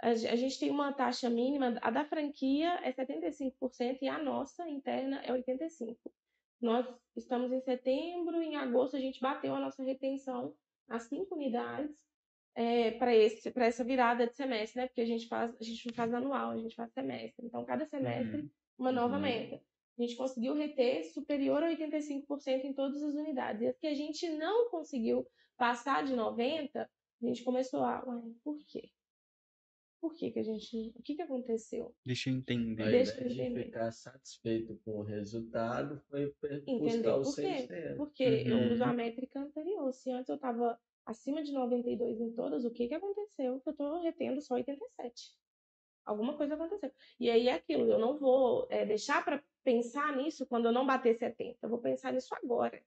A 0.00 0.14
ge- 0.14 0.28
a 0.28 0.36
gente 0.36 0.58
tem 0.60 0.70
uma 0.70 0.92
taxa 0.92 1.28
mínima, 1.30 1.76
a 1.82 1.90
da 1.90 2.04
franquia 2.04 2.80
é 2.84 2.92
75% 2.92 3.98
e 4.02 4.08
a 4.08 4.22
nossa 4.22 4.68
interna 4.68 5.20
é 5.24 5.32
85%. 5.32 6.12
Nós 6.60 6.86
estamos 7.16 7.52
em 7.52 7.60
setembro, 7.60 8.42
em 8.42 8.56
agosto 8.56 8.96
a 8.96 9.00
gente 9.00 9.20
bateu 9.20 9.54
a 9.54 9.60
nossa 9.60 9.82
retenção 9.82 10.56
a 10.88 10.98
cinco 10.98 11.34
unidades 11.34 11.96
para 12.98 13.14
esse 13.14 13.50
para 13.52 13.66
essa 13.66 13.84
virada 13.84 14.26
de 14.26 14.34
semestre, 14.34 14.80
né? 14.80 14.86
Porque 14.88 15.00
a 15.00 15.06
gente 15.06 15.28
faz 15.28 15.54
a 15.60 15.62
gente 15.64 15.86
não 15.86 15.94
faz 15.94 16.12
anual, 16.12 16.50
a 16.50 16.56
gente 16.58 16.74
faz 16.74 16.92
semestre. 16.92 17.46
Então 17.46 17.64
cada 17.64 17.86
semestre 17.86 18.42
uhum, 18.42 18.50
uma 18.78 18.92
nova 18.92 19.14
Uhum. 19.16 19.22
meta. 19.22 19.62
A 19.98 20.02
gente 20.02 20.16
conseguiu 20.16 20.54
reter 20.54 21.04
superior 21.12 21.62
a 21.62 21.68
85% 21.70 22.64
em 22.64 22.72
todas 22.72 23.02
as 23.02 23.14
unidades. 23.14 23.62
E 23.62 23.66
as 23.66 23.78
que 23.78 23.86
a 23.86 23.94
gente 23.94 24.28
não 24.30 24.70
conseguiu 24.70 25.26
passar 25.56 26.04
de 26.04 26.14
90, 26.14 26.82
a 26.82 27.26
gente 27.26 27.42
começou 27.42 27.82
a, 27.82 28.04
ué, 28.06 28.22
por 28.44 28.58
quê? 28.66 28.90
Por 30.00 30.14
que 30.14 30.30
que 30.30 30.38
a 30.38 30.42
gente, 30.44 30.92
o 30.96 31.02
que 31.02 31.16
que 31.16 31.22
aconteceu? 31.22 31.92
Deixa 32.06 32.30
eu 32.30 32.34
Ao 32.34 32.38
entender. 32.38 32.76
Deixa 32.76 33.10
invés 33.12 33.20
eu 33.22 33.28
de 33.28 33.40
entender. 33.42 33.64
ficar 33.64 33.90
satisfeito 33.90 34.80
com 34.84 34.92
o 34.92 35.02
resultado, 35.02 36.00
foi 36.08 36.26
buscar 36.78 37.16
o 37.18 37.22
por 37.24 37.34
quê? 37.34 37.42
100%. 37.42 37.96
Porque 37.96 38.22
eu 38.22 38.62
uso 38.72 38.84
a 38.84 38.90
Uhum. 38.90 38.94
métrica 38.94 39.40
anterior. 39.40 39.92
Se 39.92 40.10
antes 40.12 40.28
eu 40.28 40.36
estava 40.36 40.78
acima 41.04 41.42
de 41.42 41.52
92 41.52 42.20
em 42.20 42.32
todas, 42.32 42.64
o 42.64 42.70
que 42.70 42.86
que 42.86 42.94
aconteceu? 42.94 43.60
Eu 43.66 43.72
estou 43.72 44.00
retendo 44.00 44.40
só 44.40 44.54
87. 44.54 45.32
Alguma 46.08 46.34
coisa 46.38 46.54
aconteceu. 46.54 46.90
E 47.20 47.30
aí 47.30 47.48
é 47.48 47.52
aquilo, 47.52 47.90
eu 47.90 47.98
não 47.98 48.16
vou 48.16 48.66
eh, 48.70 48.86
deixar 48.86 49.22
para 49.22 49.42
pensar 49.62 50.16
nisso 50.16 50.46
quando 50.46 50.64
eu 50.64 50.72
não 50.72 50.86
bater 50.86 51.14
70. 51.14 51.58
Eu 51.62 51.68
vou 51.68 51.78
pensar 51.78 52.14
nisso 52.14 52.34
agora. 52.34 52.82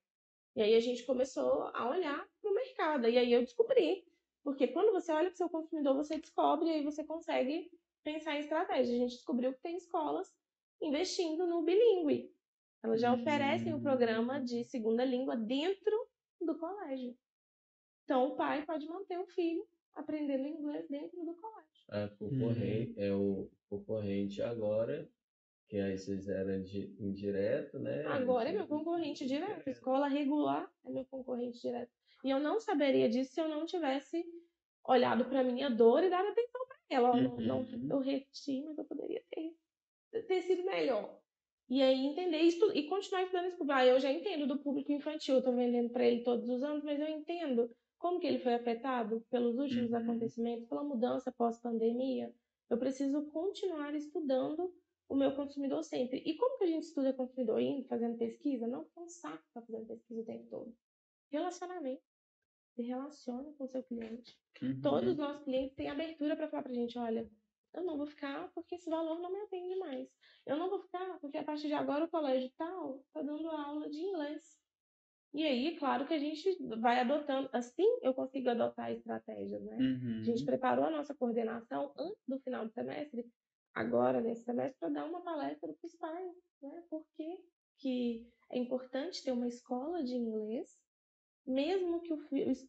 E 0.56 0.62
aí 0.62 0.74
a 0.74 0.80
gente 0.80 1.06
começou 1.06 1.70
a 1.72 1.88
olhar 1.88 2.28
para 2.42 2.52
o 2.52 2.54
mercado. 2.56 3.08
E 3.08 3.20
aí 3.20 3.32
eu 3.32 3.42
descobri. 3.42 4.04
Porque 4.44 4.68
quando 4.68 4.92
você 4.92 5.12
olha 5.12 5.28
para 5.28 5.36
o 5.36 5.38
seu 5.38 5.50
consumidor, 5.50 5.96
você 5.96 6.18
descobre 6.18 6.68
e 6.68 6.72
aí 6.72 6.84
você 6.84 7.04
consegue 7.04 7.72
pensar 8.04 8.36
em 8.36 8.40
estratégia. 8.40 8.96
A 8.96 8.98
gente 8.98 9.16
descobriu 9.16 9.54
que 9.54 9.62
tem 9.62 9.78
escolas 9.78 10.36
investindo 10.82 11.46
no 11.46 11.62
bilíngue. 11.62 12.34
Elas 12.82 13.00
já 13.00 13.14
oferecem 13.14 13.76
o 13.76 13.82
programa 13.82 14.42
de 14.42 14.64
segunda 14.64 15.06
língua 15.06 15.38
dentro 15.38 16.08
do 16.42 16.58
colégio. 16.58 17.16
Então 18.04 18.30
o 18.30 18.36
pai 18.36 18.66
pode 18.66 18.88
manter 18.88 19.20
o 19.20 19.28
filho 19.28 19.64
aprendendo 19.94 20.48
inglês 20.48 20.90
dentro 20.90 21.24
do 21.24 21.36
colégio. 21.36 21.71
A 21.92 22.08
concorrente, 22.08 22.94
é 22.98 23.14
o 23.14 23.50
concorrente 23.70 24.42
agora, 24.42 25.12
que 25.68 25.78
aí 25.78 25.98
vocês 25.98 26.30
eram 26.30 26.64
de, 26.64 26.96
indireto, 26.98 27.78
né? 27.80 28.06
Agora 28.06 28.48
é 28.48 28.54
meu 28.54 28.66
concorrente 28.66 29.26
direto. 29.28 29.70
Escola 29.70 30.08
regular 30.08 30.72
é 30.86 30.90
meu 30.90 31.04
concorrente 31.06 31.60
direto. 31.60 31.92
E 32.24 32.30
eu 32.30 32.40
não 32.40 32.62
saberia 32.62 33.10
disso 33.10 33.34
se 33.34 33.42
eu 33.42 33.50
não 33.50 33.66
tivesse 33.66 34.24
olhado 34.86 35.26
para 35.26 35.44
minha 35.44 35.70
dor 35.70 36.02
e 36.02 36.10
dado 36.10 36.30
atenção 36.30 36.66
para 36.66 36.78
ela. 36.90 37.10
Eu 37.18 37.24
não, 37.24 37.38
não- 37.42 37.60
Uhum. 37.60 37.88
eu 37.90 38.00
reti, 38.00 38.64
mas 38.64 38.78
eu 38.78 38.86
poderia 38.86 39.22
ter, 39.30 39.54
ter 40.28 40.42
sido 40.44 40.64
melhor. 40.64 41.20
E 41.70 41.82
aí 41.82 42.06
entender 42.06 42.40
isso 42.40 42.72
e 42.74 42.88
continuar 42.88 43.24
estudando 43.24 43.48
esse 43.48 43.58
público. 43.58 43.78
Ah, 43.78 43.86
eu 43.86 44.00
já 44.00 44.12
entendo 44.12 44.48
do 44.48 44.60
público 44.60 44.94
infantil, 44.94 45.36
eu 45.36 45.44
tô 45.44 45.52
vendendo 45.54 45.90
para 45.90 46.06
ele 46.06 46.24
todos 46.24 46.48
os 46.48 46.64
anos, 46.64 46.84
mas 46.86 47.00
eu 47.02 47.08
entendo 47.10 47.70
como 48.02 48.20
que 48.20 48.26
ele 48.26 48.40
foi 48.40 48.56
afetado 48.56 49.22
pelos 49.30 49.58
últimos 49.60 49.92
Uhum. 49.92 49.98
acontecimentos, 50.00 50.68
pela 50.68 50.84
mudança 50.84 51.32
pós-pandemia. 51.32 52.34
Eu 52.68 52.78
preciso 52.80 53.26
continuar 53.28 53.94
estudando 53.94 54.74
o 55.08 55.16
meu 55.16 55.36
consumidor 55.36 55.84
sempre. 55.84 56.18
E 56.26 56.36
como 56.36 56.58
que 56.58 56.64
a 56.64 56.68
gente 56.68 56.84
estuda 56.84 57.14
consumidor? 57.14 57.60
Indo, 57.62 57.88
fazendo 57.88 58.18
pesquisa? 58.18 58.66
Não, 58.68 58.88
é 58.98 59.00
um 59.00 59.08
saco 59.08 59.44
ficar 59.46 59.62
fazendo 59.62 59.86
pesquisa 59.86 60.22
o 60.22 60.26
tempo 60.26 60.48
todo. 60.50 60.76
Relacionamento. 61.30 62.02
Se 62.76 62.82
relaciona 62.82 63.52
com 63.54 63.66
o 63.66 63.68
seu 63.68 63.84
cliente. 63.84 64.36
Uhum. 64.62 64.82
Todos 64.82 65.10
os 65.12 65.18
nossos 65.18 65.44
clientes 65.44 65.76
têm 65.76 65.90
abertura 65.90 66.36
para 66.36 66.48
falar 66.48 66.64
pra 66.64 66.74
gente, 66.74 66.98
olha, 66.98 67.30
eu 67.74 67.84
não 67.84 67.98
vou 67.98 68.08
ficar 68.08 68.52
porque 68.56 68.76
esse 68.76 68.90
valor 68.90 69.20
não 69.20 69.32
me 69.32 69.40
atende 69.42 69.76
mais. 69.76 70.10
Eu 70.46 70.58
não 70.58 70.70
vou 70.70 70.80
ficar 70.80 71.20
porque 71.20 71.38
a 71.38 71.44
partir 71.44 71.68
de 71.68 71.74
agora 71.74 72.06
o 72.06 72.10
colégio 72.10 72.50
tal 72.58 73.06
tá 73.14 73.22
dando 73.22 73.48
aula 73.50 73.90
de 73.90 74.00
inglês. 74.00 74.61
E 75.34 75.46
aí, 75.46 75.78
claro 75.78 76.06
que 76.08 76.14
a 76.14 76.20
gente 76.20 76.44
vai 76.80 77.00
adotando, 77.00 77.50
assim 77.54 77.86
eu 78.02 78.14
consigo 78.14 78.50
adotar 78.50 78.92
estratégias, 78.92 79.62
né? 79.64 79.78
A 79.78 80.24
gente 80.26 80.40
Uhum. 80.42 80.46
preparou 80.46 80.86
a 80.86 80.92
nossa 80.92 81.16
coordenação 81.16 81.94
antes 81.98 82.22
do 82.28 82.40
final 82.42 82.66
do 82.66 82.72
semestre. 82.74 83.26
Agora, 83.74 84.20
nesse 84.22 84.44
semestre, 84.44 84.78
para 84.80 84.90
dar 84.90 85.06
uma 85.06 85.22
palestra 85.24 85.74
para 85.74 85.86
os 85.88 85.96
pais, 85.96 86.36
né? 86.62 86.84
Por 86.90 87.06
que, 87.16 87.38
que 87.78 88.28
é 88.50 88.58
importante 88.58 89.24
ter 89.24 89.32
uma 89.32 89.48
escola 89.48 90.04
de 90.04 90.16
inglês, 90.16 90.70
mesmo 91.46 92.02
que 92.02 92.14
o, 92.14 92.20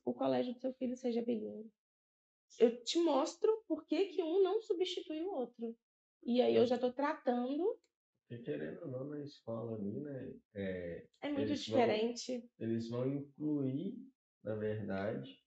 o 0.04 0.14
colégio 0.14 0.54
do 0.54 0.60
seu 0.60 0.72
filho 0.74 0.96
seja 0.96 1.22
bilíngue. 1.22 1.70
Eu 2.58 2.82
te 2.84 2.98
mostro 2.98 3.50
por 3.66 3.84
que, 3.86 4.06
que 4.06 4.22
um 4.22 4.42
não 4.42 4.60
substitui 4.62 5.22
o 5.22 5.32
outro. 5.32 5.76
E 6.22 6.40
aí 6.40 6.54
eu 6.54 6.66
já 6.66 6.76
estou 6.76 6.92
tratando. 6.92 7.78
Porque 8.32 8.38
querendo 8.38 8.80
ou 8.82 8.88
não, 8.88 9.04
na 9.04 9.20
escola 9.20 9.76
ali, 9.76 10.00
né? 10.00 10.34
É, 10.54 11.06
é 11.20 11.30
muito 11.30 11.54
diferente. 11.54 12.38
Vão, 12.38 12.48
eles 12.60 12.88
vão 12.88 13.06
incluir, 13.06 13.94
na 14.42 14.54
verdade, 14.54 15.38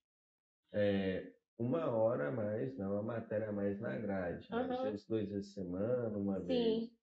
é, 0.72 1.32
uma 1.58 1.90
hora 1.90 2.28
a 2.28 2.30
mais, 2.30 2.76
não, 2.78 2.92
uma 2.92 3.02
matéria 3.02 3.48
a 3.48 3.52
mais 3.52 3.80
na 3.80 3.96
grade. 3.96 4.46
Uhum. 4.52 4.58
Às 4.58 4.82
vezes 4.82 5.06
duas 5.06 5.28
vezes 5.28 5.52
semana, 5.52 6.16
uma 6.16 6.38
Sim. 6.40 6.46
vez. 6.46 6.96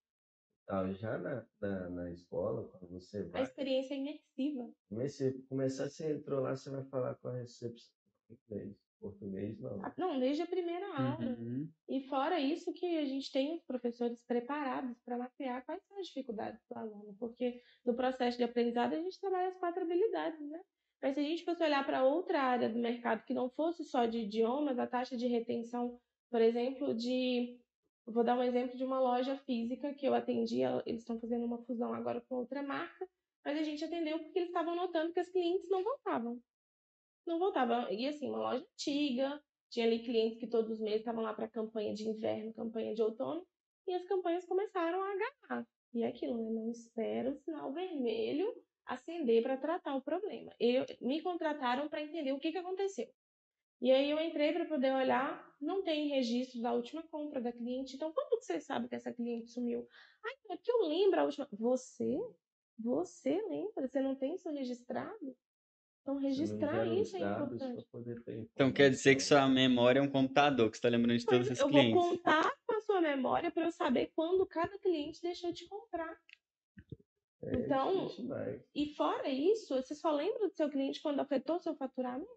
Tal. 0.65 0.93
Já 0.93 1.17
na, 1.17 1.45
na, 1.59 1.89
na, 1.89 2.11
escola, 2.11 2.65
quando 2.69 2.89
você 2.89 3.23
vai. 3.23 3.41
A 3.41 3.43
experiência 3.43 3.93
é 3.93 3.97
imersiva. 3.97 4.73
Comecei, 4.87 5.33
começar, 5.49 5.89
você 5.89 6.13
entrou 6.13 6.39
lá, 6.39 6.55
você 6.55 6.69
vai 6.69 6.85
falar 6.85 7.15
com 7.15 7.27
a 7.27 7.35
recepção 7.35 7.93
inglês. 8.29 8.77
Português, 9.03 9.59
não. 9.59 9.83
Ah, 9.83 9.93
não, 9.97 10.19
desde 10.19 10.41
a 10.41 10.47
primeira 10.47 10.87
aula. 10.87 11.37
Uhum. 11.37 11.69
E 11.89 12.07
fora 12.07 12.39
isso 12.39 12.73
que 12.73 12.97
a 12.97 13.05
gente 13.05 13.29
tem 13.31 13.53
os 13.53 13.63
professores 13.63 14.23
preparados 14.25 14.97
para 15.03 15.17
mapear 15.17 15.65
quais 15.65 15.83
são 15.83 15.99
as 15.99 16.07
dificuldades 16.07 16.61
do 16.69 16.77
aluno, 16.77 17.13
porque 17.19 17.61
no 17.85 17.93
processo 17.93 18.37
de 18.37 18.45
aprendizado 18.45 18.93
a 18.93 19.01
gente 19.01 19.19
trabalha 19.19 19.49
as 19.49 19.57
quatro 19.57 19.83
habilidades, 19.83 20.39
né? 20.49 20.61
Mas 21.01 21.15
se 21.15 21.19
a 21.19 21.23
gente 21.23 21.43
fosse 21.43 21.61
olhar 21.61 21.85
para 21.85 22.05
outra 22.05 22.41
área 22.41 22.69
do 22.69 22.79
mercado 22.79 23.25
que 23.25 23.33
não 23.33 23.49
fosse 23.49 23.83
só 23.83 24.05
de 24.05 24.19
idiomas, 24.19 24.79
a 24.79 24.87
taxa 24.87 25.17
de 25.17 25.27
retenção, 25.27 25.99
por 26.31 26.41
exemplo, 26.41 26.93
de. 26.95 27.59
Vou 28.05 28.23
dar 28.23 28.37
um 28.37 28.43
exemplo 28.43 28.77
de 28.77 28.85
uma 28.85 28.99
loja 28.99 29.37
física 29.39 29.93
que 29.93 30.05
eu 30.05 30.13
atendi, 30.13 30.61
eles 30.85 31.01
estão 31.01 31.19
fazendo 31.19 31.45
uma 31.45 31.61
fusão 31.63 31.93
agora 31.93 32.21
com 32.21 32.35
outra 32.35 32.61
marca, 32.61 33.07
mas 33.45 33.57
a 33.57 33.63
gente 33.63 33.83
atendeu 33.83 34.19
porque 34.19 34.39
eles 34.39 34.49
estavam 34.49 34.75
notando 34.75 35.13
que 35.13 35.19
as 35.19 35.29
clientes 35.29 35.69
não 35.69 35.83
voltavam. 35.83 36.41
Não 37.25 37.39
voltavam. 37.39 37.91
E 37.91 38.07
assim, 38.07 38.29
uma 38.29 38.39
loja 38.39 38.65
antiga, 38.73 39.41
tinha 39.69 39.85
ali 39.85 39.99
clientes 39.99 40.37
que 40.37 40.47
todos 40.47 40.71
os 40.71 40.79
meses 40.79 40.99
estavam 40.99 41.23
lá 41.23 41.33
para 41.33 41.47
campanha 41.47 41.93
de 41.93 42.07
inverno, 42.07 42.53
campanha 42.53 42.93
de 42.93 43.01
outono, 43.01 43.45
e 43.87 43.93
as 43.93 44.05
campanhas 44.05 44.45
começaram 44.45 45.01
a 45.01 45.11
agarrar. 45.11 45.67
E 45.93 46.03
é 46.03 46.07
aquilo, 46.07 46.37
né? 46.37 46.49
Não 46.49 46.69
espera 46.69 47.29
o 47.29 47.35
sinal 47.35 47.71
vermelho 47.71 48.53
acender 48.85 49.41
para 49.41 49.57
tratar 49.57 49.95
o 49.95 50.01
problema. 50.01 50.53
Eu, 50.59 50.85
me 51.01 51.21
contrataram 51.21 51.87
para 51.89 52.01
entender 52.01 52.31
o 52.33 52.39
que, 52.39 52.51
que 52.51 52.57
aconteceu. 52.57 53.07
E 53.81 53.91
aí 53.91 54.09
eu 54.09 54.19
entrei 54.19 54.53
para 54.53 54.65
poder 54.65 54.93
olhar, 54.93 55.45
não 55.59 55.83
tem 55.83 56.07
registro 56.07 56.61
da 56.61 56.71
última 56.71 57.03
compra 57.03 57.41
da 57.41 57.51
cliente. 57.51 57.95
Então, 57.95 58.13
quando 58.13 58.41
você 58.41 58.59
sabe 58.59 58.87
que 58.87 58.95
essa 58.95 59.13
cliente 59.13 59.49
sumiu? 59.49 59.87
Ah, 60.23 60.53
é 60.53 60.57
que 60.57 60.71
eu 60.71 60.87
lembro 60.87 61.19
a 61.19 61.23
última. 61.25 61.47
Você? 61.51 62.17
Você 62.79 63.41
lembra? 63.49 63.87
Você 63.87 63.99
não 63.99 64.15
tem 64.15 64.35
isso 64.35 64.49
registrado? 64.49 65.35
Então, 66.03 66.17
registrar 66.17 66.85
isso 66.85 67.15
é 67.15 67.21
importante. 67.21 67.87
Então, 68.53 68.73
quer 68.73 68.89
dizer 68.89 69.15
que 69.15 69.23
sua 69.23 69.47
memória 69.47 69.99
é 69.99 70.01
um 70.01 70.09
computador, 70.09 70.69
que 70.69 70.75
você 70.75 70.79
está 70.79 70.89
lembrando 70.89 71.17
de 71.17 71.25
todos 71.25 71.49
os 71.49 71.57
eu 71.57 71.69
clientes. 71.69 71.95
Eu 71.95 72.01
vou 72.01 72.09
contar 72.09 72.53
com 72.67 72.75
a 72.75 72.81
sua 72.81 72.99
memória 72.99 73.49
para 73.49 73.63
eu 73.63 73.71
saber 73.71 74.11
quando 74.13 74.45
cada 74.45 74.77
cliente 74.79 75.21
deixou 75.21 75.53
de 75.53 75.65
comprar. 75.65 76.13
É, 77.41 77.55
então, 77.55 78.09
e 78.75 78.93
fora 78.95 79.29
isso, 79.29 79.75
você 79.75 79.95
só 79.95 80.11
lembra 80.11 80.49
do 80.49 80.53
seu 80.53 80.69
cliente 80.69 81.01
quando 81.01 81.21
afetou 81.21 81.57
seu 81.59 81.73
faturamento? 81.73 82.27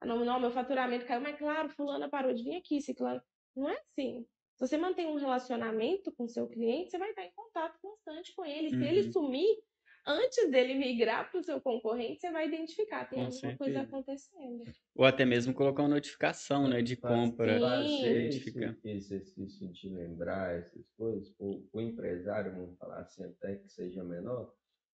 Ah, 0.00 0.06
não, 0.06 0.24
não, 0.24 0.40
meu 0.40 0.50
faturamento 0.50 1.06
caiu, 1.06 1.20
mas 1.20 1.38
claro, 1.38 1.68
fulana 1.68 2.08
parou 2.08 2.34
de 2.34 2.42
vir 2.42 2.56
aqui, 2.56 2.80
ciclano. 2.80 3.22
Não 3.54 3.68
é 3.68 3.78
assim. 3.78 4.26
Se 4.56 4.66
você 4.66 4.76
mantém 4.76 5.06
um 5.06 5.16
relacionamento 5.16 6.10
com 6.10 6.26
seu 6.26 6.48
cliente, 6.48 6.90
você 6.90 6.98
vai 6.98 7.10
estar 7.10 7.24
em 7.24 7.32
contato 7.32 7.78
constante 7.80 8.34
com 8.34 8.44
ele. 8.44 8.70
Se 8.70 8.76
uhum. 8.76 8.82
ele 8.82 9.12
sumir, 9.12 9.62
antes 10.06 10.50
dele 10.50 10.74
migrar 10.74 11.30
para 11.30 11.40
o 11.40 11.44
seu 11.44 11.60
concorrente, 11.60 12.20
você 12.20 12.30
vai 12.30 12.48
identificar, 12.48 13.08
tem 13.08 13.18
Com 13.18 13.24
alguma 13.26 13.40
certeza. 13.40 13.58
coisa 13.58 13.80
acontecendo. 13.82 14.64
Ou 14.94 15.04
até 15.04 15.24
mesmo 15.24 15.54
colocar 15.54 15.82
uma 15.82 15.88
notificação, 15.88 16.68
né, 16.68 16.82
de 16.82 16.96
compra. 16.96 17.60
Fazer 17.60 18.28
esse 18.28 18.88
exercício 18.88 19.68
de 19.68 19.88
lembrar 19.88 20.58
essas 20.58 20.88
coisas, 20.96 21.34
o, 21.38 21.66
o 21.72 21.80
empresário, 21.80 22.52
vamos 22.52 22.76
falar 22.78 23.00
assim, 23.00 23.24
até 23.24 23.56
que 23.56 23.68
seja 23.68 24.02
menor, 24.02 24.54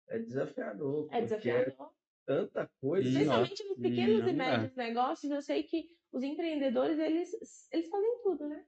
é 0.08 0.18
desafiador. 0.18 1.08
É 1.12 1.20
desafiador. 1.20 1.72
É 1.72 2.02
tanta 2.26 2.70
coisa. 2.80 3.08
Especialmente 3.08 3.64
nos 3.64 3.78
pequenos 3.78 4.26
e 4.26 4.32
médios 4.32 4.74
negócios, 4.76 5.32
eu 5.32 5.42
sei 5.42 5.62
que 5.62 5.88
os 6.12 6.22
empreendedores, 6.22 6.98
eles, 6.98 7.32
eles 7.72 7.88
fazem 7.88 8.20
tudo, 8.22 8.48
né? 8.48 8.64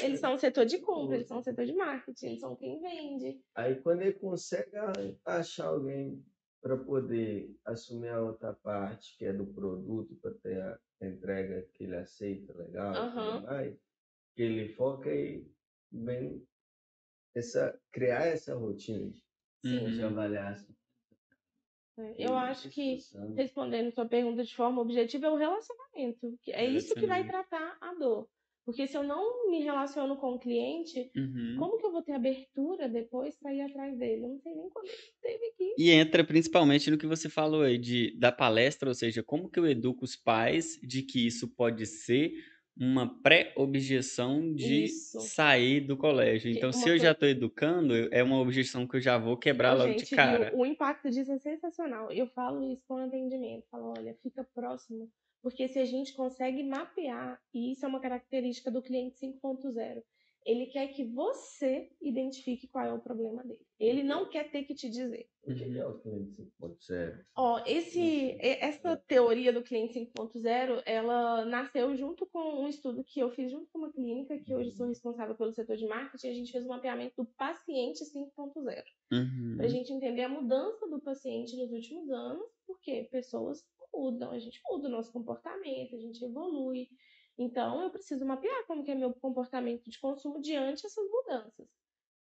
Eles 0.00 0.20
são 0.20 0.34
o 0.34 0.38
setor 0.38 0.66
de 0.66 0.78
compra, 0.78 1.16
eles 1.16 1.28
são 1.28 1.38
o 1.38 1.42
setor 1.42 1.64
de 1.64 1.72
marketing, 1.72 2.26
eles 2.26 2.40
são 2.40 2.56
quem 2.56 2.80
vende. 2.80 3.40
Aí 3.54 3.76
quando 3.76 4.02
ele 4.02 4.14
consegue 4.14 4.72
achar 5.24 5.66
alguém 5.66 6.24
para 6.60 6.76
poder 6.76 7.54
assumir 7.64 8.08
a 8.08 8.22
outra 8.22 8.54
parte, 8.54 9.16
que 9.16 9.24
é 9.24 9.32
do 9.32 9.46
produto, 9.46 10.16
para 10.16 10.32
ter 10.34 10.60
a 10.62 11.06
entrega 11.06 11.68
que 11.74 11.84
ele 11.84 11.96
aceita 11.96 12.56
legal 12.56 12.94
uhum. 12.94 13.42
mais, 13.42 13.76
que 14.34 14.42
ele 14.42 14.72
foca 14.74 15.14
e 15.14 15.46
vem 15.92 16.42
essa, 17.34 17.78
criar 17.92 18.26
essa 18.26 18.54
rotina 18.54 19.12
de, 19.62 19.92
de 19.92 20.02
avaliar. 20.02 20.56
É, 21.96 22.26
eu 22.26 22.34
acho 22.34 22.68
que, 22.70 22.98
respondendo 23.36 23.92
sua 23.92 24.06
pergunta 24.06 24.42
de 24.42 24.56
forma 24.56 24.82
objetiva, 24.82 25.26
é 25.26 25.30
o 25.30 25.36
relacionamento. 25.36 26.36
É 26.48 26.64
isso 26.64 26.94
que 26.94 27.06
vai 27.06 27.24
tratar 27.26 27.76
a 27.80 27.94
dor. 27.94 28.28
Porque 28.64 28.86
se 28.86 28.96
eu 28.96 29.02
não 29.02 29.50
me 29.50 29.60
relaciono 29.62 30.16
com 30.16 30.34
o 30.34 30.38
cliente, 30.38 31.10
uhum. 31.14 31.56
como 31.58 31.78
que 31.78 31.84
eu 31.84 31.92
vou 31.92 32.02
ter 32.02 32.12
abertura 32.12 32.88
depois 32.88 33.36
para 33.36 33.52
ir 33.52 33.60
atrás 33.60 33.96
dele? 33.98 34.24
Eu 34.24 34.28
não 34.30 34.38
sei 34.38 34.54
nem 34.54 34.70
quando 34.70 34.86
esteve 34.86 35.46
aqui. 35.46 35.74
E 35.76 35.90
entra 35.90 36.24
principalmente 36.24 36.90
no 36.90 36.96
que 36.96 37.06
você 37.06 37.28
falou 37.28 37.62
aí 37.62 37.76
de, 37.76 38.16
da 38.18 38.32
palestra, 38.32 38.88
ou 38.88 38.94
seja, 38.94 39.22
como 39.22 39.50
que 39.50 39.58
eu 39.58 39.66
educo 39.66 40.04
os 40.04 40.16
pais 40.16 40.80
de 40.82 41.02
que 41.02 41.26
isso 41.26 41.48
pode 41.48 41.84
ser 41.84 42.32
uma 42.76 43.20
pré-objeção 43.22 44.52
de 44.52 44.84
isso. 44.84 45.20
sair 45.20 45.80
do 45.80 45.96
colégio. 45.96 46.50
Então, 46.50 46.72
se 46.72 46.88
eu 46.88 46.98
já 46.98 47.12
estou 47.12 47.28
educando, 47.28 47.94
é 48.10 48.22
uma 48.22 48.40
objeção 48.40 48.86
que 48.86 48.96
eu 48.96 49.00
já 49.00 49.16
vou 49.16 49.36
quebrar 49.36 49.74
logo 49.74 49.94
de 49.94 50.06
cara. 50.06 50.52
O, 50.54 50.62
o 50.62 50.66
impacto 50.66 51.08
disso 51.08 51.30
é 51.30 51.38
sensacional. 51.38 52.10
Eu 52.10 52.26
falo 52.26 52.64
isso 52.72 52.82
com 52.88 52.96
atendimento. 52.96 53.64
Falo, 53.70 53.94
olha, 53.96 54.16
fica 54.22 54.42
próximo 54.54 55.08
porque 55.44 55.68
se 55.68 55.78
a 55.78 55.84
gente 55.84 56.14
consegue 56.14 56.62
mapear, 56.62 57.38
e 57.52 57.72
isso 57.72 57.84
é 57.84 57.88
uma 57.88 58.00
característica 58.00 58.70
do 58.70 58.80
cliente 58.80 59.20
5.0, 59.20 60.02
ele 60.46 60.66
quer 60.66 60.88
que 60.88 61.04
você 61.04 61.90
identifique 62.00 62.66
qual 62.66 62.86
é 62.86 62.92
o 62.94 62.98
problema 62.98 63.42
dele. 63.42 63.60
Ele 63.78 64.02
não 64.02 64.28
quer 64.28 64.50
ter 64.50 64.64
que 64.64 64.74
te 64.74 64.88
dizer. 64.88 65.28
O 65.42 65.54
que 65.54 65.78
é 65.78 65.86
o 65.86 65.98
cliente 65.98 66.30
5.0? 66.60 67.24
Ó, 67.36 67.62
esse, 67.66 68.38
essa 68.40 68.96
teoria 68.96 69.52
do 69.52 69.62
cliente 69.62 69.98
5.0, 69.98 70.82
ela 70.86 71.44
nasceu 71.44 71.94
junto 71.94 72.24
com 72.24 72.62
um 72.62 72.68
estudo 72.68 73.04
que 73.04 73.20
eu 73.20 73.30
fiz 73.30 73.50
junto 73.50 73.68
com 73.70 73.80
uma 73.80 73.92
clínica, 73.92 74.38
que 74.38 74.54
hoje 74.54 74.70
sou 74.70 74.86
responsável 74.86 75.34
pelo 75.34 75.52
setor 75.52 75.76
de 75.76 75.86
marketing, 75.86 76.28
a 76.28 76.34
gente 76.34 76.52
fez 76.52 76.64
um 76.64 76.68
mapeamento 76.68 77.22
do 77.22 77.26
paciente 77.36 78.02
5.0. 78.02 78.82
Uhum. 79.12 79.54
Para 79.58 79.66
a 79.66 79.68
gente 79.68 79.92
entender 79.92 80.22
a 80.22 80.28
mudança 80.28 80.88
do 80.88 81.00
paciente 81.00 81.54
nos 81.56 81.70
últimos 81.70 82.10
anos, 82.10 82.46
porque 82.66 83.08
pessoas 83.10 83.62
mudam, 83.94 84.30
a 84.30 84.38
gente 84.38 84.60
muda 84.68 84.88
o 84.88 84.90
nosso 84.90 85.12
comportamento, 85.12 85.94
a 85.94 85.98
gente 85.98 86.24
evolui. 86.24 86.88
Então, 87.36 87.82
eu 87.82 87.90
preciso 87.90 88.24
mapear 88.24 88.66
como 88.66 88.84
que 88.84 88.90
é 88.90 88.94
meu 88.94 89.12
comportamento 89.14 89.90
de 89.90 89.98
consumo 89.98 90.40
diante 90.40 90.82
dessas 90.82 91.04
mudanças. 91.10 91.68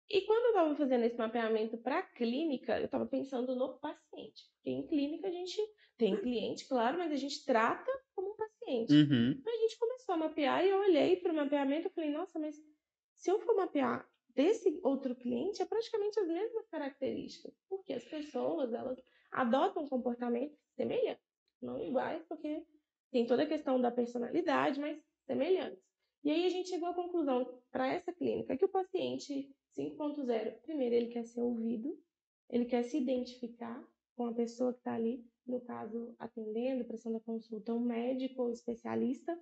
E 0.08 0.22
quando 0.22 0.44
eu 0.44 0.50
estava 0.50 0.76
fazendo 0.76 1.04
esse 1.04 1.16
mapeamento 1.16 1.78
para 1.78 1.98
a 1.98 2.02
clínica, 2.02 2.78
eu 2.78 2.86
estava 2.86 3.06
pensando 3.06 3.54
no 3.54 3.78
paciente. 3.78 4.44
Porque 4.54 4.70
em 4.70 4.86
clínica 4.86 5.28
a 5.28 5.30
gente 5.30 5.56
tem 5.96 6.16
cliente, 6.20 6.66
claro, 6.68 6.98
mas 6.98 7.12
a 7.12 7.16
gente 7.16 7.44
trata 7.44 7.90
como 8.14 8.32
um 8.32 8.36
paciente. 8.36 8.92
Uhum. 8.92 9.30
Então 9.38 9.52
a 9.52 9.56
gente 9.56 9.78
começou 9.78 10.14
a 10.14 10.18
mapear 10.18 10.64
e 10.64 10.70
eu 10.70 10.78
olhei 10.80 11.16
para 11.16 11.32
o 11.32 11.36
mapeamento 11.36 11.88
e 11.88 11.90
falei, 11.90 12.10
nossa, 12.10 12.38
mas 12.38 12.56
se 13.14 13.30
eu 13.30 13.40
for 13.40 13.56
mapear 13.56 14.06
desse 14.28 14.80
outro 14.82 15.14
cliente, 15.14 15.62
é 15.62 15.66
praticamente 15.66 16.18
as 16.20 16.28
mesmas 16.28 16.66
características. 16.68 17.54
Porque 17.68 17.92
as 17.92 18.04
pessoas, 18.04 18.72
elas 18.72 18.98
adotam 19.30 19.88
comportamentos 19.88 20.58
semelhantes 20.74 21.31
não 21.64 21.80
iguais, 21.80 22.24
porque 22.28 22.64
tem 23.10 23.26
toda 23.26 23.42
a 23.42 23.48
questão 23.48 23.80
da 23.80 23.90
personalidade, 23.90 24.80
mas 24.80 24.98
semelhantes. 25.26 25.82
E 26.24 26.30
aí 26.30 26.46
a 26.46 26.50
gente 26.50 26.68
chegou 26.68 26.88
à 26.88 26.94
conclusão 26.94 27.60
para 27.70 27.92
essa 27.92 28.12
clínica 28.12 28.56
que 28.56 28.64
o 28.64 28.68
paciente 28.68 29.50
5.0, 29.76 30.60
primeiro 30.62 30.94
ele 30.94 31.08
quer 31.08 31.24
ser 31.24 31.40
ouvido, 31.40 31.98
ele 32.48 32.64
quer 32.64 32.84
se 32.84 32.98
identificar 32.98 33.82
com 34.14 34.26
a 34.26 34.34
pessoa 34.34 34.72
que 34.72 34.78
está 34.78 34.94
ali, 34.94 35.24
no 35.46 35.60
caso 35.60 36.14
atendendo, 36.18 36.84
prestando 36.84 37.16
a 37.16 37.20
consulta, 37.20 37.74
um 37.74 37.80
médico 37.80 38.42
ou 38.42 38.52
especialista, 38.52 39.36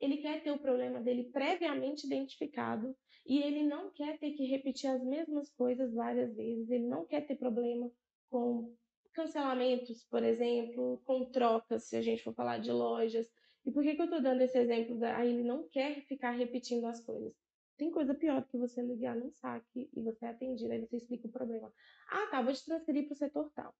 ele 0.00 0.18
quer 0.18 0.42
ter 0.42 0.50
o 0.50 0.58
problema 0.58 1.00
dele 1.00 1.24
previamente 1.24 2.06
identificado 2.06 2.96
e 3.26 3.42
ele 3.42 3.64
não 3.64 3.90
quer 3.90 4.18
ter 4.18 4.32
que 4.32 4.44
repetir 4.44 4.88
as 4.88 5.02
mesmas 5.04 5.50
coisas 5.50 5.92
várias 5.92 6.34
vezes, 6.34 6.70
ele 6.70 6.86
não 6.86 7.04
quer 7.04 7.26
ter 7.26 7.36
problema 7.36 7.90
com 8.30 8.74
cancelamentos, 9.12 10.04
por 10.04 10.22
exemplo, 10.22 11.00
com 11.04 11.24
trocas, 11.24 11.84
se 11.84 11.96
a 11.96 12.02
gente 12.02 12.22
for 12.22 12.34
falar 12.34 12.58
de 12.58 12.70
lojas. 12.70 13.30
E 13.64 13.70
por 13.70 13.82
que, 13.82 13.94
que 13.94 14.00
eu 14.00 14.06
estou 14.06 14.22
dando 14.22 14.40
esse 14.40 14.58
exemplo? 14.58 14.98
Da, 14.98 15.18
ah, 15.18 15.26
ele 15.26 15.42
não 15.42 15.68
quer 15.68 16.02
ficar 16.02 16.30
repetindo 16.32 16.86
as 16.86 17.00
coisas. 17.04 17.34
Tem 17.76 17.90
coisa 17.90 18.14
pior 18.14 18.42
do 18.42 18.48
que 18.48 18.58
você 18.58 18.82
ligar 18.82 19.16
num 19.16 19.30
saque 19.30 19.88
e 19.94 20.02
você 20.02 20.26
é 20.26 20.28
atendido, 20.28 20.72
aí 20.72 20.80
você 20.80 20.96
explica 20.96 21.26
o 21.26 21.30
problema. 21.30 21.72
Ah, 22.10 22.26
tá, 22.30 22.42
vou 22.42 22.52
te 22.52 22.64
transferir 22.64 23.06
para 23.06 23.14
o 23.14 23.16
setor 23.16 23.50
tal. 23.54 23.74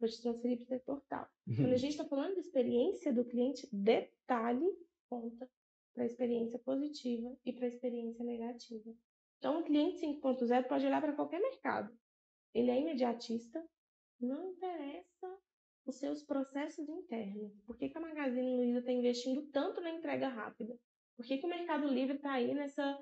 Vou 0.00 0.08
te 0.08 0.20
transferir 0.22 0.56
para 0.58 0.64
o 0.64 0.66
setor 0.66 1.02
tal. 1.08 1.28
Quando 1.44 1.72
a 1.72 1.76
gente 1.76 1.92
está 1.92 2.04
falando 2.04 2.34
de 2.34 2.40
experiência 2.40 3.12
do 3.12 3.24
cliente, 3.24 3.68
detalhe 3.72 4.66
conta 5.08 5.48
para 5.94 6.04
a 6.04 6.06
experiência 6.06 6.58
positiva 6.58 7.36
e 7.44 7.52
para 7.52 7.66
a 7.66 7.68
experiência 7.68 8.24
negativa. 8.24 8.90
Então, 9.38 9.60
o 9.60 9.64
cliente 9.64 10.00
5.0 10.00 10.68
pode 10.68 10.86
olhar 10.86 11.02
para 11.02 11.12
qualquer 11.12 11.40
mercado. 11.40 11.92
Ele 12.54 12.70
é 12.70 12.80
imediatista, 12.80 13.62
não 14.24 14.52
interessa 14.52 15.38
os 15.86 15.96
seus 15.96 16.22
processos 16.22 16.88
internos. 16.88 17.52
Por 17.66 17.76
que, 17.76 17.88
que 17.88 17.98
a 17.98 18.00
Magazine 18.00 18.56
Luiza 18.56 18.78
está 18.78 18.92
investindo 18.92 19.42
tanto 19.50 19.80
na 19.80 19.90
entrega 19.90 20.28
rápida? 20.28 20.76
Por 21.16 21.26
que, 21.26 21.38
que 21.38 21.46
o 21.46 21.48
Mercado 21.48 21.86
Livre 21.88 22.16
está 22.16 22.32
aí 22.32 22.54
nessa 22.54 22.98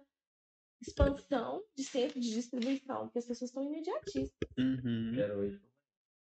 expansão 0.81 1.62
de 1.75 1.85
centro 1.85 2.18
de 2.18 2.33
distribuição? 2.33 3.05
Porque 3.05 3.18
as 3.18 3.27
pessoas 3.27 3.51
estão 3.51 3.62
imediatistas. 3.62 4.49
Uhum. 4.59 5.12
Quero 5.14 5.39
hoje. 5.41 5.62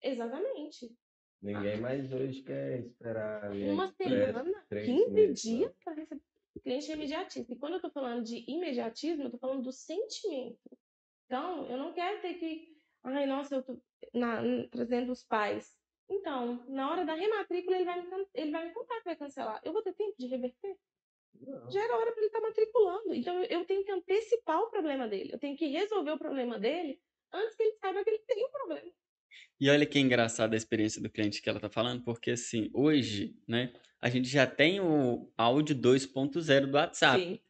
Exatamente. 0.02 0.96
Ninguém 1.42 1.80
mais 1.80 2.12
hoje 2.12 2.42
quer 2.42 2.80
esperar. 2.80 3.50
Uma 3.52 3.88
semana, 3.88 4.64
três 4.68 4.86
15 4.86 5.10
meses, 5.10 5.42
dias 5.42 5.76
para 5.84 5.94
receber. 5.94 6.22
Cliente 6.62 6.90
imediatista. 6.90 7.52
E 7.52 7.56
quando 7.56 7.74
eu 7.74 7.76
estou 7.76 7.90
falando 7.90 8.24
de 8.24 8.44
imediatismo, 8.50 9.22
eu 9.22 9.26
estou 9.26 9.38
falando 9.38 9.62
do 9.62 9.72
sentimento. 9.72 10.76
Então, 11.26 11.66
eu 11.66 11.76
não 11.76 11.92
quero 11.92 12.20
ter 12.22 12.34
que. 12.34 12.74
Ai, 13.04 13.26
nossa, 13.26 13.56
eu 13.56 13.62
tô 13.62 13.78
na- 14.12 14.42
trazendo 14.70 15.12
os 15.12 15.24
pais. 15.24 15.76
Então, 16.08 16.64
na 16.68 16.90
hora 16.90 17.04
da 17.04 17.14
rematrícula, 17.14 17.76
ele 17.76 17.84
vai, 17.84 18.00
me, 18.00 18.26
ele 18.34 18.50
vai 18.52 18.66
me 18.66 18.72
contar 18.72 18.98
que 18.98 19.04
vai 19.04 19.16
cancelar. 19.16 19.60
Eu 19.64 19.72
vou 19.72 19.82
ter 19.82 19.92
tempo 19.92 20.14
de 20.18 20.26
reverter? 20.26 20.76
Não. 21.40 21.70
Já 21.70 21.82
era 21.82 21.96
hora 21.96 22.12
para 22.12 22.20
ele 22.20 22.26
estar 22.28 22.40
matriculando. 22.40 23.14
Então, 23.14 23.42
eu, 23.44 23.64
tenho 23.64 23.84
que 23.84 23.90
antecipar 23.92 24.60
o 24.60 24.70
problema 24.70 25.08
dele. 25.08 25.32
Eu 25.32 25.38
tenho 25.38 25.56
que 25.56 25.66
resolver 25.66 26.12
o 26.12 26.18
problema 26.18 26.58
dele 26.58 27.00
antes 27.32 27.56
que 27.56 27.62
ele 27.62 27.76
saiba 27.80 28.04
que 28.04 28.10
ele 28.10 28.18
tem 28.20 28.44
um 28.46 28.50
problema. 28.50 28.90
E 29.60 29.68
olha 29.68 29.84
que 29.86 29.98
engraçada 29.98 30.54
a 30.54 30.56
experiência 30.56 31.02
do 31.02 31.10
cliente 31.10 31.42
que 31.42 31.48
ela 31.48 31.60
tá 31.60 31.68
falando, 31.68 32.04
porque 32.04 32.30
assim, 32.32 32.70
hoje, 32.72 33.36
né, 33.48 33.72
a 34.00 34.08
gente 34.08 34.28
já 34.28 34.46
tem 34.46 34.80
o 34.80 35.30
áudio 35.36 35.74
2.0 35.74 36.66
do 36.70 36.76
WhatsApp. 36.76 37.22
Sim. 37.22 37.40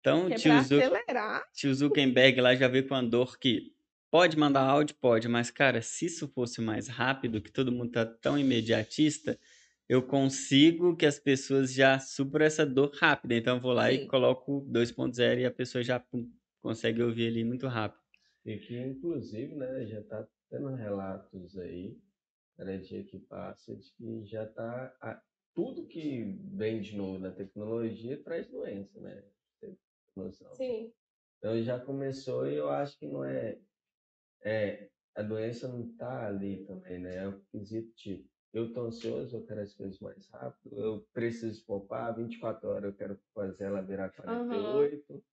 Então, 0.00 0.26
é 0.28 0.34
tio, 0.34 0.50
para 0.52 0.62
Zu- 0.62 0.74
acelerar. 0.76 1.52
tio 1.52 1.74
Zuckerberg 1.74 2.40
lá 2.40 2.54
já 2.54 2.68
veio 2.68 2.86
com 2.86 2.94
a 2.94 3.02
dor 3.02 3.38
que 3.38 3.72
pode 4.12 4.36
mandar 4.36 4.60
áudio, 4.60 4.94
pode, 4.96 5.26
mas 5.26 5.50
cara, 5.50 5.80
se 5.80 6.04
isso 6.04 6.28
fosse 6.28 6.60
mais 6.60 6.86
rápido, 6.86 7.40
que 7.40 7.50
todo 7.50 7.72
mundo 7.72 7.92
tá 7.92 8.04
tão 8.04 8.38
imediatista, 8.38 9.38
eu 9.88 10.02
consigo 10.02 10.94
que 10.94 11.06
as 11.06 11.18
pessoas 11.18 11.72
já 11.72 11.98
supram 11.98 12.44
essa 12.44 12.66
dor 12.66 12.92
rápida. 12.94 13.34
Então, 13.34 13.56
eu 13.56 13.62
vou 13.62 13.72
lá 13.72 13.90
e 13.90 14.00
Sim. 14.00 14.06
coloco 14.06 14.60
2.0 14.70 15.40
e 15.40 15.46
a 15.46 15.50
pessoa 15.50 15.82
já 15.82 15.98
pum, 15.98 16.30
consegue 16.60 17.02
ouvir 17.02 17.28
ali 17.28 17.42
muito 17.42 17.66
rápido. 17.66 18.02
E 18.44 18.58
que, 18.58 18.78
inclusive, 18.78 19.54
né, 19.54 19.86
já 19.86 20.00
está 20.00 20.28
tendo 20.50 20.74
relatos 20.74 21.58
aí, 21.58 21.96
cada 22.58 22.76
dia 22.76 23.02
que 23.04 23.18
passa, 23.18 23.74
de 23.74 23.90
que 23.92 24.26
já 24.26 24.44
está. 24.44 24.94
Tudo 25.54 25.86
que 25.86 26.38
vem 26.52 26.82
de 26.82 26.94
novo 26.96 27.18
na 27.18 27.30
tecnologia 27.30 28.22
traz 28.22 28.46
doença, 28.46 29.00
né? 29.00 29.22
Noção. 30.14 30.54
Sim. 30.54 30.92
Então 31.38 31.62
já 31.62 31.80
começou 31.80 32.46
e 32.46 32.56
eu 32.56 32.68
acho 32.68 32.98
que 32.98 33.06
não 33.06 33.24
é. 33.24 33.58
É 34.44 34.88
a 35.14 35.22
doença 35.22 35.68
não 35.68 35.82
está 35.82 36.26
ali 36.26 36.64
também, 36.64 36.98
né? 36.98 37.16
É 37.16 37.28
o 37.28 37.40
quesito 37.50 37.92
tipo. 37.94 38.30
Eu 38.52 38.70
tô 38.70 38.82
ansioso, 38.82 39.34
eu 39.34 39.46
quero 39.46 39.60
as 39.60 39.72
coisas 39.72 39.98
mais 39.98 40.28
rápido, 40.28 40.76
eu 40.76 41.06
preciso 41.14 41.64
poupar, 41.64 42.14
24 42.14 42.68
horas 42.68 42.84
eu 42.84 42.92
quero 42.92 43.18
fazer 43.34 43.64
ela 43.64 43.80
virar 43.80 44.10
48. 44.10 45.24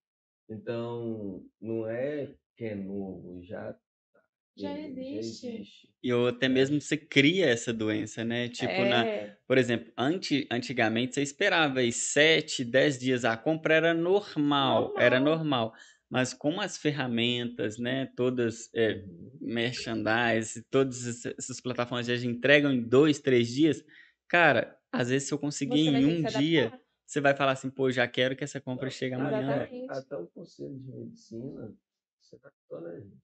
Então, 0.50 1.46
não 1.60 1.86
é 1.86 2.34
que 2.56 2.64
é 2.64 2.76
novo, 2.76 3.44
já 3.44 3.74
tá. 3.74 4.24
Já 4.58 4.80
existe. 4.80 5.48
existe. 5.48 5.94
E 6.02 6.14
ou 6.14 6.28
até 6.28 6.48
mesmo 6.48 6.80
você 6.80 6.96
cria 6.96 7.48
essa 7.48 7.74
doença, 7.74 8.24
né? 8.24 8.48
Tipo, 8.48 8.86
na, 8.86 9.06
é, 9.06 9.38
Por 9.46 9.58
exemplo, 9.58 9.92
anti, 9.98 10.48
antigamente 10.50 11.14
você 11.14 11.22
esperava 11.22 11.80
aí 11.80 11.92
7, 11.92 12.64
10 12.64 13.00
dias. 13.00 13.26
A 13.26 13.36
compra 13.36 13.76
era 13.76 13.94
normal, 13.94 14.94
era 14.98 15.20
Normal. 15.20 15.74
Mas 16.10 16.34
com 16.34 16.60
as 16.60 16.78
ferramentas, 16.78 17.78
né? 17.78 18.08
Todas, 18.16 18.70
é, 18.74 19.04
merchandise, 19.40 20.64
todas 20.70 21.06
essa- 21.08 21.34
essas 21.38 21.62
plataformas 21.62 22.08
já 22.08 22.16
entregam 22.16 22.72
em 22.72 22.82
dois, 22.82 23.20
três 23.20 23.48
dias. 23.50 23.84
Cara, 24.28 24.78
às 24.92 25.10
vezes 25.10 25.28
se 25.28 25.34
eu 25.34 25.40
conseguir 25.40 25.86
você 25.86 25.98
em 25.98 26.06
um 26.06 26.24
dia, 26.24 26.82
você 27.06 27.22
vai 27.22 27.36
falar 27.36 27.52
assim, 27.54 27.70
pô, 27.70 27.92
já 27.92 28.08
quero 28.08 28.36
que 28.36 28.44
essa 28.44 28.60
compra 28.60 28.90
chegue 28.90 29.14
amanhã. 29.16 29.68
Até 29.90 30.16
o 30.16 30.28
conselho 30.28 30.78
de 30.80 30.92
medicina, 30.92 31.74
você 32.20 32.38
tá 32.38 32.52
toda 32.68 33.00
gente. 33.00 33.18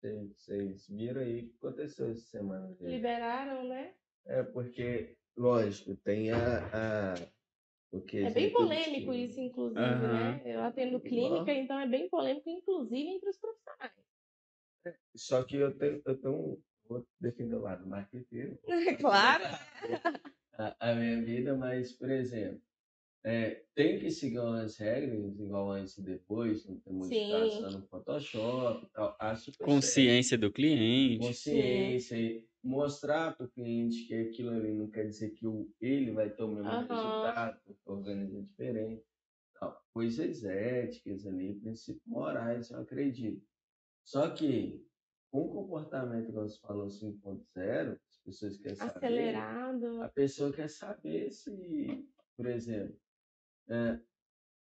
Vocês- 0.00 0.30
Vocês 0.36 0.88
viram 0.88 1.20
aí 1.20 1.40
o 1.40 1.48
que 1.48 1.54
aconteceu 1.60 2.08
essa 2.10 2.24
semana. 2.26 2.68
gente. 2.68 2.84
Liberaram, 2.88 3.68
né? 3.68 3.94
É 4.26 4.42
porque, 4.44 5.16
lógico, 5.36 5.96
tem 5.96 6.30
a. 6.30 6.36
a 6.72 7.37
o 7.90 8.00
que 8.00 8.18
É 8.18 8.30
bem 8.30 8.52
polêmico 8.52 9.12
isso, 9.14 9.40
inclusive, 9.40 9.82
Aham. 9.82 10.32
né? 10.34 10.42
Eu 10.44 10.62
atendo 10.62 11.00
clínica, 11.00 11.52
então 11.52 11.78
é 11.78 11.86
bem 11.86 12.08
polêmico, 12.08 12.48
inclusive 12.48 13.08
entre 13.08 13.28
os 13.30 13.38
profissionais. 13.38 13.92
Só 15.14 15.42
que 15.42 15.56
eu 15.56 15.76
tenho, 15.76 16.02
eu 16.04 16.16
tenho. 16.20 16.62
Vou 16.88 17.06
defender 17.20 17.54
o 17.54 17.60
lado 17.60 17.86
marqueteiro. 17.86 18.58
claro. 18.98 19.44
a, 20.56 20.90
a 20.90 20.94
minha 20.94 21.22
vida, 21.22 21.54
mas, 21.54 21.92
por 21.92 22.10
exemplo, 22.10 22.62
é, 23.28 23.62
tem 23.74 23.98
que 23.98 24.10
seguir 24.10 24.38
umas 24.38 24.78
regras, 24.78 25.38
igual 25.38 25.70
antes 25.70 25.98
e 25.98 26.02
depois, 26.02 26.64
não 26.66 26.80
tem 26.80 26.94
modificação 26.94 27.72
no 27.72 27.86
Photoshop 27.86 28.86
e 28.86 28.88
tal. 28.88 29.16
Acho 29.20 29.52
certo. 29.52 29.64
Consciência 29.64 30.38
do 30.38 30.50
cliente. 30.50 31.18
consciência 31.18 32.16
e 32.16 32.48
mostrar 32.64 33.36
para 33.36 33.44
o 33.44 33.50
cliente 33.50 34.06
que 34.06 34.14
aquilo 34.14 34.50
ali 34.50 34.72
não 34.72 34.88
quer 34.88 35.04
dizer 35.04 35.30
que 35.32 35.46
o, 35.46 35.70
ele 35.78 36.10
vai 36.12 36.30
ter 36.30 36.42
o 36.42 36.48
mesmo 36.48 36.70
Aham. 36.70 36.88
resultado, 36.88 37.60
porque 37.66 37.82
o 37.84 37.92
organismo 37.92 38.38
é 38.38 38.42
diferente. 38.42 39.04
Tal. 39.60 39.78
Coisas 39.92 40.44
éticas 40.44 41.26
ali, 41.26 41.54
princípios 41.60 42.06
morais, 42.06 42.70
eu 42.70 42.80
acredito. 42.80 43.46
Só 44.04 44.30
que, 44.30 44.86
com 45.30 45.42
o 45.42 45.52
comportamento 45.52 46.26
que 46.26 46.32
você 46.32 46.58
falou 46.60 46.86
5.0, 46.86 48.00
as 48.08 48.18
pessoas 48.24 48.56
querem 48.56 48.74
saber. 48.74 48.96
Acelerado. 48.96 50.02
A 50.02 50.08
pessoa 50.08 50.50
quer 50.50 50.70
saber 50.70 51.30
se, 51.30 52.08
por 52.34 52.46
exemplo, 52.46 52.98
é, 53.70 54.00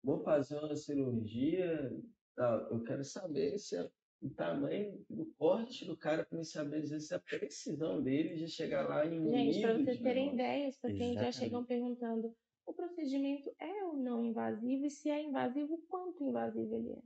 vou 0.02 0.22
fazer 0.24 0.58
uma 0.58 0.74
cirurgia, 0.76 1.90
tal, 2.34 2.72
eu 2.72 2.82
quero 2.84 3.04
saber 3.04 3.58
se 3.58 3.76
é 3.76 3.90
o 4.22 4.30
tamanho 4.30 5.04
do 5.10 5.26
corte 5.36 5.84
do 5.84 5.96
cara 5.96 6.24
para 6.24 6.38
me 6.38 6.44
saber 6.44 6.78
às 6.78 6.90
vezes 6.90 7.12
a 7.12 7.20
precisão 7.20 8.02
dele 8.02 8.36
de 8.36 8.48
chegar 8.48 8.88
lá 8.88 9.06
em 9.06 9.20
um 9.20 9.30
Gente, 9.30 9.60
para 9.60 9.74
vocês 9.74 10.00
terem 10.00 10.30
negócio. 10.30 10.34
ideia, 10.34 10.68
os 10.68 10.78
pacientes 10.78 11.20
já 11.20 11.32
chegam 11.32 11.64
perguntando: 11.64 12.34
o 12.66 12.72
procedimento 12.72 13.54
é 13.58 13.84
ou 13.84 13.96
não 13.96 14.24
invasivo? 14.24 14.86
E 14.86 14.90
se 14.90 15.10
é 15.10 15.22
invasivo, 15.22 15.78
quanto 15.88 16.24
invasivo 16.24 16.74
ele 16.76 16.92
é? 16.92 16.98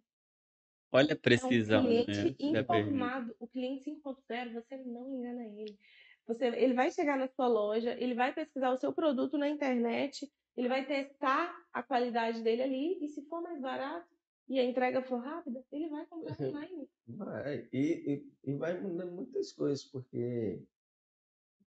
Olha 0.93 1.13
a 1.13 1.13
É 1.13 1.17
um 1.17 1.21
precisão, 1.21 1.83
né? 1.83 2.05
cliente 2.05 2.35
pergunta. 2.35 2.59
informado. 2.61 3.35
O 3.39 3.47
cliente 3.49 3.91
5.0, 3.91 4.53
você 4.55 4.77
não 4.79 5.09
engana 5.09 5.45
ele. 5.47 5.79
Você, 6.27 6.47
ele 6.47 6.75
vai 6.75 6.91
chegar 6.91 7.19
na 7.19 7.29
sua 7.29 7.49
loja, 7.49 7.93
ele 7.99 8.15
vai 8.15 8.33
pesquisar 8.33 8.71
o 8.73 8.77
seu 8.77 8.93
produto 8.93 9.37
na 9.39 9.49
internet, 9.49 10.31
ele 10.61 10.69
vai 10.69 10.87
testar 10.87 11.57
a 11.73 11.83
qualidade 11.83 12.43
dele 12.43 12.63
ali, 12.63 12.99
e 13.03 13.09
se 13.09 13.25
for 13.27 13.41
mais 13.41 13.59
barato 13.63 14.07
e 14.47 14.59
a 14.59 14.65
entrega 14.65 15.01
for 15.01 15.17
rápida, 15.17 15.65
ele 15.73 15.89
vai 15.89 16.05
comprar 16.05 16.37
online. 16.39 16.87
Vai. 17.09 17.67
E, 17.73 18.23
e, 18.45 18.51
e 18.51 18.55
vai 18.57 18.79
mudando 18.79 19.13
muitas 19.13 19.53
coisas, 19.53 19.85
porque 19.87 20.63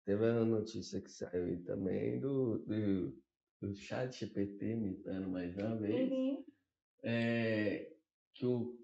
teve 0.05 0.29
uma 0.29 0.45
notícia 0.45 1.01
que 1.01 1.09
saiu 1.09 1.45
aí 1.45 1.57
também 1.63 2.19
do, 2.19 2.59
do, 2.59 3.19
do 3.61 3.73
chat 3.73 4.15
GPT 4.15 4.73
imitando 4.73 5.27
mais 5.27 5.57
uma 5.57 5.75
vez. 5.75 6.11
Uhum. 6.11 6.45
é, 7.01 7.91
que 8.35 8.45
o 8.45 8.79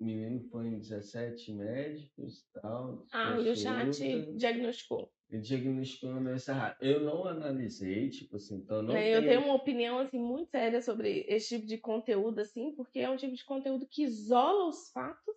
menino 0.00 0.40
foi 0.48 0.68
em 0.68 0.78
17 0.78 1.52
médicos 1.52 2.38
e 2.38 2.52
tal. 2.58 3.04
Ah, 3.12 3.38
e 3.38 3.50
o 3.50 3.56
chat 3.56 3.84
consulta, 3.84 4.32
diagnosticou. 4.32 5.11
E 5.32 5.38
doença 6.00 6.52
rara. 6.52 6.76
Eu 6.80 7.00
não 7.00 7.24
analisei, 7.26 8.10
tipo 8.10 8.36
assim, 8.36 8.56
então 8.56 8.82
não 8.82 8.92
Né, 8.94 9.08
Eu 9.08 9.20
tenho- 9.20 9.24
tenho 9.24 9.44
uma 9.46 9.54
opinião 9.54 9.98
assim 9.98 10.18
muito 10.18 10.50
séria 10.50 10.82
sobre 10.82 11.24
esse 11.26 11.48
tipo 11.56 11.66
de 11.66 11.78
conteúdo 11.78 12.38
assim, 12.38 12.74
porque 12.74 12.98
é 12.98 13.08
um 13.08 13.16
tipo 13.16 13.34
de 13.34 13.44
conteúdo 13.44 13.86
que 13.88 14.02
isola 14.02 14.68
os 14.68 14.90
fatos 14.90 15.34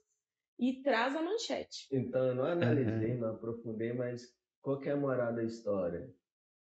e 0.60 0.82
traz 0.82 1.16
a 1.16 1.22
manchete. 1.22 1.88
Então 1.92 2.26
eu 2.28 2.36
não 2.36 2.46
analisei, 2.46 3.16
não 3.16 3.36
aprofundei, 3.36 3.94
mas 3.94 4.36
qual 4.62 4.80
que 4.80 4.90
é 4.90 4.92
a 4.92 4.98
moral 4.98 5.34
da 5.34 5.44
história? 5.44 6.14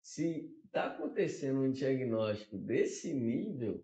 Se 0.02 0.56
está 0.66 0.88
acontecendo 0.88 1.62
um 1.62 1.72
diagnóstico 1.72 2.58
desse 2.58 3.14
nível, 3.14 3.84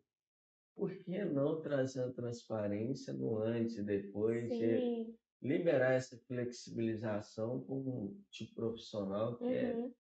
por 0.76 0.96
que 0.96 1.24
não 1.26 1.62
trazer 1.62 2.04
a 2.04 2.12
transparência 2.12 3.14
no 3.14 3.38
antes 3.38 3.78
e 3.78 3.84
depois? 3.84 4.52
E 4.52 4.58
Sim. 4.58 5.18
Liberar 5.44 5.94
essa 5.94 6.18
flexibilização 6.18 7.62
para 7.62 7.76
um 7.76 8.18
tipo 8.32 8.56
profissional 8.56 9.36
que 9.38 9.46
é 9.46 9.74
Uhum. 9.74 9.94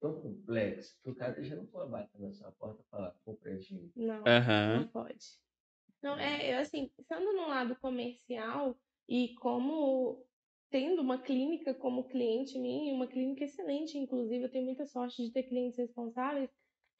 tão 0.00 0.20
complexo 0.20 1.00
que 1.02 1.10
o 1.10 1.14
cara 1.14 1.42
já 1.42 1.56
não 1.56 1.66
pode 1.66 1.90
bater 1.90 2.20
na 2.20 2.32
sua 2.32 2.52
porta 2.52 2.82
e 2.82 2.90
falar, 2.90 3.16
compreendi. 3.24 3.90
Não, 3.96 4.24
Aham. 4.26 4.78
não 4.78 4.88
pode. 4.88 5.40
Não, 6.02 6.16
é, 6.18 6.54
eu, 6.54 6.58
assim, 6.58 6.90
estando 6.98 7.32
no 7.32 7.48
lado 7.48 7.76
comercial 7.76 8.78
e 9.08 9.34
como 9.34 10.24
tendo 10.70 11.02
uma 11.02 11.18
clínica 11.20 11.74
como 11.74 12.08
cliente 12.08 12.58
minha, 12.58 12.94
uma 12.94 13.06
clínica 13.06 13.44
excelente, 13.44 13.98
inclusive, 13.98 14.44
eu 14.44 14.50
tenho 14.50 14.64
muita 14.64 14.86
sorte 14.86 15.24
de 15.24 15.32
ter 15.32 15.42
clientes 15.44 15.78
responsáveis, 15.78 16.50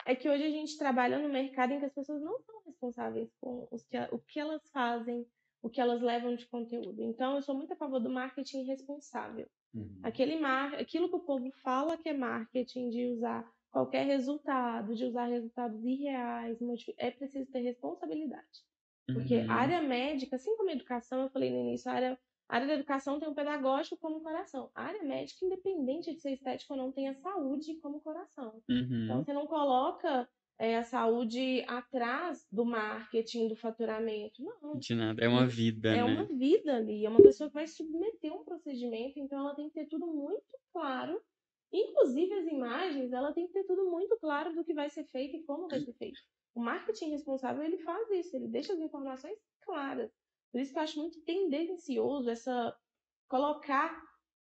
é 0.06 0.14
que 0.14 0.28
hoje 0.28 0.44
a 0.44 0.50
gente 0.50 0.76
trabalha 0.76 1.18
no 1.18 1.28
mercado 1.28 1.72
em 1.72 1.78
que 1.78 1.86
as 1.86 1.94
pessoas 1.94 2.20
não 2.20 2.38
são 2.40 2.62
responsáveis 2.64 3.30
com 3.40 3.68
os 3.70 3.84
que, 3.86 3.96
o 4.12 4.18
que 4.18 4.40
elas 4.40 4.68
fazem, 4.70 5.26
o 5.62 5.68
que 5.68 5.80
elas 5.80 6.00
levam 6.00 6.34
de 6.34 6.46
conteúdo. 6.46 7.02
Então, 7.02 7.36
eu 7.36 7.42
sou 7.42 7.54
muito 7.54 7.72
a 7.72 7.76
favor 7.76 8.00
do 8.00 8.08
marketing 8.10 8.64
responsável. 8.64 9.46
Uhum. 9.74 10.00
Aquele 10.02 10.36
mar... 10.38 10.74
Aquilo 10.74 11.08
que 11.08 11.16
o 11.16 11.20
povo 11.20 11.50
fala 11.62 11.96
que 11.96 12.08
é 12.08 12.14
marketing, 12.14 12.90
de 12.90 13.06
usar 13.08 13.48
qualquer 13.70 14.04
resultado, 14.06 14.94
de 14.94 15.04
usar 15.04 15.26
resultados 15.26 15.84
irreais, 15.84 16.58
é 16.96 17.10
preciso 17.10 17.50
ter 17.50 17.60
responsabilidade. 17.60 18.64
Porque 19.12 19.36
Uhum. 19.36 19.50
a 19.50 19.54
área 19.54 19.82
médica, 19.82 20.36
assim 20.36 20.56
como 20.56 20.70
a 20.70 20.72
educação, 20.72 21.22
eu 21.22 21.30
falei 21.30 21.50
no 21.50 21.58
início, 21.58 21.90
a 21.90 21.94
área, 21.94 22.18
a 22.48 22.54
área 22.56 22.66
da 22.66 22.74
educação 22.74 23.20
tem 23.20 23.28
o 23.28 23.34
pedagógico 23.34 23.96
como 23.98 24.20
coração. 24.22 24.70
A 24.74 24.84
área 24.84 25.02
médica, 25.02 25.44
independente 25.44 26.12
de 26.14 26.20
ser 26.20 26.32
estética 26.32 26.72
ou 26.74 26.78
não, 26.78 26.90
tem 26.92 27.08
a 27.08 27.14
saúde 27.14 27.74
como 27.80 28.00
coração. 28.00 28.62
Então, 28.68 29.18
Uhum. 29.18 29.24
você 29.24 29.32
não 29.32 29.46
coloca 29.46 30.28
é, 30.60 30.76
a 30.76 30.82
saúde 30.84 31.64
atrás 31.66 32.46
do 32.52 32.66
marketing, 32.66 33.48
do 33.48 33.56
faturamento. 33.56 34.42
Não. 34.42 34.76
De 34.76 34.94
nada. 34.94 35.24
É 35.24 35.26
uma 35.26 35.46
vida, 35.46 35.88
É 35.88 35.96
né? 35.96 36.04
uma 36.04 36.24
vida 36.24 36.76
ali, 36.76 37.06
é 37.06 37.08
uma 37.08 37.22
pessoa 37.22 37.48
que 37.48 37.54
vai 37.54 37.66
submeter 37.66 38.30
um 38.30 38.44
procedimento, 38.44 39.18
então 39.18 39.38
ela 39.38 39.54
tem 39.54 39.70
que 39.70 39.74
ter 39.74 39.86
tudo 39.86 40.06
muito 40.06 40.44
claro. 40.70 41.18
Inclusive 41.72 42.34
as 42.34 42.46
imagens, 42.46 43.10
ela 43.10 43.32
tem 43.32 43.46
que 43.46 43.54
ter 43.54 43.64
tudo 43.64 43.90
muito 43.90 44.18
claro 44.18 44.54
do 44.54 44.62
que 44.62 44.74
vai 44.74 44.90
ser 44.90 45.04
feito 45.04 45.36
e 45.36 45.42
como 45.44 45.66
vai 45.66 45.80
ser 45.80 45.94
feito. 45.94 46.20
O 46.54 46.60
marketing 46.60 47.08
responsável, 47.08 47.62
ele 47.62 47.78
faz 47.78 48.10
isso, 48.10 48.36
ele 48.36 48.48
deixa 48.48 48.74
as 48.74 48.80
informações 48.80 49.38
claras. 49.62 50.12
Por 50.52 50.60
isso 50.60 50.74
que 50.74 50.78
eu 50.78 50.82
acho 50.82 50.98
muito 50.98 51.22
tendencioso 51.22 52.28
essa 52.28 52.76
colocar 53.28 53.98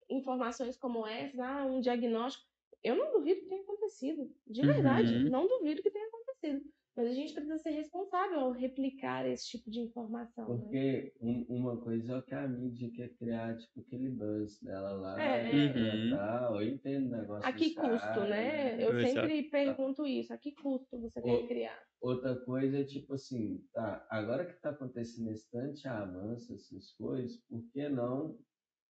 informações 0.08 0.76
como 0.76 1.06
essa, 1.06 1.46
ah, 1.46 1.66
um 1.66 1.80
diagnóstico. 1.80 2.49
Eu 2.82 2.96
não 2.96 3.12
duvido 3.12 3.40
que 3.40 3.48
tenha 3.48 3.62
acontecido, 3.62 4.34
de 4.46 4.62
verdade, 4.62 5.14
Uhum. 5.14 5.30
não 5.30 5.46
duvido 5.46 5.82
que 5.82 5.90
tenha 5.90 6.06
acontecido. 6.08 6.62
Mas 6.96 7.06
a 7.08 7.12
gente 7.14 7.32
precisa 7.34 7.58
ser 7.58 7.70
responsável 7.70 8.40
ao 8.40 8.52
replicar 8.52 9.26
esse 9.28 9.48
tipo 9.48 9.70
de 9.70 9.80
informação. 9.80 10.48
né? 10.56 10.62
Porque 10.62 11.14
um- 11.20 11.46
uma 11.48 11.80
coisa 11.80 12.12
é 12.12 12.16
o 12.18 12.22
que 12.22 12.34
a 12.34 12.48
mídia 12.48 12.90
quer 12.92 13.16
criar, 13.16 13.56
tipo, 13.58 13.80
aquele 13.80 14.10
buzz 14.10 14.60
dela 14.60 14.92
lá, 14.92 15.20
É, 15.22 15.50
e 15.54 16.10
Uhum. 16.10 16.10
tal, 16.10 16.62
eu 16.62 16.68
entendo 16.68 17.06
o 17.06 17.10
negócio 17.16 17.48
A 17.48 17.52
que 17.52 17.74
custo, 17.74 18.20
área, 18.20 18.30
né? 18.30 18.74
Eu 18.84 18.98
Exato. 18.98 19.28
sempre 19.28 19.50
pergunto 19.50 20.06
isso. 20.06 20.32
A 20.34 20.38
que 20.38 20.52
custo 20.52 21.00
você 21.00 21.22
quer 21.22 21.44
O- 21.44 21.48
criar? 21.48 21.80
Outra 22.00 22.34
coisa 22.44 22.78
é 22.80 22.84
tipo 22.84 23.12
assim, 23.14 23.62
tá, 23.74 24.06
agora 24.10 24.46
que 24.46 24.58
tá 24.60 24.70
acontecendo 24.70 25.30
esse 25.30 25.50
tanto 25.50 25.86
avanço, 25.86 26.54
essas 26.54 26.92
coisas, 26.96 27.36
por 27.46 27.62
que 27.70 27.88
não 27.90 28.38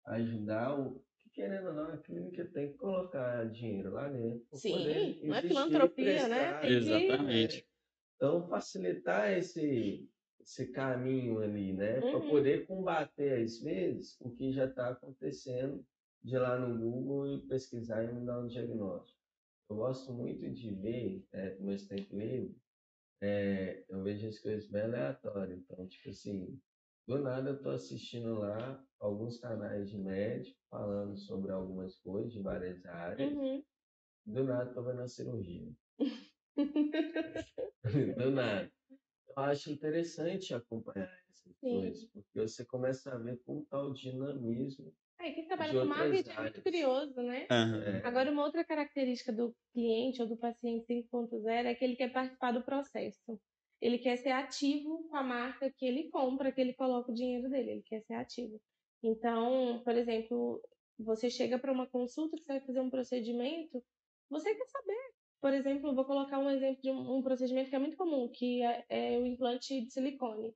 ajudar 0.05 0.79
o. 0.79 1.03
que 1.33 1.41
Querendo 1.41 1.67
ou 1.67 1.73
não, 1.73 1.93
a 1.93 1.97
clínica 1.97 2.45
tem 2.45 2.71
que 2.71 2.77
colocar 2.77 3.49
dinheiro 3.49 3.91
lá 3.91 4.07
dentro. 4.09 4.45
pra 4.49 4.59
Sim, 4.59 5.19
não 5.23 5.35
é 5.35 5.41
filantropia, 5.41 6.27
né? 6.27 6.67
Exatamente. 6.67 7.65
Então, 8.15 8.47
facilitar 8.47 9.31
esse, 9.31 10.07
esse 10.39 10.71
caminho 10.71 11.41
ali, 11.41 11.73
né? 11.73 11.99
Para 12.01 12.19
Uhum. 12.19 12.27
poder 12.27 12.67
combater, 12.67 13.43
às 13.43 13.59
vezes, 13.61 14.19
o 14.21 14.29
que 14.35 14.51
já 14.51 14.65
está 14.65 14.89
acontecendo 14.89 15.83
de 16.23 16.35
ir 16.35 16.39
lá 16.39 16.59
no 16.59 16.77
Google 16.77 17.33
e 17.33 17.47
pesquisar 17.47 18.03
e 18.03 18.13
me 18.13 18.25
dar 18.25 18.39
um 18.39 18.47
diagnóstico. 18.47 19.19
Eu 19.69 19.77
gosto 19.77 20.13
muito 20.13 20.51
de 20.51 20.69
ver, 20.75 21.25
é, 21.31 21.55
no 21.55 21.65
meu 21.65 21.87
tempo 21.87 22.15
livre, 22.15 22.55
é, 23.21 23.85
eu 23.89 24.03
vejo 24.03 24.27
as 24.27 24.39
coisas 24.39 24.69
bem 24.69 24.83
aleatórias. 24.83 25.59
Então, 25.59 25.87
tipo 25.87 26.09
assim, 26.09 26.61
do 27.07 27.19
nada 27.19 27.51
eu 27.51 27.61
tô 27.61 27.69
assistindo 27.69 28.35
lá 28.39 28.85
alguns 29.01 29.39
canais 29.39 29.89
de 29.89 29.97
médico 29.97 30.57
falando 30.69 31.17
sobre 31.17 31.51
algumas 31.51 31.95
coisas 31.97 32.31
de 32.31 32.41
várias 32.41 32.85
áreas. 32.85 33.33
Uhum. 33.33 33.63
Do 34.25 34.43
nada 34.43 34.73
tô 34.73 34.83
vendo 34.83 35.01
a 35.01 35.07
cirurgia. 35.07 35.73
Do 38.17 38.31
nada. 38.31 38.71
Eu 39.35 39.43
acho 39.43 39.71
interessante 39.71 40.53
acompanhar 40.53 41.11
essas 41.29 41.55
Sim. 41.57 41.81
coisas, 41.81 42.05
porque 42.11 42.39
você 42.39 42.65
começa 42.65 43.13
a 43.13 43.17
ver 43.17 43.41
como 43.45 43.61
está 43.61 43.81
o 43.81 43.93
dinamismo. 43.93 44.93
É, 45.19 45.31
quem 45.31 45.47
trabalha 45.47 45.79
com 45.79 45.85
marketing 45.85 46.29
é 46.29 46.33
muito 46.33 46.39
áreas. 46.39 46.63
curioso, 46.63 47.21
né? 47.21 47.47
É, 47.49 48.05
Agora, 48.05 48.31
uma 48.31 48.43
outra 48.43 48.63
característica 48.63 49.31
do 49.31 49.55
cliente 49.73 50.21
ou 50.21 50.27
do 50.27 50.37
paciente 50.37 50.85
5.0 50.87 51.65
é 51.65 51.75
que 51.75 51.85
ele 51.85 51.95
quer 51.95 52.11
participar 52.11 52.51
do 52.51 52.63
processo. 52.63 53.39
Ele 53.79 53.97
quer 53.97 54.17
ser 54.17 54.31
ativo 54.31 55.07
com 55.09 55.15
a 55.17 55.23
marca 55.23 55.71
que 55.75 55.85
ele 55.85 56.09
compra, 56.09 56.51
que 56.51 56.61
ele 56.61 56.73
coloca 56.73 57.11
o 57.11 57.15
dinheiro 57.15 57.49
dele. 57.49 57.71
Ele 57.71 57.83
quer 57.83 58.01
ser 58.01 58.15
ativo. 58.15 58.59
Então, 59.03 59.81
por 59.83 59.95
exemplo, 59.95 60.61
você 60.97 61.29
chega 61.29 61.57
para 61.57 61.71
uma 61.71 61.87
consulta 61.87 62.37
que 62.37 62.43
você 62.43 62.53
vai 62.53 62.61
fazer 62.61 62.79
um 62.81 62.89
procedimento, 62.89 63.83
você 64.29 64.53
quer 64.53 64.67
saber. 64.67 65.11
Por 65.41 65.53
exemplo, 65.53 65.95
vou 65.95 66.05
colocar 66.05 66.37
um 66.37 66.49
exemplo 66.49 66.81
de 66.81 66.91
um, 66.91 67.17
um 67.17 67.21
procedimento 67.23 67.69
que 67.69 67.75
é 67.75 67.79
muito 67.79 67.97
comum, 67.97 68.29
que 68.29 68.61
é, 68.61 68.85
é 68.89 69.17
o 69.17 69.25
implante 69.25 69.81
de 69.81 69.91
silicone. 69.91 70.53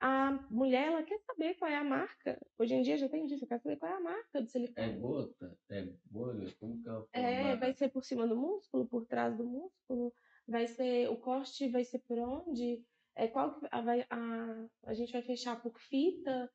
A 0.00 0.32
mulher, 0.50 0.88
ela 0.88 1.02
quer 1.02 1.18
saber 1.20 1.54
qual 1.54 1.70
é 1.70 1.76
a 1.76 1.84
marca. 1.84 2.38
Hoje 2.58 2.74
em 2.74 2.82
dia 2.82 2.96
já 2.96 3.08
tem 3.08 3.26
disso, 3.26 3.44
eu 3.44 3.48
quero 3.48 3.62
saber 3.62 3.76
qual 3.76 3.90
é 3.90 3.96
a 3.96 4.00
marca 4.00 4.40
do 4.40 4.44
é 4.44 4.46
silicone. 4.46 5.00
gota? 5.00 5.58
É 5.68 5.88
bolha? 6.04 6.52
Como 6.60 6.80
que 6.80 6.88
é 6.88 6.92
o 6.92 7.08
É, 7.12 7.56
vai 7.56 7.72
ser 7.72 7.88
por 7.88 8.04
cima 8.04 8.26
do 8.26 8.36
músculo, 8.36 8.86
por 8.86 9.06
trás 9.06 9.36
do 9.36 9.44
músculo, 9.44 10.12
vai 10.46 10.66
ser 10.66 11.08
o 11.08 11.16
corte 11.16 11.68
vai 11.68 11.84
ser 11.84 12.00
por 12.00 12.18
onde? 12.18 12.84
É 13.16 13.28
qual 13.28 13.58
que 13.58 13.66
a, 13.70 13.80
a, 14.10 14.66
a 14.84 14.94
gente 14.94 15.12
vai 15.12 15.22
fechar 15.22 15.60
por 15.62 15.78
fita, 15.80 16.50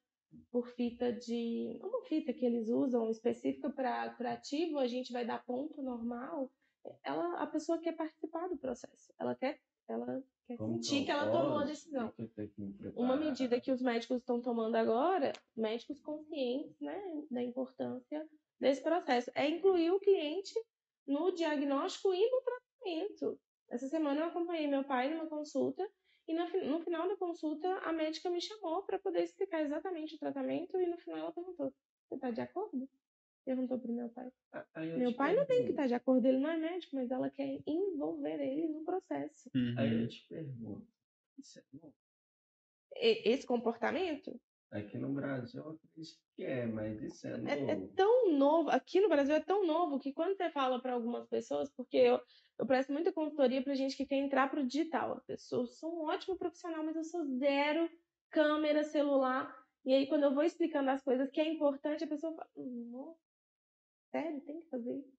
por 0.52 0.68
fita 0.68 1.12
de 1.12 1.80
uma 1.84 2.02
fita 2.04 2.34
que 2.34 2.46
eles 2.46 2.70
usam 2.70 3.10
específica 3.10 3.70
para 3.70 4.14
curativo, 4.16 4.78
a 4.78 4.88
gente 4.88 5.12
vai 5.12 5.26
dar 5.26 5.44
ponto 5.46 5.82
normal. 5.82 6.52
Ela, 7.04 7.42
a 7.42 7.48
pessoa 7.48 7.80
quer 7.80 7.96
participar 7.96 8.48
do 8.48 8.58
processo, 8.58 9.14
ela 9.20 9.36
quer, 9.36 9.60
ela 9.88 10.24
quer 10.46 10.58
Como 10.58 10.76
sentir 10.76 11.06
que 11.06 11.12
ela 11.12 11.30
tomou 11.32 11.60
a 11.60 11.66
decisão. 11.66 12.14
Uma 12.96 13.18
medida 13.18 13.60
que 13.60 13.72
os 13.72 13.82
médicos 13.82 14.18
estão 14.18 14.42
tomando 14.42 14.76
agora, 14.76 15.34
médicos 15.56 16.00
conscientes 16.00 16.80
né, 16.80 17.00
da 17.30 17.44
importância 17.44 18.28
desse 18.60 18.82
processo, 18.82 19.32
é 19.36 19.48
incluir 19.48 19.92
o 19.92 20.00
cliente 20.00 20.54
no 21.06 21.32
diagnóstico 21.32 22.14
e 22.14 22.32
no 22.32 22.42
tratamento. 22.42 23.40
Essa 23.70 23.88
semana 23.88 24.22
eu 24.22 24.28
acompanhei 24.28 24.68
meu 24.68 24.84
pai 24.84 25.14
numa 25.14 25.28
consulta 25.28 25.88
e 26.30 26.34
no, 26.36 26.48
fi- 26.48 26.62
no 26.66 26.80
final 26.80 27.08
da 27.10 27.18
consulta 27.18 27.68
a 27.80 27.92
médica 27.92 28.30
me 28.30 28.40
chamou 28.40 28.84
para 28.84 29.00
poder 29.00 29.24
explicar 29.24 29.62
exatamente 29.64 30.16
o 30.16 30.20
tratamento 30.20 30.80
e 30.80 30.86
no 30.88 30.98
final 30.98 31.18
ela 31.20 31.32
perguntou: 31.34 31.74
Você 32.08 32.16
está 32.16 32.32
de 32.32 32.42
acordo? 32.42 32.88
Perguntou 33.44 33.80
para 33.80 33.92
o 33.92 33.96
meu 33.96 34.10
pai. 34.10 34.32
Ah, 34.54 34.66
aí 34.76 34.90
eu 34.90 34.98
Meu 35.00 35.14
pai 35.16 35.36
não 35.36 35.46
tem 35.46 35.64
que 35.66 35.72
estar 35.72 35.88
de 35.88 35.94
acordo, 35.96 36.26
ele 36.28 36.38
não 36.40 36.50
é 36.52 36.58
médico, 36.58 36.96
mas 36.96 37.10
ela 37.10 37.30
quer 37.32 37.60
envolver 37.66 38.40
ele 38.40 38.68
no 38.68 38.84
processo. 38.86 39.50
Aí 39.78 39.90
Uhum. 39.90 40.02
eu 40.04 40.08
te 40.08 40.28
pergunto, 40.30 40.88
isso 41.38 41.60
é 41.60 41.64
bom? 41.74 41.92
E- 42.96 43.30
esse 43.32 43.46
comportamento 43.48 44.40
Aqui 44.72 45.00
no 45.00 45.12
Brasil 45.14 45.64
eu 45.64 45.72
acredito 45.72 46.20
que 46.36 46.44
é, 46.46 46.68
mas 46.68 47.02
isso 47.02 47.26
é 47.28 47.32
é, 47.32 47.54
é 47.54 47.76
novo. 47.76 47.88
tão 47.96 48.32
novo, 48.34 48.70
aqui 48.70 49.02
no 49.02 49.10
Brasil 49.10 49.34
é 49.34 49.40
tão 49.40 49.66
novo 49.66 50.00
que 50.00 50.14
quando 50.14 50.38
você 50.38 50.52
fala 50.52 50.80
para 50.80 50.94
algumas 50.94 51.28
pessoas, 51.28 51.72
porque 51.76 51.98
eu, 51.98 52.22
eu 52.60 52.66
presto 52.66 52.92
muita 52.92 53.12
consultoria 53.12 53.64
para 53.64 53.74
gente 53.74 53.96
que 53.96 54.06
quer 54.06 54.18
entrar 54.18 54.50
para 54.50 54.62
o 54.62 54.68
digital. 54.68 55.24
Eu 55.28 55.66
sou 55.66 55.96
um 55.96 56.06
ótimo 56.06 56.38
profissional, 56.38 56.84
mas 56.84 56.96
eu 56.96 57.04
sou 57.04 57.26
zero 57.38 57.90
câmera, 58.30 58.84
celular. 58.84 59.58
E 59.86 59.94
aí, 59.94 60.08
quando 60.08 60.24
eu 60.24 60.34
vou 60.34 60.44
explicando 60.44 60.90
as 60.90 61.02
coisas 61.02 61.32
que 61.32 61.40
é 61.40 61.48
importante, 61.48 62.04
a 62.04 62.08
pessoa 62.08 62.34
fala: 62.34 62.50
Nossa, 62.58 63.20
sério, 64.12 64.42
tem 64.42 64.60
que 64.60 64.70
fazer 64.70 64.94
isso? 64.94 65.18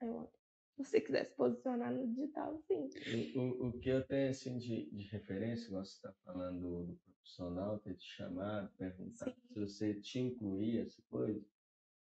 Aí 0.00 0.08
eu, 0.08 0.32
se 0.76 0.84
você 0.84 1.00
quiser 1.00 1.26
se 1.26 1.34
posicionar 1.36 1.92
no 1.92 2.08
digital, 2.08 2.58
sim. 2.66 2.88
O, 3.36 3.68
o, 3.68 3.78
que 3.78 3.90
eu 3.90 4.02
tenho 4.06 4.30
assim 4.30 4.56
de, 4.56 4.90
de 4.90 5.06
referência, 5.08 5.66
igual 5.66 5.84
você 5.84 5.92
está 5.92 6.12
falando 6.24 6.60
do, 6.60 6.98
profissional, 7.22 7.78
ter 7.78 7.94
te 7.94 8.04
chamado, 8.04 8.70
perguntar 8.76 9.30
Sim. 9.30 9.40
se 9.52 9.60
você 9.60 9.94
te 9.94 10.18
incluir 10.18 10.80
essa 10.80 11.00
coisa, 11.08 11.44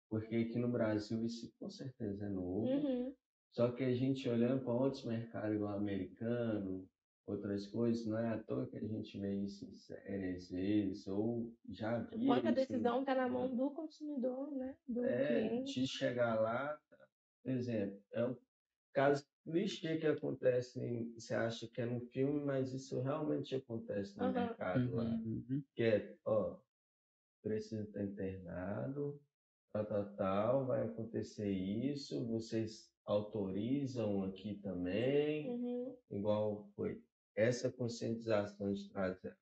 porque 0.09 0.37
aqui 0.37 0.59
no 0.59 0.69
Brasil 0.69 1.25
isso 1.25 1.53
com 1.59 1.71
certeza 1.71 2.27
é 2.27 2.29
novo, 2.29 2.67
Uhum. 2.67 3.15
Só 3.57 3.71
que 3.71 3.83
a 3.85 3.95
gente 3.95 4.29
olhando 4.29 4.63
para 4.63 4.75
outros 4.75 5.03
mercados 5.07 5.57
igual 5.57 5.79
americano, 5.79 6.87
outras 7.27 7.67
coisas, 7.67 8.05
não 8.05 8.19
é 8.19 8.29
à 8.29 8.43
toa 8.43 8.67
que 8.67 8.77
a 8.77 8.87
gente 8.87 9.19
vê 9.19 9.35
isso 9.35 9.65
em 9.65 9.75
série 9.75 10.37
às 10.37 10.51
vezes, 10.51 11.07
ou 11.07 11.57
já 11.71 12.07
Quando 12.11 12.49
a 12.49 12.51
isso 12.51 12.51
em- 12.51 12.55
decisão 12.55 13.01
está 13.01 13.15
na 13.15 13.27
mão 13.27 13.57
do 13.57 13.71
consumidor, 13.71 14.51
né? 14.51 14.77
Do 14.87 15.01
é, 15.05 15.27
cliente. 15.27 15.81
de 15.81 15.87
chegar 15.87 16.39
lá, 16.39 16.79
tá? 16.91 17.09
por 17.43 17.51
exemplo, 17.51 17.99
é 18.13 18.27
um 18.27 18.37
caso 18.93 19.25
clichê 19.43 19.97
que 19.97 20.07
acontece, 20.07 20.79
em, 20.79 21.15
você 21.15 21.35
acha 21.35 21.67
que 21.67 21.81
é 21.81 21.87
no 21.87 22.01
filme, 22.09 22.45
mas 22.45 22.75
isso 22.75 23.01
realmente 23.01 23.55
acontece 23.55 24.19
no 24.19 24.25
Aham. 24.25 24.35
mercado 24.35 24.95
lá. 24.97 25.03
Uhum. 25.25 25.63
Que 25.75 25.83
é, 25.83 26.19
ó, 26.27 26.59
precisa 27.43 27.85
estar 27.85 28.03
internado, 28.05 29.19
tal, 29.73 29.87
tal, 29.87 30.17
tal, 30.17 30.67
vai 30.67 30.85
acontecer 30.85 31.51
isso, 31.51 32.23
vocês 32.27 32.96
autorizam 33.07 34.25
aqui 34.25 34.57
também, 34.57 35.49
Uhum. 35.51 35.97
igual 36.11 36.65
foi 36.75 37.03
essa 37.35 37.71
conscientização 37.71 38.73
de 38.73 38.89
trazer 38.89 39.37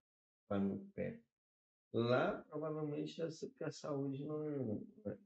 vai 0.49 0.59
muito 0.61 0.87
perto. 0.93 1.25
Lá, 1.93 2.45
provavelmente, 2.49 3.31
ser 3.31 3.49
porque 3.49 3.65
a 3.65 3.71
saúde 3.71 4.25
não. 4.25 4.83
É, 5.07 5.17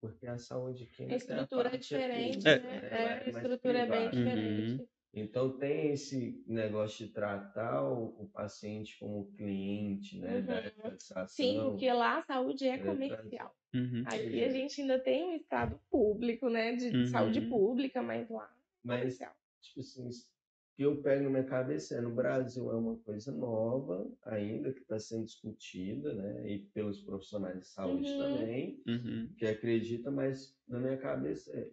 porque 0.00 0.26
a 0.26 0.36
saúde 0.38 0.86
química. 0.86 1.14
A 1.14 1.16
estrutura 1.16 1.68
é 1.74 1.76
diferente, 1.78 2.48
É. 2.48 2.58
né? 2.58 2.80
É, 2.82 2.94
É, 2.94 3.02
é 3.02 3.28
a 3.28 3.32
mais 3.32 3.36
estrutura 3.36 3.78
é 3.78 3.86
bem 3.86 4.10
privada. 4.10 4.16
diferente. 4.16 4.88
Então 5.16 5.56
tem 5.58 5.92
esse 5.92 6.44
negócio 6.46 7.06
de 7.06 7.12
tratar 7.12 7.82
o, 7.82 8.24
o 8.24 8.28
paciente 8.28 8.98
como 8.98 9.32
cliente, 9.32 10.20
né? 10.20 10.40
Uhum. 10.40 11.26
Sim, 11.26 11.54
porque 11.70 11.90
lá 11.90 12.18
a 12.18 12.22
saúde 12.22 12.66
é 12.68 12.76
É, 12.76 12.78
comercial. 12.78 13.56
Uhum. 13.74 14.02
Aqui 14.04 14.44
a 14.44 14.48
gente 14.50 14.80
ainda 14.82 14.98
tem 14.98 15.24
um 15.24 15.34
estado 15.36 15.80
público, 15.90 16.50
né? 16.50 16.76
De 16.76 16.94
Uhum. 16.94 17.06
saúde 17.06 17.40
pública, 17.48 18.02
mas 18.02 18.28
lá 18.28 18.44
é 18.44 18.86
Mas, 18.86 19.00
comercial. 19.02 19.34
tipo 19.62 19.80
assim, 19.80 20.08
o 20.08 20.12
que 20.76 20.82
eu 20.82 21.02
pego 21.02 21.24
na 21.24 21.30
minha 21.30 21.44
cabeça 21.44 21.94
é 21.96 22.00
no 22.02 22.14
Brasil 22.14 22.70
é 22.70 22.74
uma 22.76 22.98
coisa 22.98 23.32
nova 23.32 24.14
ainda 24.22 24.72
que 24.72 24.80
está 24.80 24.98
sendo 24.98 25.24
discutida, 25.24 26.12
né? 26.14 26.50
E 26.50 26.58
pelos 26.74 27.00
profissionais 27.00 27.58
de 27.60 27.66
saúde 27.66 28.10
Uhum. 28.10 28.18
também, 28.18 28.82
Uhum. 28.86 29.34
que 29.38 29.46
acredita, 29.46 30.10
mas 30.10 30.60
na 30.68 30.78
minha 30.78 30.98
cabeça 30.98 31.56
é 31.58 31.72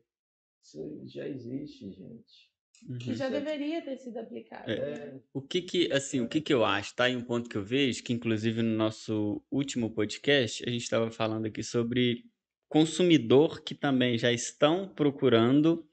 isso 0.64 1.02
já 1.06 1.28
existe, 1.28 1.92
gente. 1.92 2.53
Uhum. 2.88 2.98
Que 2.98 3.14
já 3.16 3.28
é- 3.28 3.30
deveria 3.32 3.82
ter 3.82 3.98
sido 3.98 4.18
aplicado. 4.18 4.70
É. 4.70 4.76
né? 5.14 5.20
O 5.34 5.42
que 5.42 5.62
que, 5.62 5.92
assim, 5.92 6.20
o 6.22 6.28
que 6.28 6.42
que 6.42 6.54
eu 6.54 6.66
acho, 6.66 6.96
tá? 6.96 7.10
E 7.10 7.16
um 7.16 7.22
ponto 7.24 7.50
que 7.50 7.56
eu 7.58 7.64
vejo, 7.64 8.04
que 8.04 8.12
inclusive 8.14 8.62
no 8.62 8.76
nosso 8.76 9.42
último 9.50 9.90
podcast, 9.94 10.64
a 10.68 10.70
gente 10.72 10.84
estava 10.84 11.10
falando 11.10 11.46
aqui 11.46 11.64
sobre 11.64 12.26
consumidor 12.68 13.64
que 13.64 13.76
também 13.76 14.18
já 14.18 14.32
estão 14.32 14.88
procurando 14.90 15.88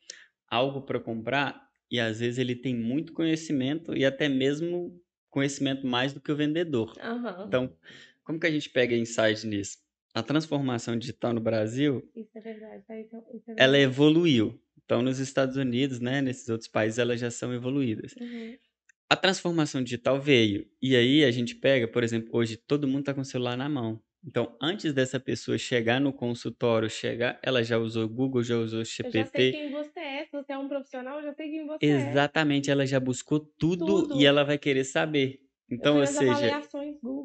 algo 0.49 0.83
para 0.83 0.99
comprar 0.99 1.63
e 1.91 2.01
às 2.01 2.21
vezes 2.21 2.39
ele 2.39 2.57
tem 2.57 2.75
muito 2.75 3.13
conhecimento 3.13 3.95
e 3.97 4.05
até 4.05 4.29
mesmo 4.29 4.99
conhecimento 5.29 5.87
mais 5.87 6.13
do 6.13 6.21
que 6.21 6.33
o 6.33 6.37
vendedor. 6.37 6.93
Aham. 7.01 7.45
Então, 7.47 7.77
como 8.25 8.41
que 8.41 8.47
a 8.47 8.51
gente 8.51 8.69
pega 8.71 8.97
insight 8.97 9.47
nisso? 9.47 9.79
A 10.13 10.23
transformação 10.25 10.99
digital 10.99 11.33
no 11.33 11.41
Brasil, 11.41 12.03
Isso 12.17 12.31
é 12.37 12.41
verdade. 12.41 12.83
tá? 12.85 12.99
Isso 12.99 13.15
é- 13.15 13.19
é 13.19 13.55
ela 13.59 13.73
verdade. 13.73 13.83
evoluiu. 13.85 14.61
Então, 14.91 15.03
nos 15.03 15.21
Estados 15.21 15.57
Unidos, 15.57 16.01
né, 16.01 16.21
nesses 16.21 16.49
outros 16.49 16.69
países, 16.69 16.99
elas 16.99 17.21
já 17.21 17.31
são 17.31 17.55
evoluídas. 17.55 18.13
Uhum. 18.21 18.57
A 19.09 19.15
transformação 19.15 19.85
digital 19.85 20.21
veio. 20.21 20.67
E 20.83 20.97
aí 20.97 21.23
a 21.25 21.31
gente 21.31 21.55
pega, 21.55 21.87
por 21.87 22.03
exemplo, 22.03 22.29
hoje 22.33 22.57
todo 22.57 22.89
mundo 22.89 22.99
está 22.99 23.15
com 23.15 23.21
o 23.21 23.25
celular 23.25 23.57
na 23.57 23.69
mão. 23.69 24.03
Então, 24.27 24.57
antes 24.61 24.93
dessa 24.93 25.21
pessoa 25.21 25.57
chegar 25.57 26.01
no 26.01 26.13
consultório, 26.13 26.91
chegar, 26.91 27.39
ela 27.41 27.63
já 27.63 27.79
usou 27.79 28.09
Google, 28.09 28.43
já 28.43 28.57
usou 28.57 28.81
Eu 28.81 28.85
já 28.85 28.91
sei 28.91 29.13
GPT. 29.13 29.53
quem 29.53 29.71
você 29.71 30.01
é. 30.01 30.25
Se 30.25 30.33
você 30.33 30.53
é 30.55 30.59
um 30.59 30.69
profissional, 30.69 31.19
eu 31.19 31.23
já 31.23 31.35
sei 31.35 31.51
quem 31.51 31.67
você 31.69 31.87
é. 31.87 32.11
Exatamente, 32.11 32.69
ela 32.69 32.85
já 32.85 32.99
buscou 32.99 33.39
tudo, 33.39 34.09
Tudo. 34.09 34.21
e 34.21 34.27
ela 34.27 34.43
vai 34.43 34.59
querer 34.59 34.83
saber. 34.83 35.39
Então, 35.71 35.99
ou 35.99 36.07
seja, 36.07 36.61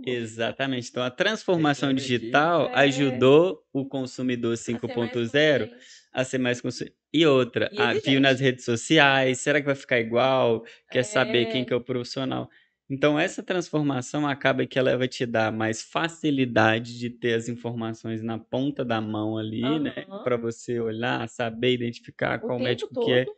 exatamente. 0.05 0.89
Então, 0.89 1.03
a 1.03 1.09
transformação 1.11 1.93
digital 1.93 2.69
é. 2.73 2.79
ajudou 2.81 3.63
o 3.73 3.85
consumidor 3.85 4.53
a 4.53 4.57
ser 4.57 4.95
mais 4.97 5.11
5.0 5.11 5.67
consciente. 5.67 5.85
a 6.13 6.23
ser 6.23 6.37
mais 6.37 6.61
consciente. 6.61 6.95
E 7.13 7.25
outra, 7.25 7.69
E 7.71 7.77
ah, 7.77 7.93
viu 7.93 8.19
nas 8.21 8.39
redes 8.39 8.65
sociais, 8.65 9.39
será 9.39 9.59
que 9.59 9.65
vai 9.65 9.75
ficar 9.75 9.99
igual? 9.99 10.65
Quer 10.91 11.03
saber 11.03 11.47
quem 11.47 11.63
É. 11.63 11.65
que 11.65 11.73
é 11.73 11.75
o 11.75 11.81
profissional? 11.81 12.49
Então, 12.89 13.17
essa 13.19 13.41
transformação 13.41 14.27
acaba 14.27 14.65
que 14.67 14.77
ela 14.77 14.95
vai 14.95 15.07
te 15.07 15.25
dar 15.25 15.51
mais 15.51 15.81
facilidade 15.81 16.99
de 16.99 17.09
ter 17.09 17.33
as 17.33 17.49
informações 17.49 18.21
na 18.21 18.37
ponta 18.37 18.85
da 18.85 19.01
mão 19.01 19.37
ali, 19.37 19.79
né? 19.79 20.05
Aham. 20.07 20.23
Para 20.23 20.37
você 20.37 20.79
olhar, 20.79 21.27
saber 21.27 21.73
identificar 21.73 22.37
O 22.37 22.41
qual 22.41 22.59
médico 22.59 22.93
que 22.93 23.11
é, 23.11 23.25
todo. 23.25 23.35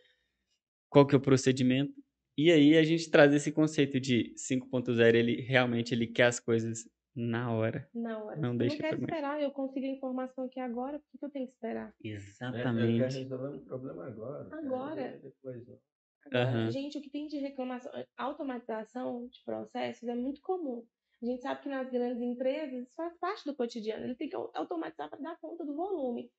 qual 0.90 1.08
que 1.08 1.16
é 1.16 1.18
o 1.18 1.22
procedimento. 1.22 1.94
E 2.38 2.52
aí 2.52 2.78
a 2.78 2.84
gente 2.84 3.10
traz 3.10 3.34
esse 3.34 3.52
conceito 3.52 4.00
de 4.00 4.34
5.0, 4.38 5.16
ele 5.16 5.42
realmente 5.42 5.94
ele 5.94 6.06
quer 6.06 6.26
as 6.26 6.40
coisas 6.40 6.88
na 7.16 7.52
hora. 7.52 7.90
Na 7.96 8.24
hora. 8.24 8.36
Não 8.40 8.52
eu 8.52 8.58
deixa 8.60 8.76
não 8.76 8.82
quero 8.82 9.02
esperar, 9.02 9.42
eu 9.42 9.52
consigo 9.52 9.86
a 9.86 9.90
informação 9.90 10.46
aqui 10.46 10.60
agora, 10.60 11.00
por 11.00 11.20
que 11.20 11.26
eu 11.26 11.30
tenho 11.32 11.48
que 11.48 11.54
esperar? 11.54 11.96
É, 12.04 12.10
eu 12.10 12.16
quero 12.16 12.18
Exatamente. 12.18 13.18
resolver 13.18 13.56
um 13.56 13.60
problema 13.66 14.06
agora. 14.06 14.56
Agora. 14.56 15.20
Depois, 15.24 15.68
não. 15.68 15.80
Agora, 16.26 16.44
Aham. 16.44 16.72
gente, 16.72 16.98
o 16.98 17.02
que 17.02 17.10
tem 17.10 17.26
de 17.28 17.38
reclamação, 17.38 17.92
eh, 17.96 18.06
automatização 18.18 19.28
de 19.30 19.42
processos 19.44 20.08
é 20.08 20.14
muito 20.14 20.42
comum. 20.42 20.86
A 21.22 21.26
gente 21.26 21.42
sabe 21.42 21.62
que 21.64 21.70
nas 21.70 21.90
grandes 21.90 22.22
empresas 22.22 22.84
isso 22.84 22.94
faz 22.96 23.18
parte 23.18 23.46
do 23.46 23.56
cotidiano, 23.56 24.04
ele 24.04 24.16
tem 24.16 24.30
que 24.30 24.36
au- 24.36 24.52
automatizar 24.54 25.10
para 25.10 25.20
dar 25.20 25.40
conta 25.40 25.66
do 25.66 25.74
volume. 25.74 26.30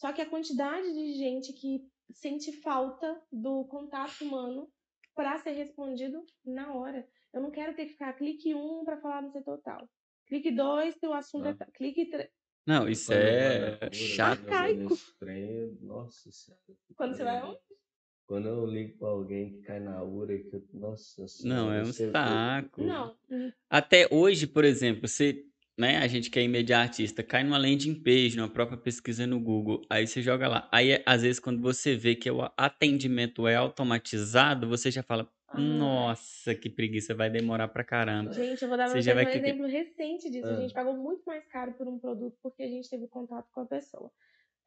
Só 0.00 0.12
que 0.12 0.22
a 0.22 0.28
quantidade 0.30 0.90
de 0.94 1.12
gente 1.14 1.52
que 1.52 1.86
sente 2.14 2.52
falta 2.62 3.20
do 3.30 3.64
contato 3.66 4.24
humano 4.24 4.70
para 5.14 5.38
ser 5.38 5.52
respondido 5.52 6.24
na 6.44 6.72
hora. 6.74 7.06
Eu 7.32 7.40
não 7.42 7.50
quero 7.50 7.74
ter 7.74 7.86
que 7.86 7.92
ficar 7.92 8.12
clique 8.14 8.54
um 8.54 8.84
para 8.84 8.98
falar 9.00 9.22
no 9.22 9.30
setor 9.30 9.58
tal. 9.62 9.88
Clique 10.26 10.50
dois 10.50 10.94
se 10.96 11.06
o 11.06 11.12
assunto 11.12 11.46
é 11.46 11.50
Ah. 11.50 11.54
tal. 11.54 11.68
Clique 11.72 12.06
três. 12.06 12.30
Não, 12.66 12.88
isso 12.88 13.12
é 13.12 13.78
chato. 13.92 14.42
Nossa 15.80 16.30
senhora. 16.30 16.62
Quando 16.96 17.14
você 17.16 17.24
vai 17.24 17.42
onde? 17.42 17.58
Quando 18.26 18.48
eu 18.48 18.64
ligo 18.66 18.98
pra 18.98 19.08
alguém 19.08 19.52
que 19.52 19.62
cai 19.62 19.80
na 19.80 20.02
URA, 20.02 20.38
que 20.38 20.54
eu, 20.54 20.64
nossa 20.72 21.26
senhora. 21.26 21.60
Não, 21.62 21.72
é 21.72 21.82
um 21.82 21.86
vê- 21.92 22.10
saco. 22.10 22.82
Não. 22.82 23.16
hum, 23.30 23.52
Até 23.68 24.08
hoje, 24.10 24.46
por 24.46 24.64
exemplo, 24.64 25.06
você, 25.08 25.44
né, 25.78 25.98
a 25.98 26.06
gente 26.06 26.30
que 26.30 26.38
é 26.38 26.42
imediatista, 26.42 27.22
cai 27.22 27.42
numa 27.42 27.58
landing 27.58 27.94
page, 27.94 28.36
numa 28.36 28.48
própria 28.48 28.76
pesquisa 28.78 29.26
no 29.26 29.40
Google, 29.40 29.82
aí 29.88 30.06
você 30.06 30.20
joga 30.22 30.46
lá. 30.48 30.68
Aí, 30.70 30.92
é- 30.92 31.02
às 31.06 31.22
vezes, 31.22 31.40
quando 31.40 31.60
você 31.60 31.94
vê 31.96 32.14
que 32.14 32.30
o 32.30 32.42
atendimento 32.56 33.46
é 33.48 33.56
automatizado, 33.56 34.68
você 34.68 34.90
já 34.90 35.02
fala, 35.02 35.28
Ah. 35.48 35.58
nossa, 35.60 36.54
que 36.54 36.68
preguiça, 36.70 37.14
vai 37.14 37.28
demorar 37.30 37.68
pra 37.68 37.84
caramba. 37.84 38.32
Gente, 38.32 38.62
eu 38.62 38.68
vou 38.68 38.76
dar 38.76 38.88
Você 38.88 39.02
já 39.02 39.12
um 39.12 39.14
vai 39.16 39.26
clicar- 39.26 39.48
exemplo 39.48 39.66
recente 39.66 40.30
disso. 40.30 40.46
A 40.46 40.52
Ah. 40.52 40.60
gente 40.60 40.72
pagou 40.74 40.94
muito 40.96 41.22
mais 41.26 41.44
caro 41.48 41.72
por 41.74 41.86
um 41.88 41.98
produto 41.98 42.36
porque 42.42 42.62
a 42.62 42.68
gente 42.68 42.88
teve 42.88 43.06
contato 43.08 43.48
com 43.52 43.60
a 43.60 43.66
pessoa. 43.66 44.10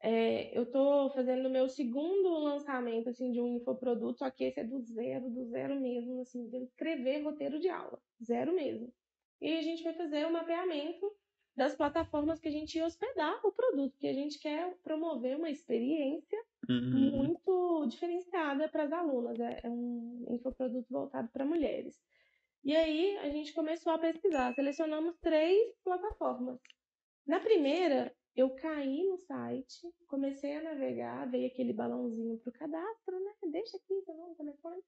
É, 0.02 0.56
eu 0.56 0.66
tô 0.66 1.10
fazendo 1.14 1.46
o 1.46 1.50
meu 1.50 1.68
segundo 1.68 2.28
lançamento 2.44 3.08
assim, 3.08 3.32
de 3.32 3.40
um 3.40 3.56
infoproduto, 3.56 4.18
só 4.18 4.30
que 4.30 4.44
esse 4.44 4.60
é 4.60 4.64
do 4.64 4.80
zero, 4.82 5.30
do 5.30 5.46
zero 5.46 5.80
mesmo, 5.80 6.20
assim, 6.20 6.46
de 6.48 6.58
escrever 6.58 7.22
roteiro 7.22 7.58
de 7.58 7.68
aula. 7.68 7.98
Zero 8.22 8.54
mesmo. 8.54 8.92
E 9.40 9.56
a 9.56 9.62
gente 9.62 9.82
foi 9.82 9.92
fazer 9.94 10.26
o 10.26 10.32
mapeamento 10.32 11.10
das 11.56 11.74
plataformas 11.74 12.38
que 12.38 12.48
a 12.48 12.52
gente 12.52 12.76
ia 12.76 12.84
hospedar 12.86 13.40
o 13.46 13.52
produto, 13.52 13.92
porque 13.92 14.08
a 14.08 14.12
gente 14.12 14.38
quer 14.38 14.76
promover 14.82 15.36
uma 15.36 15.50
experiência 15.50 16.38
Uhum. 16.68 17.10
muito 17.16 17.86
diferenciada 17.86 18.68
para 18.68 18.84
as 18.84 18.92
alunas. 18.92 19.38
É, 19.38 19.60
é 19.62 19.70
um 19.70 20.26
infoproduto 20.30 20.86
voltado 20.90 21.28
para 21.28 21.44
mulheres. 21.44 22.02
E 22.64 22.74
aí 22.74 23.16
a 23.18 23.30
gente 23.30 23.54
começou 23.54 23.92
a 23.92 23.98
pesquisar. 23.98 24.52
Selecionamos 24.54 25.16
três 25.20 25.78
plataformas. 25.84 26.60
Na 27.26 27.38
primeira, 27.40 28.12
eu 28.34 28.50
caí 28.56 29.04
no 29.04 29.16
site, 29.18 29.88
comecei 30.08 30.56
a 30.56 30.62
navegar, 30.62 31.30
veio 31.30 31.46
aquele 31.46 31.72
balãozinho 31.72 32.38
para 32.38 32.50
o 32.50 32.52
cadastro, 32.52 33.18
né? 33.24 33.32
Deixa 33.52 33.76
aqui 33.76 34.02
seu 34.02 34.14
nome, 34.14 34.34
telefone. 34.34 34.82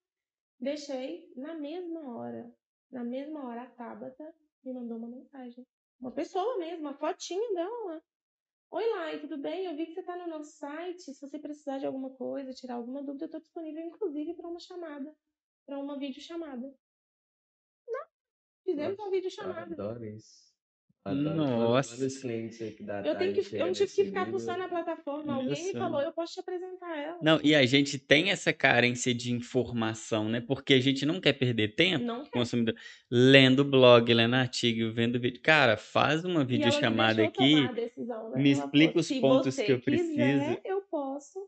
Deixei 0.61 1.33
na 1.37 1.55
mesma 1.55 2.17
hora. 2.17 2.53
Na 2.91 3.05
mesma 3.05 3.47
hora, 3.47 3.63
a 3.63 3.71
Tabata 3.71 4.35
me 4.65 4.73
mandou 4.73 4.97
uma 4.97 5.09
mensagem. 5.09 5.67
Uma 6.01 6.11
pessoa 6.11 6.59
mesmo, 6.59 6.81
uma 6.81 6.95
fotinha 6.95 7.55
dela 7.55 7.85
lá. 7.85 8.03
Oi, 8.71 8.91
Lai, 8.91 9.21
tudo 9.21 9.39
bem? 9.39 9.67
Eu 9.67 9.77
vi 9.77 9.87
que 9.87 9.95
você 9.95 10.01
está 10.01 10.17
no 10.17 10.27
nosso 10.27 10.53
site. 10.53 11.15
Se 11.15 11.21
você 11.21 11.39
precisar 11.39 11.79
de 11.79 11.87
alguma 11.87 12.11
coisa, 12.11 12.53
tirar 12.53 12.75
alguma 12.75 13.03
dúvida, 13.03 13.25
eu 13.25 13.27
estou 13.27 13.41
disponível, 13.41 13.83
inclusive, 13.83 14.35
para 14.35 14.49
uma 14.49 14.61
chamada, 14.61 15.15
para 15.67 15.79
uma 15.79 15.99
videochamada. 15.99 16.75
Não, 17.89 18.07
fizemos 18.65 18.97
Nossa, 18.97 19.03
uma 19.03 19.11
videochamada. 19.11 19.75
Adoro 19.75 20.05
isso. 20.05 20.48
Adoro 21.11 21.35
Nossa. 21.37 22.05
Os 22.07 22.19
clientes 22.19 22.61
aqui 22.61 22.83
da 22.83 23.01
Eu, 23.01 23.17
tenho 23.17 23.33
que, 23.35 23.41
eu 23.55 23.67
não 23.67 23.73
tive 23.73 23.85
nesse 23.85 23.97
que 23.97 24.05
ficar 24.07 24.25
nível, 24.27 24.39
fuçando 24.41 24.63
a 24.63 24.69
plataforma. 24.69 25.35
Alguém 25.35 25.65
me 25.67 25.73
falou, 25.73 26.01
eu 26.01 26.13
posso 26.13 26.35
te 26.35 26.41
apresentar 26.41 26.97
ela. 26.97 27.19
Não, 27.23 27.41
e 27.43 27.55
a 27.55 27.65
gente 27.67 27.99
tem 27.99 28.31
essa 28.31 28.53
carência 28.53 29.15
de 29.15 29.33
informação, 29.33 30.29
né? 30.29 30.41
Porque 30.41 30.75
a 30.75 30.81
gente 30.81 31.05
não 31.07 31.21
quer 31.21 31.33
perder 31.35 31.75
tempo, 31.75 32.05
Não 32.05 32.23
quer. 32.25 32.31
consumidor, 32.31 32.75
lendo 33.11 33.65
blog, 33.65 34.13
lendo 34.13 34.35
artigo, 34.35 34.91
vendo 34.93 35.19
vídeo. 35.19 35.41
Cara, 35.43 35.77
faz 35.77 36.25
uma 36.25 36.45
videochamada 36.45 37.25
aqui. 37.25 37.69
decisão, 37.75 38.31
né? 38.31 38.43
me 38.43 38.53
Ela 38.53 38.65
explica 38.65 38.99
os 38.99 39.07
"Se 39.07 39.21
pontos 39.21 39.57
que 39.57 39.73
eu 39.73 39.81
quiser, 39.81 39.85
preciso." 39.85 40.61
eu 40.65 40.81
posso. 40.91 41.39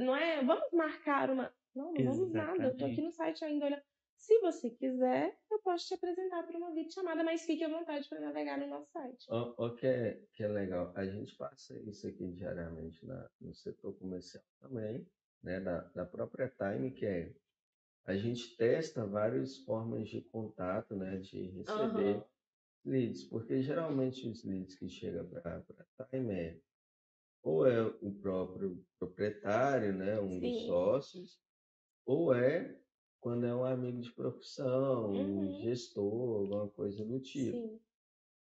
Não 0.00 0.16
é, 0.16 0.42
vamos 0.42 0.64
marcar 0.72 1.30
uma. 1.30 1.52
Não, 1.74 1.92
não 1.92 2.04
vamos 2.04 2.32
nada. 2.32 2.64
Eu 2.64 2.76
tô 2.76 2.86
aqui 2.86 3.02
no 3.02 3.12
site 3.12 3.44
ainda 3.44 3.66
olhando. 3.66 3.82
Se 4.16 4.38
você 4.40 4.70
quiser, 4.70 5.38
eu 5.50 5.58
posso 5.60 5.86
te 5.86 5.94
apresentar 5.94 6.42
para 6.42 6.58
uma 6.58 6.72
videochamada, 6.72 7.22
mas 7.22 7.42
fique 7.42 7.62
à 7.62 7.68
vontade 7.68 8.08
para 8.08 8.20
navegar 8.20 8.58
no 8.58 8.66
nosso 8.66 8.90
site. 8.90 9.26
Ó 9.28 9.70
que, 9.70 9.86
é, 9.86 10.20
que 10.32 10.42
é 10.42 10.48
legal. 10.48 10.92
A 10.96 11.04
gente 11.04 11.36
passa 11.36 11.78
isso 11.80 12.06
aqui 12.06 12.32
diariamente 12.32 13.04
na, 13.06 13.28
no 13.40 13.54
setor 13.54 13.92
comercial 13.98 14.42
também, 14.60 15.06
né? 15.42 15.60
Da, 15.60 15.80
da 15.80 16.04
própria 16.04 16.48
Time, 16.48 16.90
que 16.90 17.06
é 17.06 17.34
a 18.04 18.16
gente 18.16 18.56
testa 18.56 19.06
várias 19.06 19.58
formas 19.58 20.08
de 20.08 20.22
contato, 20.22 20.94
né? 20.96 21.18
De 21.18 21.42
receber 21.50 22.16
Aham. 22.16 22.24
leads, 22.84 23.24
porque 23.24 23.62
geralmente 23.62 24.28
os 24.28 24.44
leads 24.44 24.78
que 24.78 24.88
chegam 24.88 25.28
para 25.28 25.64
a 25.98 26.04
Time 26.04 26.34
é 26.34 26.60
ou 27.42 27.66
é 27.66 27.80
o 27.80 28.12
próprio 28.20 28.84
proprietário, 28.98 29.92
né? 29.92 30.20
Um 30.20 30.40
dos 30.40 30.56
Sim. 30.56 30.66
sócios, 30.66 31.40
ou 32.04 32.34
é 32.34 32.80
quando 33.26 33.44
é 33.44 33.52
um 33.52 33.64
amigo 33.64 34.00
de 34.00 34.12
profissão, 34.12 35.10
um 35.10 35.48
Uhum. 35.48 35.60
gestor, 35.60 36.42
alguma 36.42 36.68
coisa 36.68 37.04
do 37.04 37.18
tipo. 37.18 37.56
Sim. 37.56 37.80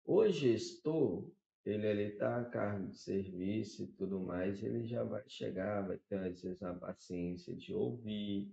O 0.05 0.25
gestor, 0.29 1.29
ele 1.65 1.85
ali 1.85 2.03
está 2.03 2.39
a 2.39 2.45
cargo 2.45 2.87
de 2.87 2.97
serviço 2.97 3.83
e 3.83 3.87
tudo 3.87 4.21
mais, 4.21 4.63
ele 4.63 4.85
já 4.85 5.03
vai 5.03 5.27
chegar, 5.27 5.85
vai 5.85 5.97
ter 5.97 6.19
às 6.19 6.41
vezes 6.41 6.63
a 6.63 6.73
paciência 6.73 7.53
de 7.53 7.73
ouvir, 7.73 8.49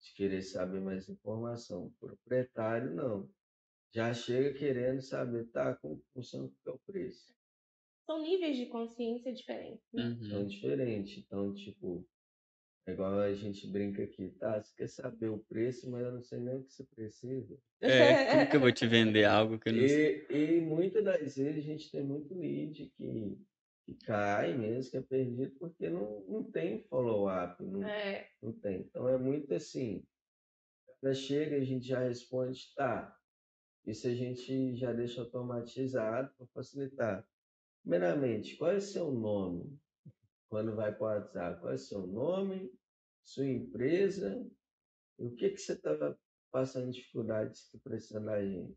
de 0.00 0.14
querer 0.14 0.40
saber 0.40 0.80
mais 0.80 1.06
informação. 1.06 1.88
O 1.88 1.90
proprietário, 2.00 2.94
não. 2.94 3.28
Já 3.92 4.14
chega 4.14 4.58
querendo 4.58 5.02
saber, 5.02 5.50
tá, 5.50 5.74
como 5.74 6.02
funciona 6.14 6.50
o 6.66 6.70
é 6.70 6.78
preço. 6.86 7.36
São 8.06 8.22
níveis 8.22 8.56
de 8.56 8.64
consciência 8.64 9.34
diferentes. 9.34 9.84
Né? 9.92 10.02
Uhum. 10.02 10.30
São 10.30 10.46
diferentes. 10.46 11.18
Então, 11.18 11.52
tipo, 11.52 12.08
é 12.88 12.92
igual 12.92 13.20
a 13.20 13.34
gente 13.34 13.66
brinca 13.66 14.02
aqui, 14.02 14.30
tá? 14.38 14.62
Você 14.62 14.74
quer 14.74 14.88
saber 14.88 15.28
o 15.28 15.38
preço, 15.38 15.90
mas 15.90 16.02
eu 16.02 16.12
não 16.12 16.22
sei 16.22 16.40
nem 16.40 16.56
o 16.56 16.64
que 16.64 16.72
você 16.72 16.84
precisa. 16.84 17.58
É, 17.82 18.32
como 18.32 18.50
que 18.50 18.56
eu 18.56 18.60
vou 18.60 18.72
te 18.72 18.86
vender 18.88 19.24
algo 19.26 19.58
que 19.58 19.68
eu 19.68 19.74
não 19.74 19.86
sei? 19.86 20.26
E, 20.30 20.56
e 20.56 20.60
muitas 20.62 21.04
das 21.04 21.36
vezes 21.36 21.58
a 21.58 21.60
gente 21.60 21.90
tem 21.90 22.02
muito 22.02 22.34
lead 22.34 22.90
que, 22.96 23.38
que 23.84 23.94
cai 24.06 24.56
mesmo, 24.56 24.90
que 24.90 24.96
é 24.96 25.02
perdido, 25.02 25.54
porque 25.58 25.90
não, 25.90 26.24
não 26.26 26.42
tem 26.44 26.82
follow-up, 26.84 27.62
não, 27.62 27.86
é. 27.86 28.26
não 28.42 28.52
tem. 28.52 28.80
Então 28.80 29.06
é 29.06 29.18
muito 29.18 29.52
assim, 29.52 30.02
quando 30.98 31.14
chega 31.14 31.56
a 31.56 31.64
gente 31.64 31.86
já 31.86 32.00
responde, 32.00 32.72
tá, 32.74 33.14
isso 33.86 34.06
a 34.06 34.14
gente 34.14 34.74
já 34.76 34.94
deixa 34.94 35.20
automatizado 35.20 36.32
para 36.38 36.46
facilitar. 36.54 37.28
Primeiramente, 37.82 38.56
qual 38.56 38.70
é 38.70 38.76
o 38.76 38.80
seu 38.80 39.12
nome? 39.12 39.78
Quando 40.48 40.74
vai 40.74 40.90
para 40.90 41.04
o 41.04 41.20
WhatsApp, 41.20 41.60
qual 41.60 41.72
é 41.72 41.74
o 41.74 41.78
seu 41.78 42.06
nome, 42.06 42.77
sua 43.28 43.46
empresa, 43.46 44.42
o 45.18 45.30
que, 45.34 45.50
que 45.50 45.58
você 45.58 45.74
está 45.74 46.16
passando 46.50 46.90
dificuldade, 46.90 47.58
se 47.58 47.64
está 47.64 47.78
precisando 47.78 48.24
da 48.24 48.42
gente. 48.42 48.74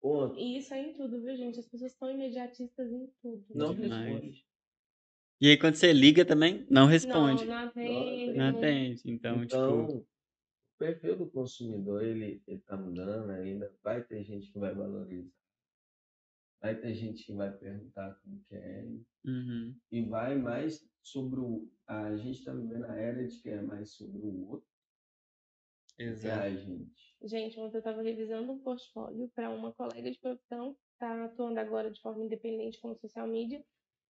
Ponto. 0.00 0.38
E 0.38 0.58
isso 0.58 0.74
é 0.74 0.80
em 0.80 0.92
tudo, 0.92 1.22
viu, 1.22 1.36
gente? 1.36 1.60
As 1.60 1.68
pessoas 1.68 1.92
estão 1.92 2.10
imediatistas 2.10 2.90
em 2.90 3.06
tudo. 3.22 3.44
Não 3.54 3.72
responde. 3.72 4.44
E 5.40 5.48
aí, 5.48 5.58
quando 5.58 5.76
você 5.76 5.92
liga 5.92 6.24
também, 6.24 6.66
não 6.68 6.86
responde. 6.86 7.44
Não, 7.44 7.54
não 7.54 7.68
atende. 7.68 8.32
Não 8.32 8.48
atende. 8.48 9.02
Então, 9.04 9.42
então 9.44 9.86
tipo... 9.86 9.98
o 9.98 10.06
perfil 10.78 11.18
do 11.18 11.30
consumidor, 11.30 12.02
ele, 12.02 12.42
ele 12.46 12.60
tá 12.60 12.76
mudando 12.76 13.30
ainda. 13.30 13.72
Vai 13.82 14.02
ter 14.02 14.24
gente 14.24 14.50
que 14.50 14.58
vai 14.58 14.74
valorizar 14.74 15.35
Vai 16.60 16.74
ter 16.80 16.94
gente 16.94 17.24
que 17.24 17.32
vai 17.32 17.52
perguntar 17.56 18.14
como 18.22 18.42
que 18.44 18.54
é. 18.54 18.84
Uhum. 19.24 19.76
E 19.90 20.02
vai 20.02 20.36
mais 20.36 20.88
sobre 21.02 21.40
o. 21.40 21.68
A 21.86 22.16
gente 22.16 22.38
está 22.38 22.52
vivendo 22.52 22.84
a 22.84 22.96
era 22.96 23.26
de 23.26 23.40
que 23.40 23.48
é 23.48 23.60
mais 23.62 23.90
sobre 23.90 24.18
o 24.18 24.48
outro. 24.48 24.68
Exato. 25.98 26.42
a 26.42 26.50
gente. 26.50 27.16
Gente, 27.22 27.58
ontem 27.58 27.76
eu 27.76 27.78
estava 27.78 28.02
revisando 28.02 28.52
um 28.52 28.58
portfólio 28.58 29.30
para 29.34 29.50
uma 29.50 29.72
colega 29.72 30.10
de 30.10 30.18
profissão 30.18 30.74
que 30.74 30.80
está 30.92 31.24
atuando 31.24 31.58
agora 31.58 31.90
de 31.90 32.00
forma 32.00 32.24
independente 32.24 32.80
com 32.80 32.94
social 32.96 33.26
media. 33.26 33.64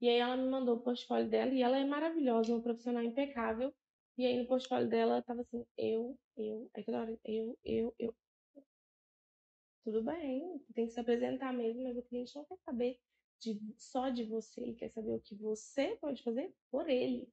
E 0.01 0.09
aí 0.09 0.19
ela 0.19 0.37
me 0.37 0.49
mandou 0.49 0.77
o 0.77 0.81
portfólio 0.81 1.29
dela 1.29 1.53
e 1.53 1.63
ela 1.63 1.79
é 1.79 1.85
maravilhosa, 1.85 2.53
uma 2.53 2.63
profissional 2.63 3.03
impecável. 3.03 3.75
E 4.19 4.25
aí 4.25 4.39
no 4.39 4.47
portfólio 4.47 4.89
dela 4.89 5.23
tava 5.23 5.43
assim, 5.43 5.65
eu, 5.77 6.19
eu, 6.37 6.71
aí 6.75 6.85
toda 6.85 7.01
hora, 7.01 7.19
eu, 7.25 7.59
eu, 7.65 7.95
eu 7.99 8.15
tudo 9.87 10.03
bem, 10.03 10.59
tem 10.75 10.87
que 10.87 10.93
se 10.93 10.99
apresentar 10.99 11.53
mesmo, 11.53 11.85
mas 11.85 11.97
o 11.97 12.03
cliente 12.03 12.35
não 12.35 12.45
quer 12.45 12.59
saber 12.59 12.99
de, 13.39 13.61
só 13.79 14.09
de 14.09 14.25
você, 14.25 14.61
ele 14.61 14.75
quer 14.75 14.89
saber 14.89 15.15
o 15.15 15.21
que 15.21 15.37
você 15.37 15.97
pode 16.01 16.25
fazer 16.25 16.53
por 16.73 16.89
ele. 16.91 17.29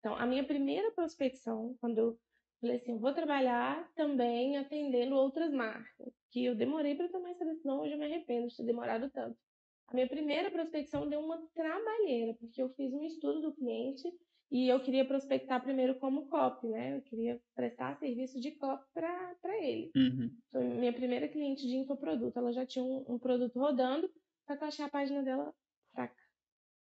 Então, 0.00 0.16
a 0.16 0.26
minha 0.26 0.44
primeira 0.44 0.90
prospecção, 0.90 1.76
quando 1.80 1.98
eu 1.98 2.20
falei 2.60 2.78
assim, 2.78 2.98
vou 2.98 3.14
trabalhar 3.14 3.88
também 3.94 4.56
atendendo 4.56 5.14
outras 5.14 5.52
marcas, 5.52 6.12
que 6.32 6.44
eu 6.44 6.56
demorei 6.56 6.96
para 6.96 7.08
tomar 7.08 7.30
essa 7.30 7.44
decisão, 7.44 7.82
hoje 7.82 7.92
eu 7.92 7.98
me 7.98 8.06
arrependo 8.06 8.48
de 8.48 8.56
ter 8.56 8.64
demorado 8.64 9.08
tanto. 9.08 9.38
A 9.86 9.94
minha 9.94 10.08
primeira 10.08 10.50
prospecção 10.50 11.08
deu 11.08 11.20
uma 11.20 11.40
trabalheira, 11.54 12.34
porque 12.34 12.60
eu 12.60 12.68
fiz 12.70 12.92
um 12.92 13.04
estudo 13.04 13.40
do 13.42 13.54
cliente 13.54 14.12
e 14.50 14.68
eu 14.68 14.80
queria 14.80 15.04
prospectar 15.04 15.62
primeiro 15.62 15.98
como 15.98 16.26
copy, 16.28 16.68
né? 16.68 16.96
Eu 16.96 17.02
queria 17.02 17.40
prestar 17.54 17.98
serviço 17.98 18.40
de 18.40 18.52
copy 18.52 18.84
para 18.94 19.58
ele. 19.60 19.90
Uhum. 19.94 20.34
Foi 20.50 20.64
minha 20.64 20.92
primeira 20.92 21.28
cliente 21.28 21.66
de 21.66 21.76
infoproduto. 21.76 22.38
Ela 22.38 22.52
já 22.52 22.64
tinha 22.64 22.82
um, 22.82 23.04
um 23.06 23.18
produto 23.18 23.58
rodando, 23.58 24.10
só 24.46 24.56
que 24.56 24.64
eu 24.64 24.68
achei 24.68 24.84
a 24.84 24.90
página 24.90 25.22
dela 25.22 25.54
fraca. 25.92 26.16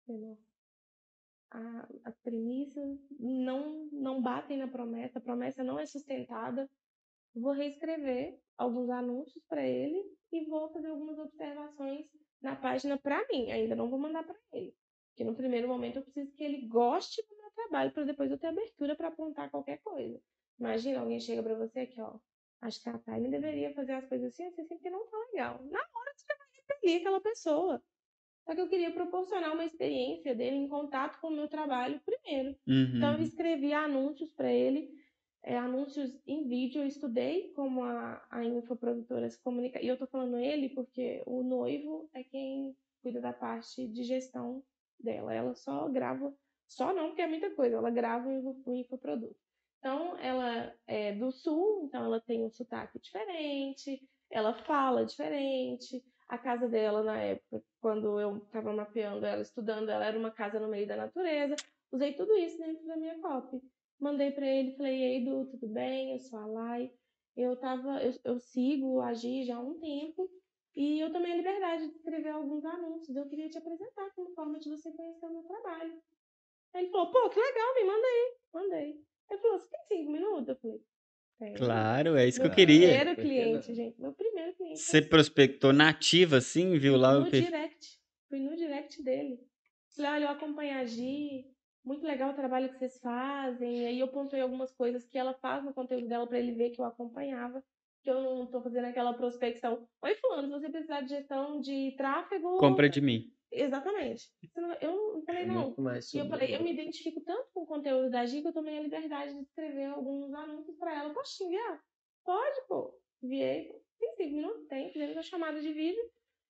Entendeu? 0.03 0.37
A, 1.49 1.87
as 2.05 2.19
premissas 2.19 2.99
não, 3.19 3.89
não 3.91 4.21
batem 4.21 4.57
na 4.57 4.67
promessa, 4.67 5.17
a 5.17 5.21
promessa 5.21 5.63
não 5.63 5.79
é 5.79 5.85
sustentada. 5.87 6.69
Vou 7.33 7.53
reescrever 7.53 8.37
alguns 8.55 8.89
anúncios 8.89 9.43
para 9.47 9.65
ele 9.67 10.03
e 10.31 10.45
vou 10.45 10.69
fazer 10.71 10.89
algumas 10.89 11.17
observações 11.17 12.05
na 12.39 12.55
página 12.55 12.99
para 12.99 13.25
mim. 13.29 13.51
Ainda 13.51 13.75
não 13.75 13.89
vou 13.89 13.97
mandar 13.97 14.23
para 14.23 14.37
ele. 14.53 14.75
Porque 15.09 15.23
no 15.23 15.35
primeiro 15.35 15.67
momento 15.67 15.95
eu 15.95 16.03
preciso 16.03 16.31
que 16.33 16.43
ele 16.43 16.67
goste 16.67 17.19
do 17.27 17.36
trabalho 17.57 17.91
para 17.91 18.03
depois 18.03 18.31
eu 18.31 18.37
ter 18.37 18.47
abertura 18.47 18.95
para 18.95 19.09
apontar 19.09 19.49
qualquer 19.49 19.79
coisa. 19.79 20.21
Imagina, 20.59 20.99
alguém 20.99 21.19
chega 21.19 21.43
para 21.43 21.55
você 21.55 21.81
aqui, 21.81 21.99
ó. 21.99 22.17
Acho 22.61 22.81
que 22.81 22.89
a 22.89 22.97
Thaline 22.97 23.29
deveria 23.29 23.73
fazer 23.73 23.93
as 23.93 24.05
coisas 24.05 24.33
assim, 24.33 24.45
assim, 24.45 24.61
assim, 24.61 24.75
porque 24.75 24.89
não 24.89 25.05
tá 25.07 25.17
legal. 25.31 25.63
Na 25.65 25.79
hora 25.79 26.13
você 26.15 26.25
vai 26.35 26.47
repelir 26.53 26.99
aquela 27.01 27.21
pessoa. 27.21 27.83
Só 28.45 28.55
que 28.55 28.61
eu 28.61 28.69
queria 28.69 28.91
proporcionar 28.91 29.53
uma 29.53 29.65
experiência 29.65 30.33
dele 30.33 30.55
em 30.55 30.69
contato 30.69 31.19
com 31.19 31.27
o 31.27 31.35
meu 31.35 31.47
trabalho 31.47 32.01
primeiro. 32.05 32.55
Uhum. 32.65 32.93
Então 32.95 33.13
eu 33.13 33.21
escrevi 33.21 33.73
anúncios 33.73 34.31
para 34.31 34.51
ele, 34.51 34.89
é, 35.43 35.57
anúncios 35.57 36.17
em 36.25 36.47
vídeo. 36.47 36.81
Eu 36.81 36.87
estudei 36.87 37.51
como 37.53 37.83
a, 37.83 38.25
a 38.31 38.43
infoprodutora 38.43 39.29
se 39.29 39.41
comunica. 39.43 39.81
E 39.81 39.87
eu 39.87 39.97
tô 39.97 40.07
falando 40.07 40.39
ele 40.39 40.69
porque 40.69 41.21
o 41.25 41.43
noivo 41.43 42.09
é 42.13 42.23
quem 42.23 42.75
cuida 43.03 43.19
da 43.19 43.33
parte 43.33 43.85
de 43.87 44.03
gestão 44.03 44.63
dela. 44.97 45.33
Ela 45.33 45.53
só 45.53 45.87
grava 45.89 46.33
só 46.67 46.93
não, 46.93 47.07
porque 47.07 47.21
é 47.21 47.27
muita 47.27 47.49
coisa. 47.51 47.77
Ela 47.77 47.89
grava 47.89 48.27
o 48.29 48.75
infoproduto. 48.75 49.35
Então, 49.79 50.17
ela 50.17 50.73
é 50.85 51.13
do 51.13 51.31
sul, 51.31 51.85
então 51.85 52.05
ela 52.05 52.19
tem 52.19 52.43
um 52.43 52.49
sotaque 52.49 52.99
diferente, 52.99 54.01
ela 54.29 54.53
fala 54.53 55.05
diferente. 55.05 56.03
A 56.27 56.37
casa 56.37 56.67
dela, 56.67 57.03
na 57.03 57.17
época, 57.17 57.63
quando 57.79 58.19
eu 58.19 58.37
estava 58.37 58.73
mapeando 58.73 59.25
ela, 59.25 59.41
estudando, 59.41 59.89
ela 59.89 60.05
era 60.05 60.19
uma 60.19 60.31
casa 60.31 60.59
no 60.59 60.67
meio 60.67 60.85
da 60.85 60.97
natureza. 60.97 61.55
Usei 61.89 62.13
tudo 62.13 62.35
isso 62.35 62.57
dentro 62.57 62.85
da 62.85 62.97
minha 62.97 63.17
copy. 63.19 63.61
Mandei 63.99 64.31
para 64.31 64.45
ele, 64.45 64.75
falei, 64.75 65.01
ei, 65.01 65.21
Edu, 65.21 65.45
tudo 65.45 65.67
bem? 65.69 66.11
Eu 66.13 66.19
sou 66.19 66.39
a 66.39 66.45
Lai. 66.45 66.91
Eu, 67.35 67.55
tava, 67.55 68.03
eu, 68.03 68.13
eu 68.25 68.39
sigo 68.39 68.99
a 68.99 69.13
Gi 69.13 69.45
já 69.45 69.55
há 69.55 69.59
um 69.59 69.79
tempo 69.79 70.29
e 70.75 70.99
eu 70.99 71.11
tomei 71.11 71.31
a 71.31 71.35
liberdade 71.35 71.87
de 71.87 71.95
escrever 71.95 72.29
alguns 72.29 72.65
anúncios. 72.65 73.15
Eu 73.15 73.27
queria 73.27 73.49
te 73.49 73.57
apresentar 73.57 74.11
como 74.13 74.33
forma 74.35 74.59
de 74.59 74.69
você 74.69 74.91
conhecer 74.91 75.25
o 75.25 75.33
meu 75.33 75.43
trabalho. 75.43 75.99
Aí 76.73 76.83
ele 76.83 76.91
falou, 76.91 77.11
pô, 77.11 77.29
que 77.29 77.39
legal, 77.39 77.75
me 77.75 77.83
manda 77.83 78.07
aí. 78.07 78.33
Mandei. 78.53 79.01
Ele 79.29 79.41
falou, 79.41 79.59
você 79.59 79.69
tem 79.69 79.99
cinco 79.99 80.11
minutos? 80.11 80.49
Eu 80.49 80.55
falei, 80.55 80.81
tem. 81.39 81.53
Claro, 81.53 82.15
é 82.15 82.27
isso 82.27 82.39
meu 82.39 82.49
que 82.49 82.53
eu 82.53 82.55
queria. 82.55 82.87
Meu 82.87 83.15
primeiro 83.15 83.21
cliente, 83.21 83.73
gente. 83.73 84.01
Meu 84.01 84.13
primeiro 84.13 84.53
cliente. 84.55 84.79
Você 84.79 85.01
prospectou 85.01 85.73
nativa, 85.73 86.37
assim, 86.37 86.77
viu 86.77 86.97
lá 86.97 87.13
no 87.13 87.27
o 87.27 87.31
direct. 87.31 87.99
Fui 88.29 88.39
no 88.39 88.55
direct 88.55 89.03
dele. 89.03 89.39
Falei, 89.95 90.11
olha, 90.11 90.23
eu 90.25 90.29
acompanho 90.29 90.77
a 90.77 90.85
Gi, 90.85 91.45
muito 91.83 92.05
legal 92.05 92.31
o 92.31 92.35
trabalho 92.35 92.69
que 92.69 92.77
vocês 92.77 92.99
fazem. 92.99 93.83
E 93.83 93.85
aí 93.85 93.99
eu 93.99 94.07
pontuei 94.07 94.41
algumas 94.41 94.71
coisas 94.71 95.05
que 95.07 95.17
ela 95.17 95.33
faz 95.33 95.63
no 95.63 95.73
conteúdo 95.73 96.07
dela 96.07 96.27
para 96.27 96.39
ele 96.39 96.51
ver 96.51 96.71
que 96.71 96.81
eu 96.81 96.85
acompanhava. 96.85 97.63
Que 98.03 98.11
eu 98.11 98.21
não 98.21 98.45
tô 98.45 98.61
fazendo 98.61 98.85
aquela 98.85 99.13
prospecção. 99.13 99.87
Oi, 100.01 100.15
fulano, 100.15 100.47
se 100.47 100.53
você 100.53 100.69
precisar 100.69 101.01
de 101.01 101.09
gestão 101.09 101.59
de 101.59 101.93
tráfego... 101.97 102.57
Compra 102.57 102.87
de 102.87 103.01
mim. 103.01 103.33
Exatamente. 103.51 104.29
Eu 104.81 105.13
não 105.13 105.25
falei, 105.25 105.43
é 105.43 105.45
não. 105.45 105.75
E 106.13 106.17
eu 106.17 106.27
falei, 106.27 106.55
eu 106.55 106.63
me 106.63 106.73
identifico 106.73 107.21
tanto 107.21 107.49
com 107.53 107.61
o 107.61 107.67
conteúdo 107.67 108.09
da 108.09 108.25
Gi 108.25 108.41
que 108.41 108.47
eu 108.47 108.53
tomei 108.53 108.77
a 108.77 108.81
liberdade 108.81 109.33
de 109.33 109.41
escrever 109.41 109.85
alguns 109.85 110.33
anúncios 110.33 110.75
para 110.77 110.95
ela. 110.95 111.13
Posso 111.13 111.43
enviar? 111.43 111.81
Pode, 112.25 112.67
pô. 112.67 112.99
Enviei. 113.23 113.73
Tem 113.99 114.11
cinco 114.15 114.35
minutos? 114.35 114.67
Tem. 114.67 114.91
Fizemos 114.91 115.17
a 115.17 115.21
chamada 115.21 115.61
de 115.61 115.71
vídeo. 115.71 116.03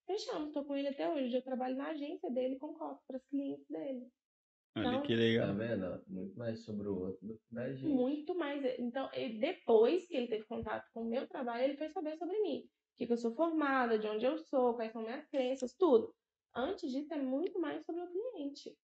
Fechamos. 0.05 0.51
Tô 0.53 0.65
com 0.65 0.75
ele 0.75 0.87
até 0.87 1.09
hoje. 1.09 1.35
Eu 1.35 1.43
trabalho 1.43 1.75
na 1.75 1.89
agência 1.89 2.31
dele 2.31 2.57
com 2.57 2.73
copy 2.73 3.01
para 3.07 3.17
os 3.17 3.25
clientes 3.27 3.67
dele. 3.69 4.07
Olha 4.75 4.87
então, 4.87 5.01
que 5.03 5.15
legal. 5.15 5.47
Tá 5.47 5.53
vendo? 5.53 6.03
Muito 6.07 6.37
mais 6.37 6.63
sobre 6.63 6.87
o 6.87 6.99
outro 6.99 7.27
do 7.27 7.35
que 7.35 7.53
da 7.53 7.71
gente. 7.71 7.93
Muito 7.93 8.35
mais. 8.35 8.63
Então, 8.79 9.09
depois 9.39 10.07
que 10.07 10.15
ele 10.17 10.27
teve 10.27 10.45
contato 10.45 10.89
com 10.93 11.01
o 11.01 11.09
meu 11.09 11.27
trabalho, 11.27 11.63
ele 11.63 11.77
foi 11.77 11.89
saber 11.89 12.17
sobre 12.17 12.39
mim. 12.41 12.59
O 12.59 12.97
que, 12.97 13.05
que 13.05 13.13
eu 13.13 13.17
sou 13.17 13.35
formada, 13.35 13.99
de 13.99 14.07
onde 14.07 14.25
eu 14.25 14.37
sou, 14.39 14.73
quais 14.73 14.91
são 14.91 15.03
minhas 15.03 15.25
crenças, 15.27 15.75
tudo. 15.75 16.13
Antes 16.57 16.91
disso, 16.91 17.13
é 17.13 17.21
muito 17.21 17.59
mais 17.59 17.85
sobre 17.85 18.01
o 18.01 18.07
cliente. 18.07 18.75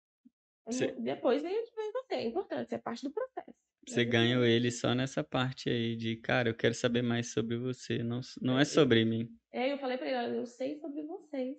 É 0.68 0.72
Cê... 0.72 0.92
Depois 0.92 1.42
vem 1.42 1.60
você. 1.66 2.14
É 2.14 2.28
importante, 2.28 2.76
é 2.76 2.78
parte 2.78 3.04
do 3.04 3.12
processo. 3.12 3.54
Você 3.88 4.06
ganhou 4.06 4.46
ele 4.46 4.72
só 4.72 4.94
nessa 4.94 5.24
parte 5.24 5.70
aí 5.70 5.96
de, 5.96 6.16
cara, 6.16 6.50
eu 6.50 6.56
quero 6.56 6.74
saber 6.74 7.02
mais 7.02 7.34
sobre 7.34 7.58
você, 7.58 8.02
não, 8.02 8.22
não 8.42 8.58
é 8.58 8.64
sobre 8.64 9.04
mim. 9.04 9.28
É, 9.52 9.74
eu 9.74 9.78
falei 9.78 9.98
pra 9.98 10.26
ele, 10.26 10.38
eu 10.38 10.46
sei 10.46 10.78
sobre 10.80 11.04
vocês. 11.04 11.58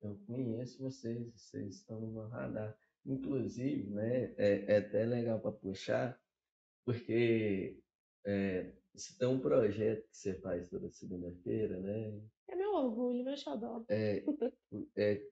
Eu 0.00 0.16
conheço 0.26 0.82
vocês, 0.82 1.30
vocês 1.34 1.76
estão 1.76 2.00
no 2.00 2.12
meu 2.12 2.28
radar. 2.28 2.74
Inclusive, 3.04 3.90
né, 3.90 4.34
é, 4.38 4.72
é 4.72 4.76
até 4.78 5.04
legal 5.04 5.40
para 5.40 5.52
puxar, 5.52 6.18
porque 6.84 7.78
é, 8.24 8.72
você 8.94 9.18
tem 9.18 9.28
um 9.28 9.40
projeto 9.40 10.08
que 10.08 10.16
você 10.16 10.34
faz 10.40 10.68
toda 10.68 10.90
segunda-feira, 10.90 11.78
né? 11.78 12.20
É 12.48 12.54
meu 12.54 12.72
orgulho, 12.72 13.24
meu 13.24 13.36
xodó. 13.36 13.84
É, 13.88 14.24
é, 14.96 15.22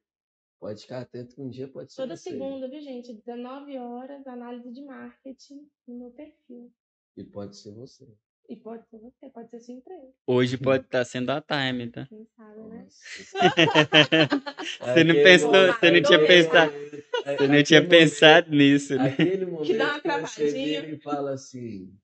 pode 0.58 0.82
ficar 0.82 1.00
atento 1.00 1.34
que 1.34 1.40
um 1.40 1.48
dia 1.50 1.68
pode 1.68 1.92
ser 1.92 2.02
Toda 2.02 2.16
você. 2.16 2.30
segunda, 2.30 2.68
viu, 2.68 2.80
gente? 2.80 3.12
19 3.12 3.78
horas, 3.78 4.26
análise 4.26 4.70
de 4.72 4.82
marketing 4.82 5.68
no 5.86 5.98
meu 5.98 6.10
perfil. 6.10 6.72
E 7.16 7.24
pode 7.24 7.56
ser 7.56 7.72
você. 7.72 8.08
E 8.48 8.56
pode 8.56 8.88
ser 8.88 8.98
você, 8.98 9.28
pode 9.28 9.50
ser 9.50 9.60
sua 9.60 9.74
empresa. 9.74 10.12
Hoje 10.26 10.56
pode 10.56 10.84
estar 10.84 11.04
sendo 11.04 11.30
a 11.30 11.40
time, 11.40 11.90
tá? 11.90 12.06
Quem 12.06 12.24
sabe, 12.36 12.60
né? 12.62 12.86
Você 14.80 15.04
não 15.04 15.14
pensou, 15.14 15.50
momento- 15.52 15.78
você 15.78 15.90
não 15.90 16.02
tinha 16.02 16.26
pensado, 16.26 16.72
você 16.72 17.48
não 17.48 17.62
tinha 17.62 17.88
pensado 17.88 18.50
nisso, 18.50 18.96
né? 18.96 19.10
Aquele 19.10 19.46
momento 19.46 19.76
dá 19.76 19.84
uma 19.86 19.94
que 19.96 20.02
travadinha. 20.02 20.80
e 20.88 20.98
fala 20.98 21.32
assim, 21.32 21.94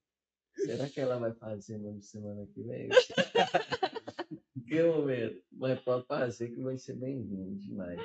será 0.56 0.88
que 0.88 1.00
ela 1.00 1.18
vai 1.18 1.32
fazer 1.34 1.78
mesmo 1.78 2.02
semana 2.02 2.46
que 2.46 2.62
vem? 2.62 2.88
que 4.68 4.82
momento? 4.82 5.42
Mas 5.52 5.80
pode 5.80 6.06
fazer 6.06 6.50
que 6.50 6.62
vai 6.62 6.76
ser 6.76 6.94
bem-vindo 6.96 7.56
demais. 7.56 8.00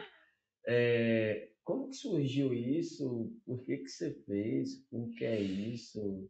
É, 0.71 1.49
como 1.63 1.89
que 1.89 1.95
surgiu 1.95 2.53
isso? 2.53 3.33
Por 3.43 3.63
que, 3.63 3.77
que 3.77 3.89
você 3.89 4.13
fez? 4.25 4.85
Como 4.89 5.09
que 5.09 5.25
é 5.25 5.41
isso? 5.41 6.29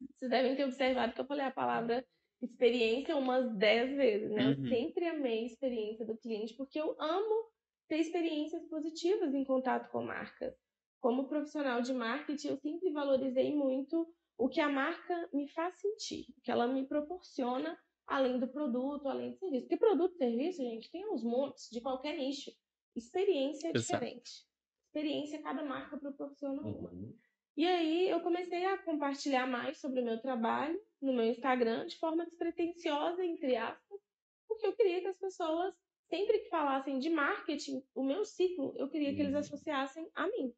Vocês 0.00 0.30
devem 0.30 0.54
ter 0.54 0.64
observado 0.64 1.12
que 1.12 1.20
eu 1.20 1.26
falei 1.26 1.44
a 1.44 1.50
palavra 1.50 2.06
experiência 2.40 3.16
umas 3.16 3.52
10 3.56 3.96
vezes, 3.96 4.30
né? 4.30 4.44
Uhum. 4.44 4.50
Eu 4.50 4.68
sempre 4.68 5.06
amei 5.06 5.42
a 5.42 5.46
experiência 5.46 6.04
do 6.04 6.16
cliente, 6.16 6.54
porque 6.54 6.78
eu 6.78 6.94
amo 7.00 7.50
ter 7.88 7.98
experiências 7.98 8.64
positivas 8.68 9.34
em 9.34 9.44
contato 9.44 9.90
com 9.90 10.02
marcas. 10.02 10.54
Como 11.00 11.28
profissional 11.28 11.82
de 11.82 11.92
marketing, 11.92 12.48
eu 12.48 12.56
sempre 12.58 12.92
valorizei 12.92 13.54
muito 13.54 14.06
o 14.38 14.48
que 14.48 14.60
a 14.60 14.68
marca 14.68 15.28
me 15.32 15.48
faz 15.48 15.78
sentir, 15.80 16.26
o 16.36 16.40
que 16.42 16.50
ela 16.50 16.66
me 16.66 16.86
proporciona, 16.86 17.78
além 18.06 18.38
do 18.38 18.48
produto, 18.48 19.08
além 19.08 19.32
do 19.32 19.38
serviço. 19.38 19.62
Porque 19.62 19.76
produto 19.76 20.14
e 20.14 20.18
serviço, 20.18 20.62
gente, 20.62 20.90
tem 20.90 21.08
uns 21.10 21.22
montes 21.22 21.68
de 21.70 21.80
qualquer 21.80 22.16
nicho. 22.16 22.50
Experiência 22.94 23.68
é 23.68 23.72
diferente. 23.72 24.44
Experiência, 24.86 25.42
cada 25.42 25.64
marca 25.64 25.96
proporciona 25.96 26.62
uma. 26.62 26.90
Uhum. 26.90 27.14
E 27.56 27.66
aí 27.66 28.08
eu 28.08 28.20
comecei 28.20 28.64
a 28.64 28.78
compartilhar 28.78 29.46
mais 29.46 29.78
sobre 29.78 30.00
o 30.00 30.04
meu 30.04 30.20
trabalho 30.20 30.80
no 31.00 31.12
meu 31.12 31.24
Instagram 31.26 31.86
de 31.86 31.96
forma 31.98 32.24
despretensiosa, 32.24 33.24
entre 33.24 33.56
aspas, 33.56 34.00
porque 34.48 34.66
eu 34.66 34.72
queria 34.72 35.00
que 35.00 35.06
as 35.08 35.18
pessoas, 35.18 35.74
sempre 36.08 36.40
que 36.40 36.48
falassem 36.48 36.98
de 36.98 37.10
marketing, 37.10 37.82
o 37.94 38.02
meu 38.02 38.24
ciclo, 38.24 38.74
eu 38.76 38.88
queria 38.88 39.14
que 39.14 39.20
eles 39.20 39.34
Uhum. 39.34 39.40
associassem 39.40 40.08
a 40.14 40.26
mim. 40.28 40.52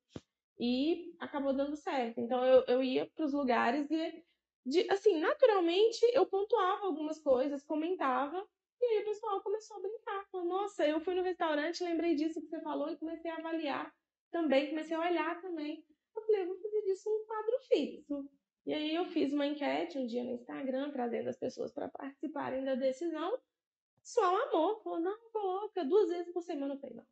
E 0.59 1.15
acabou 1.19 1.53
dando 1.53 1.77
certo. 1.77 2.19
Então 2.19 2.43
eu, 2.45 2.65
eu 2.67 2.83
ia 2.83 3.07
para 3.15 3.27
os 3.27 3.33
lugares 3.35 3.91
e, 3.91 4.25
de, 4.65 4.91
assim, 4.91 5.21
naturalmente 5.21 6.01
eu 6.13 6.25
pontuava 6.27 6.87
algumas 6.87 7.19
coisas, 7.21 7.63
comentava, 7.63 8.47
e 8.81 8.85
aí 8.85 9.03
o 9.03 9.05
pessoal 9.07 9.41
começou 9.43 9.77
a 9.77 9.81
brincar. 9.81 10.25
Falou, 10.31 10.47
Nossa, 10.47 10.87
eu 10.87 11.01
fui 11.01 11.15
no 11.15 11.23
restaurante, 11.23 11.85
lembrei 11.85 12.15
disso 12.15 12.41
que 12.41 12.49
você 12.49 12.61
falou 12.61 12.91
e 12.91 12.97
comecei 12.97 13.31
a 13.31 13.37
avaliar 13.37 13.93
também, 14.31 14.69
comecei 14.69 14.97
a 14.97 15.01
olhar 15.01 15.41
também. 15.41 15.85
Eu 16.15 16.23
falei, 16.23 16.43
eu 16.43 16.47
vou 16.47 16.57
fazer 16.57 16.83
disso 16.83 17.09
um 17.09 17.27
quadro 17.27 17.59
fixo. 17.69 18.31
E 18.67 18.75
aí 18.75 18.95
eu 18.95 19.05
fiz 19.07 19.33
uma 19.33 19.47
enquete 19.47 19.99
um 19.99 20.07
dia 20.07 20.25
no 20.25 20.33
Instagram, 20.33 20.91
trazendo 20.91 21.29
as 21.29 21.39
pessoas 21.39 21.73
para 21.73 21.89
participarem 21.89 22.65
da 22.65 22.75
decisão. 22.75 23.35
O 23.35 24.01
pessoal 24.01 24.37
amou, 24.49 24.81
falou, 24.81 25.01
não, 25.01 25.31
coloca 25.31 25.85
duas 25.85 26.09
vezes 26.09 26.33
por 26.33 26.43
semana. 26.43 26.75
Eu 26.75 26.79
falei, 26.79 26.97
não, 26.97 27.07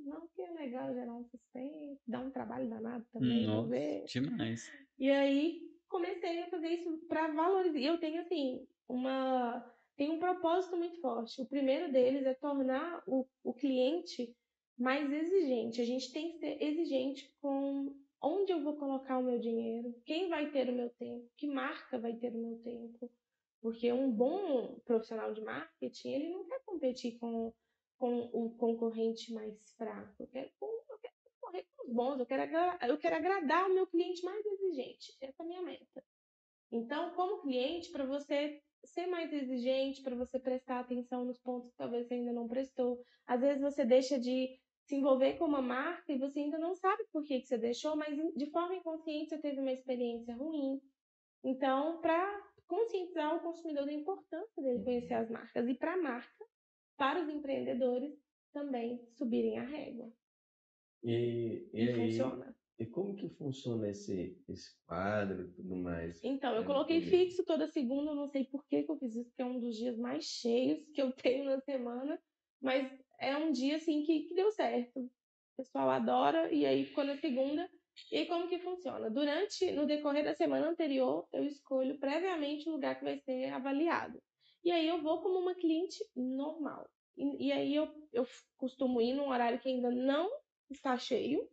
não, 0.00 0.20
porque 0.20 0.42
é 0.42 0.50
legal 0.50 0.92
gerar 0.92 1.14
um 1.14 1.24
suspense, 1.24 2.02
dá 2.06 2.20
um 2.20 2.30
trabalho 2.30 2.68
danado 2.68 3.06
também, 3.12 3.46
Nossa, 3.46 3.68
ver. 3.68 4.04
demais. 4.04 4.70
E 4.98 5.10
aí 5.10 5.62
comecei 5.88 6.42
a 6.42 6.50
fazer 6.50 6.68
isso 6.68 6.98
para 7.08 7.28
valorizar. 7.28 7.78
E 7.78 7.86
eu 7.86 7.98
tenho 7.98 8.20
assim, 8.20 8.66
uma 8.88 9.64
tem 9.98 10.10
um 10.12 10.20
propósito 10.20 10.76
muito 10.76 11.00
forte. 11.00 11.42
O 11.42 11.46
primeiro 11.46 11.92
deles 11.92 12.24
é 12.24 12.32
tornar 12.32 13.02
o, 13.04 13.26
o 13.42 13.52
cliente 13.52 14.32
mais 14.78 15.12
exigente. 15.12 15.80
A 15.80 15.84
gente 15.84 16.12
tem 16.12 16.30
que 16.30 16.38
ser 16.38 16.62
exigente 16.62 17.34
com 17.42 17.92
onde 18.22 18.52
eu 18.52 18.62
vou 18.62 18.76
colocar 18.76 19.18
o 19.18 19.24
meu 19.24 19.40
dinheiro, 19.40 19.92
quem 20.06 20.28
vai 20.28 20.50
ter 20.50 20.68
o 20.68 20.72
meu 20.72 20.88
tempo, 20.90 21.28
que 21.36 21.48
marca 21.48 21.98
vai 21.98 22.14
ter 22.14 22.32
o 22.32 22.38
meu 22.38 22.58
tempo. 22.60 23.10
Porque 23.60 23.92
um 23.92 24.10
bom 24.10 24.78
profissional 24.84 25.34
de 25.34 25.40
marketing, 25.40 26.10
ele 26.10 26.28
não 26.28 26.46
quer 26.46 26.62
competir 26.64 27.18
com, 27.18 27.52
com 27.98 28.30
o 28.32 28.50
concorrente 28.56 29.32
mais 29.32 29.52
fraco. 29.76 30.14
Eu 30.22 30.28
quero, 30.28 30.48
eu 30.62 30.98
quero 31.00 31.14
concorrer 31.24 31.66
com 31.76 31.88
os 31.88 31.92
bons, 31.92 32.20
eu 32.20 32.26
quero, 32.26 32.42
eu 32.88 32.98
quero 32.98 33.16
agradar 33.16 33.68
o 33.68 33.74
meu 33.74 33.86
cliente 33.88 34.24
mais 34.24 34.46
exigente. 34.46 35.16
Essa 35.20 35.42
é 35.42 35.44
a 35.44 35.48
minha 35.48 35.62
meta. 35.62 36.04
Então, 36.70 37.10
como 37.16 37.42
cliente, 37.42 37.90
para 37.90 38.06
você 38.06 38.62
ser 38.88 39.06
mais 39.06 39.32
exigente, 39.32 40.02
para 40.02 40.16
você 40.16 40.38
prestar 40.38 40.80
atenção 40.80 41.24
nos 41.24 41.38
pontos 41.38 41.70
que 41.70 41.76
talvez 41.76 42.06
você 42.06 42.14
ainda 42.14 42.32
não 42.32 42.48
prestou, 42.48 43.02
às 43.26 43.40
vezes 43.40 43.60
você 43.60 43.84
deixa 43.84 44.18
de 44.18 44.58
se 44.84 44.96
envolver 44.96 45.34
com 45.34 45.44
uma 45.44 45.60
marca 45.60 46.12
e 46.12 46.18
você 46.18 46.40
ainda 46.40 46.58
não 46.58 46.74
sabe 46.74 47.04
por 47.12 47.22
que, 47.22 47.40
que 47.40 47.46
você 47.46 47.58
deixou, 47.58 47.94
mas 47.94 48.16
de 48.34 48.46
forma 48.50 48.74
inconsciente 48.74 49.28
você 49.28 49.38
teve 49.38 49.60
uma 49.60 49.72
experiência 49.72 50.34
ruim. 50.34 50.80
Então, 51.44 52.00
para 52.00 52.48
conscientizar 52.66 53.36
o 53.36 53.40
consumidor 53.40 53.86
da 53.86 53.92
importância 53.92 54.62
dele 54.62 54.82
conhecer 54.84 55.14
as 55.14 55.30
marcas 55.30 55.68
e 55.68 55.74
para 55.74 55.94
a 55.94 55.96
marca, 55.98 56.44
para 56.96 57.22
os 57.22 57.28
empreendedores 57.28 58.14
também 58.52 59.06
subirem 59.10 59.58
a 59.58 59.62
régua. 59.62 60.12
E, 61.02 61.68
e 61.72 61.80
E, 61.80 61.88
aí, 61.88 61.94
funciona. 61.94 62.56
E 62.78 62.86
como 62.86 63.16
que 63.16 63.28
funciona 63.30 63.88
esse, 63.90 64.42
esse 64.48 64.80
quadro 64.86 65.48
e 65.50 65.54
tudo 65.54 65.76
mais? 65.76 66.22
Então, 66.22 66.54
eu 66.54 66.64
É, 66.64 66.64
coloquei 66.64 67.00
fixo 67.00 67.44
toda 67.44 67.66
segunda, 67.68 68.14
não 68.14 68.26
sei 68.26 68.44
por 68.44 68.66
que, 68.66 68.82
que 68.82 68.90
eu 68.90 68.98
fiz 68.98 69.14
isso, 69.14 69.30
porque 69.30 69.42
é 69.42 69.46
um 69.46 69.60
dos 69.60 69.76
dias 69.76 69.96
mais 69.96 70.24
cheios 70.24 70.88
que 70.92 71.00
eu 71.00 71.12
tenho 71.14 71.44
na 71.44 71.60
semana, 71.60 72.20
mas 72.60 72.90
é 73.20 73.36
um 73.36 73.52
dia 73.52 73.76
assim 73.76 74.02
que, 74.02 74.24
que 74.24 74.34
deu 74.34 74.50
certo. 74.50 75.00
O 75.00 75.10
pessoal 75.56 75.90
adora, 75.90 76.52
e 76.52 76.66
aí 76.66 76.84
ficou 76.84 77.04
na 77.04 77.16
segunda. 77.16 77.68
E 78.12 78.18
aí, 78.18 78.26
como 78.26 78.48
que 78.48 78.58
funciona? 78.60 79.10
Durante, 79.10 79.72
no 79.72 79.86
decorrer 79.86 80.24
da 80.24 80.34
semana 80.34 80.68
anterior, 80.68 81.26
eu 81.32 81.44
escolho 81.44 81.98
previamente 81.98 82.68
o 82.68 82.72
lugar 82.72 82.96
que 82.98 83.04
vai 83.04 83.18
ser 83.18 83.46
avaliado. 83.52 84.20
E 84.62 84.70
aí 84.70 84.86
eu 84.86 85.02
vou 85.02 85.20
como 85.22 85.38
uma 85.38 85.54
cliente 85.54 85.98
normal. 86.16 86.88
E, 87.16 87.46
e 87.48 87.52
aí 87.52 87.74
eu, 87.74 87.88
eu 88.12 88.24
costumo 88.56 89.00
ir 89.00 89.14
num 89.14 89.28
horário 89.28 89.60
que 89.60 89.68
ainda 89.68 89.90
não 89.90 90.30
está 90.70 90.96
cheio, 90.96 91.48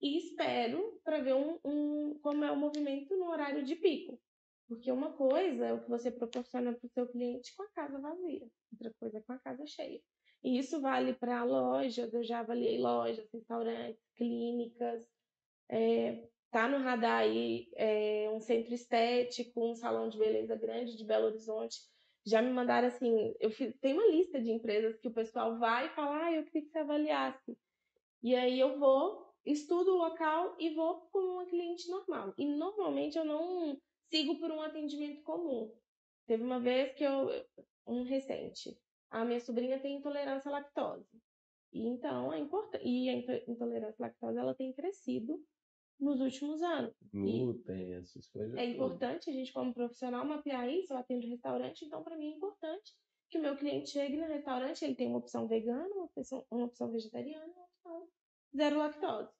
e 0.00 0.18
espero 0.18 1.00
para 1.04 1.20
ver 1.20 1.34
um, 1.34 1.58
um- 1.64 2.18
como 2.22 2.44
é 2.44 2.50
o 2.50 2.56
movimento 2.56 3.16
no 3.16 3.26
horário 3.30 3.62
de 3.64 3.76
pico. 3.76 4.20
Porque 4.68 4.90
uma 4.92 5.12
coisa 5.12 5.66
é 5.66 5.72
o 5.72 5.82
que 5.82 5.90
você 5.90 6.10
proporciona 6.10 6.72
para 6.72 6.86
o 6.86 6.90
seu 6.90 7.08
cliente 7.08 7.54
com 7.56 7.64
a 7.64 7.70
casa 7.72 7.98
vazia, 8.00 8.48
outra 8.72 8.94
coisa 9.00 9.18
é 9.18 9.22
com 9.22 9.32
a 9.32 9.38
casa 9.38 9.66
cheia. 9.66 10.00
E 10.42 10.58
isso 10.58 10.80
vale 10.80 11.12
para 11.14 11.44
lojas, 11.44 12.12
eu 12.14 12.22
já 12.22 12.40
avaliei 12.40 12.78
lojas, 12.78 13.28
restaurantes, 13.32 14.02
clínicas, 14.16 15.04
é, 15.68 16.28
tá 16.50 16.68
no 16.68 16.78
radar 16.78 17.20
aí 17.22 17.68
é, 17.76 18.30
um 18.30 18.40
centro 18.40 18.74
estético, 18.74 19.70
um 19.70 19.74
salão 19.74 20.08
de 20.08 20.18
beleza 20.18 20.56
grande 20.56 20.96
de 20.96 21.04
Belo 21.04 21.26
Horizonte. 21.26 21.78
Já 22.24 22.42
me 22.42 22.50
mandaram 22.50 22.88
assim, 22.88 23.34
eu 23.40 23.50
fiz, 23.50 23.76
tem 23.80 23.94
uma 23.94 24.06
lista 24.06 24.40
de 24.40 24.50
empresas 24.50 24.98
que 24.98 25.08
o 25.08 25.12
pessoal 25.14 25.58
vai 25.58 25.86
e 25.86 25.90
fala, 25.90 26.26
ah, 26.26 26.32
eu 26.32 26.44
queria 26.44 26.62
que 26.62 26.68
você 26.70 26.78
avaliasse. 26.78 27.58
E 28.22 28.34
aí 28.34 28.58
eu 28.60 28.78
vou, 28.78 29.29
estudo 29.44 29.92
o 29.92 29.98
local 29.98 30.56
e 30.58 30.74
vou 30.74 31.00
como 31.12 31.32
uma 31.34 31.46
cliente 31.46 31.88
normal. 31.88 32.34
E 32.36 32.44
normalmente 32.46 33.16
eu 33.16 33.24
não 33.24 33.76
sigo 34.10 34.38
por 34.38 34.50
um 34.50 34.60
atendimento 34.60 35.22
comum. 35.22 35.72
Teve 36.26 36.42
uma 36.42 36.60
vez 36.60 36.94
que 36.94 37.04
eu, 37.04 37.28
um 37.86 38.02
recente, 38.02 38.78
a 39.10 39.24
minha 39.24 39.40
sobrinha 39.40 39.80
tem 39.80 39.96
intolerância 39.96 40.48
à 40.48 40.52
lactose. 40.52 41.08
E 41.72 41.86
então 41.86 42.32
é 42.32 42.38
importante, 42.38 42.86
e 42.86 43.08
a 43.08 43.12
into- 43.12 43.50
intolerância 43.50 44.04
à 44.04 44.08
lactose 44.08 44.38
ela 44.38 44.54
tem 44.54 44.72
crescido 44.72 45.42
nos 45.98 46.20
últimos 46.20 46.62
anos. 46.62 46.94
Glúten, 47.12 47.94
essas 47.94 48.26
coisas. 48.28 48.56
É 48.56 48.64
importante 48.64 49.30
a 49.30 49.32
gente, 49.32 49.52
como 49.52 49.74
profissional, 49.74 50.24
mapear 50.24 50.68
isso. 50.68 50.92
Eu 50.92 50.96
atendo 50.98 51.26
restaurante, 51.28 51.84
então 51.84 52.02
para 52.02 52.16
mim 52.16 52.32
é 52.32 52.36
importante 52.36 52.94
que 53.30 53.38
o 53.38 53.42
meu 53.42 53.56
cliente 53.56 53.90
chegue 53.90 54.16
no 54.16 54.26
restaurante, 54.26 54.84
ele 54.84 54.96
tem 54.96 55.06
uma 55.06 55.18
opção 55.18 55.46
vegana, 55.46 55.88
uma 55.94 56.04
opção, 56.04 56.44
uma 56.50 56.64
opção 56.64 56.90
vegetariana, 56.90 57.46
uma 57.52 57.64
opção 57.64 58.08
zero 58.56 58.78
lactose. 58.78 59.32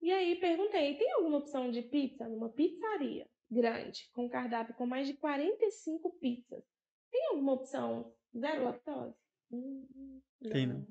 E 0.00 0.12
aí 0.12 0.36
perguntei, 0.36 0.96
tem 0.96 1.10
alguma 1.12 1.38
opção 1.38 1.70
de 1.70 1.82
pizza 1.82 2.28
numa 2.28 2.50
pizzaria 2.50 3.28
grande, 3.50 4.10
com 4.12 4.28
cardápio 4.28 4.74
com 4.74 4.86
mais 4.86 5.06
de 5.06 5.14
45 5.14 6.10
pizzas? 6.18 6.64
Tem 7.10 7.26
alguma 7.28 7.52
opção 7.52 8.14
zero 8.36 8.64
lactose? 8.64 9.14
Hum, 9.50 10.20
Tem, 10.50 10.66
não. 10.66 10.86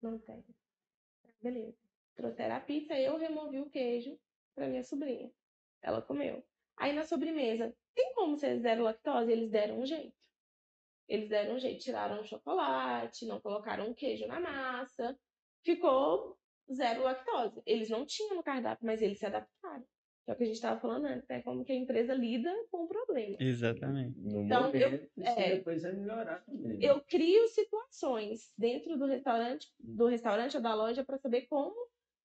Não 0.00 0.18
tem. 0.18 0.44
Beleza. 1.42 1.76
Trouxeram 2.14 2.56
a 2.56 2.60
pizza, 2.60 2.98
eu 2.98 3.16
removi 3.16 3.60
o 3.60 3.70
queijo 3.70 4.18
para 4.54 4.68
minha 4.68 4.82
sobrinha. 4.82 5.30
Ela 5.82 6.02
comeu. 6.02 6.44
Aí 6.76 6.92
na 6.92 7.04
sobremesa, 7.04 7.74
tem 7.94 8.14
como 8.14 8.36
ser 8.36 8.58
zero 8.60 8.82
lactose? 8.82 9.30
Eles 9.30 9.50
deram 9.50 9.80
um 9.80 9.86
jeito. 9.86 10.16
Eles 11.08 11.28
deram 11.28 11.56
um 11.56 11.58
jeito, 11.58 11.82
tiraram 11.82 12.20
o 12.20 12.24
chocolate, 12.24 13.26
não 13.26 13.40
colocaram 13.40 13.94
queijo 13.94 14.26
na 14.26 14.40
massa. 14.40 15.18
Ficou 15.64 16.37
zero 16.72 17.02
lactose. 17.02 17.62
Eles 17.66 17.88
não 17.90 18.04
tinham 18.06 18.36
no 18.36 18.42
cardápio, 18.42 18.84
mas 18.86 19.00
eles 19.02 19.18
se 19.18 19.26
adaptaram. 19.26 19.84
que 20.24 20.30
é 20.32 20.34
o 20.34 20.36
que 20.36 20.42
a 20.42 20.46
gente 20.46 20.56
estava 20.56 20.78
falando 20.78 21.06
antes, 21.06 21.26
né? 21.26 21.40
Como 21.40 21.64
que 21.64 21.72
a 21.72 21.74
empresa 21.74 22.12
lida 22.12 22.54
com 22.70 22.84
o 22.84 22.86
problema. 22.88 23.34
Exatamente. 23.40 24.18
No 24.18 24.42
Então, 24.42 24.70
eu- 24.74 24.90
momento, 24.90 25.10
isso 25.16 25.30
é. 25.40 25.56
depois 25.56 25.82
vai 25.82 25.92
melhorar 25.94 26.44
também. 26.44 26.78
Eu 26.84 27.00
crio 27.00 27.48
situações 27.48 28.52
dentro 28.58 28.98
do 28.98 29.06
restaurante, 29.06 29.66
do 29.78 30.06
restaurante 30.06 30.54
ou 30.56 30.62
da 30.62 30.74
loja 30.74 31.02
para 31.02 31.16
saber 31.16 31.46
como 31.46 31.74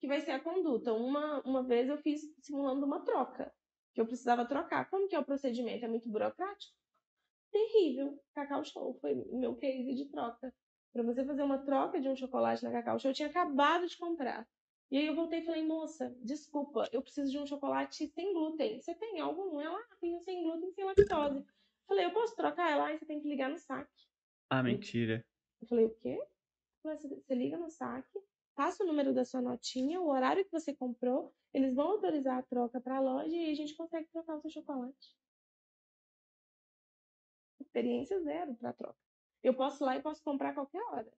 que 0.00 0.06
vai 0.06 0.20
ser 0.20 0.32
a 0.32 0.40
conduta. 0.40 0.92
Uma, 0.92 1.40
uma 1.46 1.62
vez 1.62 1.88
eu 1.88 1.96
fiz 1.96 2.20
simulando 2.42 2.84
uma 2.84 3.02
troca, 3.02 3.50
que 3.94 4.00
eu 4.02 4.06
precisava 4.06 4.44
trocar. 4.44 4.90
Como 4.90 5.08
que 5.08 5.14
é 5.14 5.18
o 5.18 5.24
procedimento? 5.24 5.86
É 5.86 5.88
muito 5.88 6.06
burocrático? 6.10 6.74
Terrível. 7.50 8.18
Cacau 8.34 8.64
Show 8.64 8.98
foi 9.00 9.14
meu 9.32 9.54
case 9.56 9.94
de 9.94 10.10
troca. 10.10 10.52
Para 10.94 11.02
você 11.02 11.24
fazer 11.24 11.42
uma 11.42 11.58
troca 11.58 12.00
de 12.00 12.08
um 12.08 12.14
chocolate 12.14 12.62
na 12.62 12.70
Cacau 12.70 13.00
Show, 13.00 13.10
eu 13.10 13.14
tinha 13.14 13.28
acabado 13.28 13.84
de 13.88 13.98
comprar. 13.98 14.48
E 14.92 14.96
aí 14.96 15.06
eu 15.06 15.14
voltei 15.16 15.40
e 15.40 15.44
falei, 15.44 15.66
moça, 15.66 16.16
desculpa, 16.22 16.88
eu 16.92 17.02
preciso 17.02 17.32
de 17.32 17.36
um 17.36 17.44
chocolate 17.44 18.06
sem 18.06 18.32
glúten. 18.32 18.80
Você 18.80 18.94
tem 18.94 19.18
algum? 19.18 19.60
Ela, 19.60 19.76
ah, 19.76 19.96
tem 20.00 20.14
um 20.14 20.20
sem 20.20 20.44
glúten, 20.44 20.70
sem 20.70 20.84
lactose. 20.84 21.44
Falei, 21.88 22.04
eu 22.04 22.12
posso 22.12 22.36
trocar? 22.36 22.70
Ela, 22.70 22.90
ah, 22.92 22.96
você 22.96 23.04
tem 23.04 23.20
que 23.20 23.28
ligar 23.28 23.50
no 23.50 23.58
saque. 23.58 24.06
Ah, 24.48 24.62
mentira. 24.62 25.26
Eu 25.60 25.66
falei, 25.66 25.86
o 25.86 25.94
quê? 25.96 26.24
Falei, 26.80 26.96
você 26.96 27.34
liga 27.34 27.58
no 27.58 27.68
saque, 27.68 28.22
passa 28.54 28.84
o 28.84 28.86
número 28.86 29.12
da 29.12 29.24
sua 29.24 29.42
notinha, 29.42 30.00
o 30.00 30.08
horário 30.08 30.44
que 30.44 30.52
você 30.52 30.72
comprou, 30.72 31.34
eles 31.52 31.74
vão 31.74 31.88
autorizar 31.88 32.38
a 32.38 32.42
troca 32.42 32.80
para 32.80 32.98
a 32.98 33.00
loja 33.00 33.34
e 33.34 33.50
a 33.50 33.54
gente 33.54 33.74
consegue 33.74 34.08
trocar 34.12 34.36
o 34.36 34.40
seu 34.40 34.50
chocolate. 34.50 35.16
Experiência 37.58 38.20
zero 38.20 38.54
para 38.54 38.72
troca. 38.72 39.03
Eu 39.44 39.54
posso 39.54 39.84
ir 39.84 39.86
lá 39.86 39.96
e 39.96 40.02
posso 40.02 40.24
comprar 40.24 40.50
a 40.50 40.54
qualquer 40.54 40.82
hora. 40.82 41.12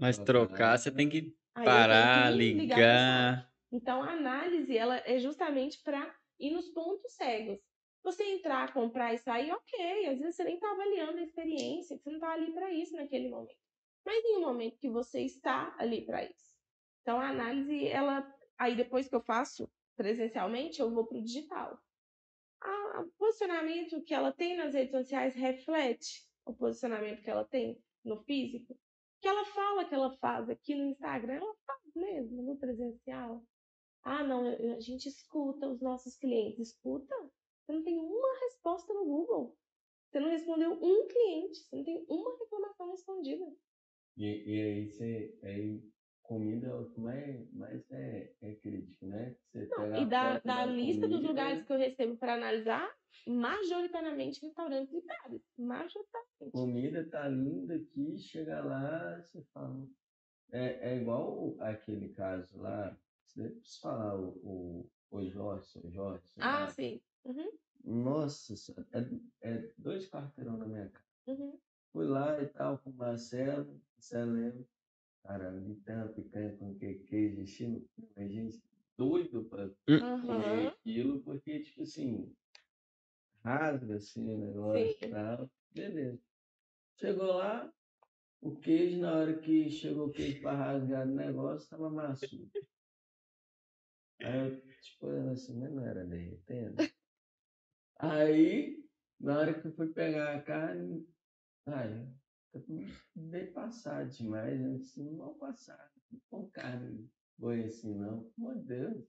Mas 0.00 0.18
trocar, 0.18 0.78
você 0.78 0.90
tem 0.92 1.08
que 1.08 1.36
Aí 1.54 1.64
parar, 1.64 2.32
que 2.32 2.38
ligar 2.54 2.78
ligar. 2.78 3.52
Então, 3.72 4.02
a 4.02 4.12
análise 4.12 4.76
ela 4.76 4.98
é 4.98 5.18
justamente 5.18 5.82
para 5.82 6.14
ir 6.38 6.50
nos 6.52 6.68
pontos 6.68 7.12
cegos. 7.14 7.58
Você 8.02 8.24
entrar, 8.24 8.72
comprar 8.72 9.14
e 9.14 9.18
sair, 9.18 9.52
ok. 9.52 10.06
Às 10.06 10.18
vezes 10.20 10.36
você 10.36 10.44
nem 10.44 10.54
está 10.54 10.70
avaliando 10.72 11.18
a 11.18 11.22
experiência, 11.22 11.98
você 11.98 12.10
não 12.10 12.16
está 12.18 12.32
ali 12.32 12.52
para 12.52 12.72
isso 12.72 12.96
naquele 12.96 13.28
momento. 13.28 13.56
Mas 14.04 14.24
em 14.24 14.38
um 14.38 14.40
momento 14.40 14.78
que 14.78 14.90
você 14.90 15.22
está 15.22 15.74
ali 15.78 16.04
para 16.06 16.24
isso. 16.24 16.56
Então, 17.02 17.20
a 17.20 17.28
análise, 17.28 17.86
ela. 17.88 18.32
Aí 18.58 18.76
depois 18.76 19.08
que 19.08 19.14
eu 19.14 19.20
faço 19.22 19.70
presencialmente, 19.96 20.80
eu 20.80 20.90
vou 20.90 21.06
para 21.06 21.18
o 21.18 21.22
digital. 21.22 21.78
A- 22.62 23.00
O 23.02 23.10
posicionamento 23.18 24.02
que 24.02 24.14
ela 24.14 24.32
tem 24.32 24.56
nas 24.56 24.74
redes 24.74 24.92
sociais 24.92 25.34
reflete 25.34 26.29
o 26.50 26.56
posicionamento 26.56 27.22
que 27.22 27.30
ela 27.30 27.44
tem 27.44 27.82
no 28.04 28.22
físico. 28.24 28.76
que 29.20 29.28
ela 29.28 29.44
fala 29.44 29.84
que 29.84 29.94
ela 29.94 30.16
faz 30.18 30.48
aqui 30.48 30.74
no 30.74 30.84
Instagram, 30.84 31.34
ela 31.34 31.54
faz 31.66 31.94
mesmo 31.94 32.42
no 32.42 32.56
presencial. 32.56 33.44
Ah, 34.02 34.24
não, 34.24 34.46
a 34.46 34.80
gente 34.80 35.08
escuta 35.08 35.68
os 35.68 35.80
nossos 35.80 36.16
clientes. 36.16 36.68
Escuta? 36.68 37.14
Você 37.62 37.72
não 37.72 37.82
tem 37.84 37.98
uma 37.98 38.38
resposta 38.40 38.92
no 38.94 39.04
Google. 39.04 39.56
Você 40.10 40.20
não 40.20 40.30
respondeu 40.30 40.72
um 40.72 41.06
cliente. 41.06 41.58
Você 41.58 41.76
não 41.76 41.84
tem 41.84 42.04
uma 42.08 42.36
reclamação 42.38 42.90
respondida. 42.90 43.44
E, 44.16 44.24
e 44.24 44.62
aí 44.62 44.90
você. 44.90 45.38
Aí, 45.42 45.82
comida 46.22 46.68
é 46.68 46.74
o 46.74 46.88
que 46.90 47.00
mais, 47.00 47.52
mais 47.52 47.90
é, 47.90 48.32
é 48.40 48.54
crítico, 48.56 49.06
né? 49.06 49.36
Você 49.52 49.66
Não, 49.66 50.02
e 50.02 50.06
da, 50.06 50.38
da 50.38 50.64
lista 50.64 51.06
dos 51.06 51.16
comida, 51.16 51.28
lugares 51.28 51.62
que 51.64 51.72
eu 51.72 51.78
recebo 51.78 52.16
para 52.16 52.34
analisar, 52.34 52.90
majoritariamente 53.26 54.40
restaurantes 54.40 54.92
e 54.94 55.00
bares. 55.06 55.42
Majoritariamente. 55.58 56.52
comida 56.52 57.08
tá 57.10 57.28
linda 57.28 57.74
aqui, 57.76 58.18
chega 58.18 58.60
lá, 58.62 59.20
você 59.22 59.42
fala. 59.52 59.86
É, 60.52 60.90
é 60.92 60.96
igual 61.00 61.54
aquele 61.60 62.08
caso 62.10 62.58
lá, 62.58 62.98
você 63.24 63.48
precisa 63.50 63.80
falar 63.80 64.20
o, 64.20 64.28
o, 64.42 64.90
o 65.10 65.24
Jorge, 65.26 65.78
o 65.84 65.90
Jorge. 65.90 66.32
Ah, 66.40 66.60
lá. 66.60 66.70
sim. 66.70 67.00
Uhum, 67.24 67.50
Nossa, 67.84 68.56
senhora, 68.56 68.88
é, 68.92 69.48
é 69.52 69.72
dois 69.78 70.08
quarteirão 70.08 70.56
na 70.56 70.66
minha 70.66 70.88
casa. 70.88 71.04
uhum. 71.28 71.58
Fui 71.92 72.06
lá 72.06 72.40
e 72.42 72.46
tal 72.46 72.78
com 72.78 72.90
o 72.90 72.94
Marcelo, 72.94 73.80
Marcelo 73.94 74.32
lembra? 74.32 74.66
Cara, 75.22 75.48
ali 75.48 75.74
tem 75.76 76.08
picanha 76.14 76.56
com 76.56 76.74
que- 76.74 77.00
queijo, 77.00 77.42
estilo, 77.42 77.84
a 78.16 78.22
gente 78.26 78.62
doido 78.96 79.44
pra 79.44 79.70
comer 80.26 80.68
aquilo, 80.68 81.20
porque, 81.22 81.60
tipo 81.60 81.82
assim, 81.82 82.34
rasga 83.42 83.96
assim 83.96 84.34
o 84.34 84.38
negócio 84.38 84.96
e 85.06 85.10
tal. 85.10 85.50
Beleza. 85.74 86.20
Chegou 86.96 87.26
lá, 87.26 87.72
o 88.40 88.56
queijo, 88.56 89.00
na 89.00 89.14
hora 89.14 89.38
que 89.38 89.70
chegou 89.70 90.08
o 90.08 90.12
queijo 90.12 90.42
para 90.42 90.56
rasgar 90.56 91.06
o 91.06 91.14
negócio, 91.14 91.68
tava 91.68 91.90
maçudo. 91.90 92.50
Aí 94.22 94.38
eu, 94.38 94.60
tipo, 94.82 95.06
olhando 95.06 95.30
assim, 95.30 95.58
mas 95.58 95.72
não 95.72 95.86
era 95.86 96.04
derretendo. 96.04 96.76
Aí, 97.96 98.84
na 99.18 99.38
hora 99.38 99.60
que 99.60 99.66
eu 99.66 99.72
fui 99.72 99.92
pegar 99.92 100.36
a 100.36 100.42
carne, 100.42 101.06
ai, 101.66 102.08
eu 102.52 102.64
dei 103.14 103.46
passar 103.46 104.06
demais, 104.08 104.60
né? 104.60 104.76
Assim, 104.76 105.16
vou 105.16 105.34
passar, 105.34 105.90
não 106.10 106.20
com 106.28 106.50
carne 106.50 107.10
boa 107.38 107.54
assim, 107.54 107.94
não. 107.94 108.30
De 108.36 108.62
Deus. 108.62 109.04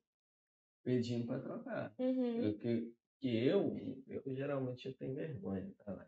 Pedindo 0.83 1.27
para 1.27 1.41
trocar. 1.41 1.93
Uhum. 1.99 2.43
Eu, 2.43 2.57
que, 2.57 2.93
que 3.21 3.45
eu, 3.45 3.77
eu 4.07 4.35
geralmente 4.35 4.87
eu 4.87 4.93
tenho 4.95 5.13
vergonha, 5.13 5.71
tá. 5.85 6.07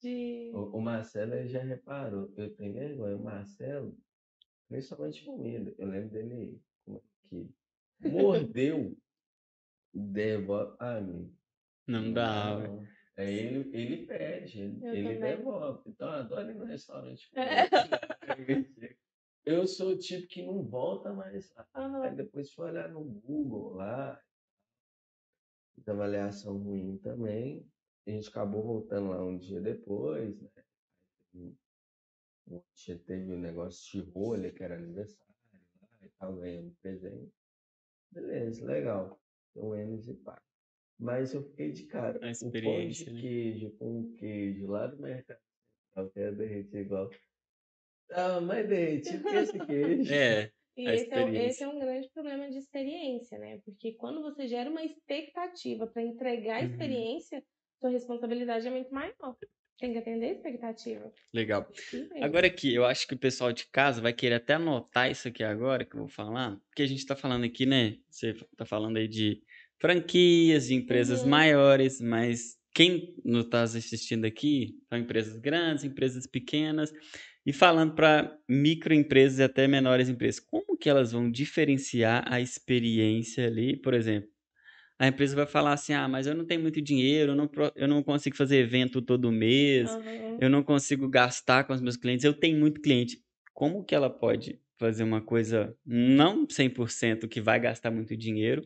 De... 0.00 0.52
O, 0.54 0.76
o 0.76 0.80
Marcelo 0.80 1.46
já 1.46 1.62
reparou, 1.62 2.32
eu 2.36 2.54
tenho 2.54 2.74
vergonha. 2.74 3.16
O 3.16 3.24
Marcelo, 3.24 3.98
principalmente 4.68 5.24
comida, 5.24 5.74
eu 5.78 5.88
lembro 5.88 6.10
dele 6.10 6.60
como 6.84 6.98
é 6.98 7.00
que 7.28 8.10
mordeu, 8.10 8.96
devolve. 9.92 10.76
Ah, 10.78 10.96
amigo. 10.96 11.34
Não 11.86 12.12
dá. 12.12 12.58
não. 12.58 12.86
Aí 13.16 13.38
ele, 13.38 13.76
ele 13.76 14.06
pede, 14.06 14.60
ele, 14.60 15.18
devolve. 15.18 15.82
Então 15.86 16.08
eu 16.08 16.14
adoro 16.14 16.50
ir 16.50 16.54
no 16.54 16.64
restaurante. 16.64 17.30
É. 17.34 17.66
Eu 19.42 19.66
sou 19.66 19.92
o 19.92 19.98
tipo 19.98 20.28
que 20.28 20.42
não 20.42 20.62
volta 20.62 21.12
mais 21.12 21.52
lá. 21.54 21.66
Aí 22.04 22.14
depois 22.14 22.52
foi 22.52 22.70
olhar 22.70 22.88
no 22.90 23.02
Google 23.02 23.74
lá, 23.74 24.20
de 25.84 25.90
avaliação 25.90 26.58
ruim 26.58 26.98
também. 26.98 27.66
A 28.06 28.10
gente 28.10 28.28
acabou 28.28 28.62
voltando 28.62 29.10
lá 29.10 29.24
um 29.24 29.38
dia 29.38 29.60
depois, 29.60 30.40
né? 30.40 30.50
Um 31.34 32.60
dia 32.74 32.98
teve 32.98 33.32
um 33.32 33.38
negócio 33.38 33.90
de 34.02 34.10
rolha, 34.10 34.52
que 34.52 34.62
era 34.62 34.76
aniversário 34.76 35.34
lá 35.80 35.98
e 36.02 36.08
tal, 36.18 36.36
ganhando 36.36 36.74
presente. 36.82 37.32
Beleza, 38.10 38.64
legal. 38.64 39.20
Então, 39.50 39.74
Enes 39.76 40.08
e 40.08 40.14
pá. 40.14 40.42
Mas 40.98 41.32
eu 41.32 41.42
fiquei 41.42 41.72
de 41.72 41.86
cara. 41.86 42.16
A 42.16 42.18
O 42.18 42.20
pão 42.20 42.30
experiência, 42.30 43.06
de 43.06 43.12
né? 43.12 43.20
queijo 43.20 43.70
com 43.78 44.00
um 44.00 44.12
queijo 44.16 44.66
lá 44.66 44.86
do 44.86 44.98
mercado. 44.98 45.40
Eu 45.96 46.10
quero 46.10 46.36
derreter 46.36 46.80
igual. 46.82 47.10
Tava 48.08 48.40
mais 48.40 48.68
derretido 48.68 49.22
que 49.22 49.36
esse 49.36 49.58
queijo. 49.66 50.12
É, 50.12 50.52
E 50.80 50.86
esse 50.94 51.12
é, 51.12 51.24
um- 51.24 51.34
esse 51.34 51.62
é 51.62 51.68
um 51.68 51.78
grande 51.78 52.08
problema 52.10 52.50
de 52.50 52.58
experiência, 52.58 53.38
né? 53.38 53.58
Porque 53.64 53.92
quando 53.94 54.22
você 54.22 54.46
gera 54.46 54.70
uma 54.70 54.82
expectativa 54.82 55.86
para 55.86 56.02
entregar 56.02 56.56
a 56.56 56.60
Uhum. 56.62 56.70
experiência, 56.70 57.42
sua 57.80 57.90
responsabilidade 57.90 58.66
é 58.66 58.70
muito 58.70 58.92
maior. 58.92 59.36
Tem 59.78 59.92
que 59.92 59.98
atender 59.98 60.26
a 60.26 60.32
expectativa. 60.32 61.10
legal. 61.32 61.66
Agora 62.20 62.46
aqui, 62.46 62.74
eu 62.74 62.84
acho 62.84 63.06
que 63.06 63.14
o 63.14 63.18
pessoal 63.18 63.52
de 63.52 63.66
casa 63.70 64.00
vai 64.02 64.12
querer 64.12 64.34
até 64.34 64.54
anotar 64.54 65.10
isso 65.10 65.28
aqui 65.28 65.42
agora 65.42 65.84
que 65.84 65.94
eu 65.96 66.00
vou 66.00 66.08
falar, 66.08 66.58
porque 66.68 66.82
a 66.82 66.86
gente 66.86 67.06
tá 67.06 67.16
falando 67.16 67.44
aqui, 67.44 67.64
né? 67.64 67.96
Você 68.10 68.34
tá 68.56 68.66
falando 68.66 68.98
aí 68.98 69.08
de 69.08 69.40
franquias, 69.80 70.66
de 70.66 70.74
empresas 70.74 71.22
Uhum. 71.22 71.30
maiores, 71.30 72.00
mas 72.00 72.58
quem 72.74 73.16
não 73.24 73.42
tá 73.48 73.62
assistindo 73.62 74.24
aqui 74.26 74.78
são 74.88 74.98
empresas 74.98 75.36
grandes, 75.38 75.82
empresas 75.82 76.26
pequenas, 76.26 76.92
e 77.46 77.52
falando 77.52 77.94
para 77.94 78.36
microempresas 78.48 79.38
e 79.38 79.42
até 79.42 79.66
menores 79.68 80.08
empresas, 80.08 80.40
como 80.40 80.76
que 80.76 80.88
elas 80.88 81.12
vão 81.12 81.30
diferenciar 81.30 82.24
a 82.32 82.40
experiência 82.40 83.46
ali, 83.46 83.76
por 83.76 83.94
exemplo? 83.94 84.28
A 84.98 85.08
empresa 85.08 85.34
vai 85.36 85.46
falar 85.46 85.72
assim: 85.72 85.92
ah, 85.94 86.08
mas 86.08 86.26
eu 86.26 86.34
não 86.34 86.44
tenho 86.46 86.60
muito 86.60 86.80
dinheiro, 86.80 87.32
eu 87.32 87.36
não, 87.36 87.50
eu 87.74 87.88
não 87.88 88.02
consigo 88.02 88.36
fazer 88.36 88.58
evento 88.58 89.00
todo 89.02 89.32
mês, 89.32 89.96
Aham. 89.96 90.38
eu 90.38 90.50
não 90.50 90.62
consigo 90.62 91.08
gastar 91.08 91.64
com 91.64 91.72
os 91.72 91.80
meus 91.80 91.96
clientes, 91.96 92.24
eu 92.24 92.34
tenho 92.34 92.58
muito 92.58 92.80
cliente. 92.80 93.22
Como 93.54 93.84
que 93.84 93.94
ela 93.94 94.10
pode 94.10 94.60
fazer 94.78 95.02
uma 95.04 95.20
coisa 95.20 95.74
não 95.84 96.46
100% 96.48 97.28
que 97.28 97.40
vai 97.40 97.60
gastar 97.60 97.90
muito 97.90 98.16
dinheiro, 98.16 98.62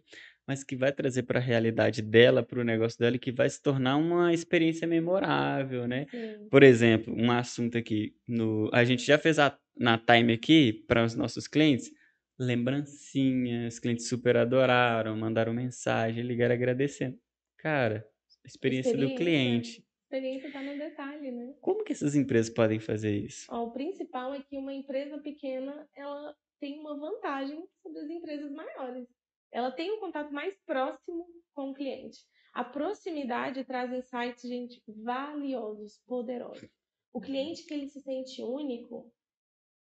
mas 0.47 0.63
que 0.65 0.77
vai 0.77 0.93
trazer 0.93 1.23
para 1.25 1.39
a 1.39 1.43
realidade 1.43 2.03
dela, 2.03 2.43
para 2.43 2.61
o 2.61 2.65
negócio 2.65 2.99
dela 2.99 3.17
e 3.17 3.19
que 3.19 3.33
vai 3.33 3.49
se 3.49 3.63
tornar 3.63 3.97
uma 3.97 4.33
experiência 4.33 4.87
memorável, 4.87 5.87
né? 5.89 6.07
Sim. 6.11 6.49
Por 6.51 6.63
exemplo, 6.63 7.15
um 7.17 7.31
assunto 7.31 7.79
aqui 7.79 8.15
no 8.29 8.71
a 8.73 8.85
gente 8.85 9.05
já 9.05 9.19
fez 9.19 9.39
a, 9.39 9.59
na 9.77 9.99
Time 9.99 10.33
aqui 10.33 10.73
para 10.87 11.05
os 11.05 11.15
nossos 11.15 11.47
clientes 11.49 11.91
lembrancinhas, 12.39 13.79
clientes 13.79 14.09
super 14.09 14.37
adoraram, 14.37 15.17
mandaram 15.17 15.53
mensagem, 15.55 16.23
ligaram 16.25 16.55
agradecendo. 16.55 17.19
Cara, 17.59 18.07
experiência 18.45 18.97
do 18.97 19.05
Experiência. 19.05 19.17
cliente. 19.17 19.85
A 20.13 20.17
experiência 20.17 20.47
está 20.49 20.63
no 20.63 20.79
detalhe, 20.79 21.31
né? 21.31 21.55
Como 21.61 21.83
que 21.85 21.93
essas 21.93 22.15
empresas 22.15 22.53
podem 22.53 22.79
fazer 22.79 23.17
isso? 23.17 23.47
Ó, 23.49 23.65
o 23.65 23.73
principal 23.73 24.35
é 24.35 24.43
que 24.43 24.57
uma 24.57 24.73
empresa 24.73 25.19
pequena 25.19 25.89
ela 25.97 26.35
tem 26.61 26.79
uma 26.79 26.97
vantagem 26.99 27.65
sobre 27.83 28.01
as 28.01 28.11
empresas 28.11 28.51
maiores. 28.53 29.09
Ela 29.55 29.71
tem 29.71 29.93
um 29.93 30.01
contato 30.01 30.35
mais 30.35 30.61
próximo 30.67 31.25
com 31.55 31.71
o 31.71 31.75
cliente. 31.75 32.19
A 32.53 32.65
proximidade 32.65 33.65
traz 33.65 33.93
insights, 33.93 34.43
gente, 34.43 34.83
valiosos, 34.89 36.03
poderosos. 36.07 36.69
O 37.13 37.21
cliente 37.21 37.65
que 37.65 37.73
ele 37.73 37.89
se 37.89 38.01
sente 38.01 38.43
único, 38.43 39.13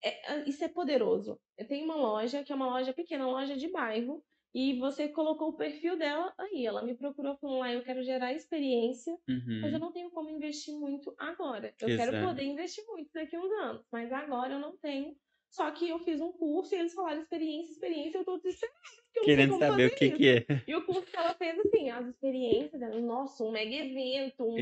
é, 0.02 0.48
isso 0.48 0.64
é 0.64 0.68
poderoso. 0.68 1.40
Eu 1.56 1.68
tenho 1.68 1.84
uma 1.84 1.94
loja, 1.94 2.42
que 2.42 2.52
é 2.52 2.56
uma 2.56 2.66
loja 2.66 2.92
pequena, 2.92 3.24
uma 3.24 3.40
loja 3.40 3.56
de 3.56 3.68
bairro, 3.68 4.20
e 4.52 4.78
você 4.80 5.08
colocou 5.08 5.50
o 5.50 5.56
perfil 5.56 5.96
dela 5.96 6.34
aí. 6.36 6.66
Ela 6.66 6.82
me 6.82 6.96
procurou 6.96 7.36
falando 7.36 7.60
lá, 7.60 7.72
eu 7.72 7.84
quero 7.84 8.02
gerar 8.02 8.32
experiência, 8.32 9.16
uhum. 9.28 9.60
mas 9.62 9.72
eu 9.72 9.78
uhum. 9.78 9.86
não 9.86 9.92
tenho 9.92 10.10
como 10.10 10.28
investir 10.28 10.74
muito 10.74 11.14
agora. 11.16 11.72
Eu 11.80 11.88
Exato. 11.88 12.10
quero 12.10 12.26
poder 12.26 12.42
investir 12.42 12.84
muito 12.88 13.12
daqui 13.12 13.36
a 13.36 13.40
uns 13.40 13.52
anos, 13.52 13.86
mas 13.92 14.12
agora 14.12 14.54
eu 14.54 14.58
não 14.58 14.76
tenho. 14.76 15.16
Só 15.52 15.70
que 15.70 15.86
eu 15.86 15.98
fiz 15.98 16.18
um 16.18 16.32
curso 16.32 16.74
e 16.74 16.78
eles 16.78 16.94
falaram 16.94 17.20
experiência, 17.20 17.72
experiência, 17.72 18.16
eu 18.16 18.24
tô 18.24 18.38
desesperada. 18.38 18.78
Querendo 19.22 19.58
saber 19.58 19.86
o 19.86 19.94
que, 19.94 20.10
que 20.10 20.28
é. 20.28 20.46
E 20.66 20.74
o 20.74 20.86
curso 20.86 21.02
que 21.02 21.14
ela 21.16 21.34
fez, 21.34 21.58
assim, 21.58 21.90
as 21.90 22.06
experiências, 22.06 22.80
nossa, 23.02 23.44
um 23.44 23.52
mega 23.52 23.74
evento, 23.74 24.44
um, 24.44 24.56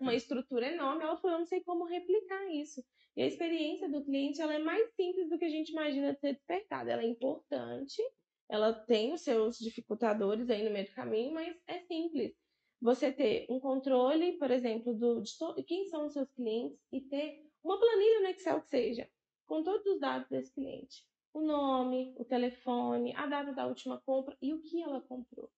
uma 0.00 0.14
estrutura 0.16 0.72
enorme. 0.72 1.04
Ela 1.04 1.16
falou, 1.18 1.36
eu 1.36 1.38
não 1.38 1.46
sei 1.46 1.60
como 1.60 1.84
replicar 1.84 2.52
isso. 2.52 2.84
E 3.16 3.22
a 3.22 3.26
experiência 3.28 3.88
do 3.88 4.04
cliente, 4.04 4.42
ela 4.42 4.54
é 4.54 4.58
mais 4.58 4.92
simples 4.96 5.30
do 5.30 5.38
que 5.38 5.44
a 5.44 5.50
gente 5.50 5.70
imagina 5.70 6.12
de 6.12 6.18
ser 6.18 6.32
despertada. 6.32 6.90
Ela 6.90 7.02
é 7.02 7.06
importante, 7.06 8.02
ela 8.48 8.72
tem 8.72 9.12
os 9.12 9.20
seus 9.20 9.56
dificultadores 9.56 10.50
aí 10.50 10.64
no 10.64 10.72
meio 10.72 10.86
do 10.86 10.94
caminho, 10.94 11.32
mas 11.32 11.56
é 11.68 11.78
simples. 11.78 12.34
Você 12.80 13.12
ter 13.12 13.46
um 13.48 13.60
controle, 13.60 14.32
por 14.32 14.50
exemplo, 14.50 14.92
do, 14.94 15.22
de 15.22 15.38
to, 15.38 15.54
quem 15.64 15.86
são 15.86 16.06
os 16.06 16.12
seus 16.12 16.28
clientes 16.32 16.76
e 16.92 17.00
ter 17.02 17.44
uma 17.62 17.78
planilha 17.78 18.20
no 18.20 18.26
Excel 18.28 18.60
que 18.60 18.68
seja, 18.68 19.08
com 19.48 19.62
todos 19.62 19.84
os 19.86 19.98
dados 19.98 20.28
desse 20.28 20.52
cliente. 20.52 21.04
O 21.32 21.40
nome, 21.40 22.14
o 22.16 22.24
telefone, 22.24 23.14
a 23.16 23.26
data 23.26 23.52
da 23.52 23.66
última 23.66 24.00
compra 24.00 24.36
e 24.40 24.52
o 24.52 24.60
que 24.60 24.80
ela 24.82 25.00
comprou. 25.00 25.50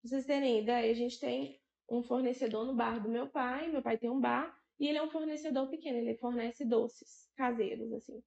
Pra 0.00 0.10
vocês 0.10 0.26
terem 0.26 0.60
ideia, 0.60 0.90
a 0.90 0.94
gente 0.94 1.18
tem 1.18 1.60
um 1.90 2.02
fornecedor 2.02 2.66
no 2.66 2.74
bar 2.74 3.02
do 3.02 3.08
meu 3.08 3.26
pai, 3.26 3.68
meu 3.68 3.82
pai 3.82 3.98
tem 3.98 4.10
um 4.10 4.20
bar, 4.20 4.56
e 4.78 4.86
ele 4.86 4.98
é 4.98 5.02
um 5.02 5.10
fornecedor 5.10 5.68
pequeno, 5.68 5.98
ele 5.98 6.16
fornece 6.16 6.64
doces 6.64 7.30
caseiros, 7.36 7.92
assim. 7.92 8.22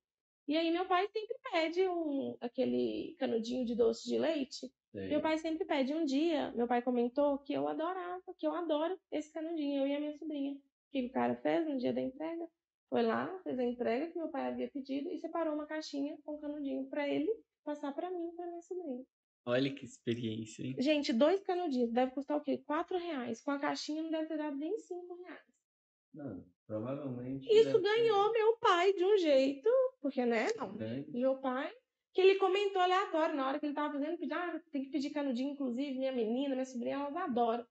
E 0.48 0.56
aí 0.56 0.72
meu 0.72 0.86
pai 0.86 1.08
sempre 1.10 1.36
pede 1.52 1.88
um, 1.88 2.38
aquele 2.40 3.16
canudinho 3.20 3.66
de 3.66 3.76
doce 3.76 4.08
de 4.08 4.18
leite. 4.18 4.72
Sim. 4.92 5.08
Meu 5.10 5.22
pai 5.22 5.38
sempre 5.38 5.66
pede 5.66 5.94
um 5.94 6.06
dia. 6.06 6.52
Meu 6.52 6.68
pai 6.68 6.82
comentou 6.82 7.38
que 7.40 7.54
eu 7.54 7.68
adorava, 7.68 8.24
que 8.38 8.48
eu 8.48 8.56
adoro 8.56 8.98
esse 9.12 9.32
canudinho, 9.32 9.82
eu 9.82 9.88
e 9.88 9.96
a 9.96 10.00
minha 10.00 10.18
sobrinha. 10.18 10.54
O 10.54 10.60
que 10.90 11.06
o 11.06 11.12
cara 11.12 11.36
fez 11.36 11.68
no 11.68 11.78
dia 11.78 11.92
da 11.92 12.02
entrega? 12.02 12.48
Foi 12.90 13.04
lá, 13.04 13.28
fez 13.44 13.60
a 13.60 13.64
entrega 13.64 14.08
que 14.08 14.18
meu 14.18 14.30
pai 14.30 14.48
havia 14.48 14.70
pedido 14.70 15.10
e 15.10 15.20
separou 15.20 15.54
uma 15.54 15.66
caixinha 15.66 16.18
com 16.24 16.40
canudinho 16.40 16.86
para 16.90 17.08
ele 17.08 17.30
passar 17.64 17.94
para 17.94 18.10
mim 18.10 18.30
e 18.30 18.36
para 18.36 18.48
minha 18.48 18.62
sobrinha. 18.62 19.04
Olha 19.46 19.74
que 19.74 19.86
experiência, 19.86 20.64
hein? 20.64 20.76
Gente, 20.80 21.14
dois 21.14 21.42
canudinhos 21.44 21.92
deve 21.92 22.12
custar 22.12 22.38
o 22.38 22.42
quê? 22.42 22.62
Quatro 22.66 22.98
reais. 22.98 23.42
Com 23.42 23.52
a 23.52 23.60
caixinha 23.60 24.04
não 24.04 24.12
deve 24.12 24.28
ter 24.28 24.38
dado 24.38 24.58
nem 24.58 24.78
cinco 24.80 25.16
reais. 25.24 25.42
Não, 26.14 26.46
provavelmente. 26.66 27.48
Isso 27.50 27.82
ganhou 27.82 28.32
meu 28.32 28.58
pai 28.58 28.94
de 28.94 29.06
um 29.06 29.18
jeito, 29.18 29.70
porque, 30.02 30.26
né? 30.26 30.48
Não. 30.58 30.74
Meu 31.14 31.38
pai, 31.38 31.74
que 32.14 32.22
ele 32.22 32.36
comentou 32.36 32.82
aleatório 32.82 33.36
na 33.36 33.48
hora 33.48 33.60
que 33.60 33.66
ele 33.66 33.76
tava 33.76 33.94
fazendo, 33.94 34.18
pediu, 34.18 34.38
ah, 34.38 34.62
tem 34.72 34.84
que 34.84 34.90
pedir 34.90 35.12
canudinho, 35.12 35.52
inclusive, 35.52 35.98
minha 35.98 36.12
menina, 36.12 36.56
minha 36.56 36.66
sobrinha, 36.66 36.96
elas 36.96 37.16
adoram. 37.16 37.66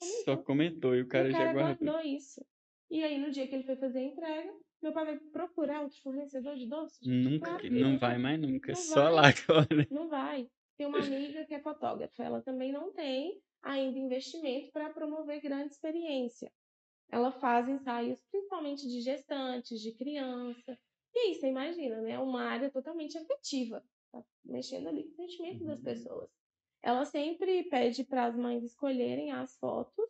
Comentou. 0.00 0.24
Só 0.24 0.36
comentou 0.38 0.94
e 0.94 1.02
o 1.02 1.08
cara, 1.08 1.28
o 1.28 1.32
cara 1.32 1.46
já 1.46 1.52
guardou. 1.52 1.86
guardou 1.86 2.10
isso. 2.10 2.40
E 2.90 3.02
aí, 3.04 3.18
no 3.18 3.30
dia 3.30 3.46
que 3.46 3.54
ele 3.54 3.64
foi 3.64 3.76
fazer 3.76 3.98
a 4.00 4.02
entrega, 4.02 4.52
meu 4.82 4.92
pai 4.92 5.04
vai 5.04 5.18
procurar 5.18 5.82
outro 5.82 6.00
fornecedor 6.02 6.56
de 6.56 6.66
doces? 6.66 6.98
Nunca, 7.06 7.58
não 7.70 7.98
vai 7.98 8.18
mais 8.18 8.40
nunca, 8.40 8.74
só 8.74 9.04
vai, 9.04 9.12
lá 9.12 9.22
agora. 9.28 9.68
Não 9.90 10.08
vai. 10.08 10.48
Tem 10.76 10.86
uma 10.86 10.98
amiga 10.98 11.44
que 11.44 11.54
é 11.54 11.60
fotógrafa, 11.60 12.22
ela 12.22 12.40
também 12.40 12.72
não 12.72 12.90
tem 12.92 13.38
ainda 13.62 13.98
investimento 13.98 14.72
para 14.72 14.88
promover 14.88 15.42
grande 15.42 15.74
experiência 15.74 16.50
ela 17.10 17.32
faz 17.32 17.68
ensaios 17.68 18.22
principalmente 18.30 18.86
de 18.88 19.00
gestantes, 19.00 19.80
de 19.80 19.92
criança. 19.92 20.78
E 21.12 21.18
aí 21.18 21.34
você 21.34 21.48
imagina, 21.48 22.00
né? 22.00 22.18
Uma 22.18 22.44
área 22.44 22.70
totalmente 22.70 23.18
afetiva, 23.18 23.84
tá 24.12 24.22
mexendo 24.44 24.88
ali 24.88 25.04
com 25.04 25.10
o 25.10 25.16
sentimento 25.16 25.64
das 25.64 25.78
uhum. 25.78 25.84
pessoas. 25.84 26.30
Ela 26.82 27.04
sempre 27.04 27.64
pede 27.64 28.04
para 28.04 28.26
as 28.26 28.36
mães 28.36 28.62
escolherem 28.62 29.32
as 29.32 29.56
fotos 29.58 30.08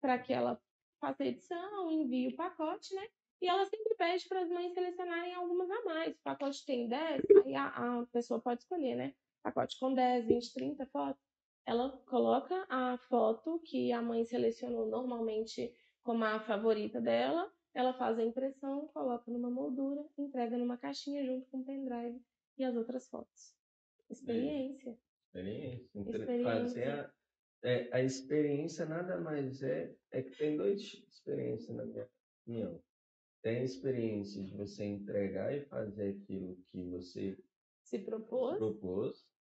para 0.00 0.18
que 0.18 0.32
ela 0.32 0.60
faça 1.02 1.24
a 1.24 1.26
edição, 1.26 1.90
envie 1.90 2.28
o 2.28 2.36
pacote, 2.36 2.94
né? 2.94 3.02
E 3.40 3.48
ela 3.48 3.66
sempre 3.66 3.92
pede 3.96 4.28
para 4.28 4.40
as 4.40 4.48
mães 4.48 4.72
selecionarem 4.72 5.34
algumas 5.34 5.68
a 5.68 5.84
mais. 5.84 6.14
O 6.14 6.22
pacote 6.22 6.64
tem 6.64 6.88
10, 6.88 7.22
aí 7.44 7.54
a, 7.56 7.66
a 7.66 8.06
pessoa 8.12 8.40
pode 8.40 8.60
escolher, 8.60 8.94
né? 8.94 9.12
Pacote 9.42 9.76
com 9.80 9.92
10, 9.92 10.26
20, 10.26 10.54
30 10.54 10.86
fotos. 10.86 11.20
Ela 11.66 11.90
coloca 12.06 12.64
a 12.68 12.96
foto 13.08 13.60
que 13.64 13.90
a 13.92 14.00
mãe 14.00 14.24
selecionou 14.24 14.86
normalmente 14.86 15.74
como 16.04 16.24
a 16.24 16.38
favorita 16.38 17.00
dela, 17.00 17.52
ela 17.74 17.92
faz 17.94 18.18
a 18.18 18.24
impressão, 18.24 18.86
coloca 18.88 19.28
numa 19.30 19.50
moldura, 19.50 20.04
entrega 20.16 20.56
numa 20.56 20.76
caixinha 20.76 21.24
junto 21.24 21.46
com 21.48 21.58
o 21.58 21.64
pendrive 21.64 22.20
e 22.58 22.64
as 22.64 22.76
outras 22.76 23.08
fotos. 23.08 23.56
Experiência. 24.08 24.96
Experiência. 25.26 25.90
experiência. 25.96 27.04
a, 27.04 27.21
é, 27.62 27.88
a 27.92 28.02
experiência 28.02 28.84
nada 28.86 29.20
mais 29.20 29.62
é, 29.62 29.94
é 30.10 30.22
que 30.22 30.36
tem 30.36 30.56
dois 30.56 30.82
tipos 30.82 31.08
de 31.08 31.14
experiência 31.14 31.74
na 31.74 31.84
minha 31.84 32.08
opinião. 32.42 32.82
Tem 33.42 33.58
a 33.58 33.64
experiência 33.64 34.42
de 34.42 34.52
você 34.56 34.84
entregar 34.84 35.54
e 35.54 35.64
fazer 35.66 36.10
aquilo 36.10 36.56
que 36.70 36.84
você 36.84 37.36
se 37.82 37.98
propôs, 37.98 38.54
se 38.54 38.58
propôs 38.58 39.32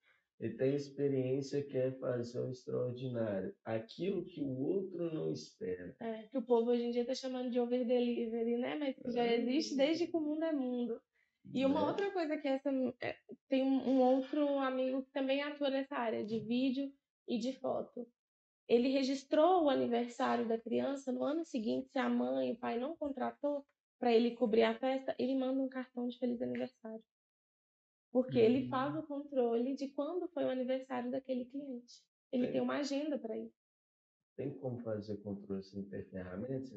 e 0.41 0.49
tem 0.49 0.76
experiência 0.76 1.61
que 1.64 1.77
é 1.77 1.91
fazer 1.91 2.39
o 2.39 2.49
extraordinário, 2.49 3.56
aquilo 3.64 4.26
que 4.26 4.41
o 4.41 4.60
outro 4.60 5.14
não 5.14 5.31
espera. 5.31 5.95
É, 5.99 6.23
que 6.23 6.38
o 6.38 6.41
povo 6.41 6.72
hoje 6.72 6.84
em 6.84 6.91
dia 6.91 7.02
está 7.02 7.14
chamando 7.14 7.52
de 7.52 7.60
over 7.60 7.85
delivery, 7.85 8.57
né? 8.57 8.76
Mas 8.76 8.98
que 8.98 9.11
já 9.11 9.26
existe 9.27 9.76
desde 9.76 10.07
que 10.07 10.18
o 10.18 10.19
mundo 10.19 10.43
é 10.43 10.52
mundo. 10.52 10.99
E 11.53 11.64
uma 11.64 11.81
é. 11.81 11.84
outra 11.84 12.11
coisa 12.11 12.38
que 12.38 12.48
essa 12.48 12.72
é, 13.02 13.15
tem 13.48 13.61
um 13.61 13.99
outro 13.99 14.57
amigo 14.57 15.03
que 15.03 15.11
também 15.11 15.43
atua 15.43 15.69
nessa 15.69 15.95
área 15.95 16.26
de 16.26 16.39
vídeo 16.39 16.91
e 17.27 17.38
de 17.38 17.53
foto. 17.60 18.07
Ele 18.68 18.89
registrou 18.89 19.65
o 19.65 19.69
aniversário 19.69 20.48
da 20.48 20.57
criança 20.57 21.11
no 21.11 21.23
ano 21.23 21.43
seguinte, 21.43 21.89
se 21.89 21.99
a 21.99 22.07
mãe 22.07 22.49
e 22.49 22.53
o 22.53 22.57
pai 22.57 22.80
não 22.80 22.95
contratou 22.95 23.65
para 23.99 24.14
ele 24.14 24.31
cobrir 24.31 24.64
a 24.64 24.77
festa, 24.77 25.15
ele 25.19 25.35
manda 25.35 25.61
um 25.61 25.69
cartão 25.69 26.07
de 26.07 26.18
feliz 26.18 26.41
aniversário. 26.41 27.03
Porque 28.11 28.39
uhum. 28.39 28.45
ele 28.45 28.68
faz 28.68 28.95
o 28.95 29.03
controle 29.03 29.76
de 29.76 29.89
quando 29.89 30.27
foi 30.30 30.43
o 30.43 30.49
aniversário 30.49 31.11
daquele 31.11 31.45
cliente. 31.45 32.02
Ele 32.31 32.43
tem, 32.43 32.53
tem 32.53 32.61
uma 32.61 32.77
agenda 32.77 33.18
para 33.18 33.38
isso. 33.38 33.61
Tem 34.35 34.57
como 34.57 34.80
fazer 34.80 35.18
controle 35.18 35.64
sem 35.64 35.84
ter 35.84 36.10
ferramentas? 36.10 36.72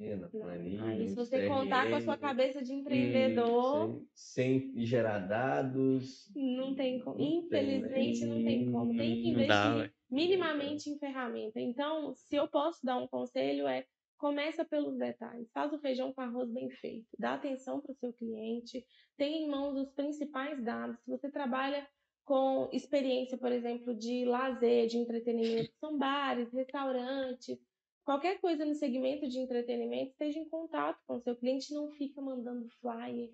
Pequena, 0.00 0.28
planilha, 0.30 0.84
Aí, 0.84 1.08
se 1.08 1.14
você 1.14 1.46
contar 1.46 1.90
com 1.90 1.96
a 1.96 2.00
sua 2.00 2.16
cabeça 2.16 2.62
de 2.62 2.72
empreendedor. 2.72 4.02
sem, 4.14 4.72
sem 4.72 4.86
gerar 4.86 5.18
dados. 5.18 6.32
Não 6.34 6.74
tem 6.74 7.00
como. 7.00 7.18
Não 7.18 7.24
Infelizmente, 7.26 8.20
tem, 8.20 8.28
não 8.28 8.42
tem 8.42 8.72
como. 8.72 8.96
Tem 8.96 9.22
que 9.22 9.28
investir 9.28 9.46
dá, 9.46 9.90
minimamente 10.10 10.88
em 10.88 10.98
ferramenta. 10.98 11.60
Então, 11.60 12.14
se 12.14 12.34
eu 12.34 12.48
posso 12.48 12.84
dar 12.84 12.96
um 12.96 13.06
conselho, 13.06 13.66
é 13.66 13.84
Começa 14.16 14.66
pelos 14.66 14.98
detalhes. 14.98 15.50
Faz 15.50 15.72
o 15.72 15.78
feijão 15.78 16.12
com 16.12 16.20
arroz 16.20 16.50
bem 16.50 16.68
feito. 16.68 17.08
Dá 17.18 17.32
atenção 17.32 17.80
para 17.80 17.92
o 17.92 17.94
seu 17.94 18.12
cliente. 18.12 18.84
Tenha 19.16 19.46
em 19.46 19.48
mãos 19.48 19.74
os 19.78 19.90
principais 19.94 20.62
dados. 20.62 21.00
Se 21.00 21.10
você 21.10 21.30
trabalha 21.30 21.88
com 22.22 22.68
experiência, 22.70 23.38
por 23.38 23.50
exemplo, 23.50 23.94
de 23.94 24.26
lazer, 24.26 24.88
de 24.88 24.98
entretenimento, 24.98 25.72
são 25.80 25.96
bares, 25.96 26.52
restaurantes, 26.52 27.58
qualquer 28.04 28.40
coisa 28.40 28.64
no 28.64 28.74
segmento 28.74 29.28
de 29.28 29.38
entretenimento, 29.38 30.12
esteja 30.12 30.38
em 30.38 30.48
contato 30.48 31.00
com 31.06 31.16
o 31.16 31.20
seu 31.20 31.36
cliente, 31.36 31.74
não 31.74 31.90
fica 31.90 32.20
mandando 32.20 32.68
flyer. 32.80 33.32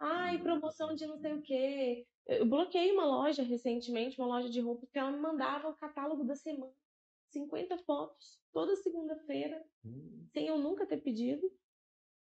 Ai, 0.00 0.38
promoção 0.40 0.94
de 0.94 1.06
não 1.06 1.18
sei 1.18 1.32
o 1.32 1.42
quê. 1.42 2.06
Eu 2.26 2.46
bloqueei 2.46 2.92
uma 2.92 3.04
loja 3.04 3.42
recentemente, 3.42 4.20
uma 4.20 4.28
loja 4.28 4.48
de 4.48 4.60
roupas, 4.60 4.90
que 4.90 4.98
ela 4.98 5.10
me 5.10 5.18
mandava 5.18 5.68
o 5.68 5.76
catálogo 5.76 6.24
da 6.24 6.34
semana. 6.34 6.72
50 7.30 7.78
fotos 7.78 8.38
toda 8.52 8.76
segunda-feira, 8.76 9.62
hum. 9.84 10.26
sem 10.32 10.46
eu 10.46 10.58
nunca 10.58 10.86
ter 10.86 10.98
pedido 10.98 11.50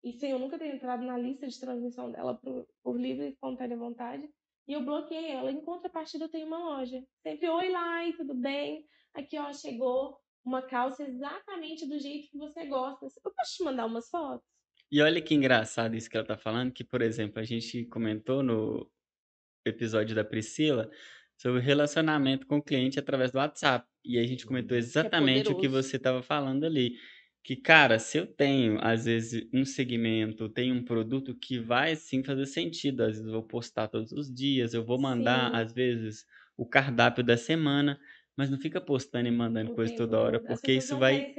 e 0.02 0.12
sem 0.12 0.30
eu 0.30 0.38
nunca 0.38 0.58
ter 0.58 0.74
entrado 0.74 1.04
na 1.04 1.16
lista 1.16 1.46
de 1.46 1.58
transmissão 1.58 2.10
dela 2.10 2.34
por, 2.34 2.66
por 2.82 2.98
livre 2.98 3.26
e 3.26 3.28
espontânea 3.30 3.76
vontade. 3.76 4.28
E 4.66 4.72
eu 4.72 4.82
bloqueei 4.82 5.30
ela. 5.30 5.50
Em 5.50 5.60
contrapartida, 5.60 6.24
eu 6.24 6.30
tenho 6.30 6.46
uma 6.46 6.58
loja. 6.58 7.04
Sempre, 7.22 7.48
oi, 7.48 7.70
Lai, 7.70 8.12
tudo 8.14 8.34
bem? 8.34 8.86
Aqui, 9.12 9.38
ó, 9.38 9.52
chegou 9.52 10.18
uma 10.44 10.62
calça 10.62 11.02
exatamente 11.02 11.88
do 11.88 11.98
jeito 11.98 12.30
que 12.30 12.38
você 12.38 12.66
gosta. 12.66 13.06
Eu 13.24 13.32
posso 13.32 13.56
te 13.56 13.64
mandar 13.64 13.86
umas 13.86 14.08
fotos? 14.10 14.46
E 14.90 15.00
olha 15.00 15.20
que 15.20 15.34
engraçado 15.34 15.96
isso 15.96 16.08
que 16.08 16.16
ela 16.16 16.26
tá 16.26 16.36
falando, 16.36 16.72
que, 16.72 16.84
por 16.84 17.02
exemplo, 17.02 17.40
a 17.40 17.44
gente 17.44 17.84
comentou 17.86 18.42
no 18.42 18.88
episódio 19.64 20.14
da 20.14 20.22
Priscila 20.22 20.90
sobre 21.36 21.60
relacionamento 21.60 22.46
com 22.46 22.58
o 22.58 22.62
cliente 22.62 22.98
através 22.98 23.32
do 23.32 23.38
WhatsApp. 23.38 23.86
E 24.04 24.18
a 24.18 24.26
gente 24.26 24.46
comentou 24.46 24.76
uhum. 24.76 24.82
é 24.82 24.84
exatamente 24.84 25.48
é 25.48 25.52
o 25.52 25.56
que 25.56 25.66
você 25.66 25.96
estava 25.96 26.22
falando 26.22 26.64
ali. 26.64 26.96
Que, 27.42 27.56
cara, 27.56 27.98
se 27.98 28.18
eu 28.18 28.26
tenho, 28.26 28.78
às 28.80 29.04
vezes, 29.04 29.46
um 29.52 29.64
segmento, 29.64 30.48
tenho 30.48 30.74
um 30.74 30.84
produto 30.84 31.34
que 31.34 31.58
vai 31.58 31.96
sim 31.96 32.22
fazer 32.22 32.46
sentido. 32.46 33.02
Às 33.02 33.16
vezes 33.16 33.26
eu 33.26 33.32
vou 33.32 33.42
postar 33.42 33.88
todos 33.88 34.12
os 34.12 34.32
dias, 34.32 34.74
eu 34.74 34.84
vou 34.84 34.98
mandar, 34.98 35.50
sim. 35.50 35.56
às 35.56 35.72
vezes, 35.72 36.24
o 36.56 36.66
cardápio 36.66 37.24
da 37.24 37.36
semana. 37.36 37.98
Mas 38.36 38.50
não 38.50 38.58
fica 38.58 38.80
postando 38.80 39.28
e 39.28 39.30
mandando 39.30 39.72
O 39.72 39.74
coisa 39.74 39.92
tempo 39.92 40.02
toda 40.10 40.20
hora, 40.20 40.40
porque 40.44 40.72
isso 40.72 40.92
não 40.94 41.00
vai. 41.00 41.34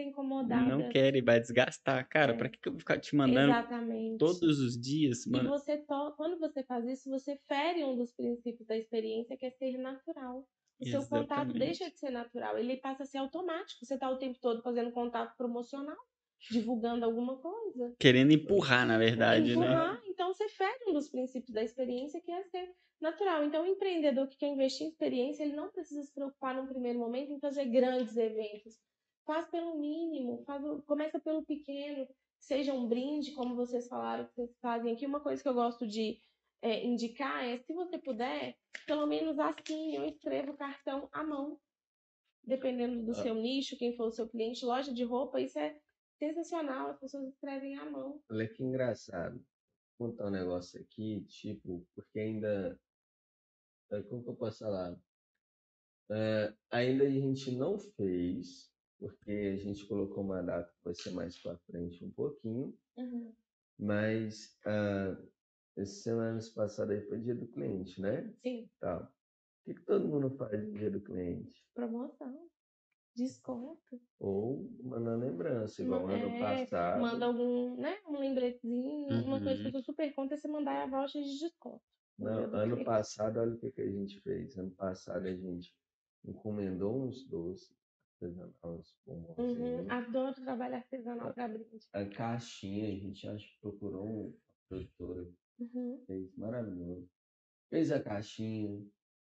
Não 0.47 0.87
quer 0.89 1.15
e 1.15 1.21
vai 1.21 1.39
desgastar. 1.39 2.07
Cara, 2.07 2.33
É. 2.33 2.37
pra 2.37 2.49
que 2.49 2.59
eu 2.67 2.71
vou 2.73 2.79
ficar 2.79 2.99
te 2.99 3.15
mandando 3.15 3.51
Exatamente. 3.51 4.17
todos 4.17 4.59
os 4.59 4.79
dias? 4.79 5.25
E 5.25 5.29
Mano, 5.31 5.49
você 5.49 5.77
to... 5.77 6.13
quando 6.15 6.39
você 6.39 6.63
faz 6.63 6.85
isso, 6.87 7.09
você 7.09 7.37
fere 7.47 7.83
um 7.83 7.95
dos 7.97 8.13
princípios 8.13 8.67
da 8.67 8.77
experiência, 8.77 9.37
que 9.37 9.45
é 9.45 9.51
ser 9.51 9.77
natural. 9.77 10.47
O 10.79 10.85
seu 10.85 11.05
contato 11.07 11.53
Exatamente. 11.53 11.59
deixa 11.59 11.89
de 11.89 11.97
ser 11.99 12.09
natural, 12.11 12.57
ele 12.57 12.77
passa 12.77 13.03
a 13.03 13.05
ser 13.05 13.17
automático. 13.19 13.85
Você 13.85 13.97
tá 13.97 14.09
o 14.09 14.17
tempo 14.17 14.39
todo 14.41 14.61
fazendo 14.61 14.91
contato 14.91 15.35
promocional, 15.37 15.97
divulgando 16.51 17.05
alguma 17.05 17.37
coisa. 17.37 17.95
querendo 17.99 18.31
empurrar, 18.31 18.85
na 18.85 18.97
verdade, 18.97 19.55
né? 19.55 19.65
Empurrar, 19.65 20.01
então 20.07 20.33
você 20.33 20.47
fere 20.49 20.85
um 20.87 20.93
dos 20.93 21.09
princípios 21.09 21.53
da 21.53 21.63
experiência, 21.63 22.21
que 22.21 22.31
é 22.31 22.43
ser 22.43 22.73
natural. 23.01 23.43
Então, 23.43 23.63
o 23.63 23.67
empreendedor 23.67 24.27
que 24.27 24.37
quer 24.37 24.47
investir 24.47 24.85
em 24.85 24.89
experiência, 24.89 25.43
ele 25.43 25.55
não 25.55 25.69
precisa 25.69 26.03
se 26.03 26.13
preocupar 26.13 26.55
num 26.55 26.67
primeiro 26.67 26.99
momento 26.99 27.31
em 27.31 27.39
fazer 27.39 27.65
grandes 27.65 28.15
eventos. 28.15 28.79
Faz 29.25 29.47
pelo 29.47 29.79
mínimo, 29.79 30.43
faz, 30.45 30.63
começa 30.85 31.19
pelo 31.19 31.43
pequeno, 31.43 32.07
seja 32.39 32.73
um 32.73 32.87
brinde, 32.87 33.31
como 33.31 33.55
vocês 33.55 33.87
falaram 33.87 34.25
que 34.25 34.35
vocês 34.35 34.55
fazem 34.61 34.93
aqui. 34.93 35.05
Uma 35.05 35.19
coisa 35.19 35.41
que 35.41 35.49
eu 35.49 35.53
gosto 35.53 35.87
de 35.87 36.19
é, 36.61 36.85
indicar 36.85 37.43
é, 37.43 37.57
se 37.57 37.73
você 37.73 37.97
puder, 37.97 38.55
pelo 38.85 39.05
menos 39.07 39.37
assim, 39.39 39.95
eu 39.95 40.05
escrevo 40.05 40.51
o 40.51 40.57
cartão 40.57 41.09
à 41.11 41.23
mão. 41.23 41.59
Dependendo 42.43 43.03
do 43.03 43.11
Ah. 43.11 43.15
seu 43.15 43.33
nicho, 43.33 43.77
quem 43.77 43.95
for 43.95 44.07
o 44.07 44.11
seu 44.11 44.29
cliente, 44.29 44.63
loja 44.63 44.93
de 44.93 45.03
roupa, 45.03 45.41
isso 45.41 45.57
é 45.57 45.75
sensacional, 46.19 46.89
as 46.89 46.99
pessoas 46.99 47.27
escrevem 47.33 47.77
à 47.77 47.89
mão. 47.89 48.21
Olha 48.29 48.47
que 48.47 48.63
engraçado. 48.63 49.43
Vou 49.97 50.09
contar 50.09 50.27
um 50.27 50.31
negócio 50.31 50.79
aqui, 50.81 51.25
tipo, 51.25 51.85
porque 51.95 52.19
ainda. 52.19 52.79
é, 53.91 54.01
Como 54.03 54.23
que 54.23 54.29
eu 54.29 54.35
posso 54.35 54.59
falar? 54.59 54.97
É, 56.11 56.53
ainda 56.71 57.05
a 57.05 57.09
gente 57.09 57.51
não 57.55 57.79
fez, 57.79 58.71
porque 58.99 59.31
a 59.31 59.57
gente 59.57 59.87
colocou 59.87 60.23
uma 60.23 60.43
data 60.43 60.71
que 60.71 60.83
vai 60.83 60.93
ser 60.93 61.11
mais 61.11 61.37
para 61.41 61.57
frente 61.59 62.03
um 62.05 62.11
pouquinho, 62.11 62.77
mas 63.79 64.57
ah, 64.65 65.17
essa 65.75 65.93
semana 66.03 66.39
passada 66.53 66.93
aí 66.93 67.01
foi 67.07 67.19
dia 67.21 67.35
do 67.35 67.47
cliente, 67.47 67.99
né? 68.01 68.31
Sim, 68.43 68.69
Tal. 68.79 69.03
O 69.03 69.65
que, 69.65 69.73
que 69.73 69.85
todo 69.85 70.07
mundo 70.07 70.29
faz 70.37 70.63
no 70.63 70.73
dia 70.77 70.91
do 70.91 71.01
cliente? 71.01 71.65
promoção, 71.73 72.47
desconto. 73.15 74.01
Ou 74.19 74.69
mandando 74.83 75.25
lembrança, 75.25 75.81
igual 75.83 76.05
Ma- 76.07 76.13
ano 76.13 76.29
é, 76.31 76.65
passado. 76.65 77.01
Manda 77.01 77.25
algum, 77.25 77.75
né, 77.75 77.97
um 78.07 78.17
lembretezinho, 78.17 79.23
uma 79.25 79.41
coisa 79.41 79.59
que 79.61 79.67
Uhum. 79.67 79.67
eu 79.67 79.71
sou 79.71 79.83
super 79.83 80.13
contra 80.13 80.35
é 80.35 80.37
você 80.37 80.47
mandar 80.47 80.83
a 80.83 80.87
voucher 80.87 81.23
de 81.23 81.39
desconto. 81.39 81.83
Não, 82.17 82.53
ano 82.55 82.83
passado, 82.83 83.39
olha 83.39 83.55
o 83.55 83.59
que, 83.59 83.71
que 83.71 83.81
a 83.81 83.91
gente 83.91 84.21
fez. 84.21 84.57
Ano 84.57 84.71
passado 84.71 85.27
a 85.27 85.35
gente 85.35 85.75
encomendou 86.23 87.03
uns 87.07 87.27
doces 87.27 87.75
artesanais, 88.21 88.55
uns. 88.63 89.37
Uhum, 89.37 89.91
adoro 89.91 90.33
trabalho 90.33 90.75
artesanal 90.75 91.33
para 91.33 91.47
brinde. 91.49 91.85
A 91.93 92.05
caixinha, 92.05 92.87
a 92.87 92.95
gente 92.95 93.27
acho 93.27 93.47
que 93.53 93.59
procurou 93.61 94.05
uma 94.05 94.33
produtora, 94.69 95.33
Uhum. 95.59 96.05
fez 96.07 96.35
maravilhoso. 96.35 97.09
Fez 97.69 97.91
a 97.91 98.01
caixinha, 98.03 98.85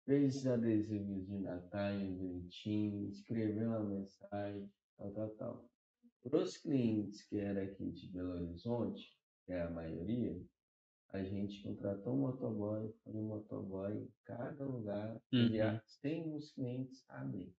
fez 0.05 0.37
os 0.37 0.47
adesivos 0.47 1.27
de 1.27 1.39
Natal 1.39 1.95
bonitinho, 1.99 3.09
escreveu 3.09 3.69
uma 3.69 3.81
mensagem, 3.85 4.71
tal, 4.97 5.13
tal, 5.13 5.31
tal. 5.31 5.71
Para 6.23 6.39
os 6.43 6.57
clientes 6.57 7.23
que 7.29 7.39
eram 7.39 7.63
aqui 7.63 7.91
de 7.91 8.13
Belo 8.13 8.33
Horizonte, 8.35 9.17
que 9.45 9.53
é 9.53 9.63
a 9.63 9.71
maioria, 9.71 10.41
a 11.11 11.23
gente 11.23 11.63
contratou 11.63 12.15
um 12.15 12.21
motoboy, 12.21 12.93
foi 13.05 13.13
um 13.15 13.27
motoboy 13.29 13.93
em 13.93 14.13
cada 14.25 14.65
lugar, 14.65 15.21
Uhum. 15.33 15.41
enviar 15.47 15.83
sem 15.85 16.35
os 16.35 16.53
clientes. 16.53 17.05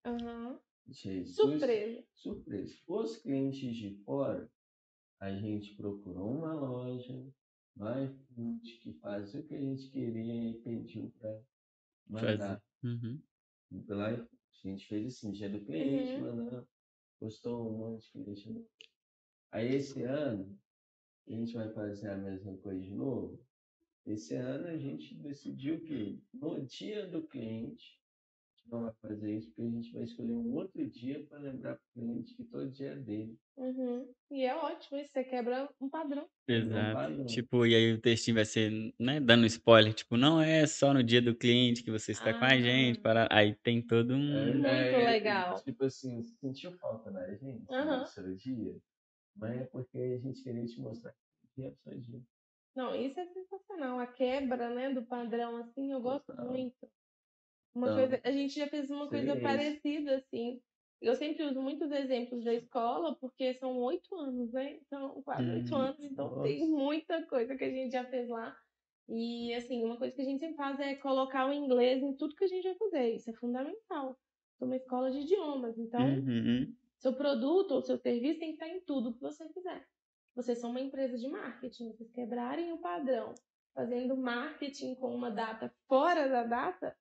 Aham. 0.06 0.60
Jesus. 0.88 1.36
Surpresa. 1.36 2.04
Surpresa. 2.14 2.76
Os 2.88 3.18
clientes 3.18 3.76
de 3.76 3.96
fora, 4.04 4.52
a 5.20 5.32
gente 5.32 5.76
procurou 5.76 6.30
uma 6.32 6.54
loja 6.54 7.26
iFood 7.78 8.80
que 8.80 8.94
fazia 8.94 9.40
o 9.40 9.44
que 9.44 9.56
a 9.56 9.60
gente 9.60 9.90
queria 9.90 10.50
e 10.50 10.62
pediu 10.62 11.12
para 11.20 11.42
mandar 12.08 12.62
Uhum. 12.84 13.22
pelo 13.86 14.08
iFood. 14.10 14.30
A 14.66 14.68
gente 14.68 14.86
fez 14.88 15.08
assim, 15.08 15.32
dia 15.32 15.50
do 15.50 15.66
cliente, 15.66 16.20
Uhum. 16.20 16.22
mandando, 16.22 16.68
postou 17.20 17.70
um 17.70 17.78
monte 17.78 18.06
de 18.14 18.24
cliente. 18.24 18.68
Aí 19.52 19.76
esse 19.76 20.04
ano, 20.04 20.60
a 21.28 21.32
gente 21.32 21.54
vai 21.54 21.70
fazer 21.74 22.10
a 22.10 22.18
mesma 22.18 22.58
coisa 22.58 22.82
de 22.82 22.94
novo. 22.94 23.46
Esse 24.06 24.36
ano 24.36 24.68
a 24.68 24.78
gente 24.78 25.16
decidiu 25.16 25.82
que 25.82 26.22
no 26.34 26.66
dia 26.66 27.08
do 27.08 27.26
cliente, 27.28 28.03
não 28.66 28.84
vai 28.84 28.94
fazer 29.02 29.38
isso, 29.38 29.48
porque 29.50 29.62
a 29.62 29.70
gente 29.72 29.94
vai 29.94 30.04
escolher 30.04 30.34
um 30.34 30.54
outro 30.56 30.90
dia 30.90 31.24
para 31.28 31.40
lembrar 31.40 31.76
para 31.76 31.84
o 31.84 31.94
cliente 31.94 32.36
que 32.36 32.44
todo 32.46 32.70
dia 32.70 32.92
é 32.92 32.96
dele. 32.96 33.38
Uhum. 33.58 34.12
E 34.32 34.44
é 34.44 34.56
ótimo 34.56 34.98
isso, 34.98 35.12
você 35.12 35.24
quebra 35.24 35.70
um 35.80 35.90
padrão. 35.90 36.28
Exato. 36.48 36.94
padrão. 36.94 37.26
Tipo, 37.26 37.66
e 37.66 37.76
aí 37.76 37.94
o 37.94 38.02
textinho 38.02 38.36
vai 38.36 38.46
ser, 38.46 38.72
né, 39.00 39.20
dando 39.20 39.46
spoiler, 39.46 39.94
tipo, 39.94 40.18
não 40.18 40.42
é 40.42 40.66
só 40.66 40.94
no 40.94 41.04
dia 41.04 41.22
do 41.22 41.36
cliente 41.36 41.84
que 41.84 41.92
você 41.92 42.12
está 42.14 42.34
com 42.34 42.46
a 42.46 42.60
gente, 42.60 42.98
Ah. 43.00 43.02
para... 43.02 43.28
aí 43.32 43.54
tem 43.56 43.82
todo 43.82 44.14
um... 44.16 44.38
É, 44.38 44.54
Muito 44.54 44.66
é, 44.68 45.12
legal. 45.12 45.62
Tipo 45.64 45.86
assim, 45.86 46.22
você 46.24 46.36
sentiu 46.38 46.72
falta 46.78 47.12
da 47.12 47.34
gente 47.36 47.66
Aham. 47.72 48.00
no 48.00 48.06
seu 48.08 48.36
dia? 48.36 48.76
Mas 49.36 49.62
é 49.62 49.66
porque 49.66 49.98
a 49.98 50.18
gente 50.20 50.42
queria 50.44 50.66
te 50.66 50.80
mostrar 50.80 51.12
que 51.12 51.62
dia 51.62 51.68
é 51.68 51.72
o 51.72 51.76
seu 51.76 52.00
dia. 52.00 52.22
Não, 52.76 52.96
isso 52.96 53.20
é 53.20 53.26
sensacional. 53.28 54.00
A 54.00 54.08
quebra, 54.08 54.74
né, 54.74 54.92
do 54.92 55.04
padrão, 55.04 55.58
assim, 55.58 55.92
eu 55.92 56.02
gosto 56.02 56.26
Total. 56.26 56.48
muito. 56.50 56.88
Uma 57.74 57.90
Então, 57.90 57.96
coisa, 57.96 58.22
a 58.24 58.32
gente 58.32 58.56
já 58.60 58.68
fez 58.68 58.90
uma 58.90 59.10
coisa 59.10 59.36
seria 59.36 59.36
isso. 59.36 59.42
parecida, 59.44 60.18
assim. 60.18 60.62
Eu 61.02 61.16
sempre 61.16 61.44
uso 61.46 61.62
muitos 61.62 61.92
exemplos 61.92 62.44
da 62.44 62.54
escola, 62.54 63.16
porque 63.20 63.54
são 63.56 63.78
oito 63.80 64.16
anos, 64.16 64.52
né? 64.54 64.76
Então, 64.78 65.22
quase 65.24 65.50
oito 65.52 65.76
Hum, 65.76 65.76
anos, 65.76 66.00
então 66.02 66.38
tem 66.42 66.60
nossa. 66.60 66.68
muita 66.70 67.26
coisa 67.28 67.56
que 67.58 67.64
a 67.64 67.70
gente 67.70 67.92
já 67.92 68.06
fez 68.06 68.30
lá. 68.30 68.56
E, 69.10 69.54
assim, 69.54 69.84
uma 69.84 69.98
coisa 69.98 70.16
que 70.16 70.22
a 70.22 70.26
gente 70.26 70.40
sempre 70.40 70.56
faz 70.56 70.80
é 70.80 70.96
colocar 70.96 71.48
o 71.50 71.54
inglês 71.54 72.02
em 72.02 72.16
tudo 72.16 72.36
que 72.36 72.46
a 72.46 72.48
gente 72.48 72.64
vai 72.64 72.76
fazer. 72.76 73.16
Isso 73.16 73.30
é 73.30 73.34
fundamental. 73.34 74.18
Sou 74.58 74.68
uma 74.68 74.78
escola 74.78 75.12
de 75.12 75.20
idiomas, 75.20 75.78
então 75.78 76.24
Uhum. 76.28 76.76
seu 77.00 77.14
produto 77.16 77.72
ou 77.72 77.82
seu 77.82 77.98
serviço 77.98 78.40
tem 78.40 78.50
que 78.56 78.64
estar 78.64 78.70
em 78.70 78.82
tudo 78.82 79.14
que 79.14 79.22
você 79.22 79.48
fizer. 79.54 79.88
Vocês 80.36 80.60
são 80.60 80.70
uma 80.72 80.82
empresa 80.82 81.18
de 81.18 81.28
marketing, 81.28 81.92
vocês 81.92 82.12
quebrarem 82.12 82.72
o 82.72 82.80
padrão, 82.80 83.34
fazendo 83.76 84.16
marketing 84.18 84.96
com 84.96 85.14
uma 85.14 85.30
data 85.30 85.74
fora 85.88 86.28
da 86.30 86.44
data, 86.44 86.98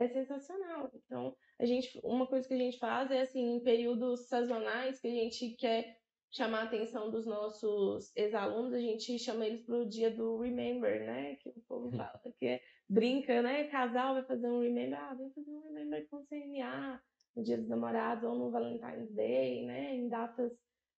é 0.00 0.08
sensacional. 0.08 0.90
Então, 0.94 1.36
a 1.58 1.66
gente, 1.66 2.00
uma 2.02 2.26
coisa 2.26 2.48
que 2.48 2.54
a 2.54 2.58
gente 2.58 2.78
faz 2.78 3.10
é 3.10 3.20
assim, 3.20 3.56
em 3.56 3.60
períodos 3.62 4.28
sazonais 4.28 5.00
que 5.00 5.08
a 5.08 5.10
gente 5.10 5.50
quer 5.56 5.96
chamar 6.32 6.60
a 6.60 6.64
atenção 6.64 7.10
dos 7.10 7.26
nossos 7.26 8.16
ex-alunos, 8.16 8.72
a 8.72 8.80
gente 8.80 9.18
chama 9.18 9.44
eles 9.44 9.62
para 9.64 9.76
o 9.76 9.88
dia 9.88 10.10
do 10.10 10.38
Remember, 10.38 11.04
né? 11.04 11.36
Que 11.36 11.48
o 11.50 11.62
povo 11.68 11.90
fala, 11.90 12.20
que 12.38 12.46
é, 12.46 12.60
brinca, 12.88 13.42
né? 13.42 13.64
Casal 13.64 14.14
vai 14.14 14.24
fazer 14.24 14.48
um 14.48 14.60
Remember, 14.60 14.98
ah, 14.98 15.14
vem 15.14 15.30
fazer 15.32 15.50
um 15.50 15.62
Remember 15.62 16.08
com 16.08 16.18
o 16.18 16.26
CNA, 16.26 17.02
no 17.36 17.42
Dia 17.42 17.58
dos 17.58 17.68
Namorados 17.68 18.24
ou 18.24 18.38
no 18.38 18.50
Valentine's 18.50 19.12
Day, 19.12 19.66
né? 19.66 19.96
Em 19.96 20.08
datas 20.08 20.52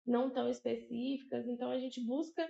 não 0.06 0.30
tão 0.30 0.50
específicas. 0.50 1.48
Então 1.48 1.70
a 1.70 1.78
gente 1.78 2.00
busca, 2.04 2.48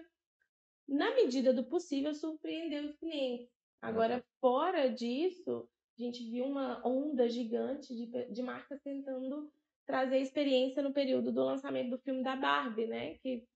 na 0.89 1.15
medida 1.15 1.53
do 1.53 1.65
possível, 1.65 2.13
surpreender 2.15 2.85
os 2.85 2.97
clientes. 2.97 3.49
Agora, 3.81 4.25
fora 4.41 4.89
disso, 4.89 5.69
a 5.99 6.03
gente 6.03 6.29
viu 6.31 6.47
uma 6.47 6.87
onda 6.87 7.29
gigante 7.29 7.95
de, 7.95 8.07
de 8.33 8.43
marcas 8.43 8.81
tentando 8.83 9.53
trazer 9.87 10.19
experiência 10.19 10.83
no 10.83 10.93
período 10.93 11.33
do 11.33 11.45
lançamento 11.45 11.91
do 11.91 11.99
filme 11.99 12.23
da 12.23 12.37
Barbie, 12.37 12.87
né? 12.87 13.19
Que 13.19 13.47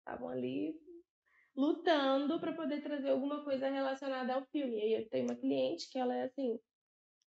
estavam 0.00 0.28
ali 0.28 0.74
lutando 1.56 2.40
para 2.40 2.52
poder 2.52 2.82
trazer 2.82 3.10
alguma 3.10 3.44
coisa 3.44 3.68
relacionada 3.68 4.34
ao 4.34 4.44
filme. 4.46 4.76
E 4.78 4.82
aí 4.82 4.94
eu 5.02 5.08
tenho 5.08 5.26
uma 5.26 5.36
cliente 5.36 5.90
que 5.90 5.98
ela 5.98 6.14
é 6.14 6.24
assim, 6.24 6.58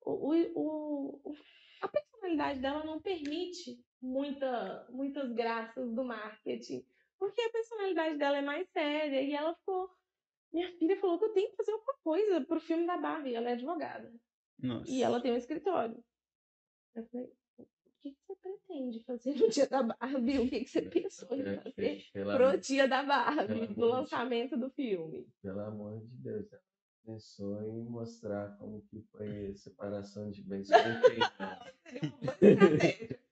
o, 0.03 0.33
o- 0.35 1.23
o- 1.31 1.35
a 1.83 1.89
personalidade 1.89 2.61
dela 2.61 2.85
não 2.85 3.01
permite 3.01 3.81
muita, 4.01 4.87
muitas 4.91 5.33
graças 5.33 5.93
do 5.95 6.05
marketing, 6.05 6.85
porque 7.19 7.41
a 7.41 7.51
personalidade 7.51 8.19
dela 8.19 8.39
é 8.39 8.43
mais 8.43 8.69
séria 8.71 9.23
e 9.23 9.33
ela 9.33 9.55
ficou. 9.55 9.91
Minha 10.53 10.71
filha 10.79 10.97
falou 11.01 11.19
que 11.19 11.25
eu 11.27 11.33
tenho 11.33 11.51
que 11.51 11.57
fazer 11.57 11.73
alguma 11.73 11.95
coisa 12.03 12.41
pro 12.45 12.61
filme 12.61 12.87
da 12.87 12.97
Barbie. 12.97 13.35
Ela 13.35 13.51
é 13.51 13.53
advogada. 13.53 14.13
Nossa. 14.59 14.91
E 14.91 15.03
ela 15.03 15.21
tem 15.21 15.33
um 15.33 15.37
escritório. 15.37 16.03
Eu 16.95 17.05
falei, 17.07 17.33
o 17.59 17.67
que, 18.01 18.13
que 18.13 18.19
você 18.27 18.35
pretende 18.37 19.03
fazer 19.05 19.35
no 19.35 19.49
dia 19.49 19.67
da 19.67 19.83
Barbie? 19.83 20.39
O 20.39 20.49
que, 20.49 20.61
que 20.61 20.71
você 20.71 20.83
pensou 20.83 21.37
em 21.37 21.57
fazer 21.57 22.05
pro 22.13 22.59
dia 22.59 22.89
da 22.89 23.03
Barbie, 23.03 23.75
do 23.75 23.87
lançamento 23.87 24.57
do 24.57 24.71
filme? 24.71 25.27
pelo 25.43 25.61
amor 25.61 26.01
de 26.01 26.17
Deus, 26.17 26.53
ela 26.53 26.63
pensou 27.05 27.63
em 27.63 27.85
mostrar 27.85 28.57
como 28.59 28.83
que 28.83 29.01
foi 29.13 29.49
a 29.49 29.55
separação 29.55 30.31
de 30.31 30.43
bens. 30.43 30.69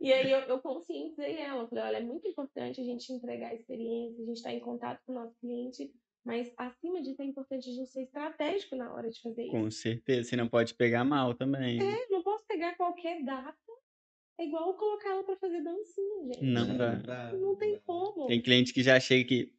E 0.00 0.14
aí 0.14 0.32
eu, 0.32 0.40
eu 0.40 0.58
conscientizei 0.60 1.36
ela, 1.36 1.68
falei, 1.68 1.84
olha, 1.84 1.96
é 1.98 2.02
muito 2.02 2.26
importante 2.26 2.80
a 2.80 2.84
gente 2.84 3.12
entregar 3.12 3.48
a 3.48 3.54
experiência, 3.54 4.22
a 4.22 4.26
gente 4.26 4.38
estar 4.38 4.52
em 4.52 4.60
contato 4.60 5.02
com 5.04 5.12
o 5.12 5.14
nosso 5.14 5.36
cliente, 5.38 5.92
mas 6.30 6.54
acima 6.56 7.02
disso 7.02 7.20
é 7.22 7.24
importante 7.24 7.68
a 7.68 7.72
gente 7.72 7.90
ser 7.90 8.02
estratégico 8.02 8.76
na 8.76 8.94
hora 8.94 9.10
de 9.10 9.20
fazer 9.20 9.42
isso. 9.42 9.50
Com 9.50 9.68
certeza, 9.68 10.28
você 10.28 10.36
não 10.36 10.46
pode 10.46 10.74
pegar 10.74 11.02
mal 11.02 11.34
também. 11.34 11.80
É, 11.82 12.06
não 12.08 12.22
posso 12.22 12.46
pegar 12.46 12.76
qualquer 12.76 13.24
data, 13.24 13.58
é 14.38 14.44
igual 14.44 14.72
colocar 14.74 15.10
ela 15.10 15.24
pra 15.24 15.36
fazer 15.36 15.60
dancinha, 15.60 16.26
gente. 16.26 16.44
Não 16.44 16.76
dá. 16.76 17.32
Não 17.32 17.56
tem 17.56 17.80
como. 17.80 18.28
Tem 18.28 18.40
cliente 18.40 18.72
que 18.72 18.80
já 18.80 19.00
chega 19.00 19.24
aqui. 19.24 19.52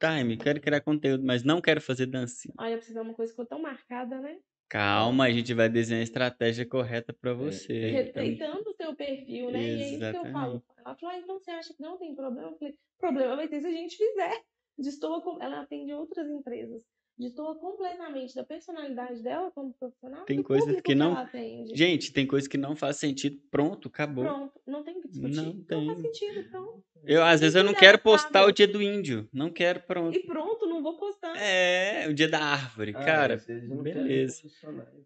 Time, 0.00 0.38
quero 0.38 0.62
criar 0.62 0.80
conteúdo, 0.80 1.22
mas 1.22 1.44
não 1.44 1.60
quero 1.60 1.80
fazer 1.82 2.06
dancinha. 2.06 2.54
Olha, 2.58 2.78
pra 2.78 2.86
você 2.86 2.94
ver 2.94 3.00
uma 3.00 3.12
coisa 3.14 3.30
que 3.30 3.36
ficou 3.36 3.46
tão 3.46 3.60
marcada, 3.60 4.18
né? 4.18 4.38
Calma, 4.70 5.26
a 5.26 5.30
gente 5.30 5.52
vai 5.52 5.68
desenhar 5.68 6.00
a 6.00 6.04
estratégia 6.04 6.66
correta 6.66 7.12
pra 7.12 7.34
você. 7.34 7.90
Então, 7.90 8.22
Respeitando 8.24 8.70
o 8.70 8.74
seu 8.74 8.96
perfil, 8.96 9.50
né? 9.50 9.62
E 9.62 9.82
é 9.82 9.88
isso 9.90 10.10
que 10.10 10.16
eu 10.16 10.32
falo. 10.32 10.64
Ela 10.78 10.94
falou, 10.96 11.14
ah, 11.14 11.18
então 11.18 11.38
você 11.38 11.50
acha 11.50 11.74
que 11.74 11.82
não 11.82 11.98
tem 11.98 12.14
problema? 12.14 12.48
Eu 12.48 12.56
falei, 12.56 12.78
problema 12.98 13.36
vai 13.36 13.46
ter 13.46 13.60
se 13.60 13.66
a 13.66 13.70
gente 13.70 13.96
fizer. 13.96 14.42
Destoa 14.78 15.20
com... 15.22 15.42
Ela 15.42 15.62
atende 15.62 15.92
outras 15.92 16.28
empresas. 16.28 16.82
Destoa 17.18 17.58
completamente 17.58 18.34
da 18.34 18.44
personalidade 18.44 19.22
dela 19.22 19.50
como 19.52 19.72
profissional. 19.72 20.26
Tem 20.26 20.42
coisas 20.42 20.80
que 20.82 20.94
não- 20.94 21.12
ela 21.12 21.22
atende. 21.22 21.74
Gente, 21.74 22.12
tem 22.12 22.26
coisa 22.26 22.46
que 22.46 22.58
não 22.58 22.76
faz 22.76 22.96
sentido. 22.98 23.40
Pronto, 23.50 23.88
acabou. 23.88 24.24
Pronto, 24.24 24.60
não 24.66 24.82
tem 24.84 24.98
o 24.98 25.00
que 25.00 25.08
discutir. 25.08 25.34
Não 25.34 25.64
tem. 25.64 25.86
faz 25.86 26.02
sentido, 26.02 26.50
pronto. 26.50 26.84
Eu, 27.04 27.22
às 27.22 27.40
vezes 27.40 27.54
eu 27.54 27.64
não 27.64 27.72
quero 27.72 27.98
postar 28.00 28.44
o 28.44 28.52
dia 28.52 28.66
do 28.68 28.82
índio. 28.82 29.26
Não 29.32 29.48
quero, 29.50 29.80
pronto. 29.80 30.14
E 30.14 30.26
pronto, 30.26 30.66
não 30.66 30.82
vou 30.82 30.98
postar. 30.98 31.34
É, 31.38 32.06
o 32.08 32.12
dia 32.12 32.28
da 32.28 32.38
árvore, 32.40 32.92
Ah, 32.94 33.04
cara. 33.04 33.42
beleza. 33.82 34.42
e 34.46 34.50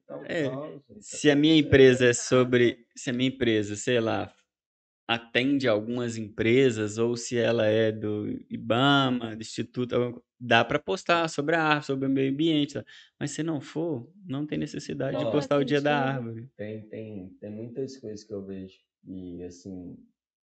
tal, 0.07 0.25
É, 0.25 0.45
Se 1.01 1.31
a 1.31 1.35
tudo 1.35 1.41
minha 1.43 1.57
empresa 1.57 2.07
é 2.07 2.13
sobre. 2.13 2.87
Se 2.97 3.11
a 3.11 3.13
minha 3.13 3.29
empresa, 3.29 3.77
sei 3.77 4.01
lá, 4.01 4.33
atende 5.13 5.67
algumas 5.67 6.17
empresas, 6.17 6.97
ou 6.97 7.17
se 7.17 7.37
ela 7.37 7.67
é 7.67 7.91
do 7.91 8.29
IBAMA, 8.49 9.35
do 9.35 9.43
Instituto, 9.43 10.23
dá 10.39 10.65
para 10.65 10.79
postar 10.79 11.29
sobre 11.29 11.57
a 11.57 11.63
árvore, 11.65 11.87
sobre 11.87 12.07
o 12.07 12.11
meio 12.11 12.33
ambiente. 12.33 12.75
tá? 12.75 12.85
Mas 13.19 13.33
se 13.33 13.43
não 13.43 13.61
for, 13.61 14.09
não 14.25 14.47
tem 14.47 14.57
necessidade 14.57 15.19
de 15.19 15.25
Não 15.25 15.31
postar 15.33 15.59
o 15.59 15.65
dia 15.65 15.81
da 15.81 15.99
árvore. 15.99 16.49
Tem, 16.57 16.89
tem, 16.89 17.31
tem 17.41 17.51
muitas 17.51 17.97
coisas 17.97 18.23
que 18.23 18.33
eu 18.33 18.45
vejo 18.45 18.79
que, 19.05 19.43
assim, 19.43 19.97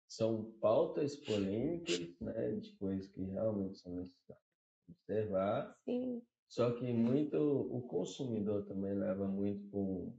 são 0.07 0.51
pautas 0.59 1.15
polêmicas, 1.15 1.99
né, 2.19 2.51
de 2.53 2.73
coisas 2.77 3.07
que 3.07 3.21
realmente 3.23 3.77
são 3.77 3.95
necessárias 3.95 4.43
observar, 4.89 5.75
Sim. 5.85 6.21
só 6.49 6.71
que 6.71 6.91
muito 6.93 7.37
o 7.37 7.81
consumidor 7.83 8.65
também 8.65 8.93
leva 8.93 9.27
muito 9.27 9.69
com 9.69 10.17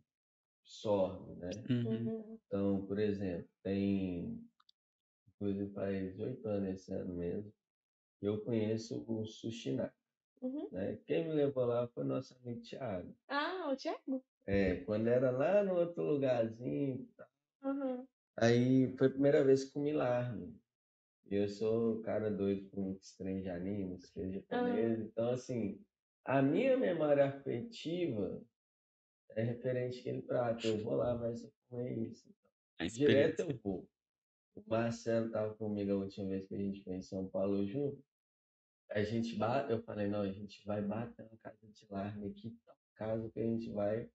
sorte, 0.69 1.33
né? 1.35 1.51
Uhum. 1.71 2.07
Uhum. 2.07 2.39
Então, 2.47 2.87
por 2.87 2.99
exemplo, 2.99 3.49
tem, 3.63 4.49
inclusive 5.35 5.73
faz 5.73 6.19
oito 6.21 6.47
anos 6.49 6.69
esse 6.71 6.93
ano 6.93 7.15
mesmo, 7.15 7.53
que 8.21 8.27
eu 8.27 8.45
conheço 8.45 9.05
o 9.09 9.25
Sushina, 9.25 9.93
Uhum. 10.41 10.69
né? 10.71 10.97
Quem 11.07 11.27
me 11.29 11.35
levou 11.35 11.65
lá 11.65 11.89
foi 11.89 12.05
nosso 12.05 12.37
amigo 12.39 12.61
Thiago. 12.63 13.15
Ah, 13.29 13.71
o 13.73 13.77
Thiago? 13.77 14.23
É, 14.47 14.77
quando 14.85 15.09
era 15.09 15.31
lá 15.31 15.63
no 15.63 15.75
outro 15.75 16.03
lugarzinho, 16.03 17.09
Uhum. 17.63 18.07
Aí 18.37 18.97
foi 18.97 19.09
a 19.09 19.11
primeira 19.11 19.45
vez 19.45 19.65
que 19.65 19.73
comi 19.73 19.93
larme. 19.93 20.61
E 21.31 21.35
eu 21.35 21.49
sou 21.49 22.01
cara 22.03 22.31
doido 22.31 22.71
muitos 22.75 23.17
trem 23.17 23.43
de 23.43 23.51
anime, 23.51 23.99
coisa 24.15 24.33
japonesa. 24.33 25.03
Então, 25.03 25.31
assim, 25.31 25.81
a 26.25 26.41
minha 26.41 26.77
memória 26.77 27.27
afetiva 27.27 28.41
é 29.37 29.43
referente 29.43 30.01
àquele 30.01 30.23
prato. 30.23 30.67
Eu 30.67 30.79
vou 30.85 30.95
lá, 30.97 31.15
mas 31.15 31.43
eu 31.43 31.53
comer 31.69 31.97
isso. 32.09 32.35
A 32.79 32.87
Direto 32.87 33.41
eu 33.41 33.59
vou. 33.63 33.89
O 34.55 34.63
Marcelo 34.67 35.31
tava 35.31 35.55
comigo 35.55 35.93
a 35.93 35.97
última 35.97 36.29
vez 36.29 36.47
que 36.47 36.55
a 36.55 36.59
gente 36.59 36.83
foi 36.83 36.97
em 36.97 37.03
São 37.03 37.29
Paulo 37.29 37.65
junto. 37.67 38.03
A 38.91 39.03
gente 39.03 39.37
bate, 39.37 39.71
eu 39.71 39.83
falei, 39.83 40.09
não, 40.09 40.23
a 40.23 40.33
gente 40.33 40.65
vai 40.65 40.81
bater 40.83 41.29
na 41.31 41.37
casa 41.37 41.69
de 41.69 41.87
larme 41.91 42.29
aqui, 42.31 42.57
tal 42.65 42.79
casa 42.99 43.31
que 43.31 43.39
a 43.39 43.45
gente 43.45 43.71
vai, 43.71 44.11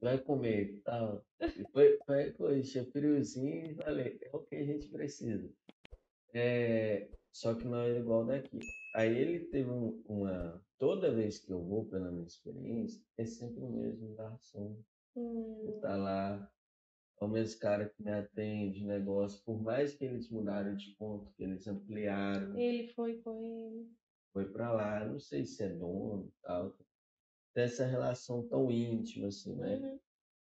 vai 0.00 0.18
comer 0.18 0.80
tal. 0.82 1.24
E 1.40 1.64
foi, 1.70 1.98
foi, 2.06 2.32
poxa, 2.32 2.84
friozinho, 2.86 3.72
e 3.72 3.74
falei, 3.74 4.18
é 4.22 4.30
o 4.34 4.40
que 4.40 4.56
a 4.56 4.64
gente 4.64 4.88
precisa. 4.88 5.52
É, 6.34 7.08
só 7.30 7.54
que 7.54 7.64
não 7.64 7.80
é 7.80 7.98
igual 7.98 8.24
daqui. 8.24 8.58
Aí 8.94 9.16
ele 9.16 9.46
teve 9.46 9.70
um- 9.70 10.02
uma. 10.06 10.64
Toda 10.78 11.10
vez 11.14 11.38
que 11.38 11.50
eu 11.50 11.62
vou, 11.62 11.86
pela 11.86 12.10
minha 12.10 12.26
experiência, 12.26 13.02
é 13.16 13.24
sempre 13.24 13.60
o 13.62 13.70
mesmo 13.70 14.14
garçom 14.14 14.82
Hum. 15.16 15.62
que 15.64 15.80
tá 15.80 15.96
lá. 15.96 16.52
É 17.18 17.24
o 17.24 17.28
mesmo 17.28 17.58
cara 17.60 17.88
que 17.88 18.02
me 18.02 18.10
atende, 18.10 18.84
negócio. 18.84 19.42
Por 19.42 19.62
mais 19.62 19.94
que 19.94 20.04
eles 20.04 20.28
mudaram 20.28 20.76
de 20.76 20.94
ponto, 20.96 21.32
que 21.32 21.42
eles 21.42 21.66
ampliaram, 21.66 22.58
Ele 22.58 22.88
foi 22.88 23.22
com 23.22 23.42
ele. 23.42 23.90
foi 24.32 24.52
pra 24.52 24.72
lá. 24.72 25.04
Não 25.06 25.18
sei 25.18 25.46
se 25.46 25.62
é 25.62 25.68
dono 25.70 26.26
e 26.28 26.42
tal. 26.42 26.76
Tem 27.54 27.64
essa 27.64 27.86
relação 27.86 28.46
tão 28.46 28.70
íntima, 28.70 29.28
assim, 29.28 29.54
né? 29.56 29.76
Uhum. 29.76 29.98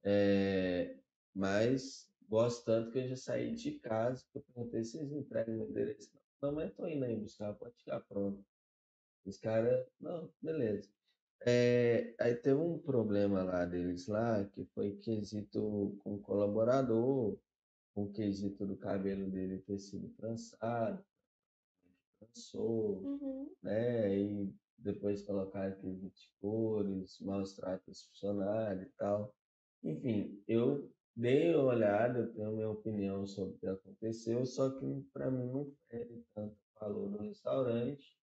É, 0.05 0.97
mas 1.35 2.09
gosto 2.29 2.65
tanto 2.65 2.93
que 2.93 2.99
eu 3.01 3.09
já 3.09 3.17
saí 3.17 3.53
de 3.53 3.81
casa, 3.81 4.25
que 4.31 4.39
eu 4.39 4.43
perguntei 4.43 4.85
se 4.85 4.99
eles 4.99 5.11
entregam 5.13 5.57
meu 5.57 5.69
endereço. 5.69 6.09
Não, 6.41 6.53
mas 6.53 6.73
tô 6.73 6.87
indo 6.87 7.05
aí 7.05 7.17
buscar, 7.17 7.53
pode 7.55 7.77
ficar 7.77 8.01
pronto. 8.01 8.45
Os 9.25 9.39
caras, 9.39 9.87
não, 10.01 10.33
beleza. 10.41 10.91
É, 11.47 12.15
aí 12.21 12.37
teve 12.37 12.61
um 12.61 12.79
problema 12.79 13.43
lá 13.43 13.65
deles 13.65 14.07
lá, 14.09 14.45
que 14.49 14.65
foi 14.75 14.97
quesito 14.99 15.97
com 16.03 16.17
o 16.17 16.21
colaborador, 16.23 17.41
com 17.95 18.05
o 18.05 18.13
quesito 18.13 18.67
do 18.67 18.77
cabelo 18.79 19.31
dele 19.31 19.61
ter 19.63 19.79
sido 19.79 20.11
trançado, 20.15 21.05
trançou, 22.19 23.03
Uhum. 23.03 23.55
né? 23.63 24.19
E 24.19 24.55
depois 24.79 25.23
colocaram 25.23 25.73
aqueles 25.75 26.01
de 26.01 26.33
cores, 26.41 27.19
maus 27.21 27.55
tratos 27.55 28.07
funcionários 28.07 28.87
e 28.89 28.93
tal. 28.97 29.35
Enfim, 29.83 30.43
eu 30.47 30.93
dei 31.17 31.55
uma 31.55 31.65
olhada, 31.65 32.21
eu 32.21 32.33
tenho 32.33 32.49
a 32.49 32.53
minha 32.53 32.71
opinião 32.71 33.27
sobre 33.27 33.57
o 33.57 33.59
que 33.59 33.67
aconteceu, 33.67 34.45
só 34.47 34.71
que 34.79 35.03
para 35.13 35.31
mim 35.31 35.47
não 35.51 35.75
fere 35.91 36.25
tanto 36.35 36.57
valor 36.81 37.11
no 37.11 37.19
restaurante, 37.19 38.20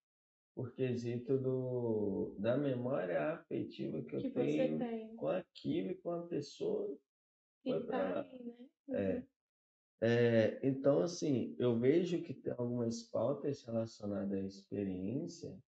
por 0.57 0.73
quesito 0.73 1.37
do, 1.37 2.35
da 2.39 2.57
memória 2.57 3.35
afetiva 3.35 4.03
que 4.03 4.17
eu 4.17 4.23
Que 4.23 4.31
você 4.31 4.33
tenho 4.33 4.79
tem. 4.79 5.15
com 5.15 5.29
aquilo 5.29 5.91
e 5.91 5.95
com 5.97 6.11
a 6.13 6.27
pessoa 6.27 6.99
Que 7.63 7.73
foi 7.73 7.87
tá 7.87 7.99
lá. 7.99 8.23
aí, 8.23 8.43
né? 8.43 8.69
é, 8.89 9.17
Uhum. 9.17 9.23
é, 10.01 10.67
então, 10.67 11.03
assim, 11.03 11.55
eu 11.59 11.79
vejo 11.79 12.23
que 12.23 12.33
tem 12.33 12.55
algumas 12.57 13.03
pautas 13.03 13.63
relacionadas 13.65 14.33
à 14.33 14.41
experiência, 14.47 15.63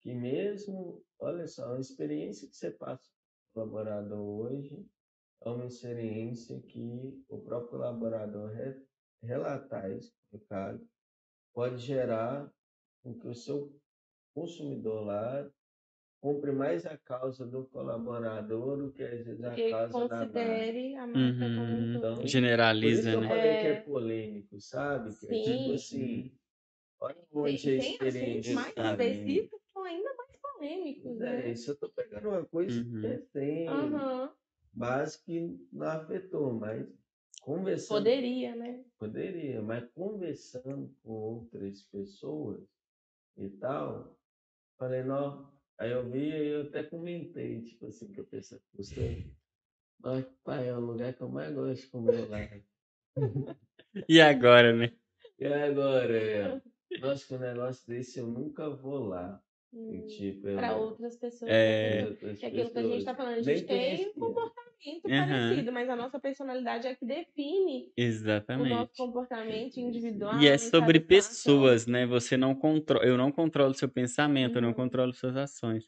que 0.00 0.12
mesmo, 0.12 1.06
olha 1.20 1.46
só, 1.46 1.68
uma 1.68 1.80
experiência 1.80 2.48
que 2.48 2.56
você 2.56 2.72
passa 2.72 3.08
para 3.52 3.62
o 3.62 3.70
colaborador 3.70 4.18
hoje 4.20 4.84
é 5.44 5.48
uma 5.48 5.66
experiência 5.66 6.60
que 6.60 7.24
o 7.28 7.38
próprio 7.40 7.70
colaborador 7.70 8.50
re, 8.50 8.84
relatar 9.22 9.92
isso, 9.92 10.12
no 10.32 10.40
caso, 10.40 10.90
pode 11.52 11.78
gerar 11.78 12.52
com 13.02 13.16
que 13.18 13.28
o 13.28 13.34
seu 13.34 13.80
consumidor 14.34 15.04
lá 15.06 15.50
compre 16.20 16.52
mais 16.52 16.86
a 16.86 16.96
causa 16.96 17.46
do 17.46 17.66
colaborador 17.66 18.78
do 18.78 18.92
que 18.92 19.02
às 19.02 19.24
vezes 19.24 19.44
a 19.44 19.54
Que 19.56 19.70
causa 19.70 19.94
da 20.08 20.16
marca. 20.16 20.30
considere 20.32 20.96
a 20.96 21.06
marca 21.06 21.50
como 21.54 21.68
um 21.68 21.80
Uhum. 21.80 21.96
Então, 21.96 22.14
Por 22.16 22.24
isso 22.24 22.28
Generaliza, 22.28 23.10
que 23.10 23.16
eu 23.16 23.20
né? 23.20 23.28
falei 23.28 23.56
que 23.56 23.66
é 23.66 23.70
É. 23.70 23.74
polêmico, 23.74 24.60
sabe? 24.60 25.10
Que 25.16 25.26
é 25.26 25.34
Sim. 25.34 25.58
tipo 25.58 25.72
assim, 25.72 26.32
olha 27.00 27.16
onde 27.32 27.70
a 27.70 27.76
tem 27.76 27.94
assuntos 27.94 27.94
experiência 27.94 28.54
mais 28.54 28.68
está 28.70 28.90
específicos 28.90 29.60
que 29.60 29.72
são 29.72 29.84
ainda 29.84 30.14
mais 30.16 30.36
polêmicos, 30.40 31.18
É, 31.18 31.20
né? 31.20 31.52
isso 31.52 31.70
eu 31.70 31.76
tô 31.76 31.88
pegando 31.90 32.28
uma 32.28 32.44
coisa 32.46 32.80
Uhum. 32.80 33.02
Aham. 33.68 34.34
básica 34.72 35.24
que 35.26 35.68
não 35.72 35.86
afetou, 35.86 36.52
mas 36.52 36.86
conversando, 37.40 37.98
Poderia, 37.98 38.54
né? 38.56 38.84
poderia, 38.98 39.62
mas 39.62 39.88
conversando 39.92 40.94
com 41.02 41.12
outras 41.12 41.82
pessoas 41.82 42.64
e 43.36 43.48
tal, 43.50 44.16
falei, 44.78 45.02
não, 45.02 45.50
aí 45.78 45.90
eu 45.90 46.08
vi 46.08 46.30
e 46.30 46.48
eu 46.48 46.62
até 46.62 46.82
comentei, 46.82 47.62
tipo 47.62 47.86
assim, 47.86 48.12
que 48.12 48.20
eu 48.20 48.24
pensei, 48.24 48.60
gostei. 48.74 49.26
Mas, 50.00 50.24
pai, 50.44 50.68
é 50.68 50.76
o 50.76 50.80
lugar 50.80 51.14
que 51.14 51.22
eu 51.22 51.28
mais 51.28 51.54
gosto 51.54 51.82
de 51.82 51.86
comer 51.88 52.28
lá. 52.28 52.38
E 54.08 54.20
agora, 54.20 54.72
né? 54.72 54.92
E 55.38 55.46
agora, 55.46 56.16
é, 56.16 56.62
nossa, 57.00 57.26
que 57.26 57.34
um 57.34 57.38
negócio 57.38 57.86
desse 57.86 58.18
eu 58.18 58.26
nunca 58.26 58.68
vou 58.68 59.06
lá. 59.06 59.42
Hum, 59.74 60.06
tipo, 60.06 60.46
Para 60.54 60.76
outras 60.76 61.16
pessoas. 61.16 61.50
É. 61.50 62.02
né? 62.02 62.10
outras 62.10 62.38
Que 62.38 62.46
é 62.46 62.48
aquilo 62.48 62.70
que 62.70 62.78
a 62.78 62.82
gente 62.82 62.90
pessoas 62.90 63.04
tá 63.04 63.14
falando. 63.14 63.38
A 63.38 63.42
gente 63.42 63.66
tem 63.66 64.06
um 64.06 64.12
conheciam. 64.14 64.14
comportamento 64.14 65.02
Aham. 65.10 65.50
parecido, 65.50 65.72
mas 65.72 65.88
a 65.90 65.96
nossa 65.96 66.20
personalidade 66.20 66.86
é 66.86 66.94
que 66.94 67.04
define 67.04 67.92
o 68.56 68.64
nosso 68.64 68.90
Exatamente. 68.94 68.96
comportamento 68.96 69.78
individual. 69.78 70.40
E 70.42 70.46
é 70.48 70.58
sobre 70.58 71.00
pessoas, 71.00 71.86
né? 71.86 72.06
Você 72.06 72.36
não 72.36 72.54
controla, 72.54 73.04
eu 73.04 73.16
não 73.16 73.30
controlo 73.30 73.70
o 73.70 73.74
seu 73.74 73.88
pensamento, 73.88 74.56
eu 74.56 74.62
não 74.62 74.68
Uhum. 74.70 74.74
controlo 74.74 75.12
suas 75.12 75.36
ações. 75.36 75.84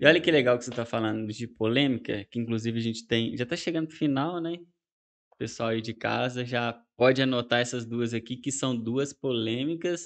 E 0.00 0.06
olha 0.06 0.20
que 0.20 0.30
legal 0.30 0.58
que 0.58 0.64
você 0.64 0.70
está 0.70 0.84
falando 0.84 1.26
de 1.28 1.46
polêmica, 1.46 2.24
que 2.30 2.38
inclusive 2.38 2.78
a 2.78 2.82
gente 2.82 3.06
tem, 3.06 3.36
já 3.36 3.44
está 3.44 3.56
chegando 3.56 3.88
pro 3.88 3.96
final, 3.96 4.40
né? 4.40 4.56
O 5.36 5.38
pessoal 5.38 5.68
aí 5.68 5.82
de 5.82 5.92
casa 5.92 6.46
já 6.46 6.80
pode 6.96 7.20
anotar 7.20 7.60
essas 7.60 7.84
duas 7.84 8.14
aqui, 8.14 8.36
que 8.36 8.50
são 8.50 8.74
duas 8.74 9.12
polêmicas, 9.12 10.04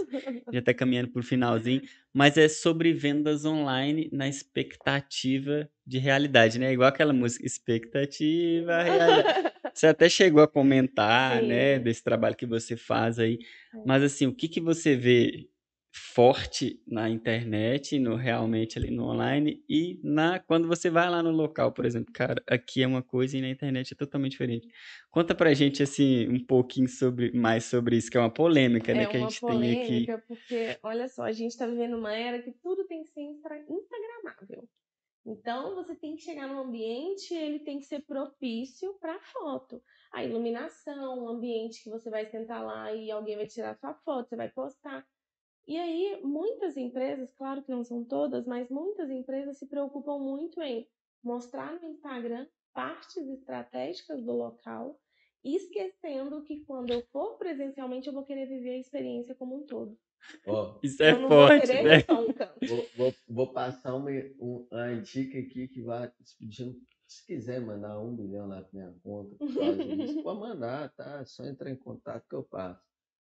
já 0.53 0.59
está 0.59 0.75
caminhando 0.75 1.09
pro 1.09 1.23
finalzinho, 1.23 1.83
mas 2.13 2.37
é 2.37 2.49
sobre 2.49 2.93
vendas 2.93 3.45
online 3.45 4.11
na 4.13 4.29
expectativa 4.29 5.71
de 5.87 5.99
realidade, 5.99 6.59
né? 6.59 6.73
Igual 6.73 6.89
aquela 6.89 7.13
música, 7.13 7.47
expectativa, 7.47 8.83
realidade. 8.83 9.53
Você 9.73 9.87
até 9.87 10.09
chegou 10.09 10.43
a 10.43 10.49
comentar, 10.49 11.41
né, 11.45 11.77
Sim. 11.77 11.85
desse 11.85 12.03
trabalho 12.03 12.35
que 12.35 12.45
você 12.45 12.77
faz 12.77 13.21
aí. 13.21 13.39
É. 13.73 13.79
Mas 13.87 14.03
assim, 14.03 14.27
o 14.27 14.35
que 14.35 14.49
que 14.49 14.61
você 14.61 14.97
vê 14.97 15.49
forte 15.93 16.83
na 16.87 17.09
internet, 17.11 17.99
no 17.99 18.15
realmente 18.17 18.79
ali 18.79 18.91
no 18.91 19.05
online 19.07 19.65
e 19.69 20.01
na 20.05 20.39
quando 20.39 20.69
você 20.69 20.89
vai 20.91 21.11
lá 21.11 21.23
no 21.23 21.31
local, 21.31 21.73
por 21.73 21.85
exemplo, 21.85 22.13
cara, 22.13 22.43
aqui 22.49 22.83
é 22.83 22.87
uma 22.87 23.03
coisa 23.03 23.37
e 23.37 23.41
na 23.41 23.49
internet 23.51 23.93
é 23.93 23.97
totalmente 23.97 24.33
diferente. 24.33 24.69
Conta 25.11 25.35
pra 25.35 25.53
gente 25.55 25.83
assim 25.83 26.29
um 26.29 26.45
pouquinho 26.47 26.89
sobre 26.89 27.33
mais 27.33 27.65
sobre 27.65 27.97
isso, 27.97 28.11
que 28.11 28.17
é 28.17 28.21
uma 28.21 28.33
polêmica, 28.33 28.95
né, 28.95 29.05
É 29.05 29.07
que 29.07 29.17
a 29.17 29.21
uma 29.21 29.21
gente 29.21 29.45
tem 29.45 29.71
aqui. 29.73 30.13
polêmica, 30.13 30.23
porque, 30.27 30.79
olha 30.83 31.09
só, 31.09 31.23
a 31.25 31.33
gente 31.33 31.53
está 31.53 31.67
vivendo 31.67 31.97
uma 31.97 32.13
era 32.15 32.43
que 32.43 32.53
tudo 32.53 32.87
tem 32.87 33.03
que 33.03 33.09
ser 33.11 33.21
instagramável. 33.23 34.69
Então, 35.27 35.75
você 35.77 35.97
tem 35.97 36.17
que 36.17 36.23
chegar 36.23 36.49
no 36.49 36.61
ambiente, 36.61 37.35
ele 37.35 37.61
tem 37.61 37.79
que 37.81 37.87
ser 37.87 38.03
propício 38.07 38.95
para 39.01 39.21
foto. 39.21 39.83
A 40.13 40.25
iluminação, 40.25 41.25
o 41.25 41.29
ambiente 41.29 41.83
que 41.85 41.91
você 41.91 42.11
vai 42.11 42.27
sentar 42.27 42.65
lá 42.65 42.93
e 42.95 43.11
alguém 43.11 43.37
vai 43.37 43.47
tirar 43.47 43.77
sua 43.77 43.95
foto, 43.95 44.29
você 44.31 44.37
vai 44.37 44.51
postar. 44.51 45.07
E 45.67 45.77
aí, 45.77 46.21
muitas 46.23 46.77
empresas, 46.77 47.33
claro 47.35 47.63
que 47.63 47.71
não 47.71 47.85
são 47.85 48.05
todas, 48.05 48.47
mas 48.47 48.69
muitas 48.69 49.11
empresas 49.11 49.59
se 49.59 49.67
preocupam 49.67 50.19
muito 50.19 50.61
em 50.61 50.89
mostrar 51.23 51.81
no 51.81 51.89
Instagram 51.89 52.47
partes 52.73 53.29
estratégicas 53.29 54.23
do 54.25 54.33
local, 54.33 54.99
esquecendo 55.45 56.43
que 56.45 56.65
quando 56.65 56.93
eu 56.93 57.03
for 57.13 57.37
presencialmente 57.39 58.09
eu 58.09 58.13
vou 58.13 58.25
querer 58.25 58.47
viver 58.47 58.71
a 58.71 58.79
experiência 58.79 59.35
como 59.35 59.57
um 59.57 59.67
todo. 59.67 59.97
Ó, 60.47 60.79
Isso 60.83 61.03
é 61.03 61.15
forte, 61.29 61.73
né? 61.73 62.05
um 62.11 62.67
vou, 62.67 62.87
vou, 62.97 63.15
vou 63.29 63.53
passar 63.53 63.95
uma, 63.95 64.11
um, 64.39 64.67
uma 64.71 65.01
dica 65.01 65.39
aqui 65.39 65.69
que 65.69 65.83
vai 65.83 66.13
pedindo. 66.39 66.79
Se 67.07 67.27
quiser 67.27 67.61
mandar 67.61 67.99
um 67.99 68.15
bilhão 68.15 68.47
lá 68.47 68.63
pra 68.63 68.71
minha 68.73 68.95
conta, 69.03 69.35
por 69.37 69.55
causa 69.55 69.85
disso, 69.85 70.23
pode 70.23 70.41
mandar, 70.41 70.93
tá? 70.95 71.21
É 71.21 71.25
só 71.25 71.45
entrar 71.45 71.71
em 71.71 71.77
contato 71.77 72.29
que 72.29 72.35
eu 72.35 72.45
passo. 72.45 72.85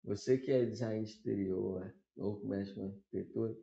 Você 0.04 0.38
que 0.38 0.52
é 0.52 0.64
design 0.64 1.02
de 1.02 1.10
exterior 1.10 1.92
ou 2.16 2.38
que 2.38 2.46
mexe 2.46 2.74
com 2.74 2.86
arquitetura, 2.86 3.56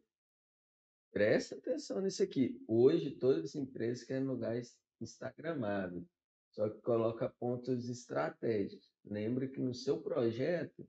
presta 1.11 1.55
atenção 1.55 2.01
nisso 2.01 2.23
aqui. 2.23 2.61
Hoje, 2.67 3.11
todas 3.11 3.45
as 3.45 3.55
empresas 3.55 4.03
querem 4.03 4.25
lugares 4.25 4.77
instagramáveis, 4.99 6.05
só 6.51 6.69
que 6.69 6.81
coloca 6.81 7.29
pontos 7.39 7.89
estratégicos. 7.89 8.91
Lembre 9.05 9.47
que 9.49 9.61
no 9.61 9.73
seu 9.73 10.01
projeto, 10.01 10.87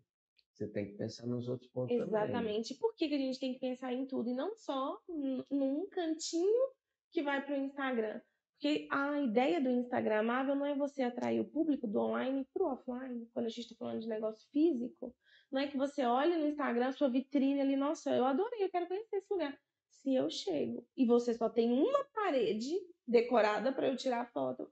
você 0.53 0.69
tem 0.69 0.87
que 0.87 0.95
pensar 0.95 1.27
nos 1.27 1.49
outros 1.49 1.71
pontos 1.71 1.97
também. 1.97 2.09
Exatamente. 2.09 2.75
Por 2.75 2.95
que, 2.95 3.07
a 3.07 3.09
gente 3.09 3.39
tem 3.39 3.55
que 3.55 3.61
pensar 3.61 3.93
em 3.93 4.07
tudo 4.07 4.29
e 4.29 4.35
não 4.35 4.55
só 4.57 5.01
num 5.51 5.89
cantinho 5.89 6.69
que 7.11 7.23
vai 7.23 7.45
para 7.45 7.55
o 7.55 7.65
Instagram? 7.65 8.21
Porque 8.53 8.87
a 8.91 9.21
ideia 9.21 9.61
do 9.61 9.71
Instagramável 9.71 10.55
não 10.55 10.67
é 10.67 10.77
você 10.77 11.03
atrair 11.03 11.41
o 11.41 11.51
público 11.51 11.87
do 11.89 11.99
online 11.99 12.47
para 12.53 12.63
o 12.63 12.73
offline, 12.73 13.29
quando 13.33 13.47
a 13.47 13.49
gente 13.49 13.63
está 13.63 13.75
falando 13.77 14.01
de 14.01 14.09
negócio 14.09 14.49
físico. 14.53 15.13
Não 15.53 15.61
é 15.61 15.67
que 15.67 15.77
você 15.77 16.03
olhe 16.07 16.35
no 16.35 16.47
Instagram, 16.47 16.91
sua 16.93 17.11
vitrine 17.11 17.61
ali, 17.61 17.77
nossa, 17.77 18.11
eu 18.11 18.25
adorei, 18.25 18.65
eu 18.65 18.71
quero 18.71 18.89
conhecer 18.89 19.17
esse 19.17 19.31
lugar. 19.31 19.57
Se 19.91 20.15
eu 20.15 20.31
chego 20.31 20.85
e 20.97 21.05
você 21.05 21.35
só 21.35 21.51
tem 21.51 21.71
uma 21.71 22.05
parede 22.07 22.75
decorada 23.07 23.71
para 23.71 23.89
eu 23.89 23.97
tirar 23.97 24.33
foto, 24.33 24.67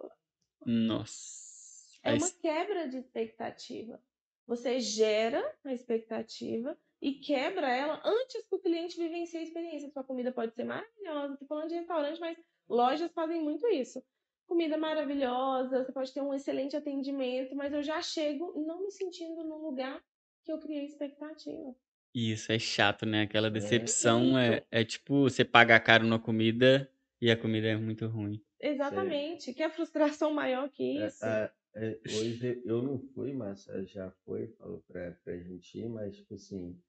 Nossa. 0.65 2.01
é 2.03 2.15
uma 2.15 2.31
quebra 2.31 2.89
de 2.89 2.97
expectativa. 2.97 4.03
Você 4.47 4.81
gera 4.81 5.55
a 5.63 5.73
expectativa 5.73 6.77
e 7.01 7.13
quebra 7.13 7.71
ela 7.71 8.01
antes 8.03 8.49
que 8.49 8.55
o 8.55 8.59
cliente 8.59 8.97
vivencie 8.97 9.39
a 9.39 9.43
experiência. 9.43 9.91
Sua 9.91 10.03
comida 10.03 10.33
pode 10.33 10.55
ser 10.55 10.65
maravilhosa. 10.65 11.35
Estou 11.35 11.47
falando 11.47 11.69
de 11.69 11.75
restaurante, 11.75 12.19
mas 12.19 12.39
lojas 12.67 13.13
fazem 13.13 13.43
muito 13.43 13.67
isso. 13.69 14.03
Comida 14.47 14.77
maravilhosa, 14.77 15.85
você 15.85 15.93
pode 15.93 16.13
ter 16.13 16.23
um 16.23 16.35
excelente 16.35 16.75
atendimento, 16.75 17.55
mas 17.55 17.73
eu 17.73 17.83
já 17.83 18.03
chego 18.03 18.53
não 18.67 18.83
me 18.83 18.91
sentindo 18.91 19.45
no 19.45 19.59
lugar 19.59 20.03
que 20.45 20.53
eu 20.53 20.59
criei 20.59 20.85
expectativa. 20.85 21.75
Isso 22.15 22.53
é 22.53 22.59
chato, 22.59 23.05
né? 23.07 23.23
Aquela 23.23 23.49
É, 23.49 23.51
decepção 23.51 24.39
é, 24.39 24.57
muito. 24.57 24.67
é 24.71 24.85
tipo 24.85 25.23
você 25.23 25.45
pagar 25.45 25.81
caro 25.81 26.07
na 26.07 26.19
comida 26.21 26.89
e 27.21 27.31
a 27.31 27.37
comida 27.37 27.67
é 27.69 27.77
muito 27.77 28.07
ruim. 28.07 28.41
Exatamente. 28.61 29.53
Que 29.53 29.63
é 29.63 29.69
frustração 29.71 30.33
maior 30.33 30.69
que 30.71 30.83
É, 30.83 31.07
isso? 31.07 31.27
é, 31.27 31.53
é, 31.75 32.01
hoje 32.05 32.63
eu 32.65 32.83
não 32.83 32.99
fui, 32.99 33.33
mas 33.33 33.69
ela 33.69 33.85
já 33.85 34.11
foi, 34.25 34.49
falou 34.49 34.83
pra, 34.87 35.13
pra 35.25 35.37
gente 35.39 35.79
ir, 35.79 35.89
mas 35.89 36.17
tipo 36.17 36.35
assim, 36.35 36.81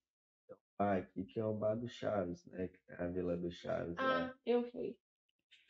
ah, 0.80 0.98
aqui 0.98 1.26
que 1.26 1.40
é 1.40 1.46
o 1.46 1.54
bar 1.54 1.76
do 1.76 1.88
Chaves, 1.88 2.46
né? 2.48 2.70
A 2.98 3.08
Vila 3.08 3.38
do 3.38 3.52
Chaves 3.52 3.98
lá. 3.98 4.06
Ah, 4.06 4.34
eu 4.46 4.64
fui. 4.70 4.98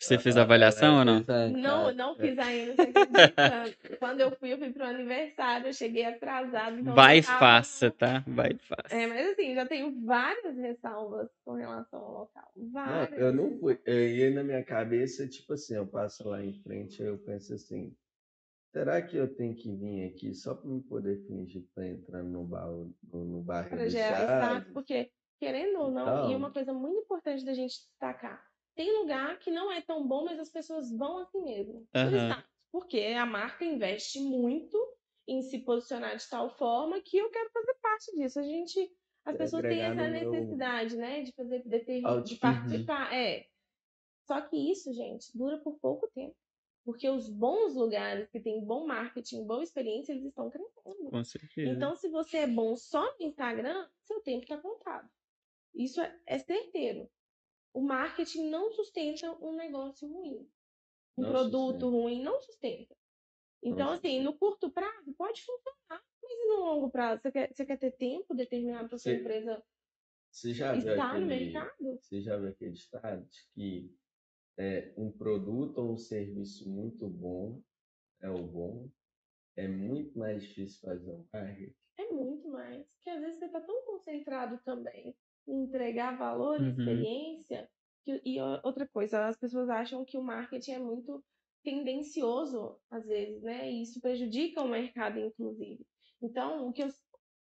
Você 0.01 0.17
fez 0.17 0.35
Ela- 0.35 0.45
avaliação 0.45 0.87
ela 0.89 0.99
ou 0.99 1.05
não? 1.05 1.25
a 1.27 1.47
Não, 1.49 1.93
não 1.93 2.11
é, 2.13 2.15
fiz 2.15 2.39
ainda? 2.39 2.73
Quando 3.99 4.19
eu 4.21 4.31
fui, 4.31 4.51
eu 4.51 4.57
fui 4.57 4.71
pro 4.73 4.83
aniversário, 4.85 5.67
eu 5.67 5.73
cheguei 5.73 6.05
atrasada, 6.05 6.79
então 6.79 6.93
Vai 6.95 7.17
e 7.19 7.21
não 7.21 7.27
tava 7.27 7.39
faça, 7.39 7.91
tá? 7.91 8.23
Vai 8.27 8.51
e 8.53 8.57
faça. 8.57 8.95
É, 8.95 9.05
mas 9.05 9.31
assim, 9.31 9.53
já 9.53 9.65
tenho 9.67 10.03
várias 10.03 10.57
ressalvas 10.57 11.29
com 11.45 11.53
relação 11.53 11.99
ao 11.99 12.11
local. 12.21 12.51
Não, 12.55 12.71
Várias. 12.71 13.19
eu 13.19 13.31
não 13.33 13.59
fui. 13.59 13.79
Ia 13.85 14.31
na 14.31 14.43
minha 14.43 14.63
cabeça, 14.63 15.27
tipo 15.27 15.53
assim, 15.53 15.75
eu 15.75 15.85
passo 15.85 16.27
lá 16.27 16.43
em 16.43 16.53
frente, 16.63 17.01
eu 17.01 17.19
penso 17.19 17.53
assim, 17.53 17.95
será 18.73 19.01
que 19.03 19.15
eu 19.17 19.33
tenho 19.35 19.53
que 19.55 19.71
vir 19.75 20.07
aqui 20.07 20.33
só 20.33 20.55
para 20.55 20.67
me 20.69 20.81
poder 20.81 21.17
fingir 21.27 21.61
que 21.61 21.69
tô 21.75 21.81
entrando 21.83 22.29
no 22.29 22.43
bar, 22.43 22.67
no, 22.67 22.91
no 23.13 23.43
Para 23.45 23.63
do 23.69 23.89
gerar 23.89 24.41
Chaves? 24.41 24.73
porque, 24.73 25.11
querendo 25.39 25.79
ou 25.79 25.91
não, 25.91 26.07
e 26.07 26.27
Então. 26.29 26.37
uma 26.37 26.51
coisa 26.51 26.73
muito 26.73 27.01
importante 27.03 27.45
da 27.45 27.53
gente 27.53 27.75
destacar, 27.77 28.43
tem 28.75 28.99
lugar 28.99 29.37
que 29.39 29.51
não 29.51 29.71
é 29.71 29.81
tão 29.81 30.07
bom, 30.07 30.25
mas 30.25 30.39
as 30.39 30.49
pessoas 30.49 30.91
vão 30.91 31.17
assim 31.19 31.41
mesmo, 31.43 31.87
status. 31.93 32.51
Porque 32.71 32.99
a 32.99 33.25
marca 33.25 33.65
investe 33.65 34.19
muito 34.19 34.77
em 35.27 35.41
se 35.41 35.59
posicionar 35.59 36.15
de 36.15 36.27
tal 36.29 36.49
forma 36.49 37.01
que 37.01 37.17
eu 37.17 37.29
quero 37.29 37.49
fazer 37.51 37.75
parte 37.81 38.15
disso. 38.15 38.39
A 38.39 38.43
gente, 38.43 38.79
as 39.25 39.35
Quero 39.35 39.37
pessoas 39.37 39.63
têm 39.63 39.81
essa 39.81 40.07
no 40.07 40.11
meu 40.11 40.31
necessidade, 40.31 40.97
né, 40.97 41.23
de 41.23 41.31
fazer 41.33 41.63
determin... 41.65 42.01
de 42.01 42.07
outfit. 42.07 42.39
participar, 42.39 43.13
é. 43.13 43.45
Só 44.25 44.41
que 44.41 44.55
isso, 44.71 44.93
gente, 44.93 45.37
dura 45.37 45.57
por 45.57 45.77
pouco 45.79 46.09
tempo. 46.13 46.35
Porque 46.83 47.07
os 47.07 47.29
bons 47.29 47.75
lugares 47.75 48.29
que 48.29 48.39
têm 48.39 48.65
bom 48.65 48.87
marketing, 48.87 49.45
boa 49.45 49.63
experiência, 49.63 50.13
eles 50.13 50.25
estão 50.25 50.49
crescendo. 50.49 51.11
Com 51.11 51.23
certeza. 51.23 51.71
Então, 51.71 51.95
se 51.95 52.09
você 52.09 52.37
é 52.37 52.47
bom 52.47 52.75
só 52.75 53.03
no 53.19 53.25
Instagram, 53.25 53.87
seu 54.01 54.19
tempo 54.21 54.43
está 54.43 54.57
contado. 54.57 55.07
Isso 55.75 56.01
é, 56.01 56.19
é 56.25 56.39
certeiro. 56.39 57.09
O 57.73 57.81
marketing 57.81 58.49
não 58.49 58.71
sustenta 58.71 59.31
um 59.43 59.55
negócio 59.55 60.07
ruim. 60.11 60.49
Um 61.17 61.23
Não 61.23 61.29
produto 61.31 61.73
sustenta. 61.73 61.85
ruim 61.87 62.21
não 62.23 62.41
sustenta. 62.41 62.97
Então, 63.63 63.87
Não 63.87 63.93
assim, 63.93 64.19
sustenta. 64.19 64.23
no 64.23 64.37
curto 64.37 64.71
prazo 64.71 65.13
pode 65.15 65.41
funcionar, 65.43 66.03
mas 66.21 66.47
no 66.47 66.55
longo 66.65 66.89
prazo? 66.91 67.21
Você 67.21 67.31
quer, 67.31 67.53
você 67.53 67.65
quer 67.65 67.77
ter 67.77 67.91
tempo 67.91 68.33
determinado 68.33 68.89
para 68.89 68.97
sua 68.97 69.13
empresa 69.13 69.63
Você 70.31 70.53
já 70.53 70.73
viu 70.73 70.89
estar 70.91 71.19
no 71.19 71.25
aquele, 71.25 71.25
mercado? 71.25 71.99
você 71.99 72.21
já 72.21 72.37
viu 72.37 72.49
aquele 72.49 72.71
ditado 72.71 73.25
de 73.27 73.49
que 73.53 73.95
é, 74.57 74.93
um 74.97 75.11
produto 75.11 75.77
ou 75.79 75.93
um 75.93 75.97
serviço 75.97 76.69
muito 76.69 77.09
bom 77.09 77.61
é 78.19 78.29
o 78.29 78.45
bom, 78.47 78.89
é 79.55 79.67
muito 79.67 80.17
mais 80.17 80.43
difícil 80.43 80.79
fazer 80.81 81.11
um 81.11 81.27
marketing. 81.33 81.75
É 81.97 82.07
muito 82.09 82.47
mais. 82.49 82.87
Porque 82.93 83.09
às 83.09 83.19
vezes 83.21 83.39
você 83.39 83.45
está 83.45 83.61
tão 83.61 83.85
concentrado 83.85 84.59
também 84.63 85.17
entregar 85.47 86.17
valor 86.17 86.59
e 86.59 86.63
Uhum. 86.63 86.69
experiência. 86.69 87.69
Que, 88.03 88.21
e 88.25 88.41
o- 88.41 88.61
outra 88.63 88.87
coisa, 88.87 89.27
as 89.27 89.37
pessoas 89.37 89.69
acham 89.69 90.03
que 90.05 90.17
o 90.17 90.23
marketing 90.23 90.71
é 90.71 90.79
muito 90.79 91.23
tendencioso, 91.63 92.79
às 92.89 93.05
vezes, 93.05 93.41
né? 93.43 93.71
E 93.71 93.83
isso 93.83 94.01
prejudica 94.01 94.61
o 94.63 94.67
mercado, 94.67 95.19
inclusive. 95.19 95.85
Então, 96.21 96.67
o 96.67 96.73
que 96.73 96.83
eu, 96.83 96.87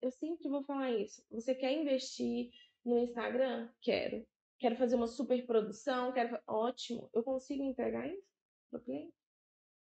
eu 0.02 0.10
sempre 0.10 0.48
vou 0.48 0.62
falar 0.64 0.92
isso. 0.92 1.22
Você 1.30 1.54
quer 1.54 1.72
investir 1.72 2.50
no 2.84 2.98
Instagram? 2.98 3.70
Quero. 3.82 4.26
Quero 4.58 4.76
fazer 4.76 4.96
uma 4.96 5.06
super 5.06 5.44
produção, 5.46 6.12
quero. 6.12 6.38
Ótimo. 6.46 7.08
Eu 7.12 7.22
consigo 7.22 7.62
entregar 7.62 8.06
isso 8.08 8.26
pro 8.70 8.80
cliente? 8.80 9.12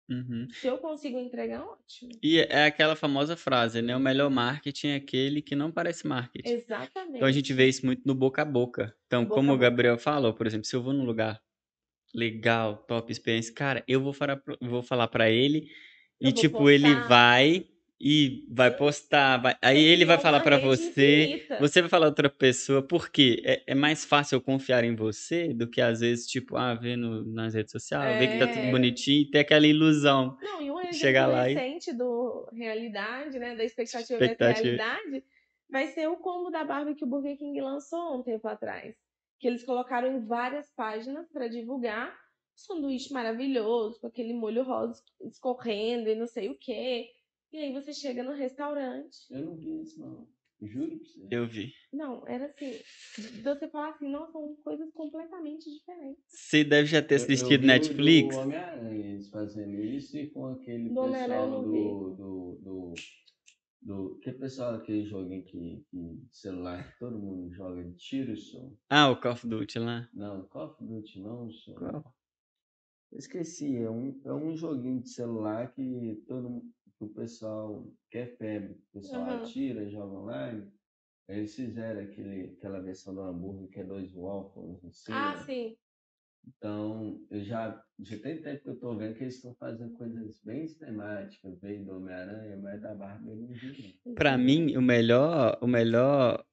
Uhum. 0.08 0.46
Se 0.52 0.66
eu 0.66 0.78
consigo 0.78 1.18
entregar, 1.18 1.62
ótimo. 1.64 2.12
E 2.22 2.38
é 2.38 2.66
aquela 2.66 2.94
famosa 2.94 3.36
frase, 3.36 3.80
né? 3.80 3.96
O 3.96 4.00
melhor 4.00 4.30
marketing 4.30 4.88
é 4.88 4.94
aquele 4.96 5.40
que 5.40 5.56
não 5.56 5.72
parece 5.72 6.06
marketing. 6.06 6.48
Exatamente. 6.48 7.16
Então 7.16 7.28
a 7.28 7.32
gente 7.32 7.52
vê 7.52 7.68
isso 7.68 7.86
muito 7.86 8.02
no 8.04 8.14
boca 8.14 8.42
a 8.42 8.44
boca. 8.44 8.94
Então, 9.06 9.24
Boca 9.24 9.34
como 9.34 9.50
a 9.50 9.54
o 9.54 9.56
boca. 9.56 9.70
Gabriel 9.70 9.98
falou, 9.98 10.34
por 10.34 10.46
exemplo, 10.46 10.66
se 10.66 10.76
eu 10.76 10.82
vou 10.82 10.92
num 10.92 11.04
lugar 11.04 11.40
legal, 12.14 12.76
top 12.86 13.10
experiência, 13.10 13.52
cara, 13.54 13.82
eu 13.88 14.00
vou 14.00 14.12
falar, 14.12 14.40
vou 14.60 14.82
falar 14.82 15.08
para 15.08 15.30
ele 15.30 15.68
Eu 16.20 16.30
e 16.30 16.32
tipo 16.32 16.70
ele 16.70 16.94
vai 17.08 17.66
e 18.06 18.44
vai 18.50 18.70
postar, 18.70 19.38
vai- 19.40 19.56
aí 19.62 19.82
ele 19.82 20.04
vai 20.04 20.18
falar 20.18 20.40
para 20.40 20.58
você, 20.58 21.24
infinita. 21.24 21.58
você 21.58 21.80
vai 21.80 21.88
falar 21.88 22.06
outra 22.08 22.28
pessoa, 22.28 22.82
por 22.82 23.08
quê? 23.10 23.40
É, 23.46 23.62
é 23.68 23.74
mais 23.74 24.04
fácil 24.04 24.36
eu 24.36 24.42
confiar 24.42 24.84
em 24.84 24.94
você 24.94 25.54
do 25.54 25.66
que 25.66 25.80
às 25.80 26.00
vezes 26.00 26.26
tipo, 26.26 26.54
ah, 26.54 26.74
ver 26.74 26.96
no, 26.96 27.24
nas 27.24 27.54
redes 27.54 27.72
sociais, 27.72 28.18
ver 28.18 28.28
que 28.28 28.38
tá 28.38 28.46
tudo 28.46 28.58
É. 28.66 28.70
bonitinho 28.70 29.22
e 29.22 29.30
ter 29.30 29.38
aquela 29.38 29.66
ilusão. 29.66 30.36
Não, 30.42 30.60
e 30.60 30.70
um 30.70 30.78
exemplo 30.80 30.98
Chegar 30.98 31.26
lá 31.28 31.50
e- 31.50 31.54
do 31.96 32.46
realidade, 32.52 33.38
né? 33.38 33.56
Da 33.56 33.64
expectativa 33.64 34.22
Expectativa. 34.22 34.60
realidade, 34.68 35.24
vai 35.70 35.86
ser 35.86 36.06
o 36.08 36.16
combo 36.18 36.50
da 36.50 36.62
Barbie 36.62 36.94
que 36.94 37.04
o 37.04 37.08
Burger 37.08 37.38
King 37.38 37.58
lançou 37.62 38.18
um 38.18 38.22
tempo 38.22 38.46
atrás. 38.46 38.94
Que 39.40 39.48
eles 39.48 39.64
colocaram 39.64 40.12
em 40.14 40.26
várias 40.26 40.70
páginas 40.76 41.26
para 41.32 41.48
divulgar 41.48 42.14
sanduíche 42.54 43.12
maravilhoso, 43.14 43.98
com 44.00 44.06
aquele 44.06 44.32
molho 44.34 44.62
rosa 44.62 45.02
escorrendo 45.22 46.08
e 46.10 46.14
não 46.14 46.26
sei 46.26 46.50
o 46.50 46.56
quê. 46.58 47.08
E 47.54 47.58
aí 47.58 47.72
você 47.72 47.92
chega 47.92 48.24
no 48.24 48.32
restaurante. 48.32 49.16
Eu 49.30 49.44
não 49.46 49.56
vi 49.56 49.80
isso, 49.82 50.00
não. 50.00 50.26
Juro 50.60 50.98
pra 50.98 50.98
você. 51.06 51.28
Eu 51.30 51.46
vi. 51.46 51.72
Não, 51.92 52.26
era 52.26 52.46
assim. 52.46 52.70
de 53.16 53.42
Você 53.42 53.68
falar 53.68 53.90
assim, 53.90 54.10
não, 54.10 54.26
são 54.32 54.56
coisas 54.56 54.90
completamente 54.92 55.70
diferentes. 55.70 56.20
Você 56.26 56.64
deve 56.64 56.86
já 56.88 57.00
ter 57.00 57.14
Eu- 57.14 57.18
eu 57.18 57.22
assistido 57.24 57.60
vi 57.60 57.66
o 57.66 57.68
Netflix. 57.68 58.34
Do 58.34 58.42
Homem-Aranha, 58.42 59.06
eles 59.12 59.30
fazendo 59.30 59.80
isso 59.80 60.18
e 60.18 60.30
com 60.30 60.46
aquele 60.48 60.88
Do 60.88 61.06
eu 61.06 61.12
pessoal 61.12 61.62
do, 61.62 62.14
do, 62.16 62.60
do, 62.64 62.94
do. 63.82 64.18
Que 64.18 64.32
pessoal, 64.32 64.74
aquele 64.74 65.04
joguinho 65.04 65.44
que, 65.44 65.84
que 65.90 66.26
celular 66.32 66.90
que 66.92 66.98
todo 66.98 67.18
mundo 67.20 67.54
joga 67.54 67.84
de 67.84 67.94
tiro, 67.96 68.36
só. 68.36 68.68
Ah, 68.90 69.10
o 69.10 69.20
Call 69.20 69.32
of 69.32 69.46
Duty 69.46 69.78
lá. 69.78 70.08
Não, 70.12 70.44
Call 70.48 70.70
of 70.72 70.84
Duty 70.84 71.20
não, 71.20 71.48
só. 71.52 71.72
Qual? 71.74 72.14
Eu 73.12 73.18
esqueci, 73.18 73.76
é 73.76 73.88
um, 73.88 74.20
é 74.24 74.32
um 74.32 74.56
joguinho 74.56 75.00
de 75.00 75.10
celular 75.10 75.72
que 75.72 76.20
todo 76.26 76.50
mu- 76.50 76.62
que 76.82 76.83
o 77.04 77.14
pessoal 77.14 77.86
quer 78.10 78.36
febre, 78.36 78.72
o 78.72 78.98
pessoal 78.98 79.22
Aham. 79.22 79.44
atira, 79.44 79.88
joga 79.88 80.18
online. 80.18 80.72
Eles 81.28 81.54
fizeram 81.54 82.02
aquele, 82.02 82.54
aquela 82.58 82.80
versão 82.80 83.14
do 83.14 83.20
hambúrguer 83.22 83.68
que 83.70 83.80
é 83.80 83.84
dois 83.84 84.12
waffles 84.12 84.80
cima. 84.92 85.16
Ah, 85.16 85.36
sim. 85.38 85.76
Então, 86.46 87.20
eu 87.30 87.42
já, 87.42 87.82
já 88.00 88.18
tem 88.18 88.42
tempo 88.42 88.62
que 88.62 88.68
eu 88.70 88.78
tô 88.78 88.96
vendo 88.96 89.14
que 89.16 89.22
eles 89.24 89.36
estão 89.36 89.54
fazendo 89.54 89.94
coisas 89.94 90.40
bem 90.44 90.66
cinemáticas, 90.68 91.58
veio 91.60 91.84
do 91.84 91.96
Homem-Aranha, 91.96 92.56
mas 92.58 92.80
da 92.82 92.94
Barbie 92.94 93.30
eu 93.30 93.36
não 93.36 93.48
vi. 93.48 94.14
Pra 94.14 94.36
mim, 94.36 94.76
o 94.76 94.82
melhor, 94.82 95.58
o 95.60 95.66
melhor. 95.66 96.44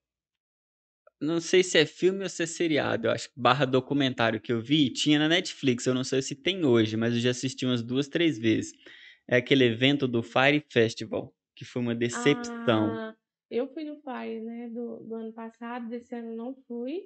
Não 1.22 1.40
sei 1.40 1.61
se 1.61 1.78
é 1.78 1.86
filme 1.86 2.23
ou 2.23 2.30
se 2.30 2.41
é 2.44 2.45
seriado, 2.48 3.07
eu 3.07 3.11
acho 3.11 3.30
que 3.30 3.40
barra 3.40 3.64
documentário 3.65 4.41
que 4.41 4.52
eu 4.52 4.60
vi, 4.60 4.90
tinha 4.90 5.19
na 5.19 5.30
Netflix, 5.30 5.86
eu 5.86 5.94
não 5.94 6.03
sei 6.03 6.19
se 6.22 6.34
tem 6.34 6.65
hoje, 6.65 6.98
mas 6.98 7.14
eu 7.14 7.19
já 7.19 7.30
assisti 7.30 7.64
umas 7.64 7.84
duas, 7.84 8.07
três 8.07 8.40
vezes. 8.40 8.73
É 9.31 9.37
aquele 9.37 9.63
evento 9.63 10.07
do 10.07 10.21
Fire 10.21 10.63
Festival, 10.69 11.33
que 11.55 11.63
foi 11.63 11.81
uma 11.81 11.95
decepção. 11.95 12.93
Ah, 12.93 13.15
eu 13.49 13.65
fui 13.73 13.85
no 13.85 13.95
Fire, 14.01 14.41
né, 14.41 14.67
do, 14.69 14.97
do 15.05 15.15
ano 15.15 15.31
passado, 15.31 15.87
desse 15.87 16.13
ano 16.13 16.35
não 16.35 16.53
fui. 16.67 17.03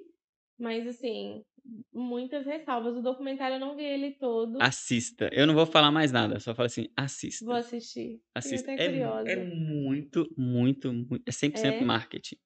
Mas, 0.58 0.86
assim, 0.86 1.44
muitas 1.92 2.44
ressalvas. 2.46 2.96
O 2.96 3.02
documentário 3.02 3.56
eu 3.56 3.60
não 3.60 3.76
vi 3.76 3.84
ele 3.84 4.12
todo. 4.12 4.60
Assista. 4.60 5.28
Eu 5.32 5.46
não 5.46 5.54
vou 5.54 5.66
falar 5.66 5.92
mais 5.92 6.10
nada, 6.10 6.40
só 6.40 6.54
falo 6.54 6.66
assim, 6.66 6.88
assista. 6.96 7.44
Vou 7.44 7.54
assistir. 7.54 8.20
Assista. 8.34 8.72
É, 8.72 8.88
curiosa. 8.88 9.30
é 9.30 9.36
muito, 9.36 10.26
muito, 10.36 10.92
muito. 10.92 11.22
É 11.26 11.30
100% 11.30 11.82
É? 11.82 11.84
marketing. 11.84 12.36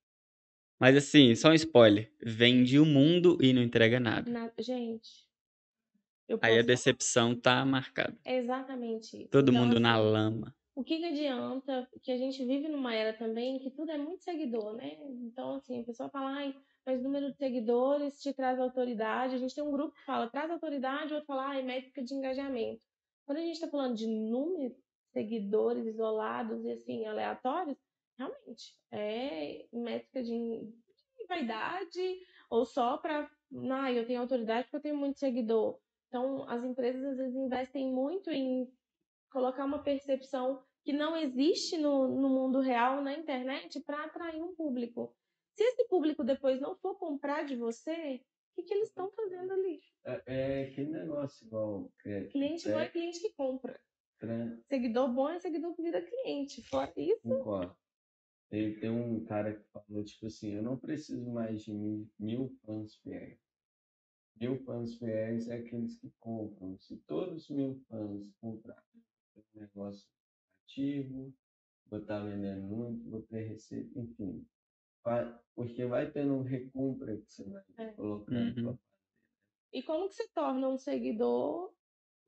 Mas 0.78 0.96
assim, 0.96 1.34
só 1.34 1.50
um 1.50 1.54
spoiler. 1.54 2.12
Vende 2.20 2.78
o 2.78 2.84
mundo 2.84 3.38
e 3.40 3.52
não 3.52 3.62
entrega 3.62 4.00
nada. 4.00 4.30
Na- 4.30 4.52
Gente, 4.58 5.29
Aí 6.40 6.58
a 6.58 6.62
decepção 6.62 7.34
tá 7.34 7.64
marcada. 7.64 8.16
É 8.24 8.36
exatamente 8.36 9.16
isso. 9.16 9.28
Todo 9.30 9.50
Então, 9.50 9.64
mundo 9.64 9.80
na 9.80 9.94
assim, 9.94 10.10
lama. 10.10 10.54
O 10.74 10.84
que, 10.84 10.98
que 10.98 11.06
adianta 11.06 11.88
que 12.02 12.12
a 12.12 12.16
gente 12.16 12.44
vive 12.44 12.68
numa 12.68 12.94
era 12.94 13.12
também 13.12 13.58
que 13.58 13.70
tudo 13.70 13.90
é 13.90 13.98
muito 13.98 14.22
seguidor, 14.22 14.74
né? 14.76 14.96
Então, 15.22 15.56
assim, 15.56 15.80
a 15.80 15.84
pessoa 15.84 16.08
fala, 16.08 16.30
ai, 16.30 16.54
mas 16.86 17.02
número 17.02 17.30
de 17.30 17.36
seguidores 17.36 18.20
te 18.22 18.32
traz 18.32 18.58
autoridade. 18.58 19.34
A 19.34 19.38
gente 19.38 19.54
tem 19.54 19.64
um 19.64 19.72
grupo 19.72 19.94
que 19.94 20.04
fala, 20.04 20.30
traz 20.30 20.50
autoridade, 20.50 21.12
o 21.12 21.16
outro 21.16 21.26
fala, 21.26 21.48
ai, 21.48 21.62
métrica 21.62 22.02
de 22.02 22.14
engajamento. 22.14 22.80
Quando 23.26 23.38
a 23.38 23.42
gente 23.42 23.54
está 23.54 23.68
falando 23.68 23.94
de 23.96 24.06
número 24.06 24.74
de 24.74 25.10
seguidores 25.12 25.86
isolados 25.86 26.64
e, 26.64 26.70
assim, 26.70 27.04
aleatórios, 27.04 27.76
realmente, 28.16 28.74
é 28.90 29.66
métrica 29.72 30.22
de, 30.22 30.30
de 30.30 31.26
vaidade 31.28 32.18
ou 32.48 32.64
só 32.64 32.96
para, 32.96 33.30
ai, 33.70 33.98
eu 33.98 34.06
tenho 34.06 34.20
autoridade 34.20 34.64
porque 34.64 34.76
eu 34.76 34.82
tenho 34.82 34.96
muito 34.96 35.18
seguidor. 35.18 35.78
Então, 36.10 36.44
as 36.48 36.64
empresas 36.64 37.04
às 37.04 37.16
vezes 37.16 37.36
investem 37.36 37.86
muito 37.92 38.30
em 38.30 38.68
colocar 39.30 39.64
uma 39.64 39.80
percepção 39.80 40.60
que 40.82 40.92
não 40.92 41.16
existe 41.16 41.78
no, 41.78 42.08
no 42.08 42.28
mundo 42.28 42.58
real, 42.58 43.00
na 43.00 43.14
internet, 43.14 43.80
para 43.80 44.04
atrair 44.04 44.42
um 44.42 44.52
público. 44.56 45.14
Se 45.56 45.62
esse 45.62 45.86
público 45.86 46.24
depois 46.24 46.60
não 46.60 46.76
for 46.76 46.98
comprar 46.98 47.44
de 47.44 47.54
você, 47.54 48.16
o 48.16 48.54
que, 48.56 48.62
que 48.64 48.74
eles 48.74 48.88
estão 48.88 49.08
fazendo 49.12 49.52
ali? 49.52 49.80
É, 50.04 50.22
é 50.26 50.62
aquele 50.64 50.90
negócio 50.90 51.46
igual. 51.46 51.92
É, 52.04 52.24
Cliente 52.24 52.68
é, 52.68 52.72
bom 52.72 52.80
é 52.80 52.88
cliente 52.88 53.20
que 53.20 53.32
compra. 53.34 53.80
Seguidor 54.68 55.12
bom 55.12 55.28
é 55.28 55.38
seguidor 55.38 55.74
que 55.76 55.82
vira 55.82 56.02
cliente. 56.02 56.60
Fora 56.62 56.92
isso, 56.96 57.22
Concordo. 57.22 57.76
Tem, 58.48 58.74
tem 58.80 58.90
um 58.90 59.24
cara 59.24 59.54
que 59.54 59.64
falou, 59.70 60.02
tipo 60.02 60.26
assim, 60.26 60.56
eu 60.56 60.62
não 60.62 60.76
preciso 60.76 61.30
mais 61.30 61.62
de 61.62 61.72
mil, 61.72 62.10
mil 62.18 62.48
fãs 62.64 62.96
fiéis. 62.96 63.38
Mil 64.40 64.56
fãs 64.64 64.94
fiéis 64.96 65.48
é 65.48 65.56
aqueles 65.58 65.96
que 65.98 66.10
compram. 66.18 66.78
Se 66.80 66.96
todos 67.06 67.44
os 67.44 67.50
mil 67.50 67.74
fãs 67.88 68.26
comprarem 68.40 68.82
um 69.36 69.60
negócio 69.60 70.08
ativo, 70.64 71.32
vou 71.86 72.00
estar 72.00 72.20
vendendo 72.24 72.62
muito, 72.62 73.10
vou 73.10 73.20
ter 73.22 73.42
receita, 73.48 73.98
enfim. 73.98 74.46
Porque 75.54 75.84
vai 75.84 76.10
tendo 76.10 76.34
um 76.34 76.42
recompra 76.42 77.16
que 77.18 77.30
você 77.30 77.44
vai 77.44 77.62
É. 77.78 77.92
colocando. 77.92 78.58
Uhum. 78.58 78.76
pra- 78.76 78.78
e 79.72 79.82
como 79.82 80.08
que 80.08 80.14
você 80.14 80.28
torna 80.34 80.68
um 80.68 80.78
seguidor 80.78 81.72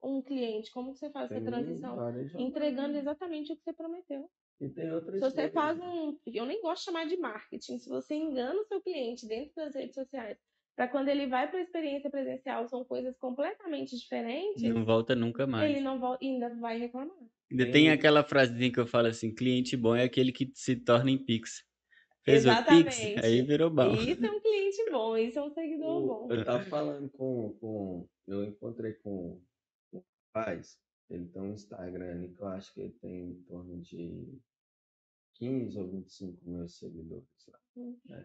um 0.02 0.20
cliente? 0.22 0.70
Como 0.72 0.92
que 0.92 0.98
você 0.98 1.10
faz 1.10 1.30
essa 1.30 1.40
Tem 1.40 1.44
transição? 1.44 1.96
várias 1.96 2.26
jogadas. 2.30 2.46
Entregando 2.48 2.96
exatamente 2.98 3.52
o 3.52 3.56
que 3.56 3.62
você 3.62 3.72
prometeu. 3.72 4.30
E 4.60 4.68
tem 4.68 4.92
outras 4.92 5.14
Se 5.14 5.20
você 5.30 5.50
faz 5.50 5.78
um. 5.80 6.18
Eu 6.26 6.44
nem 6.44 6.60
gosto 6.60 6.80
de 6.80 6.84
chamar 6.84 7.06
de 7.06 7.16
marketing. 7.16 7.78
Se 7.78 7.88
você 7.88 8.14
engana 8.14 8.60
o 8.60 8.64
seu 8.64 8.80
cliente 8.82 9.26
dentro 9.26 9.54
das 9.56 9.74
redes 9.74 9.94
sociais, 9.94 10.38
para 10.74 10.88
quando 10.88 11.08
ele 11.08 11.26
vai 11.26 11.48
para 11.48 11.58
a 11.58 11.62
experiência 11.62 12.10
presencial, 12.10 12.66
são 12.68 12.84
coisas 12.84 13.16
completamente 13.18 13.96
diferentes, 13.96 14.62
Não 14.62 14.84
volta 14.84 15.14
nunca 15.14 15.46
mais. 15.46 15.70
ele 15.70 15.80
não 15.80 15.98
volta, 16.00 16.24
ainda 16.24 16.54
vai 16.56 16.78
reclamar. 16.78 17.16
Ainda 17.50 17.70
Tem- 17.70 17.90
aquela 17.90 18.24
frasezinha 18.24 18.72
que 18.72 18.80
eu 18.80 18.86
falo 18.86 19.08
assim: 19.08 19.34
cliente 19.34 19.76
bom 19.76 19.94
é 19.94 20.04
aquele 20.04 20.32
que 20.32 20.50
se 20.54 20.76
torna 20.76 21.10
em 21.10 21.18
Pix. 21.18 21.64
Fez 22.24 22.46
o 22.46 22.48
Pix, 22.64 22.98
Exatamente. 22.98 23.26
aí 23.26 23.42
virou 23.42 23.68
bom. 23.68 23.92
Isso 23.94 24.24
é 24.24 24.30
um 24.30 24.40
cliente 24.40 24.90
bom, 24.90 25.16
isso 25.16 25.38
é 25.38 25.42
um 25.42 25.50
seguidor 25.50 26.02
O- 26.02 26.06
bom. 26.06 26.32
Eu 26.32 26.44
tava 26.44 26.64
falando 26.64 27.10
com, 27.10 27.56
com. 27.60 28.08
Eu 28.26 28.44
encontrei 28.44 28.94
com 28.94 29.42
um 29.92 30.02
rapaz, 30.34 30.78
ele 31.10 31.26
tem 31.28 31.42
um 31.42 31.52
Instagram 31.52 32.12
ali 32.12 32.28
que 32.32 32.40
eu 32.40 32.46
acho 32.46 32.72
que 32.72 32.80
ele 32.80 32.92
tem 33.00 33.30
em 33.30 33.42
torno 33.42 33.80
de 33.82 34.38
15 35.34 35.78
ou 35.78 35.88
25 35.90 36.48
mil 36.48 36.68
seguidores 36.68 37.26
lá. 37.48 37.58
Hum. 37.76 37.98
né? 38.06 38.24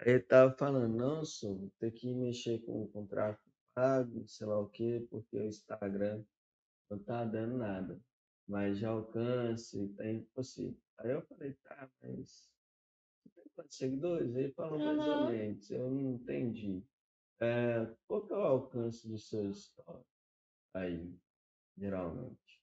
Aí 0.00 0.12
ele 0.12 0.20
tava 0.20 0.52
falando, 0.56 0.94
não, 0.96 1.24
só 1.24 1.52
vou 1.52 1.70
ter 1.78 1.90
que 1.90 2.14
mexer 2.14 2.60
com, 2.60 2.86
com 2.88 3.06
tráfego 3.06 3.48
pago, 3.74 4.26
sei 4.26 4.46
lá 4.46 4.58
o 4.58 4.68
quê, 4.68 5.06
porque 5.10 5.38
o 5.38 5.46
Instagram 5.46 6.24
não 6.90 6.98
tá 6.98 7.24
dando 7.24 7.56
nada. 7.56 8.00
Mas 8.46 8.78
já 8.78 8.90
alcance, 8.90 9.88
tem 9.96 10.22
possível. 10.34 10.76
Aí 10.98 11.10
eu 11.10 11.22
falei, 11.22 11.52
tá, 11.62 11.88
mas 12.02 12.50
você 13.22 13.30
tem 13.34 13.44
quantos 13.54 13.76
seguidores? 13.76 14.34
Ele 14.34 14.52
falou 14.52 14.78
mais 14.78 14.98
ou 14.98 15.26
menos, 15.26 15.70
eu 15.70 15.90
não 15.90 16.14
entendi. 16.14 16.82
É, 17.40 17.86
qual 18.06 18.26
que 18.26 18.32
é 18.32 18.36
o 18.36 18.40
alcance 18.40 19.08
dos 19.08 19.28
seus 19.28 19.66
stories 19.66 20.06
aí, 20.74 21.14
geralmente? 21.76 22.60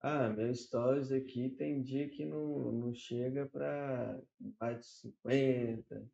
Ah, 0.00 0.28
meus 0.28 0.64
stories 0.66 1.10
aqui 1.10 1.48
tem 1.50 1.82
dia 1.82 2.08
que 2.08 2.24
não, 2.24 2.70
não 2.70 2.94
chega 2.94 3.46
para 3.46 4.20
bate 4.38 4.86
50, 4.86 6.06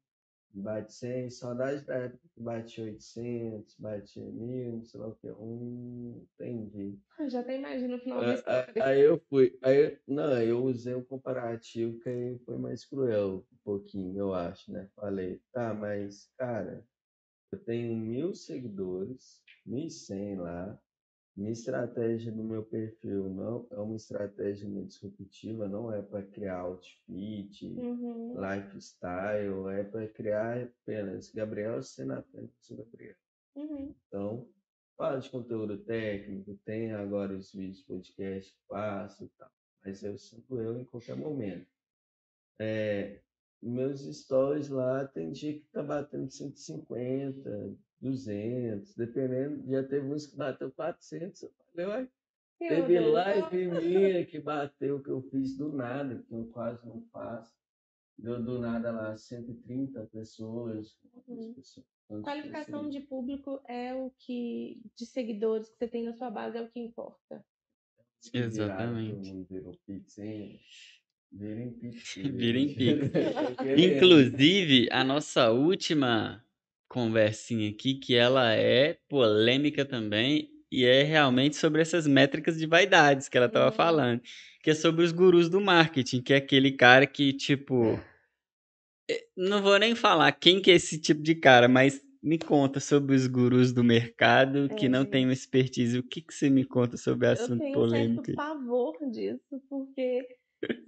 bate 0.52 0.92
100, 0.92 1.30
saudade 1.30 1.84
da 1.84 1.96
época 1.96 2.28
que 2.34 2.40
bate 2.40 2.80
800, 2.80 3.76
bate 3.78 4.20
1000, 4.20 4.72
não 4.72 4.84
sei 4.84 5.00
lá 5.00 5.08
o 5.08 5.14
que. 5.16 5.30
Hum, 5.30 6.26
entendi. 6.34 6.98
Já 7.28 7.40
até 7.40 7.56
imagino 7.58 7.96
o 7.96 8.00
final 8.00 8.18
Ah, 8.20 8.24
da 8.24 8.30
ah, 8.30 8.34
história. 8.34 8.84
Aí 8.84 9.00
eu 9.00 9.18
fui, 9.28 9.58
aí, 9.62 9.98
não, 10.06 10.40
eu 10.42 10.64
usei 10.64 10.94
um 10.94 11.04
comparativo 11.04 11.98
que 12.00 12.08
aí 12.08 12.38
foi 12.40 12.58
mais 12.58 12.84
cruel, 12.84 13.46
um 13.52 13.56
pouquinho, 13.64 14.18
eu 14.18 14.34
acho, 14.34 14.72
né? 14.72 14.88
Falei, 14.96 15.40
tá, 15.52 15.74
mas, 15.74 16.30
cara, 16.38 16.86
eu 17.52 17.58
tenho 17.64 17.96
mil 17.96 18.34
seguidores, 18.34 19.42
1.100 19.66 20.36
lá, 20.36 20.80
minha 21.40 21.52
estratégia 21.52 22.30
do 22.30 22.44
meu 22.44 22.62
perfil 22.62 23.30
não 23.30 23.66
é 23.70 23.78
uma 23.78 23.96
estratégia 23.96 24.68
muito 24.68 24.88
disruptiva, 24.88 25.66
não 25.66 25.90
é 25.92 26.02
para 26.02 26.22
criar 26.22 26.58
outfit, 26.60 27.66
Uhum. 27.66 28.34
lifestyle, 28.38 29.68
é 29.72 29.82
para 29.84 30.06
criar 30.08 30.62
apenas 30.64 31.32
Gabriel 31.32 31.82
sendo 31.82 32.12
apenas 32.12 32.50
o 32.70 32.76
Gabriel. 32.76 33.16
Uhum. 33.56 33.94
Então, 34.06 34.48
fala 34.98 35.18
de 35.18 35.30
conteúdo 35.30 35.78
técnico, 35.78 36.54
tem 36.64 36.92
agora 36.92 37.34
os 37.34 37.52
vídeos 37.52 37.82
podcast 37.82 38.52
que 38.52 38.60
faço 38.68 39.24
e 39.24 39.28
tal, 39.38 39.50
mas 39.82 40.02
eu 40.02 40.18
sinto 40.18 40.60
eu 40.60 40.78
em 40.78 40.84
qualquer 40.84 41.16
momento. 41.16 41.66
É, 42.60 43.22
meus 43.62 44.00
stories 44.02 44.68
lá 44.68 45.06
tem 45.06 45.32
dia 45.32 45.54
que 45.54 45.66
tá 45.72 45.82
batendo 45.82 46.30
150, 46.30 47.78
200, 48.00 48.94
dependendo, 48.94 49.70
já 49.70 49.82
teve 49.82 50.06
uns 50.06 50.26
que 50.26 50.36
bateu 50.36 50.70
400, 50.72 51.42
eu 51.42 51.50
falei, 51.72 51.86
uai, 51.86 52.08
teve 52.58 52.98
Deus. 52.98 53.12
live 53.12 53.66
minha 53.66 54.26
que 54.26 54.40
bateu, 54.40 55.02
que 55.02 55.10
eu 55.10 55.22
fiz 55.22 55.56
do 55.56 55.72
nada, 55.72 56.22
que 56.26 56.32
eu 56.34 56.46
quase 56.46 56.86
não 56.86 57.02
faço. 57.12 57.54
deu 58.18 58.42
do 58.42 58.58
nada 58.58 58.90
lá 58.90 59.16
130 59.16 60.06
pessoas. 60.06 60.98
Uhum. 61.28 61.54
pessoas 61.54 61.86
Qualificação 62.22 62.84
pessoas? 62.84 62.92
de 62.92 63.00
público 63.00 63.62
é 63.68 63.94
o 63.94 64.10
que, 64.18 64.82
de 64.96 65.06
seguidores 65.06 65.68
que 65.68 65.76
você 65.76 65.86
tem 65.86 66.04
na 66.04 66.12
sua 66.12 66.30
base, 66.30 66.58
é 66.58 66.62
o 66.62 66.68
que 66.68 66.80
importa. 66.80 67.44
viraram, 68.32 68.46
Exatamente. 68.46 69.46
Virou 69.48 69.78
hein? 70.18 70.60
Virem 71.32 71.70
Pix. 71.72 72.14
Virem. 72.34 72.74
Pix. 72.74 73.10
Inclusive, 73.78 74.88
a 74.90 75.04
nossa 75.04 75.50
última 75.52 76.44
conversinha 76.90 77.70
aqui, 77.70 77.94
que 77.96 78.16
ela 78.16 78.52
é 78.54 78.98
polêmica 79.08 79.86
também, 79.86 80.50
e 80.72 80.84
é 80.84 81.04
realmente 81.04 81.56
sobre 81.56 81.82
essas 81.82 82.06
métricas 82.06 82.58
de 82.58 82.66
vaidades 82.66 83.28
que 83.30 83.38
ela 83.38 83.46
estava 83.48 83.70
Uhum. 83.70 83.72
falando, 83.72 84.22
que 84.62 84.70
é 84.72 84.74
sobre 84.74 85.04
os 85.04 85.12
gurus 85.12 85.48
do 85.50 85.60
marketing, 85.62 86.22
que 86.22 86.34
é 86.34 86.38
aquele 86.38 86.72
cara 86.72 87.06
que, 87.06 87.32
tipo, 87.32 87.98
eh, 89.08 89.26
não 89.36 89.62
vou 89.62 89.78
nem 89.78 89.94
falar 89.94 90.32
quem 90.32 90.60
que 90.60 90.70
é 90.70 90.74
esse 90.74 91.00
tipo 91.00 91.22
de 91.22 91.34
cara, 91.34 91.68
mas 91.68 92.00
me 92.22 92.38
conta 92.38 92.80
sobre 92.80 93.16
os 93.16 93.26
gurus 93.26 93.72
do 93.72 93.82
mercado 93.82 94.68
que 94.76 94.86
É, 94.86 94.88
não 94.88 95.06
uma 95.24 95.32
expertise. 95.32 95.98
O 95.98 96.02
que 96.02 96.20
que 96.20 96.34
você 96.34 96.50
me 96.50 96.64
conta 96.64 96.96
sobre 96.96 97.26
Eu 97.26 97.32
assunto 97.32 97.62
tenho 97.62 97.78
um 97.78 97.82
polêmico? 97.82 98.24
certo 98.24 98.36
pavor 98.36 99.10
disso, 99.10 99.60
porque 99.68 100.26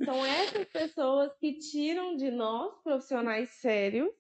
são 0.05 0.25
essas 0.27 0.67
pessoas 0.69 1.33
que 1.39 1.59
tiram 1.59 2.17
de 2.17 2.31
nós, 2.31 2.75
profissionais 2.83 3.51
sérios, 3.51 4.11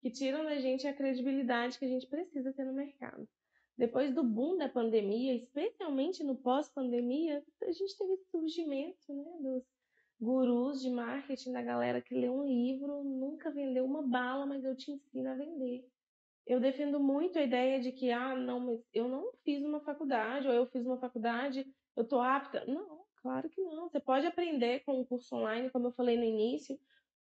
que 0.00 0.10
tiram 0.10 0.44
da 0.44 0.56
gente 0.58 0.86
a 0.86 0.94
credibilidade 0.94 1.78
que 1.78 1.84
a 1.84 1.88
gente 1.88 2.06
precisa 2.06 2.52
ter 2.52 2.64
no 2.64 2.72
mercado. 2.72 3.28
Depois 3.76 4.14
do 4.14 4.22
boom 4.22 4.58
da 4.58 4.68
pandemia, 4.68 5.34
especialmente 5.34 6.22
no 6.22 6.36
pós-pandemia, 6.36 7.42
a 7.62 7.72
gente 7.72 7.96
teve 7.96 8.12
esse 8.12 8.30
surgimento 8.30 9.14
né, 9.14 9.24
dos 9.40 9.64
gurus 10.20 10.82
de 10.82 10.90
marketing, 10.90 11.52
da 11.52 11.62
galera 11.62 12.02
que 12.02 12.14
lê 12.14 12.28
um 12.28 12.46
livro, 12.46 13.02
nunca 13.02 13.50
vendeu 13.50 13.86
uma 13.86 14.02
bala, 14.02 14.44
mas 14.44 14.64
eu 14.64 14.76
te 14.76 14.90
ensino 14.92 15.30
a 15.30 15.34
vender. 15.34 15.88
Eu 16.46 16.60
defendo 16.60 17.00
muito 17.00 17.38
a 17.38 17.42
ideia 17.42 17.80
de 17.80 17.90
que, 17.92 18.10
ah, 18.10 18.36
não, 18.36 18.60
mas 18.60 18.80
eu 18.92 19.08
não 19.08 19.32
fiz 19.44 19.62
uma 19.62 19.80
faculdade, 19.80 20.46
ou 20.46 20.52
eu 20.52 20.66
fiz 20.66 20.84
uma 20.84 20.98
faculdade, 20.98 21.66
eu 21.96 22.04
tô 22.04 22.20
apta. 22.20 22.64
Não, 22.66 23.04
claro 23.22 23.48
que 23.48 23.62
não. 23.62 23.88
Você 23.88 24.00
pode 24.00 24.26
aprender 24.26 24.80
com 24.80 25.00
um 25.00 25.04
curso 25.04 25.34
online, 25.36 25.70
como 25.70 25.86
eu 25.86 25.92
falei 25.92 26.18
no 26.18 26.24
início. 26.24 26.78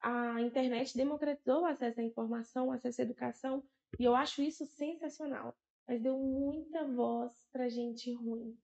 A 0.01 0.41
internet 0.41 0.95
democratizou 0.95 1.61
o 1.61 1.65
acesso 1.65 1.99
à 1.99 2.03
informação, 2.03 2.67
o 2.67 2.71
acesso 2.71 3.01
à 3.01 3.03
educação, 3.03 3.63
e 3.99 4.03
eu 4.03 4.15
acho 4.15 4.41
isso 4.41 4.65
sensacional. 4.65 5.55
Mas 5.87 6.01
deu 6.01 6.17
muita 6.17 6.85
voz 6.85 7.33
pra 7.51 7.69
gente 7.69 8.13
ruim. 8.13 8.57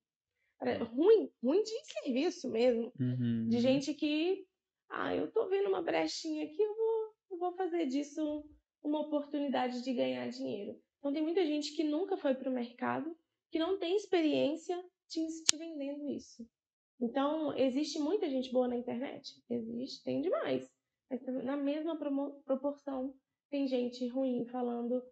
Pra- 0.59 0.83
ruim, 0.83 1.31
ruim 1.43 1.63
de 1.63 1.71
serviço 1.85 2.49
mesmo 2.49 2.93
Uhum. 2.99 3.47
de 3.49 3.59
gente 3.59 3.93
que, 3.93 4.45
ah, 4.89 5.13
eu 5.15 5.31
tô 5.31 5.47
vendo 5.47 5.67
uma 5.69 5.81
brechinha 5.81 6.45
aqui, 6.45 6.61
eu 6.61 6.75
vou, 6.75 7.13
eu 7.31 7.37
vou 7.37 7.51
fazer 7.53 7.85
disso 7.87 8.45
uma 8.81 8.99
oportunidade 9.01 9.81
de 9.83 9.93
ganhar 9.93 10.29
dinheiro. 10.29 10.79
Então 10.99 11.11
tem 11.11 11.21
muita 11.23 11.45
gente 11.45 11.73
que 11.75 11.83
nunca 11.83 12.15
foi 12.15 12.33
pro 12.35 12.51
mercado, 12.51 13.15
que 13.51 13.59
não 13.59 13.77
tem 13.77 13.95
experiência 13.95 14.81
te, 15.07 15.19
te 15.43 15.57
vendendo 15.57 16.07
isso. 16.09 16.47
Então, 17.01 17.55
existe 17.57 17.99
muita 17.99 18.29
gente 18.29 18.51
boa 18.51 18.67
na 18.67 18.77
internet? 18.77 19.33
Existe, 19.49 20.03
tem 20.03 20.21
demais. 20.21 20.71
Na 21.43 21.57
mesma 21.57 21.97
proporção, 22.45 23.13
tem 23.49 23.67
gente 23.67 24.07
ruim 24.07 24.45
falando, 24.45 25.03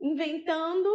inventando 0.00 0.88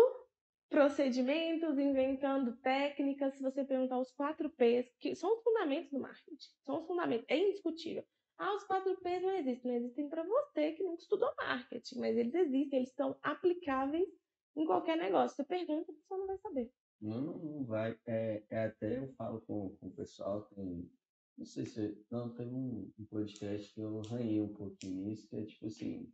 procedimentos, 0.70 1.78
inventando 1.78 2.58
técnicas. 2.58 3.36
Se 3.36 3.42
você 3.42 3.64
perguntar 3.64 4.00
os 4.00 4.12
quatro 4.12 4.50
P's, 4.50 4.92
que 5.00 5.16
são 5.16 5.34
os 5.34 5.44
fundamentos 5.44 5.92
do 5.92 6.00
marketing, 6.00 6.50
são 6.66 6.80
os 6.80 6.88
fundamentos, 6.88 7.26
é 7.30 7.38
indiscutível. 7.38 8.04
Ah, 8.38 8.54
os 8.54 8.64
quatro 8.66 8.96
P's 8.98 9.22
não 9.22 9.32
existem, 9.32 9.72
não 9.72 9.78
existem 9.78 10.10
para 10.10 10.24
você 10.24 10.74
que 10.74 10.84
nunca 10.84 11.02
estudou 11.02 11.34
marketing, 11.38 12.00
mas 12.00 12.18
eles 12.18 12.36
existem, 12.36 12.80
eles 12.80 12.94
são 12.94 13.18
aplicáveis 13.24 14.08
em 14.56 14.66
qualquer 14.66 14.98
negócio. 14.98 15.36
Você 15.36 15.44
pergunta, 15.44 15.92
a 15.92 15.96
pessoa 15.96 16.20
não 16.20 16.28
vai 16.28 16.38
saber. 16.38 16.72
Não, 17.02 17.22
não 17.22 17.66
vai. 17.66 17.98
É, 18.06 18.44
é 18.50 18.66
até 18.66 18.98
eu 18.98 19.08
falo 19.14 19.42
com, 19.42 19.76
com 19.78 19.88
o 19.88 19.92
pessoal, 19.92 20.42
tem, 20.56 20.90
não 21.38 21.46
sei 21.46 21.66
se. 21.66 22.06
Não, 22.10 22.34
tem 22.34 22.48
um, 22.48 22.92
um 22.98 23.06
podcast 23.06 23.74
que 23.74 23.80
eu 23.80 24.02
ranhei 24.02 24.42
um 24.42 24.54
pouquinho 24.54 25.06
nisso, 25.06 25.28
que 25.30 25.36
é 25.38 25.46
tipo 25.46 25.68
assim, 25.68 26.12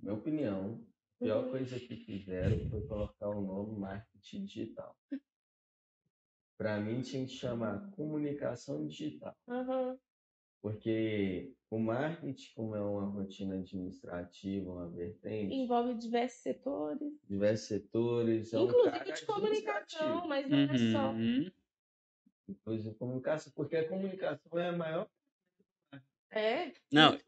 minha 0.00 0.14
opinião, 0.14 0.84
a 1.20 1.24
pior 1.24 1.44
Uhum. 1.44 1.50
coisa 1.50 1.78
que 1.78 1.96
fizeram 1.96 2.68
foi 2.68 2.86
colocar 2.86 3.28
o 3.28 3.40
nome 3.40 3.78
marketing 3.78 4.44
digital. 4.44 4.96
Para 6.56 6.80
mim 6.80 7.02
tinha 7.02 7.24
que 7.24 7.32
chamar 7.32 7.90
comunicação 7.92 8.86
digital. 8.86 9.36
Aham. 9.48 9.98
Porque 10.60 11.54
o 11.70 11.78
marketing, 11.78 12.52
como 12.56 12.74
é 12.74 12.80
uma 12.82 13.06
rotina 13.06 13.54
administrativa, 13.54 14.68
uma 14.72 14.88
vertente, 14.88 15.54
Envolve 15.54 15.94
diversos 15.94 16.42
setores, 16.42 17.12
diversos 17.28 17.68
setores, 17.68 18.52
é 18.52 18.58
um 18.58 18.64
inclusive 18.64 18.90
cara 18.90 19.12
de 19.12 19.24
comunicação, 19.26 20.26
mas 20.26 20.48
não 20.48 20.58
é 20.58 20.78
só. 20.92 21.14
Uhum. 22.48 22.54
Inclusive 22.60 22.94
comunicação, 22.94 23.52
porque 23.54 23.76
a 23.76 23.86
comunicação 23.88 24.58
é 24.58 24.68
a 24.68 24.72
maior. 24.72 25.08
É, 26.30 26.72
Não. 26.92 27.18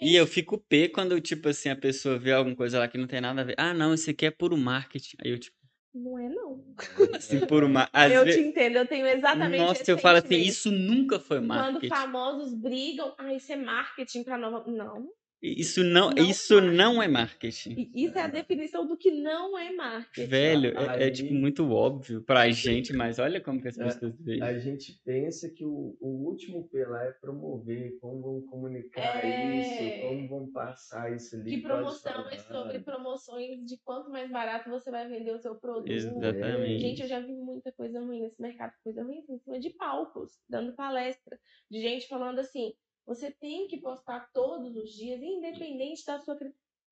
E 0.00 0.14
eu 0.14 0.26
fico 0.26 0.58
pé 0.58 0.88
quando, 0.88 1.18
tipo 1.20 1.48
assim, 1.48 1.70
a 1.70 1.76
pessoa 1.76 2.18
vê 2.18 2.32
alguma 2.32 2.54
coisa 2.56 2.78
lá 2.78 2.88
que 2.88 2.98
não 2.98 3.06
tem 3.06 3.20
nada 3.20 3.40
a 3.40 3.44
ver. 3.44 3.54
Ah, 3.58 3.72
não, 3.72 3.94
isso 3.94 4.10
aqui 4.10 4.26
é 4.26 4.30
puro 4.30 4.56
marketing. 4.56 5.16
Aí 5.22 5.30
eu, 5.30 5.38
tipo, 5.38 5.56
Não 5.94 6.18
é, 6.18 6.28
não. 6.28 6.74
assim, 7.14 7.40
puro 7.46 7.68
marketing. 7.68 8.12
eu 8.12 8.24
te 8.24 8.40
entendo, 8.40 8.76
eu 8.76 8.86
tenho 8.86 9.06
exatamente 9.06 9.56
Nossa, 9.56 9.90
eu 9.90 9.98
falo 9.98 10.18
assim, 10.18 10.36
isso 10.36 10.70
nunca 10.70 11.18
foi 11.18 11.38
Quando 11.38 11.46
marketing. 11.46 11.88
famosos 11.88 12.54
brigam, 12.54 13.14
ah, 13.18 13.32
isso 13.32 13.52
é 13.52 13.56
marketing 13.56 14.22
para 14.22 14.36
nova. 14.36 14.70
Não. 14.70 15.10
Isso 15.42 15.84
não, 15.84 16.10
Não 16.10 16.16
é 16.16 16.22
isso 16.22 16.60
não 16.60 17.02
é 17.02 17.06
marketing. 17.06 17.90
Isso 17.94 18.18
é 18.18 18.22
a 18.22 18.26
definição 18.26 18.86
do 18.86 18.96
que 18.96 19.10
não 19.10 19.56
é 19.58 19.70
marketing. 19.70 20.26
Velho, 20.28 20.78
é, 20.78 21.06
é, 21.06 21.10
tipo 21.10 21.34
muito 21.34 21.70
óbvio 21.70 22.22
pra 22.22 22.48
gente, 22.50 22.92
mas 22.92 23.18
olha 23.18 23.40
como 23.40 23.60
que 23.60 23.68
as 23.68 23.78
É, 23.78 23.84
pessoas 23.84 24.18
veem. 24.20 24.42
A 24.42 24.58
gente 24.58 24.98
pensa 25.04 25.50
que 25.50 25.64
o, 25.64 25.96
o 26.00 26.26
último 26.26 26.66
P 26.68 26.84
lá 26.86 27.04
é 27.04 27.12
promover, 27.12 27.98
como 28.00 28.20
vão 28.22 28.42
comunicar 28.46 29.22
É. 29.24 29.58
isso, 29.58 30.00
como 30.00 30.28
vão 30.28 30.52
passar 30.52 31.14
isso 31.14 31.36
ali. 31.36 31.56
Que 31.56 31.62
promoção 31.62 32.28
é 32.30 32.38
sobre 32.38 32.78
promoções 32.80 33.64
de 33.66 33.78
quanto 33.84 34.10
mais 34.10 34.30
barato 34.30 34.70
você 34.70 34.90
vai 34.90 35.06
vender 35.06 35.32
o 35.32 35.38
seu 35.38 35.54
produto. 35.54 35.90
Exatamente. 35.90 36.80
Gente, 36.80 37.02
eu 37.02 37.08
já 37.08 37.20
vi 37.20 37.34
muita 37.34 37.70
coisa 37.72 38.00
ruim 38.00 38.22
nesse 38.22 38.40
mercado, 38.40 38.72
coisa 38.82 39.02
ruim 39.04 39.18
assim, 39.18 39.34
em 39.34 39.38
cima 39.38 39.60
de 39.60 39.70
palcos, 39.70 40.32
dando 40.48 40.74
palestra, 40.74 41.38
de 41.70 41.80
gente 41.80 42.08
falando 42.08 42.38
assim, 42.38 42.72
você 43.06 43.30
tem 43.30 43.66
que 43.68 43.78
postar 43.80 44.30
todos 44.32 44.76
os 44.76 44.90
dias, 44.92 45.20
independente 45.22 46.04
da 46.04 46.18
sua... 46.20 46.36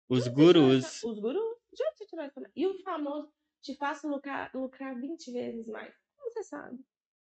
Os 0.09 0.29
gurus. 0.29 1.03
Os 1.03 1.19
gurus? 1.19 1.57
De 1.73 1.83
onde 1.85 1.97
você 1.99 2.07
tirou 2.07 2.25
essa... 2.25 2.51
E 2.55 2.67
o 2.67 2.83
famoso, 2.83 3.33
te 3.63 3.75
faço 3.77 4.09
lucrar, 4.09 4.51
lucrar 4.55 4.99
20 5.01 5.33
vezes 5.33 5.69
mais. 5.69 5.95
Como 6.17 6.31
você 6.31 6.43
sabe? 6.43 6.79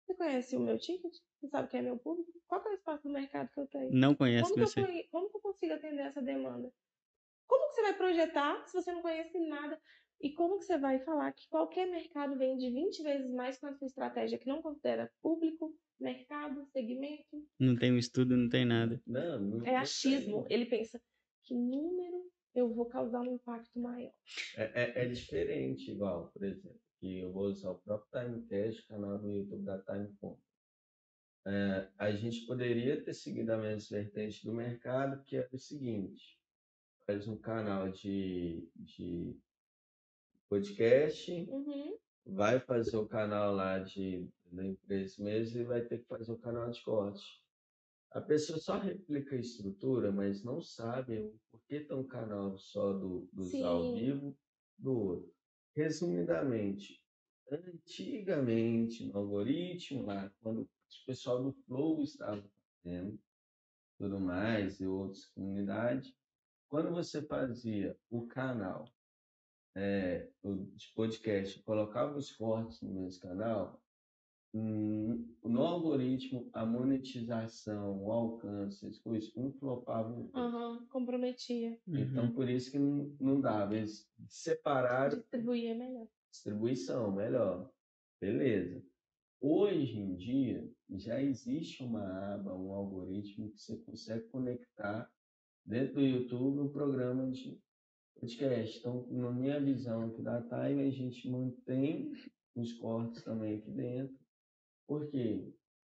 Você 0.06 0.14
conhece 0.16 0.56
o 0.56 0.60
meu 0.62 0.78
ticket? 0.80 1.14
Você 1.40 1.48
sabe 1.50 1.68
quem 1.70 1.82
é 1.82 1.84
meu 1.84 1.98
público? 1.98 2.32
Qual 2.48 2.62
que 2.62 2.70
é 2.70 2.72
o 2.72 2.76
espaço 2.76 3.04
do 3.04 3.10
mercado 3.14 3.50
que 3.52 3.60
eu 3.60 3.68
tenho? 3.68 3.92
Não 3.94 4.16
conhece 4.16 4.50
Como 4.50 4.64
eu, 4.64 4.68
você. 4.68 4.84
conhe- 4.84 5.08
como 5.10 5.30
que 5.30 5.38
eu 5.38 5.42
consigo 5.42 5.74
atender 5.74 6.02
essa 6.02 6.22
demanda? 6.22 6.72
Como 7.48 7.68
que 7.70 7.76
você 7.76 7.82
vai 7.82 7.94
projetar 7.98 8.66
se 8.68 8.74
você 8.74 8.92
não 8.92 9.02
conhece 9.02 9.38
nada? 9.40 9.80
E 10.22 10.34
como 10.34 10.58
que 10.58 10.66
você 10.66 10.78
vai 10.78 11.00
falar 11.00 11.32
que 11.32 11.48
qualquer 11.48 11.86
mercado 11.88 12.38
vende 12.38 12.70
20 12.70 13.02
vezes 13.04 13.32
mais 13.32 13.58
com 13.58 13.68
a 13.68 13.74
sua 13.74 13.88
estratégia 13.88 14.38
que 14.38 14.48
não 14.48 14.62
considera 14.62 15.12
público, 15.22 15.74
mercado, 16.00 16.66
segmento? 16.72 17.46
Não 17.60 17.76
tem 17.76 17.92
um 17.92 17.98
estudo, 17.98 18.36
não 18.38 18.50
tem 18.50 18.66
nada. 18.66 19.02
Não, 19.06 19.40
não, 19.40 19.66
É 19.66 19.76
achismo. 19.76 20.46
Ele 20.50 20.66
pensa, 20.66 21.02
que 21.44 21.54
número 21.54 22.30
eu 22.56 22.74
vou 22.74 22.86
causar 22.86 23.22
um 23.22 23.36
impacto 23.36 23.80
maior? 23.80 24.12
É, 24.56 24.84
é, 24.84 25.04
é 25.04 25.06
diferente, 25.08 25.92
igual, 25.92 26.30
por 26.32 26.44
exemplo, 26.44 26.80
que 27.00 27.20
eu 27.20 27.32
vou 27.32 27.46
usar 27.46 27.72
o 27.72 27.80
próprio 27.80 28.10
Timecast, 28.12 28.86
canal 28.88 29.18
do 29.20 29.30
YouTube 29.30 29.64
da 29.64 29.80
Timecom. 29.82 30.38
É, 31.48 31.88
a 31.98 32.12
gente 32.12 32.46
poderia 32.46 33.02
ter 33.04 33.14
seguido 33.14 33.54
a 33.54 33.58
mesma 33.58 33.98
vertente 33.98 34.44
do 34.46 34.54
mercado, 34.54 35.24
que 35.24 35.38
é 35.38 35.48
o 35.52 35.58
seguinte, 35.58 36.40
faz 37.06 37.28
um 37.28 37.38
canal 37.38 37.90
de, 37.90 38.70
de 38.76 39.36
podcast, 40.50 41.32
Uhum. 41.50 41.98
vai 42.26 42.60
fazer 42.60 42.98
o 42.98 43.08
canal 43.08 43.54
lá 43.56 43.80
de, 43.80 44.28
da 44.56 44.66
empresa 44.66 45.24
mesmo 45.24 45.62
e 45.62 45.64
vai 45.64 45.82
ter 45.82 46.00
que 46.00 46.08
fazer 46.08 46.32
o 46.32 46.38
canal 46.38 46.70
de 46.70 46.82
corte. 46.84 47.24
A 48.12 48.22
pessoa 48.22 48.58
só 48.58 48.80
replica 48.80 49.36
a 49.36 49.40
estrutura, 49.40 50.12
mas 50.12 50.44
não 50.44 50.62
sabe 50.62 51.20
o 51.20 51.40
porquê 51.52 51.82
tem 51.82 51.96
um 51.96 52.08
canal 52.08 52.58
só 52.58 52.94
do, 52.94 53.30
dos 53.32 53.54
ao 53.62 53.94
vivo 53.94 54.36
do 54.78 54.92
outro. 54.92 55.34
Resumidamente, 55.76 57.00
antigamente, 57.52 59.06
no 59.06 59.20
algoritmo 59.20 60.06
lá, 60.06 60.32
quando 60.42 60.62
o 60.62 60.70
pessoal 61.06 61.44
do 61.44 61.54
Flow 61.66 62.02
estava 62.02 62.44
fazendo, 62.84 63.20
tudo 64.00 64.20
mais, 64.20 64.80
e 64.80 64.88
outras 64.88 65.26
comunidades, 65.28 66.16
quando 66.68 66.92
você 66.92 67.22
fazia 67.22 67.98
o 68.10 68.26
canal 68.28 68.86
é, 69.76 70.30
de 70.44 70.92
podcast, 70.96 71.62
colocava 71.64 72.18
os 72.18 72.32
cortes 72.32 72.82
no 72.82 72.90
mesmo 72.92 73.22
canal, 73.22 73.82
no 74.54 75.62
algoritmo, 75.62 76.50
a 76.54 76.66
monetização, 76.66 78.04
o 78.04 78.12
alcance, 78.12 78.86
as 78.86 78.98
coisas, 79.00 79.32
um 79.36 79.52
flopava. 79.54 80.28
Aham, 80.34 80.86
comprometia. 80.90 81.80
Então, 81.88 82.26
Uhum. 82.26 82.34
por 82.34 82.50
isso 82.50 82.72
que 82.72 82.80
não, 82.80 83.16
não 83.20 83.40
dava. 83.42 83.76
Eles 83.76 84.10
separaram 84.28 85.18
Distribuir 85.20 85.72
é 85.72 85.74
melhor. 85.76 86.08
distribuição, 86.32 87.12
melhor. 87.12 87.72
Beleza. 88.20 88.84
Hoje 89.42 89.98
em 90.00 90.16
dia, 90.16 90.70
já 90.90 91.22
existe 91.22 91.84
uma 91.84 92.34
aba, 92.34 92.54
um 92.56 92.74
algoritmo 92.74 93.50
que 93.52 93.62
você 93.62 93.78
consegue 93.78 94.28
conectar 94.28 95.10
dentro 95.66 95.96
do 95.96 96.02
YouTube 96.02 96.60
um 96.60 96.70
programa 96.72 97.30
de 97.32 97.58
podcast. 98.20 98.80
Então, 98.80 99.08
na 99.10 99.32
minha 99.32 99.60
visão 99.62 100.08
aqui 100.08 100.22
da 100.22 100.42
Time, 100.42 100.82
a 100.88 100.92
gente 100.92 101.30
mantém 101.30 102.12
os 102.56 102.74
cortes 102.74 103.24
também 103.24 103.56
aqui 103.60 103.72
dentro, 103.72 104.18
porque 104.90 105.54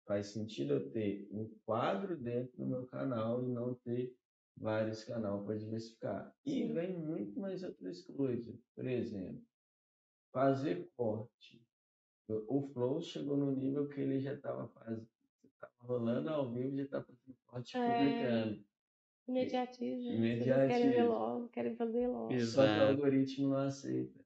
faz 0.06 0.28
sentido 0.28 0.74
eu 0.74 0.92
ter 0.92 1.30
um 1.32 1.50
quadro 1.66 2.18
dentro 2.18 2.58
do 2.58 2.68
meu 2.68 2.86
canal 2.86 3.42
e 3.42 3.48
não 3.48 3.74
ter 3.74 4.14
vários 4.58 5.06
canais 5.06 5.42
para 5.46 5.58
diversificar. 5.58 6.36
E 6.46 6.68
vem 6.68 7.00
muito 7.00 7.40
mais 7.40 7.64
outras 7.64 8.02
coisas. 8.02 8.60
Por 8.76 8.86
exemplo, 8.86 9.42
fazer 10.34 10.92
corte. 10.98 11.66
O 12.28 12.62
Flow 12.74 13.02
chegou 13.02 13.38
no 13.38 13.56
nível 13.56 13.88
que 13.88 14.02
ele 14.02 14.20
já 14.20 14.34
estava 14.34 14.68
fazendo, 14.68 15.08
estava 15.46 15.74
rolando 15.80 16.30
ao 16.30 16.54
vivo, 16.54 16.76
já 16.76 16.84
estava 16.84 17.06
fazendo 17.06 17.38
corte 17.46 17.78
É. 17.78 17.88
publicando. 17.88 18.66
Imediatismo. 19.28 20.12
Imediatismo. 20.12 20.68
querem 20.68 20.90
ver 20.92 21.04
logo, 21.04 21.50
querem 21.50 21.76
fazer 21.78 22.08
logo. 22.08 22.34
Exato. 22.34 22.68
Só 22.68 22.74
que 22.74 22.80
o 22.80 22.88
algoritmo 22.90 23.50
não 23.50 23.58
aceita. 23.58 24.20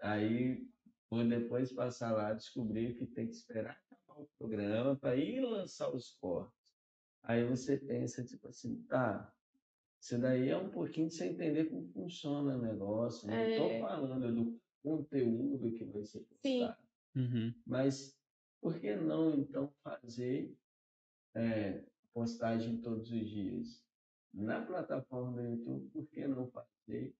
Aí, 0.00 0.66
vou 1.10 1.28
depois 1.28 1.70
passar 1.72 2.12
lá, 2.12 2.32
descobrir 2.32 2.96
que 2.96 3.06
tem 3.06 3.26
que 3.26 3.34
esperar 3.34 3.78
programa 4.38 4.96
para 4.96 5.16
ir 5.16 5.40
lançar 5.40 5.90
os 5.94 6.16
cortes. 6.20 6.58
Aí 7.22 7.44
você 7.44 7.76
pensa, 7.78 8.24
tipo 8.24 8.48
assim, 8.48 8.82
tá, 8.84 9.34
isso 10.00 10.18
daí 10.18 10.48
é 10.48 10.56
um 10.56 10.70
pouquinho 10.70 11.10
sem 11.10 11.32
entender 11.32 11.66
como 11.66 11.86
funciona 11.92 12.56
o 12.56 12.62
negócio. 12.62 13.28
Não 13.28 13.36
estou 13.48 13.70
É. 13.70 13.80
falando 13.80 14.34
do 14.34 14.60
conteúdo 14.82 15.72
que 15.74 15.84
vai 15.84 16.04
ser 16.04 16.26
Sim. 16.42 16.60
postado. 16.60 16.88
Uhum. 17.14 17.54
Mas 17.66 18.18
por 18.60 18.80
que 18.80 18.94
não, 18.96 19.34
então, 19.34 19.74
fazer 19.82 20.56
é, 21.34 21.84
postagem 22.14 22.80
todos 22.80 23.10
os 23.10 23.28
dias? 23.28 23.84
Na 24.32 24.64
plataforma 24.64 25.32
do 25.32 25.48
YouTube, 25.48 25.90
por 25.90 26.06
que 26.08 26.26
não 26.26 26.50
fazer 26.50 27.14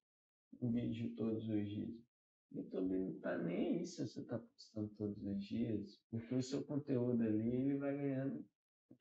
um 0.60 0.70
vídeo 0.72 1.14
todos 1.16 1.48
os 1.48 1.68
dias? 1.68 2.09
YouTube 2.52 2.96
não 2.98 3.10
está 3.12 3.38
nem 3.38 3.78
aí 3.78 3.86
se 3.86 4.06
você 4.06 4.20
está 4.20 4.38
postando 4.38 4.88
todos 4.96 5.24
os 5.24 5.44
dias, 5.44 6.00
porque 6.10 6.34
o 6.34 6.42
seu 6.42 6.64
conteúdo 6.64 7.22
ali 7.22 7.48
ele 7.48 7.78
vai 7.78 7.96
ganhando 7.96 8.44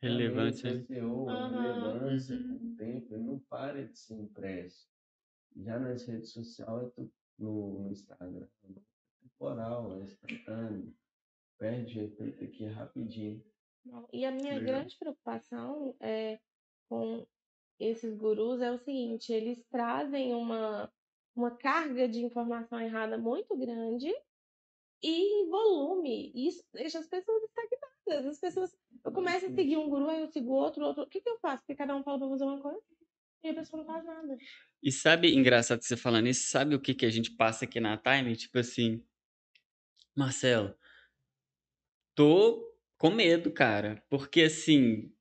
Relevância. 0.01 0.71
também 0.71 0.85
SEO, 0.85 1.26
relevância 1.26 2.35
Uhum. 2.35 2.59
com 2.59 2.65
o 2.65 2.76
tempo, 2.76 3.13
ele 3.15 3.23
não 3.23 3.39
para 3.39 3.88
de 3.88 3.97
ser 3.97 4.15
impresso. 4.15 4.88
Já 5.57 5.80
nas 5.80 6.05
redes 6.05 6.31
sociais, 6.31 6.91
no, 7.38 7.80
no 7.80 7.91
Instagram, 7.91 8.47
é 8.63 8.81
temporal, 9.21 9.99
é 9.99 10.03
instantâneo, 10.03 10.95
perde 11.57 11.99
o 11.99 12.03
efeito 12.03 12.43
aqui 12.43 12.65
rapidinho. 12.65 13.43
E 14.13 14.26
a 14.26 14.31
minha 14.31 14.55
Legal. 14.55 14.65
grande 14.76 14.97
preocupação 14.97 15.95
é 15.99 16.39
com 16.88 17.26
esses 17.80 18.13
gurus 18.15 18.61
é 18.61 18.71
o 18.71 18.77
seguinte, 18.77 19.31
eles 19.31 19.63
trazem 19.71 20.34
uma, 20.35 20.91
uma 21.35 21.51
carga 21.51 22.07
de 22.07 22.23
informação 22.23 22.80
errada 22.80 23.18
muito 23.18 23.56
grande 23.57 24.11
e 25.01 25.47
volume. 25.49 26.31
E 26.35 26.47
Isso 26.47 26.64
deixa 26.73 26.99
as 26.99 27.07
pessoas 27.07 27.43
estagnadas. 27.43 28.26
As 28.26 28.39
pessoas. 28.39 28.77
Eu 29.06 29.11
começo 29.11 29.45
a 29.45 29.51
seguir 29.51 29.77
um 29.77 29.89
guru, 29.89 30.10
aí 30.10 30.22
eu 30.22 30.27
sigo 30.27 30.51
outro, 30.51 30.84
outro. 30.84 31.03
O 31.03 31.07
que, 31.07 31.22
que 31.22 31.30
eu 31.30 31.39
faço? 31.39 31.64
Porque 31.64 31.76
cada 31.76 31.95
um 31.95 32.03
fala 32.03 32.19
pra 32.19 32.30
fazer 32.30 32.43
uma 32.43 32.61
coisa 32.61 32.81
e 33.43 33.49
a 33.49 33.53
pessoa 33.53 33.84
não 33.84 33.88
faz 33.88 34.06
nada. 34.06 34.38
E 34.84 34.91
sabe, 34.91 35.34
engraçado 35.34 35.81
você 35.81 35.95
falando 35.95 36.27
isso, 36.27 36.49
sabe 36.49 36.76
o 36.76 36.81
que, 36.81 36.93
que 36.93 37.06
a 37.06 37.10
gente 37.10 37.31
passa 37.31 37.65
aqui 37.65 37.80
na 37.80 37.97
Time? 37.97 38.35
Tipo 38.35 38.60
assim, 38.60 39.03
Marcelo, 40.15 40.76
tô 42.15 42.76
com 42.97 43.11
medo, 43.11 43.51
cara, 43.51 44.03
porque 44.10 44.43
assim, 44.43 45.14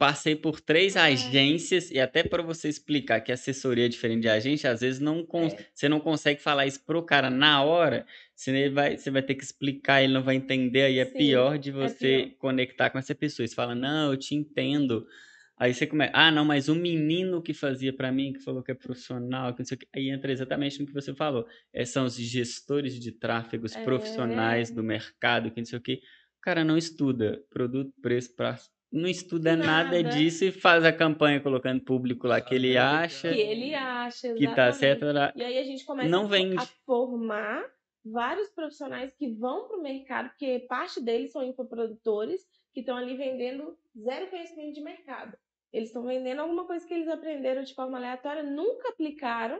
passei 0.00 0.34
por 0.36 0.60
três 0.62 0.96
É. 0.96 1.00
agências 1.02 1.90
e 1.92 2.00
até 2.00 2.24
para 2.24 2.42
você 2.42 2.68
explicar 2.70 3.20
que 3.20 3.32
assessoria 3.32 3.86
é 3.86 3.88
diferente 3.88 4.22
de 4.22 4.30
agência, 4.30 4.70
às 4.72 4.80
vezes 4.80 5.00
não 5.00 5.26
É. 5.34 5.70
você 5.74 5.88
não 5.90 6.00
consegue 6.00 6.40
falar 6.42 6.66
isso 6.66 6.82
pro 6.86 7.04
cara 7.04 7.30
na 7.30 7.62
hora, 7.62 8.06
senão 8.34 8.58
ele 8.58 8.70
vai, 8.74 8.96
você 8.96 9.10
vai 9.10 9.22
ter 9.22 9.34
que 9.36 9.44
explicar, 9.44 10.02
ele 10.02 10.14
não 10.14 10.22
vai 10.24 10.36
entender, 10.36 10.84
aí 10.84 10.98
é 10.98 11.04
Sim, 11.04 11.16
pior 11.18 11.58
de 11.58 11.70
você 11.70 12.32
pior. 12.32 12.38
conectar 12.38 12.90
com 12.90 12.98
essa 12.98 13.14
pessoa. 13.14 13.46
Você 13.46 13.54
fala, 13.54 13.74
não, 13.74 14.12
eu 14.12 14.16
te 14.18 14.34
entendo. 14.34 15.06
Aí 15.58 15.74
você 15.74 15.86
começa, 15.86 16.12
ah, 16.14 16.30
não, 16.32 16.44
mas 16.44 16.68
o 16.70 16.74
menino 16.74 17.42
que 17.42 17.52
fazia 17.52 17.92
pra 17.94 18.10
mim, 18.10 18.32
que 18.32 18.40
falou 18.40 18.62
que 18.62 18.72
é 18.72 18.74
profissional, 18.74 19.52
que 19.54 19.60
não 19.60 19.66
sei 19.66 19.76
o 19.76 19.80
que, 19.80 19.86
aí 19.94 20.08
entra 20.10 20.32
exatamente 20.32 20.80
no 20.80 20.86
que 20.86 20.94
você 20.94 21.14
falou. 21.14 21.46
É, 21.72 21.84
são 21.84 22.06
os 22.06 22.16
gestores 22.16 22.98
de 22.98 23.12
tráfego, 23.12 23.66
os 23.66 23.76
É. 23.76 23.84
profissionais 23.84 24.70
do 24.70 24.82
mercado, 24.82 25.50
que 25.50 25.60
não 25.60 25.66
sei 25.66 25.78
o 25.78 25.82
que. 25.82 25.94
O 26.38 26.40
cara 26.42 26.64
não 26.64 26.78
estuda 26.78 27.42
produto, 27.50 27.92
preço, 28.02 28.34
prazo. 28.34 28.70
Não 28.92 29.08
estuda 29.08 29.56
nada. 29.56 30.02
Nada. 30.02 30.16
disso 30.16 30.44
e 30.44 30.50
faz 30.52 30.84
a 30.84 30.92
campanha 30.92 31.40
colocando 31.40 31.80
público 31.84 32.26
lá 32.26 32.40
que 32.40 32.54
ele 32.54 32.76
acha 32.76 33.32
Que 33.32 33.40
ele 33.40 33.74
acha, 33.74 34.34
que 34.34 34.44
tá 34.46 34.68
exatamente. 34.68 34.76
certo. 34.78 35.04
lá. 35.12 35.32
E 35.36 35.42
aí 35.44 35.58
a 35.58 35.62
gente 35.62 35.84
começa 35.84 36.08
Não 36.08 36.20
a 36.20 36.24
fo- 36.24 36.28
vende. 36.30 36.56
a 36.56 36.66
formar 36.84 37.64
vários 38.04 38.48
profissionais 38.50 39.14
que 39.14 39.28
vão 39.32 39.68
para 39.68 39.76
o 39.76 39.82
mercado, 39.82 40.30
porque 40.30 40.60
parte 40.68 41.00
deles 41.00 41.30
são 41.30 41.42
infoprodutores 41.44 42.40
que 42.74 42.80
estão 42.80 42.96
ali 42.96 43.16
vendendo 43.16 43.76
zero 43.96 44.26
conhecimento 44.28 44.74
de 44.74 44.80
mercado. 44.80 45.36
Eles 45.72 45.90
estão 45.90 46.02
vendendo 46.04 46.40
alguma 46.40 46.66
coisa 46.66 46.84
que 46.86 46.92
eles 46.94 47.08
aprenderam 47.08 47.62
de 47.62 47.74
forma 47.74 47.96
aleatória, 47.96 48.42
nunca 48.42 48.88
aplicaram 48.88 49.56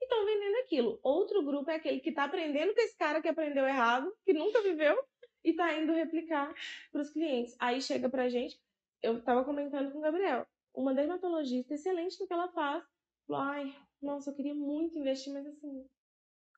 e 0.00 0.04
estão 0.04 0.24
vendendo 0.24 0.56
aquilo. 0.64 0.98
Outro 1.02 1.42
grupo 1.44 1.70
é 1.70 1.74
aquele 1.74 2.00
que 2.00 2.08
está 2.10 2.24
aprendendo 2.24 2.72
com 2.74 2.80
esse 2.80 2.96
cara 2.96 3.20
que 3.20 3.28
aprendeu 3.28 3.66
errado, 3.66 4.10
que 4.24 4.32
nunca 4.32 4.62
viveu 4.62 4.96
e 5.44 5.50
está 5.50 5.74
indo 5.78 5.92
replicar 5.92 6.50
para 6.90 7.02
os 7.02 7.10
clientes. 7.10 7.54
Aí 7.58 7.82
chega 7.82 8.08
pra 8.08 8.28
gente, 8.30 8.56
eu 9.02 9.18
estava 9.18 9.44
comentando 9.44 9.92
com 9.92 9.98
o 9.98 10.02
Gabriel, 10.02 10.46
uma 10.74 10.94
dermatologista 10.94 11.74
excelente 11.74 12.20
no 12.20 12.26
que 12.26 12.32
ela 12.32 12.48
faz, 12.48 12.84
falou, 13.26 13.42
ai, 13.42 13.74
nossa, 14.00 14.30
eu 14.30 14.34
queria 14.34 14.54
muito 14.54 14.98
investir, 14.98 15.32
mas 15.32 15.46
assim, 15.46 15.86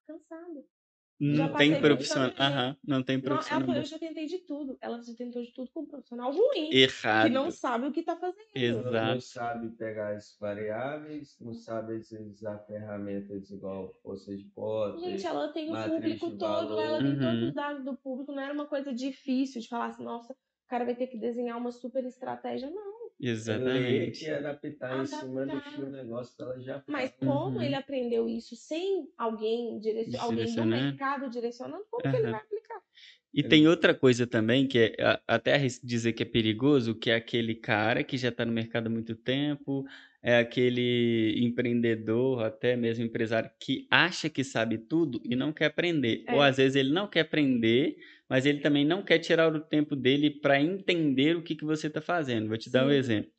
cansada. 0.07 0.65
Já 1.21 1.49
Não 1.49 1.57
tem 1.57 1.81
profissional. 1.81 2.33
Aham, 2.39 2.77
não 2.85 3.03
tem 3.03 3.21
Não, 3.21 3.27
ela 3.29 3.37
profissional. 3.37 3.67
falou, 3.67 3.81
eu 3.81 3.85
já 3.85 3.99
tentei 3.99 4.27
de 4.27 4.39
tudo. 4.41 4.77
Ela 4.81 5.01
já 5.01 5.15
tentou 5.15 5.41
de 5.41 5.53
tudo 5.53 5.71
com 5.71 5.83
um 5.83 5.87
profissional 5.87 6.33
ruim, 6.33 6.71
Errado. 6.73 7.29
que 7.29 7.35
não 7.35 7.51
sabe 7.51 7.87
o 7.87 7.93
que 7.93 8.03
tá 8.03 8.17
fazendo. 8.17 8.45
Exato. 8.57 9.07
Não 9.07 9.21
sabe 9.21 9.71
pegar 9.77 10.17
as 10.17 10.37
variáveis, 10.41 11.39
não 11.41 11.55
sabe 11.55 11.95
utilizar 11.95 12.67
ferramentas 12.67 13.51
igual 13.51 13.93
força 14.03 14.37
de 14.37 14.45
porta. 14.47 14.99
Gente, 14.99 15.27
ela 15.27 15.53
tem 15.53 15.71
o 15.73 15.85
público 15.85 16.31
todo, 16.33 16.43
ela 16.81 16.99
valor. 16.99 17.03
tem 17.03 17.19
todos 17.19 17.41
Uhum. 17.43 17.49
os 17.49 17.55
dados 17.55 17.85
do 17.85 17.97
público, 17.97 18.33
não 18.33 18.43
era 18.43 18.53
uma 18.53 18.67
coisa 18.67 18.93
difícil 18.93 19.61
de 19.61 19.69
falar 19.69 19.87
assim, 19.87 20.03
nossa, 20.03 20.35
cara 20.73 20.85
vai 20.87 20.95
ter 20.95 21.07
que 21.07 21.19
desenhar 21.19 21.59
uma 21.59 21.71
super 21.71 22.03
estratégia, 22.05 22.71
não. 22.71 22.93
Exatamente. 23.21 24.25
e 24.25 24.31
adaptar 24.31 25.03
em 25.03 25.07
cima 25.07 25.47
do 25.47 25.61
que 25.61 25.81
o 25.83 25.91
negócio 25.91 26.35
que 26.35 26.43
ela 26.43 26.59
já. 26.61 26.83
Mas 26.89 27.13
como 27.13 27.59
Uhum. 27.59 27.63
ele 27.63 27.75
aprendeu 27.75 28.29
isso 28.29 28.57
sem 28.57 29.07
alguém, 29.19 29.79
direcion... 29.79 30.21
alguém 30.21 30.55
do 30.55 30.65
mercado 30.65 31.29
direcionando, 31.29 31.85
como 31.91 32.03
que 32.03 32.09
ele 32.17 32.31
vai 32.31 32.41
aplicar? 32.41 32.81
E 33.35 33.43
tem 33.43 33.67
outra 33.69 33.95
coisa 33.95 34.27
também, 34.27 34.67
que 34.67 34.79
é 34.79 35.03
a- 35.03 35.21
até 35.27 35.57
dizer 35.83 36.13
que 36.15 36.23
é 36.23 36.27
perigoso, 36.27 36.95
que 36.95 37.11
é 37.11 37.15
aquele 37.15 37.55
cara 37.55 38.03
que 38.05 38.17
já 38.19 38.29
está 38.29 38.45
no 38.45 38.53
mercado 38.53 38.89
há 38.89 38.91
muito 38.91 39.15
tempo, 39.15 39.85
é 40.23 40.39
aquele 40.39 41.35
empreendedor, 41.45 42.45
até 42.45 42.77
mesmo 42.77 43.05
empresário, 43.05 43.51
que 43.59 43.87
acha 43.91 44.29
que 44.29 44.45
sabe 44.45 44.79
tudo 44.79 45.21
e 45.25 45.35
não 45.35 45.53
quer 45.53 45.67
aprender. 45.67 46.25
Ou 46.29 46.43
É. 46.43 46.49
às 46.49 46.57
vezes 46.59 46.77
ele 46.77 46.93
não 46.93 47.07
quer 47.09 47.21
aprender, 47.21 47.97
mas 48.33 48.47
ele 48.47 48.61
também 48.61 48.83
não 48.83 49.03
quer 49.03 49.19
tirar 49.19 49.55
o 49.55 49.61
tempo 49.61 49.95
dele 49.95 50.31
para 50.31 50.59
entender 50.59 51.37
o 51.37 51.43
que, 51.43 51.55
que 51.55 51.67
você 51.67 51.89
está 51.89 52.01
fazendo. 52.01 52.49
Vou 52.49 52.57
te 52.57 52.71
dar 52.71 52.87
um 52.87 52.89
Sim. 52.89 52.97
exemplo. 52.97 53.31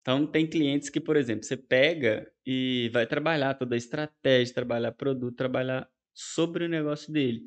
Então, 0.00 0.24
tem 0.28 0.46
clientes 0.46 0.88
que, 0.88 1.00
por 1.00 1.16
exemplo, 1.16 1.42
você 1.42 1.56
pega 1.56 2.30
e 2.46 2.88
vai 2.92 3.04
trabalhar 3.04 3.54
toda 3.54 3.74
a 3.74 3.76
estratégia, 3.76 4.54
trabalhar 4.54 4.92
produto, 4.92 5.34
trabalhar 5.34 5.88
sobre 6.14 6.64
o 6.64 6.68
negócio 6.68 7.12
dele. 7.12 7.46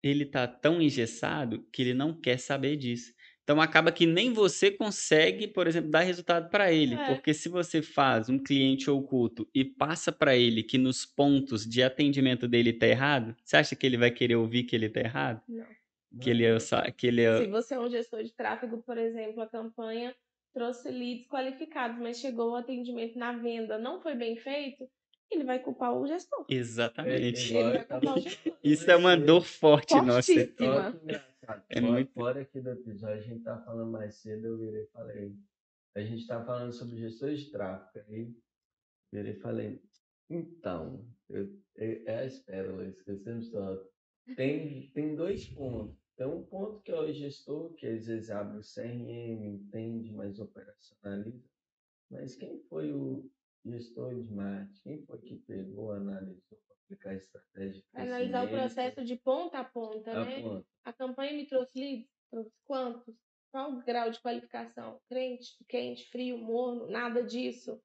Ele 0.00 0.24
tá 0.24 0.46
tão 0.46 0.80
engessado 0.80 1.66
que 1.72 1.82
ele 1.82 1.92
não 1.92 2.14
quer 2.14 2.38
saber 2.38 2.76
disso. 2.76 3.12
Então, 3.42 3.60
acaba 3.60 3.90
que 3.90 4.06
nem 4.06 4.32
você 4.32 4.70
consegue, 4.70 5.48
por 5.48 5.66
exemplo, 5.66 5.90
dar 5.90 6.02
resultado 6.02 6.48
para 6.50 6.72
ele. 6.72 6.94
É. 6.94 7.04
Porque 7.04 7.34
se 7.34 7.48
você 7.48 7.82
faz 7.82 8.28
um 8.28 8.38
cliente 8.38 8.88
oculto 8.88 9.50
e 9.52 9.64
passa 9.64 10.12
para 10.12 10.36
ele 10.36 10.62
que 10.62 10.78
nos 10.78 11.04
pontos 11.04 11.68
de 11.68 11.82
atendimento 11.82 12.46
dele 12.46 12.72
tá 12.72 12.86
errado, 12.86 13.34
você 13.42 13.56
acha 13.56 13.74
que 13.74 13.84
ele 13.84 13.96
vai 13.96 14.12
querer 14.12 14.36
ouvir 14.36 14.62
que 14.62 14.76
ele 14.76 14.88
tá 14.88 15.00
errado? 15.00 15.42
Não. 15.48 15.81
Que 16.20 16.30
ele 16.30 16.44
é, 16.44 16.58
que 16.96 17.06
ele 17.06 17.22
é... 17.22 17.38
Se 17.38 17.46
você 17.46 17.74
é 17.74 17.80
um 17.80 17.88
gestor 17.90 18.22
de 18.22 18.34
tráfego, 18.34 18.82
por 18.82 18.98
exemplo, 18.98 19.40
a 19.42 19.48
campanha 19.48 20.14
trouxe 20.52 20.90
leads 20.90 21.26
qualificados, 21.28 21.98
mas 21.98 22.18
chegou 22.18 22.52
o 22.52 22.56
atendimento 22.56 23.18
na 23.18 23.32
venda, 23.38 23.78
não 23.78 24.00
foi 24.02 24.14
bem 24.14 24.36
feito, 24.36 24.86
ele 25.30 25.44
vai 25.44 25.58
culpar 25.58 25.96
o 25.96 26.06
gestor. 26.06 26.44
É 26.50 26.54
Exatamente. 26.54 27.54
Ele 27.54 27.70
vai 27.70 27.84
culpar 27.84 28.16
o 28.18 28.20
gestor. 28.20 28.58
Isso 28.62 28.90
é 28.90 28.96
uma 28.96 29.16
dor 29.16 29.42
forte 29.44 29.94
nossa. 29.94 30.32
Fortíssima. 30.32 30.92
Que 30.92 31.04
engraçado. 31.04 31.64
É 31.70 31.80
Fora- 31.80 31.92
muito- 31.92 32.12
Fora 32.12 32.40
aqui 32.42 32.60
do 32.60 32.70
episódio, 32.70 33.16
a 33.16 33.20
gente 33.20 33.42
tá 33.42 33.58
falando 33.62 33.90
mais 33.90 34.14
cedo, 34.16 34.46
eu 34.46 34.58
virei 34.58 34.82
e 34.82 34.86
falei. 34.88 35.34
A 35.96 36.00
gente 36.00 36.26
tá 36.26 36.44
falando 36.44 36.72
sobre 36.72 36.98
gestores 36.98 37.40
de 37.40 37.50
tráfego. 37.50 38.04
Aí 38.08 38.34
virei 39.12 39.32
e 39.32 39.40
falei, 39.40 39.82
então, 40.30 41.04
eu, 41.28 41.48
é, 41.78 42.02
é 42.06 42.24
as 42.24 42.38
pérolas 42.38 43.00
que 43.02 43.10
eu 43.10 43.18
sempre 43.18 43.42
solto. 43.44 43.90
Tem, 44.36 44.90
tem 44.94 45.16
dois 45.16 45.46
pontos. 45.46 45.98
Tem 46.16 46.26
um 46.26 46.44
ponto 46.44 46.80
que 46.82 46.92
é 46.92 46.98
o 47.00 47.12
gestor, 47.12 47.72
que 47.74 47.86
às 47.86 48.06
vezes 48.06 48.30
abre 48.30 48.58
o 48.58 48.62
CRM, 48.62 49.44
entende, 49.46 50.12
mas 50.12 50.38
operacionaliza. 50.38 51.48
Mas 52.10 52.36
quem 52.36 52.60
foi 52.68 52.92
o 52.92 53.30
gestor 53.64 54.14
de 54.22 54.30
marketing? 54.30 54.80
Quem 54.82 55.06
foi 55.06 55.18
que 55.20 55.36
pegou, 55.36 55.92
analisou, 55.92 56.58
para 56.66 56.76
aplicar 56.84 57.10
a 57.10 57.14
estratégia 57.14 57.82
analisar 57.94 58.44
o 58.44 58.48
crescimento? 58.48 58.74
processo 58.74 59.04
de 59.04 59.16
ponta 59.16 59.58
a 59.58 59.64
ponta, 59.64 60.12
A 60.12 60.24
né? 60.24 60.42
ponta. 60.42 60.66
A 60.84 60.92
campanha 60.92 61.32
me 61.32 61.46
trouxe 61.46 61.78
leads? 61.78 62.10
Trouxe 62.30 62.52
quantos? 62.64 63.14
Qual 63.50 63.72
o 63.72 63.82
grau 63.84 64.10
de 64.10 64.20
qualificação? 64.20 65.00
Crente, 65.08 65.56
quente, 65.68 66.08
frio, 66.10 66.38
morno, 66.38 66.88
nada 66.88 67.22
disso. 67.22 67.80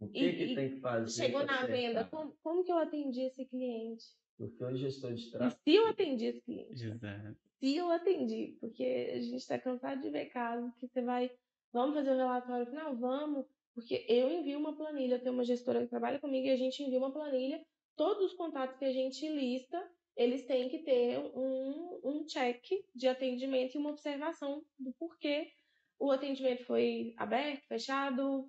O 0.00 0.08
que, 0.08 0.18
E- 0.18 0.36
que 0.36 0.44
e 0.44 0.54
tem 0.54 0.70
que 0.70 0.80
fazer? 0.80 1.24
Chegou 1.24 1.46
na 1.46 1.66
venda, 1.66 2.04
como, 2.04 2.36
como 2.42 2.64
que 2.64 2.72
eu 2.72 2.78
atendi 2.78 3.22
esse 3.22 3.44
cliente? 3.46 4.04
Porque 4.36 4.62
o 4.64 4.74
gestor 4.76 5.14
de 5.14 5.28
E 5.28 5.30
tráfego. 5.30 5.62
se 5.62 5.74
eu 5.74 5.86
atendi 5.86 6.26
esse 6.26 6.42
cliente? 6.42 6.84
Exato. 6.84 7.38
Se 7.64 7.76
eu 7.76 7.90
atendi, 7.90 8.58
porque 8.60 8.84
a 9.14 9.20
gente 9.22 9.36
está 9.36 9.58
cansado 9.58 10.02
de 10.02 10.10
ver 10.10 10.26
casos 10.26 10.70
que 10.76 10.86
você 10.86 11.00
vai, 11.00 11.30
vamos 11.72 11.94
fazer 11.94 12.10
o 12.10 12.16
relatório 12.18 12.66
final? 12.66 12.94
Vamos, 12.94 13.46
porque 13.74 14.04
eu 14.06 14.30
envio 14.30 14.58
uma 14.58 14.76
planilha, 14.76 15.14
eu 15.14 15.22
tenho 15.22 15.32
uma 15.32 15.44
gestora 15.44 15.80
que 15.80 15.88
trabalha 15.88 16.20
comigo 16.20 16.46
e 16.46 16.50
a 16.50 16.58
gente 16.58 16.82
envia 16.82 16.98
uma 16.98 17.10
planilha, 17.10 17.64
todos 17.96 18.22
os 18.22 18.34
contatos 18.34 18.76
que 18.76 18.84
a 18.84 18.92
gente 18.92 19.26
lista, 19.26 19.82
eles 20.14 20.44
têm 20.46 20.68
que 20.68 20.80
ter 20.80 21.18
um, 21.34 22.00
um 22.04 22.26
check 22.26 22.62
de 22.94 23.08
atendimento 23.08 23.76
e 23.76 23.78
uma 23.78 23.92
observação 23.92 24.62
do 24.78 24.92
porquê 24.98 25.50
o 25.98 26.10
atendimento 26.10 26.66
foi 26.66 27.14
aberto, 27.16 27.66
fechado, 27.66 28.46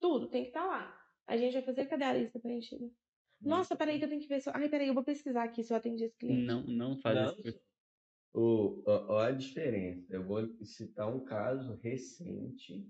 tudo 0.00 0.30
tem 0.30 0.44
que 0.44 0.48
estar 0.48 0.64
lá. 0.64 0.98
A 1.26 1.36
gente 1.36 1.52
vai 1.52 1.62
fazer, 1.62 1.84
cadê 1.84 2.04
a 2.04 2.14
lista 2.14 2.40
preenchida? 2.40 2.90
Nossa, 3.38 3.76
peraí 3.76 3.98
que 3.98 4.06
eu 4.06 4.08
tenho 4.08 4.22
que 4.22 4.28
ver 4.28 4.40
se. 4.40 4.50
Ai, 4.54 4.70
peraí, 4.70 4.88
eu 4.88 4.94
vou 4.94 5.04
pesquisar 5.04 5.44
aqui 5.44 5.62
se 5.62 5.74
eu 5.74 5.76
atendi 5.76 6.04
esse 6.04 6.16
cliente. 6.16 6.46
Não, 6.46 6.62
não 6.62 6.96
faz 6.98 7.16
Não, 7.18 7.32
isso. 7.32 7.69
O, 8.32 8.82
ó 8.86 9.18
a 9.18 9.32
diferença. 9.32 10.14
Eu 10.14 10.24
vou 10.24 10.46
citar 10.64 11.12
um 11.12 11.24
caso 11.24 11.74
recente 11.82 12.86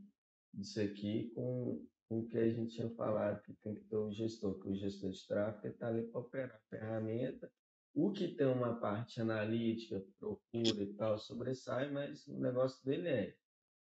disso 0.52 0.80
aqui 0.80 1.30
com, 1.34 1.86
com 2.08 2.20
o 2.20 2.26
que 2.26 2.38
a 2.38 2.48
gente 2.48 2.74
tinha 2.74 2.90
falado, 2.90 3.42
que 3.42 3.54
tem 3.54 3.74
que 3.74 3.84
ter 3.84 3.96
o 3.96 4.12
gestor, 4.12 4.58
que 4.58 4.68
o 4.68 4.74
gestor 4.74 5.10
de 5.10 5.26
tráfego 5.26 5.74
está 5.74 5.88
ali 5.88 6.02
para 6.08 6.20
operar 6.20 6.56
a 6.56 6.68
ferramenta. 6.68 7.50
O 7.94 8.12
que 8.12 8.28
tem 8.28 8.46
uma 8.46 8.78
parte 8.78 9.20
analítica, 9.20 10.04
procura 10.18 10.82
e 10.82 10.94
tal, 10.94 11.18
sobressai, 11.18 11.90
mas 11.90 12.26
o 12.28 12.38
negócio 12.38 12.84
dele 12.84 13.08
é 13.08 13.36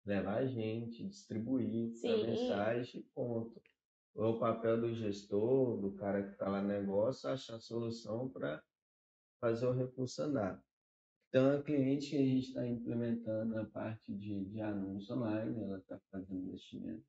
levar 0.05 0.39
a 0.39 0.47
gente, 0.47 1.07
distribuir 1.07 1.93
a 2.05 2.17
mensagem, 2.27 3.03
ponto. 3.15 3.61
É 4.15 4.21
o 4.21 4.39
papel 4.39 4.81
do 4.81 4.95
gestor, 4.95 5.79
do 5.79 5.93
cara 5.95 6.23
que 6.23 6.33
está 6.33 6.49
lá 6.49 6.63
no 6.63 6.69
negócio, 6.69 7.29
achar 7.29 7.57
a 7.57 7.61
solução 7.61 8.29
para 8.31 8.63
fazer 9.41 9.67
o 9.67 9.73
recurso 9.73 10.23
andar. 10.23 10.63
Então, 11.29 11.59
a 11.59 11.63
cliente 11.63 12.11
que 12.11 12.17
a 12.17 12.25
gente 12.25 12.49
está 12.49 12.67
implementando 12.67 13.59
a 13.59 13.65
parte 13.65 14.13
de, 14.15 14.45
de 14.45 14.61
anúncio 14.61 15.15
online, 15.17 15.63
ela 15.63 15.79
está 15.79 15.99
fazendo 16.11 16.47
investimento 16.47 17.05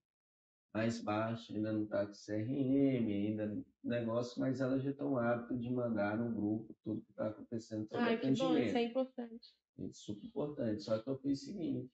mais 0.73 1.01
baixo, 1.01 1.53
ainda 1.53 1.71
não 1.71 1.83
está 1.83 2.05
com 2.05 2.13
CRM, 2.13 3.11
ainda 3.11 3.63
negócio, 3.83 4.39
mas 4.39 4.61
ela 4.61 4.79
já 4.79 4.93
tem 4.93 5.05
um 5.05 5.17
hábito 5.17 5.57
de 5.57 5.71
mandar 5.71 6.17
no 6.17 6.31
grupo 6.31 6.75
tudo 6.83 7.01
que 7.01 7.11
está 7.11 7.29
acontecendo 7.29 7.87
sobre 7.87 8.05
Ai, 8.05 8.19
que 8.19 8.31
bom, 8.31 8.57
isso 8.57 8.77
é 8.77 8.83
importante. 8.83 9.55
É 9.79 9.89
super 9.91 10.27
importante. 10.27 10.83
Só 10.83 10.99
que 10.99 11.09
eu 11.09 11.17
fiz 11.17 11.41
o 11.41 11.45
seguinte: 11.45 11.91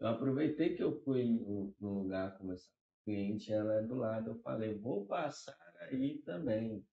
eu 0.00 0.08
aproveitei 0.08 0.74
que 0.74 0.82
eu 0.82 1.00
fui 1.02 1.24
no, 1.24 1.74
no 1.78 2.02
lugar 2.02 2.36
conversar 2.36 2.72
com 2.72 3.12
o 3.12 3.14
cliente, 3.14 3.52
ela 3.52 3.74
é 3.74 3.82
do 3.82 3.94
lado, 3.94 4.30
eu 4.30 4.38
falei, 4.40 4.76
vou 4.76 5.06
passar 5.06 5.56
aí 5.82 6.18
também, 6.22 6.84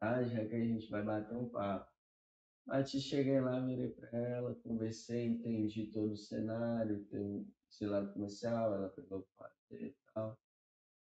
tá? 0.00 0.22
Já 0.22 0.46
que 0.46 0.54
a 0.54 0.64
gente 0.64 0.88
vai 0.90 1.02
bater 1.02 1.36
um 1.36 1.48
papo. 1.48 1.95
Bati, 2.66 3.00
cheguei 3.00 3.40
lá, 3.40 3.60
virei 3.60 3.90
para 3.90 4.18
ela, 4.18 4.54
conversei, 4.56 5.26
entendi 5.26 5.86
todo 5.86 6.12
o 6.12 6.16
cenário, 6.16 7.04
tem 7.04 7.46
esse 7.70 7.86
lado 7.86 8.12
comercial, 8.12 8.74
ela 8.74 8.88
pegou 8.88 9.26
para 9.36 9.48
fazer 9.48 9.86
e 9.86 9.96
tal. 10.12 10.36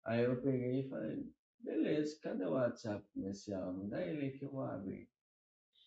Aí 0.06 0.24
eu 0.24 0.42
peguei 0.42 0.82
e 0.82 0.90
falei, 0.90 1.34
beleza, 1.60 2.20
cadê 2.22 2.46
o 2.46 2.52
WhatsApp 2.52 3.04
comercial? 3.14 3.74
Me 3.74 3.88
dá 3.88 4.06
ele 4.06 4.32
que 4.32 4.46
eu 4.46 4.62
abri. 4.62 5.10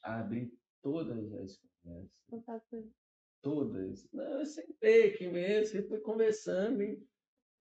Abri 0.03 0.53
todas 0.83 1.33
as 1.33 1.61
conversas 2.31 2.93
todas. 3.43 4.09
Não, 4.13 4.39
eu 4.41 4.47
sentei 4.47 5.13
aqui 5.13 5.29
mesmo 5.29 5.81
e 5.81 5.89
fui 5.89 5.99
conversando. 6.01 6.83
E, 6.83 7.05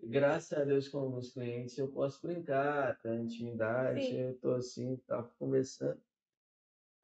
graças 0.03 0.57
a 0.57 0.63
Deus, 0.63 0.87
com 0.87 0.99
alguns 0.99 1.33
clientes, 1.33 1.77
eu 1.77 1.91
posso 1.91 2.21
brincar, 2.25 2.97
ter 3.01 3.19
intimidade. 3.19 4.05
Sim. 4.05 4.19
Eu 4.19 4.37
tô 4.39 4.51
assim, 4.53 4.95
tava 5.07 5.29
conversando. 5.37 5.99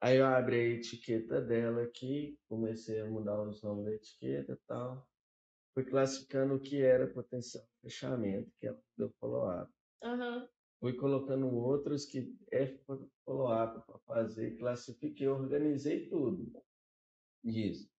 Aí 0.00 0.18
eu 0.18 0.26
abri 0.26 0.56
a 0.56 0.74
etiqueta 0.76 1.40
dela 1.40 1.82
aqui, 1.82 2.38
comecei 2.48 3.00
a 3.00 3.06
mudar 3.06 3.42
os 3.42 3.62
nomes 3.62 3.84
da 3.84 3.94
etiqueta 3.94 4.52
e 4.52 4.66
tal. 4.66 5.08
Fui 5.74 5.84
classificando 5.84 6.54
o 6.54 6.60
que 6.60 6.82
era 6.82 7.06
potencial 7.08 7.64
fechamento, 7.82 8.50
que 8.60 8.68
ela 8.68 8.80
deu 8.96 9.10
follow-up. 9.18 9.72
Aham. 10.02 10.48
Fui 10.80 10.92
colocando 10.92 11.52
outros 11.52 12.04
que 12.04 12.36
é 12.52 12.78
follow-up 13.24 13.84
para 13.86 13.98
fazer, 14.00 14.56
classifiquei, 14.56 15.26
organizei 15.26 16.08
tudo 16.08 16.52
disso. 17.42 17.90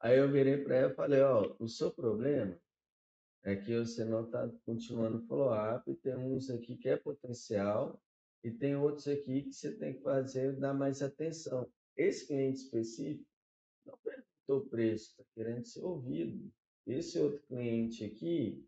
Aí 0.00 0.18
eu 0.18 0.30
virei 0.30 0.58
para 0.62 0.76
ela 0.76 0.92
e 0.92 0.94
falei, 0.94 1.22
ó, 1.22 1.56
o 1.58 1.66
seu 1.66 1.90
problema 1.90 2.58
é 3.42 3.56
que 3.56 3.78
você 3.78 4.04
não 4.04 4.24
está 4.24 4.46
continuando 4.66 5.26
follow-up, 5.26 5.94
tem 5.96 6.14
uns 6.16 6.50
aqui 6.50 6.76
que 6.76 6.90
é 6.90 6.96
potencial 6.96 7.98
e 8.46 8.50
tem 8.52 8.76
outros 8.76 9.08
aqui 9.08 9.42
que 9.42 9.52
você 9.52 9.74
tem 9.74 9.94
que 9.94 10.02
fazer, 10.02 10.54
dar 10.54 10.72
mais 10.72 11.02
atenção. 11.02 11.68
Esse 11.96 12.28
cliente 12.28 12.58
específico 12.58 13.28
não 13.84 13.98
perguntou 13.98 14.58
o 14.58 14.70
preço, 14.70 15.10
está 15.10 15.24
querendo 15.34 15.64
ser 15.64 15.82
ouvido. 15.82 16.52
Esse 16.86 17.18
outro 17.18 17.42
cliente 17.48 18.04
aqui 18.04 18.64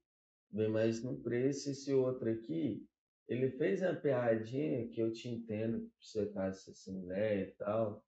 vem 0.51 0.69
mais 0.69 1.01
no 1.05 1.21
preço, 1.21 1.71
esse 1.71 1.95
outro 1.95 2.29
aqui, 2.29 2.85
ele 3.29 3.53
fez 3.53 3.81
uma 3.81 3.95
piadinha 3.95 4.89
que 4.89 5.01
eu 5.01 5.13
te 5.13 5.29
entendo, 5.29 5.83
por 5.83 6.05
ser 6.05 6.33
caso 6.33 6.61
você 6.61 6.75
se 6.75 6.91
mulher 6.91 7.47
e 7.47 7.53
tal, 7.53 8.05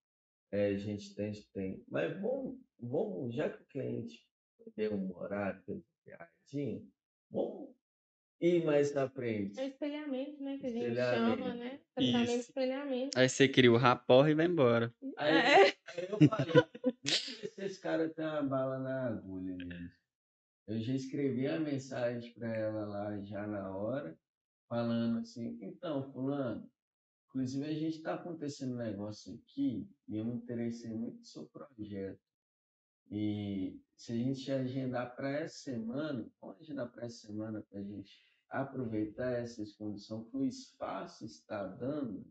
é, 0.51 0.71
a 0.71 0.77
gente 0.77 1.15
tem, 1.15 1.31
tem. 1.53 1.85
Mas 1.87 2.21
vamos, 2.21 2.59
vamos, 2.81 3.33
já 3.33 3.49
que 3.49 3.63
o 3.63 3.67
cliente 3.67 4.27
deu 4.75 4.93
um 4.95 5.17
horário, 5.17 5.63
fez 5.63 5.79
uma 5.79 5.85
piadinha, 6.05 6.85
vamos 7.31 7.73
ir 8.41 8.65
mais 8.65 8.95
na 8.95 9.09
frente. 9.09 9.61
É 9.61 9.67
espelhamento, 9.69 10.43
né? 10.43 10.59
Que 10.59 10.67
a 10.67 10.71
gente 10.71 10.95
chama, 10.95 11.55
né? 11.55 11.81
Tratamento 11.95 12.31
Isso. 12.31 12.41
espelhamento. 12.41 13.19
Aí 13.19 13.29
você 13.29 13.49
cria 13.49 13.73
o 13.73 13.77
rapport 13.77 14.29
e 14.29 14.35
vai 14.35 14.47
embora. 14.47 14.95
Aí, 15.17 15.35
É. 15.35 15.65
aí 15.65 16.09
eu 16.09 16.19
falei, 16.29 16.65
se 17.05 17.63
esse 17.63 17.81
cara 17.81 18.09
tem 18.09 18.25
uma 18.25 18.43
bala 18.43 18.79
na 18.79 19.07
agulha 19.09 19.57
mesmo. 19.57 19.91
Eu 20.67 20.81
já 20.81 20.95
escrevi 20.95 21.47
a 21.49 21.59
mensagem 21.59 22.33
para 22.33 22.55
ela 22.55 22.87
lá 22.87 23.21
já 23.23 23.47
na 23.47 23.77
hora, 23.77 24.17
falando 24.69 25.19
assim, 25.19 25.59
então, 25.61 26.13
fulano, 26.13 26.71
inclusive 27.29 27.67
a 27.67 27.75
gente 27.75 27.97
está 27.97 28.15
acontecendo 28.15 28.75
um 28.75 28.79
negócio 28.79 29.35
aqui 29.35 29.89
e 30.09 30.17
eu 30.17 30.25
me 30.25 30.35
interessei 30.35 30.93
muito 30.95 31.19
no 31.19 31.25
seu 31.25 31.47
projeto. 31.47 32.21
E 33.11 33.81
se 33.97 34.13
a 34.13 34.15
gente 34.15 34.51
agendar 34.53 35.17
para 35.17 35.31
essa 35.41 35.59
semana, 35.59 36.31
vamos 36.41 36.61
agendar 36.61 36.89
para 36.93 37.07
essa 37.07 37.27
semana 37.27 37.61
para 37.69 37.81
a 37.81 37.83
gente 37.83 38.30
aproveitar 38.51 39.33
essas 39.33 39.73
condições 39.73 40.29
que 40.29 40.37
o 40.37 40.45
espaço 40.45 41.25
está 41.25 41.67
dando 41.67 42.27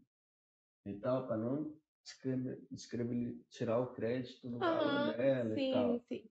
e 0.85 0.99
tal, 0.99 1.27
para 1.27 1.37
não 1.37 1.79
descrever, 2.03 2.67
descrever, 2.71 3.39
tirar 3.49 3.79
o 3.79 3.93
crédito 3.93 4.49
do 4.49 4.59
valor 4.59 5.13
Aham, 5.13 5.17
dela 5.17 5.55
e 5.55 5.71
tal. 5.71 5.99
Sim, 5.99 6.03
sim. 6.07 6.29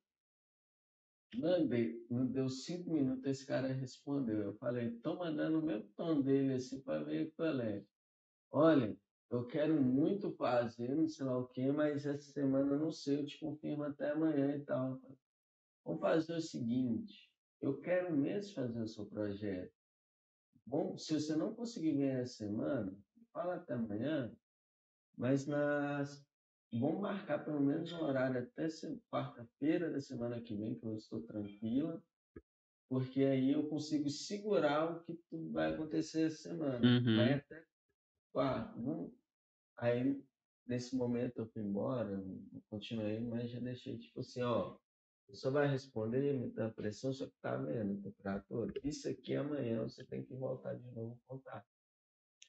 Mandei, 1.37 2.07
não 2.11 2.27
deu 2.27 2.49
cinco 2.49 2.91
minutos, 2.91 3.25
esse 3.27 3.47
cara 3.47 3.69
respondeu. 3.69 4.39
Eu 4.43 4.55
falei, 4.59 4.99
tô 5.01 5.17
mandando 5.17 5.61
o 5.61 5.63
mesmo 5.63 5.89
tom 5.95 6.23
dele 6.23 6.55
assim 6.55 6.81
para 6.83 7.05
ver 7.05 7.33
qual 7.37 7.61
é. 7.61 7.85
Olha, 8.51 8.99
eu 9.31 9.47
quero 9.47 9.81
muito 9.83 10.33
fazer, 10.33 10.95
não 10.97 11.07
sei 11.07 11.27
lá 11.27 11.39
o 11.39 11.49
quê, 11.49 11.71
mas 11.71 12.07
essa 12.07 12.33
semana 12.33 12.75
eu 12.75 12.79
não 12.81 12.91
sei, 12.93 13.21
eu 13.21 13.27
te 13.27 13.39
confirmo 13.39 13.85
até 13.85 14.11
amanhã 14.11 14.57
e 14.57 14.65
tal. 14.65 15.01
Vamos 15.85 16.01
fazer 16.01 16.35
o 16.35 16.41
seguinte, 16.41 17.33
eu 17.61 17.81
quero 17.81 18.17
mesmo 18.17 18.55
fazer 18.55 18.83
o 18.83 18.89
seu 18.89 19.07
projeto. 19.07 19.78
Bom, 20.69 20.97
se 20.97 21.15
você 21.15 21.35
não 21.35 21.55
conseguir 21.55 21.93
vir 21.93 22.11
essa 22.11 22.45
semana, 22.45 22.97
fala 23.33 23.57
até 23.57 23.75
amanhã, 23.75 24.33
mas 25.17 25.47
nas 25.47 26.27
Vamos 26.71 27.01
marcar 27.01 27.43
pelo 27.45 27.61
menos 27.61 27.91
um 27.93 28.03
horário 28.03 28.43
até 28.43 28.69
quarta-feira 29.11 29.91
da 29.91 30.01
semana 30.01 30.39
que 30.39 30.55
vem, 30.55 30.79
que 30.79 30.85
eu 30.85 30.95
estou 30.97 31.23
tranquila, 31.23 32.03
porque 32.91 33.25
aí 33.25 33.53
eu 33.53 33.67
consigo 33.71 34.11
segurar 34.11 34.85
o 34.93 35.03
que 35.03 35.19
vai 35.51 35.73
acontecer 35.73 36.27
essa 36.27 36.43
semana. 36.51 36.79
Uhum. 36.87 37.17
Vai 37.17 37.33
até 37.35 37.65
ah, 38.37 38.75
não. 38.77 39.13
Aí, 39.79 40.23
nesse 40.67 40.95
momento, 40.95 41.39
eu 41.39 41.47
fui 41.47 41.63
embora, 41.63 42.23
continuei, 42.69 43.19
mas 43.19 43.51
já 43.51 43.59
deixei, 43.59 43.99
tipo 43.99 44.21
assim, 44.21 44.43
ó, 44.43 44.79
só 45.33 45.51
vai 45.51 45.69
responder, 45.69 46.33
me 46.35 46.51
dá 46.51 46.71
pressão, 46.71 47.13
só 47.13 47.27
que 47.27 47.37
tá 47.41 47.57
vendo, 47.57 48.03
temperatura. 48.03 48.73
Isso 48.83 49.09
aqui 49.09 49.35
amanhã 49.35 49.83
você 49.83 50.05
tem 50.05 50.25
que 50.25 50.35
voltar 50.35 50.75
de 50.75 50.91
novo 50.93 51.21
contar. 51.27 51.65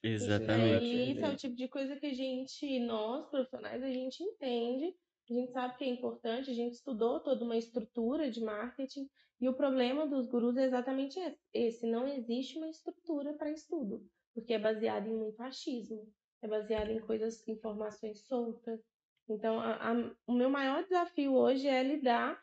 Exatamente. 0.01 0.85
E 0.85 1.11
isso 1.11 1.25
é 1.25 1.29
o 1.29 1.35
tipo 1.35 1.55
de 1.55 1.67
coisa 1.67 1.95
que 1.97 2.05
a 2.05 2.13
gente, 2.13 2.79
nós 2.79 3.27
profissionais, 3.29 3.83
a 3.83 3.91
gente 3.91 4.23
entende, 4.23 4.95
a 5.29 5.33
gente 5.33 5.51
sabe 5.51 5.77
que 5.77 5.83
é 5.83 5.87
importante, 5.87 6.49
a 6.49 6.53
gente 6.53 6.73
estudou 6.73 7.19
toda 7.19 7.43
uma 7.43 7.57
estrutura 7.57 8.31
de 8.31 8.41
marketing 8.41 9.09
e 9.41 9.47
o 9.47 9.53
problema 9.53 10.07
dos 10.07 10.27
gurus 10.27 10.57
é 10.57 10.65
exatamente 10.65 11.19
esse, 11.53 11.85
não 11.85 12.07
existe 12.07 12.57
uma 12.57 12.69
estrutura 12.69 13.33
para 13.33 13.51
estudo, 13.51 14.05
porque 14.33 14.53
é 14.53 14.59
baseado 14.59 15.07
em 15.07 15.17
muito 15.17 15.41
achismo, 15.41 16.11
é 16.41 16.47
baseado 16.47 16.91
em 16.91 16.99
coisas, 16.99 17.45
informações 17.47 18.25
soltas. 18.25 18.81
Então, 19.27 19.59
a, 19.59 19.91
a, 19.91 20.15
o 20.25 20.33
meu 20.33 20.49
maior 20.49 20.83
desafio 20.83 21.35
hoje 21.35 21.67
é 21.67 21.83
lidar 21.83 22.41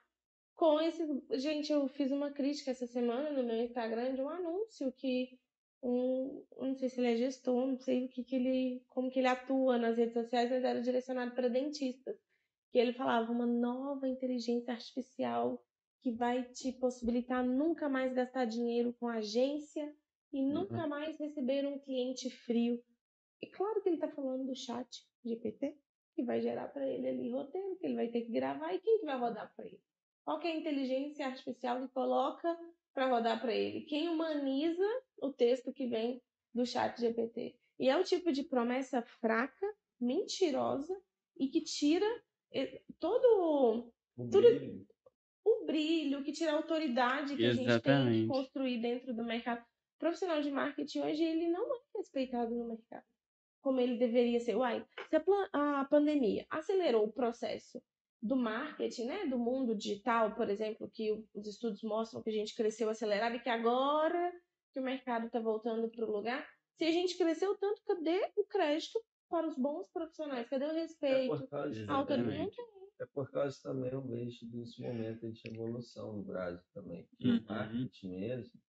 com 0.56 0.80
esse. 0.80 1.06
Gente, 1.32 1.70
eu 1.70 1.86
fiz 1.86 2.10
uma 2.10 2.30
crítica 2.30 2.70
essa 2.70 2.86
semana 2.86 3.30
no 3.30 3.44
meu 3.44 3.62
Instagram 3.62 4.14
de 4.14 4.22
um 4.22 4.28
anúncio 4.28 4.90
que 4.92 5.38
um, 5.82 6.42
não 6.58 6.74
sei 6.74 6.88
se 6.88 6.98
ele 6.98 7.12
é 7.12 7.16
gestor, 7.16 7.66
não 7.66 7.78
sei 7.78 8.06
o 8.06 8.08
que, 8.08 8.24
que 8.24 8.34
ele, 8.34 8.82
como 8.88 9.10
que 9.10 9.20
ele 9.20 9.28
atua 9.28 9.78
nas 9.78 9.98
redes 9.98 10.14
sociais, 10.14 10.50
mas 10.50 10.64
era 10.64 10.80
direcionado 10.80 11.32
para 11.32 11.48
dentistas. 11.48 12.16
Que 12.72 12.78
ele 12.78 12.92
falava 12.92 13.30
uma 13.30 13.46
nova 13.46 14.08
inteligência 14.08 14.72
artificial 14.72 15.62
que 16.00 16.10
vai 16.10 16.42
te 16.44 16.72
possibilitar 16.72 17.44
nunca 17.44 17.88
mais 17.88 18.12
gastar 18.12 18.44
dinheiro 18.44 18.94
com 18.98 19.08
agência 19.08 19.94
e 20.32 20.40
uhum. 20.40 20.52
nunca 20.52 20.86
mais 20.86 21.18
receber 21.18 21.66
um 21.66 21.78
cliente 21.78 22.30
frio. 22.30 22.82
E 23.42 23.46
claro 23.46 23.82
que 23.82 23.88
ele 23.88 23.96
está 23.96 24.08
falando 24.08 24.46
do 24.46 24.54
chat 24.54 25.04
GPT, 25.24 25.76
que 26.14 26.22
vai 26.22 26.40
gerar 26.40 26.68
para 26.68 26.86
ele 26.86 27.08
ali 27.08 27.30
roteiro, 27.30 27.76
que 27.76 27.86
ele 27.86 27.94
vai 27.94 28.08
ter 28.08 28.22
que 28.22 28.32
gravar, 28.32 28.72
e 28.74 28.80
quem 28.80 28.98
que 28.98 29.04
vai 29.04 29.18
rodar 29.18 29.52
para 29.54 29.66
ele? 29.66 29.80
Qual 30.26 30.40
que 30.40 30.48
é 30.48 30.50
a 30.50 30.56
inteligência 30.56 31.24
artificial 31.24 31.80
que 31.80 31.94
coloca 31.94 32.58
para 32.92 33.08
rodar 33.08 33.40
para 33.40 33.54
ele? 33.54 33.82
Quem 33.82 34.08
humaniza 34.08 34.84
o 35.18 35.32
texto 35.32 35.72
que 35.72 35.86
vem 35.86 36.20
do 36.52 36.66
chat 36.66 37.00
GPT? 37.00 37.56
E 37.78 37.88
é 37.88 37.96
o 37.96 38.02
tipo 38.02 38.32
de 38.32 38.42
promessa 38.42 39.00
fraca, 39.02 39.66
mentirosa 40.00 41.00
e 41.38 41.46
que 41.46 41.60
tira 41.60 42.04
eh, 42.52 42.82
todo 42.98 43.92
o 44.18 44.26
tudo, 44.28 44.42
brilho. 44.42 44.86
o 45.44 45.64
brilho, 45.64 46.24
que 46.24 46.32
tira 46.32 46.50
a 46.50 46.56
autoridade 46.56 47.36
que 47.36 47.44
Exatamente. 47.44 47.70
a 47.70 47.72
gente 47.72 47.82
tem 47.82 48.22
que 48.22 48.26
construir 48.26 48.80
dentro 48.80 49.14
do 49.14 49.24
mercado. 49.24 49.60
O 49.60 49.98
profissional 50.00 50.42
de 50.42 50.50
marketing 50.50 51.02
hoje 51.02 51.22
ele 51.22 51.48
não 51.48 51.72
é 51.72 51.78
respeitado 51.94 52.52
no 52.52 52.66
mercado 52.66 53.04
como 53.60 53.80
ele 53.80 53.96
deveria 53.96 54.40
ser. 54.40 54.56
Uai, 54.56 54.84
se 55.08 55.16
a, 55.16 55.80
a 55.80 55.84
pandemia 55.84 56.46
acelerou 56.50 57.04
o 57.04 57.12
processo 57.12 57.82
do 58.22 58.36
marketing, 58.36 59.04
né, 59.04 59.26
do 59.26 59.38
mundo 59.38 59.74
digital, 59.74 60.34
por 60.34 60.48
exemplo, 60.48 60.90
que 60.90 61.12
os 61.34 61.46
estudos 61.46 61.82
mostram 61.82 62.22
que 62.22 62.30
a 62.30 62.32
gente 62.32 62.54
cresceu 62.54 62.88
acelerado 62.88 63.36
e 63.36 63.40
que 63.40 63.48
agora 63.48 64.32
que 64.72 64.80
o 64.80 64.82
mercado 64.82 65.26
está 65.26 65.40
voltando 65.40 65.88
para 65.88 66.04
o 66.04 66.10
lugar, 66.10 66.46
se 66.76 66.84
a 66.84 66.90
gente 66.90 67.16
cresceu 67.16 67.56
tanto, 67.56 67.82
cadê 67.86 68.30
o 68.36 68.44
crédito 68.44 69.00
para 69.28 69.46
os 69.46 69.56
bons 69.56 69.88
profissionais? 69.90 70.48
Cadê 70.48 70.66
o 70.66 70.70
é 70.70 70.80
respeito? 70.80 71.34
É 71.34 71.38
por 71.38 71.48
causa, 71.48 71.86
é 72.98 73.06
por 73.06 73.30
causa 73.30 73.62
também, 73.62 73.92
eu 73.92 74.02
vejo, 74.02 74.46
desse 74.46 74.80
momento 74.80 75.30
de 75.30 75.48
evolução 75.48 76.14
no 76.14 76.22
Brasil 76.22 76.64
também. 76.72 77.08
Uhum. 77.20 77.38
O 77.38 77.44
marketing 77.44 78.08
mesmo, 78.08 78.60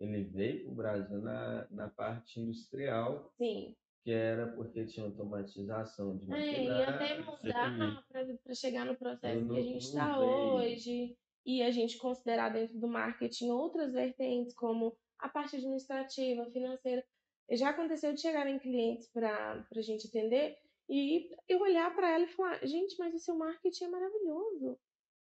ele 0.00 0.24
veio 0.24 0.64
para 0.64 0.72
o 0.72 0.74
Brasil 0.74 1.20
na, 1.20 1.68
na 1.70 1.88
parte 1.88 2.40
industrial. 2.40 3.32
Sim 3.36 3.76
que 4.02 4.10
era 4.10 4.46
porque 4.52 4.84
tinha 4.86 5.06
automatização 5.06 6.16
de. 6.16 6.32
É, 6.32 6.64
e 6.64 6.70
até 6.82 7.18
mudar 7.18 8.04
para 8.42 8.54
chegar 8.54 8.84
no 8.84 8.96
processo 8.96 9.48
que 9.48 9.58
a 9.58 9.62
gente 9.62 9.84
está 9.84 10.18
hoje 10.18 11.16
e 11.44 11.62
a 11.62 11.70
gente 11.70 11.98
considerar 11.98 12.50
dentro 12.50 12.78
do 12.78 12.88
marketing 12.88 13.50
outras 13.50 13.92
vertentes 13.92 14.54
como 14.54 14.96
a 15.18 15.28
parte 15.28 15.56
administrativa, 15.56 16.50
financeira. 16.50 17.04
Já 17.50 17.70
aconteceu 17.70 18.12
de 18.12 18.20
chegarem 18.20 18.58
clientes 18.58 19.08
para 19.08 19.66
a 19.74 19.80
gente 19.80 20.06
atender 20.06 20.56
e 20.88 21.30
eu 21.48 21.60
olhar 21.60 21.94
para 21.94 22.10
ela 22.10 22.24
e 22.24 22.28
falar, 22.28 22.64
gente, 22.66 22.96
mas 22.98 23.14
o 23.14 23.18
seu 23.18 23.34
marketing 23.34 23.84
é 23.84 23.88
maravilhoso. 23.88 24.72
O 24.72 24.78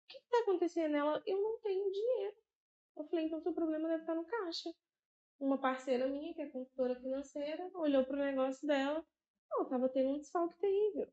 que 0.08 0.18
está 0.18 0.40
acontecendo? 0.40 0.96
Ela, 0.96 1.22
eu 1.26 1.42
não 1.42 1.60
tenho 1.60 1.92
dinheiro. 1.92 2.36
Eu 2.98 3.06
falei, 3.06 3.26
então 3.26 3.40
seu 3.42 3.54
problema 3.54 3.88
deve 3.88 4.02
estar 4.02 4.16
no 4.16 4.26
caixa 4.26 4.70
uma 5.40 5.58
parceira 5.58 6.08
minha, 6.08 6.34
que 6.34 6.42
é 6.42 6.48
consultora 6.48 6.96
financeira, 6.96 7.70
olhou 7.74 8.04
para 8.04 8.16
o 8.16 8.20
negócio 8.20 8.68
dela, 8.68 9.04
ela 9.52 9.64
estava 9.64 9.90
tendo 9.90 10.10
um 10.10 10.18
desfalque 10.18 10.58
terrível. 10.58 11.08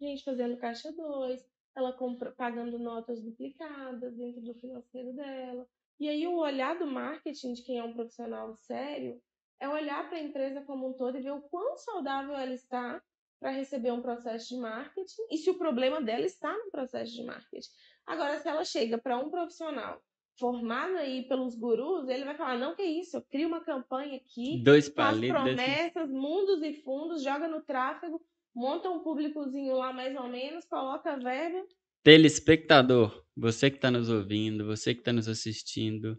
Gente 0.00 0.24
fazendo 0.24 0.56
caixa 0.56 0.92
2, 0.92 1.46
ela 1.76 1.92
compra, 1.92 2.32
pagando 2.32 2.78
notas 2.78 3.22
duplicadas 3.22 4.16
dentro 4.16 4.42
do 4.42 4.54
financeiro 4.54 5.12
dela. 5.12 5.66
E 5.98 6.08
aí 6.08 6.26
o 6.26 6.36
olhar 6.36 6.76
do 6.78 6.86
marketing 6.86 7.52
de 7.52 7.62
quem 7.62 7.78
é 7.78 7.84
um 7.84 7.94
profissional 7.94 8.54
sério 8.56 9.22
é 9.60 9.68
olhar 9.68 10.08
para 10.08 10.18
a 10.18 10.22
empresa 10.22 10.60
como 10.62 10.88
um 10.88 10.92
todo 10.92 11.16
e 11.16 11.22
ver 11.22 11.30
o 11.30 11.42
quão 11.42 11.76
saudável 11.76 12.34
ela 12.34 12.52
está 12.52 13.00
para 13.38 13.50
receber 13.50 13.92
um 13.92 14.02
processo 14.02 14.48
de 14.48 14.60
marketing 14.60 15.22
e 15.30 15.38
se 15.38 15.50
o 15.50 15.58
problema 15.58 16.02
dela 16.02 16.24
está 16.24 16.52
no 16.52 16.70
processo 16.70 17.12
de 17.12 17.22
marketing. 17.24 17.70
Agora, 18.06 18.38
se 18.38 18.48
ela 18.48 18.64
chega 18.64 18.98
para 18.98 19.18
um 19.18 19.30
profissional 19.30 20.02
formado 20.38 20.96
aí 20.96 21.22
pelos 21.28 21.54
gurus, 21.54 22.08
ele 22.08 22.24
vai 22.24 22.36
falar, 22.36 22.58
não 22.58 22.74
que 22.74 22.82
isso, 22.82 23.16
eu 23.16 23.22
crio 23.22 23.48
uma 23.48 23.60
campanha 23.60 24.16
aqui, 24.16 24.62
Dois 24.62 24.88
faz 24.88 25.18
promessas, 25.18 26.08
desse... 26.08 26.12
mundos 26.12 26.62
e 26.62 26.74
fundos, 26.82 27.22
joga 27.22 27.46
no 27.48 27.62
tráfego, 27.62 28.20
monta 28.54 28.90
um 28.90 29.00
públicozinho 29.00 29.74
lá 29.76 29.92
mais 29.92 30.16
ou 30.16 30.28
menos, 30.28 30.64
coloca 30.64 31.16
verba. 31.16 31.64
Telespectador, 32.02 33.24
você 33.36 33.70
que 33.70 33.76
está 33.76 33.90
nos 33.90 34.08
ouvindo, 34.08 34.66
você 34.66 34.94
que 34.94 35.00
está 35.00 35.12
nos 35.12 35.28
assistindo, 35.28 36.18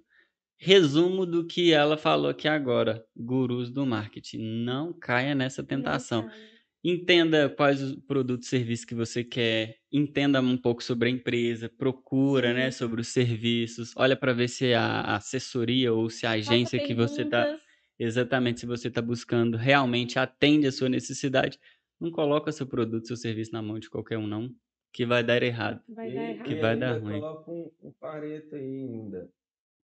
resumo 0.57 1.25
do 1.25 1.45
que 1.45 1.73
ela 1.73 1.97
falou 1.97 2.29
aqui 2.29 2.47
agora, 2.47 3.05
gurus 3.15 3.69
do 3.69 3.85
marketing, 3.85 4.63
não 4.63 4.93
caia 4.93 5.35
nessa 5.35 5.63
tentação. 5.63 6.23
Não 6.23 6.52
Entenda 6.83 7.49
quais 7.49 7.81
os 7.81 7.95
produtos 7.95 8.47
e 8.47 8.49
serviços 8.49 8.83
que 8.83 8.93
você 8.93 9.23
quer, 9.23 9.77
entenda 9.89 10.41
um 10.41 10.57
pouco 10.57 10.83
sobre 10.83 11.07
a 11.07 11.11
empresa, 11.11 11.69
procura, 11.69 12.53
né, 12.53 12.71
sobre 12.71 12.99
os 12.99 13.07
serviços, 13.07 13.93
olha 13.95 14.17
para 14.17 14.33
ver 14.33 14.49
se 14.49 14.73
a 14.73 15.15
assessoria 15.15 15.93
ou 15.93 16.09
se 16.09 16.25
a 16.25 16.31
agência 16.31 16.85
que 16.85 16.93
você 16.93 17.21
está 17.21 17.57
exatamente 17.97 18.59
se 18.59 18.65
você 18.65 18.87
está 18.89 19.01
buscando 19.01 19.55
realmente 19.55 20.19
atende 20.19 20.67
a 20.67 20.71
sua 20.71 20.89
necessidade. 20.89 21.57
Não 21.99 22.11
coloca 22.11 22.51
seu 22.51 22.67
produto, 22.67 23.07
seu 23.07 23.15
serviço 23.15 23.53
na 23.53 23.61
mão 23.61 23.79
de 23.79 23.89
qualquer 23.89 24.17
um 24.17 24.27
não, 24.27 24.53
que 24.91 25.05
vai 25.05 25.23
dar 25.23 25.41
errado. 25.41 25.81
Vai 25.87 26.11
dar 26.11 26.21
errado. 26.21 26.45
Que 26.45 26.55
vai 26.55 26.77
dar 26.77 26.99
ruim. 26.99 27.19
Coloca 27.19 27.51
um, 27.51 27.71
um 27.81 27.91
pareto 27.93 28.55
aí 28.55 28.61
ainda. 28.61 29.29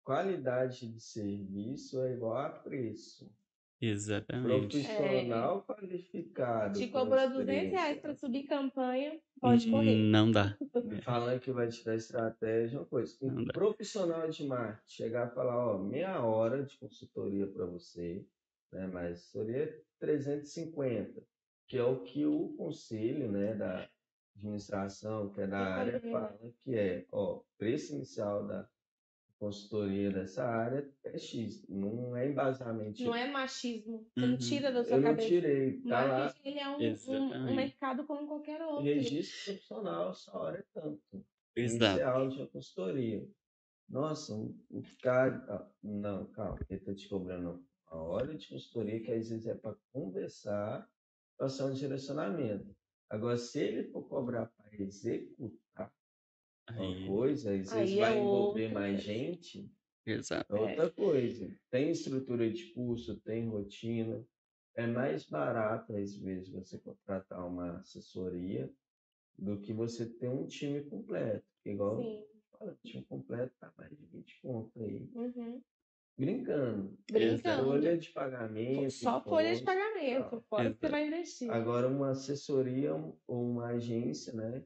Qualidade 0.02 0.88
de 0.88 1.00
serviço 1.00 2.00
é 2.00 2.14
igual 2.14 2.38
a 2.38 2.48
preço. 2.48 3.30
Exatamente. 3.80 4.82
Profissional 4.82 5.64
é. 5.68 5.72
qualificado. 5.72 6.78
Te 6.78 6.88
cobrou 6.88 7.30
200 7.30 7.72
reais 7.72 8.00
para 8.00 8.14
subir 8.14 8.44
campanha, 8.44 9.20
pode 9.40 9.70
correr. 9.70 9.94
Não 9.94 10.30
dá. 10.30 10.56
Falando 11.02 11.40
que 11.40 11.52
vai 11.52 11.68
te 11.68 11.84
dar 11.84 11.94
estratégia, 11.94 12.80
uma 12.80 12.86
coisa. 12.86 13.16
Um 13.22 13.44
profissional 13.46 14.28
de 14.28 14.44
marketing 14.44 14.90
chegar 14.90 15.28
e 15.28 15.34
falar, 15.34 15.74
ó, 15.74 15.78
meia 15.78 16.20
hora 16.22 16.64
de 16.64 16.76
consultoria 16.78 17.46
para 17.46 17.66
você, 17.66 18.26
né? 18.72 18.88
Mas 18.92 19.34
é 19.36 19.80
350, 20.00 21.22
que 21.68 21.78
é 21.78 21.84
o 21.84 22.02
que 22.02 22.24
o 22.26 22.54
conselho, 22.56 23.30
né, 23.30 23.54
da 23.54 23.88
administração, 24.36 25.30
que 25.30 25.40
é 25.40 25.46
da 25.46 25.58
área, 25.58 26.00
fala 26.00 26.38
que 26.64 26.74
é, 26.74 27.06
ó, 27.12 27.40
preço 27.56 27.94
inicial 27.94 28.46
da 28.46 28.68
consultoria 29.38 30.10
dessa 30.10 30.44
área 30.44 30.88
é 31.04 31.16
X, 31.16 31.64
não 31.68 32.16
é 32.16 32.28
embasamento. 32.28 33.02
Não 33.02 33.14
é 33.14 33.30
machismo, 33.30 34.06
você 34.14 34.20
uhum. 34.20 34.30
não 34.32 34.36
tira 34.36 34.72
da 34.72 34.84
sua 34.84 34.96
eu 34.96 35.02
cabeça. 35.02 35.28
Eu 35.28 35.32
não 35.32 35.40
tirei, 35.40 35.80
tá 35.82 36.04
lá. 36.04 36.34
ele 36.44 36.58
é 36.58 36.68
um, 36.68 36.78
um, 36.78 37.50
um, 37.50 37.54
mercado 37.54 38.04
como 38.04 38.26
qualquer 38.26 38.60
outro. 38.62 38.84
Registro 38.84 39.52
profissional, 39.52 40.10
essa 40.10 40.36
hora 40.36 40.58
é 40.58 40.64
tanto. 40.72 41.26
Exato. 41.56 41.84
Inicial 41.92 42.28
de 42.28 42.46
consultoria. 42.48 43.28
Nossa, 43.88 44.34
o 44.34 44.82
cara... 45.02 45.44
Ah, 45.48 45.70
não, 45.82 46.26
calma, 46.26 46.58
ele 46.68 46.80
está 46.80 46.94
te 46.94 47.08
cobrando 47.08 47.64
a 47.86 47.96
hora 47.96 48.36
de 48.36 48.48
consultoria, 48.48 49.00
que 49.00 49.10
às 49.10 49.28
vezes 49.30 49.46
é 49.46 49.54
para 49.54 49.76
conversar, 49.92 50.88
passar 51.38 51.66
um 51.66 51.72
direcionamento. 51.72 52.76
Agora, 53.08 53.38
se 53.38 53.60
ele 53.60 53.84
for 53.84 54.02
cobrar 54.02 54.46
para 54.46 54.76
executar, 54.82 55.67
uma 56.72 57.06
coisa, 57.06 57.52
às 57.52 57.72
vezes 57.72 57.96
vai 57.96 58.16
é 58.16 58.20
envolver 58.20 58.64
outra. 58.64 58.80
mais 58.80 59.02
gente. 59.02 59.70
Exato. 60.06 60.56
É 60.56 60.60
outra 60.60 60.90
coisa. 60.90 61.50
Tem 61.70 61.90
estrutura 61.90 62.50
de 62.50 62.66
curso, 62.72 63.20
tem 63.20 63.48
rotina. 63.48 64.24
É 64.74 64.86
mais 64.86 65.24
barato, 65.24 65.94
às 65.96 66.16
vezes, 66.16 66.48
você 66.48 66.78
contratar 66.78 67.46
uma 67.46 67.78
assessoria 67.78 68.70
do 69.36 69.60
que 69.60 69.72
você 69.72 70.06
ter 70.06 70.28
um 70.28 70.46
time 70.46 70.82
completo. 70.82 71.44
Igual, 71.64 72.00
Sim. 72.02 72.24
Fala, 72.50 72.78
time 72.84 73.04
completo 73.04 73.54
tá 73.60 73.72
mais 73.76 73.96
de 73.96 74.06
20 74.06 74.40
pontos 74.42 74.82
aí. 74.82 75.08
Uhum. 75.14 75.62
brincando. 76.16 76.98
Brincando. 77.10 77.64
Folha 77.64 77.96
de 77.96 78.10
pagamento. 78.10 78.90
Só 78.90 79.22
folha 79.22 79.54
de 79.54 79.62
pagamento, 79.62 80.40
fora 80.48 80.72
que 80.72 80.80
você 80.80 80.88
vai 80.88 81.06
investir. 81.06 81.50
Agora, 81.50 81.86
uma 81.86 82.10
assessoria 82.10 82.94
ou 82.94 83.50
uma 83.50 83.66
agência, 83.66 84.32
né? 84.32 84.64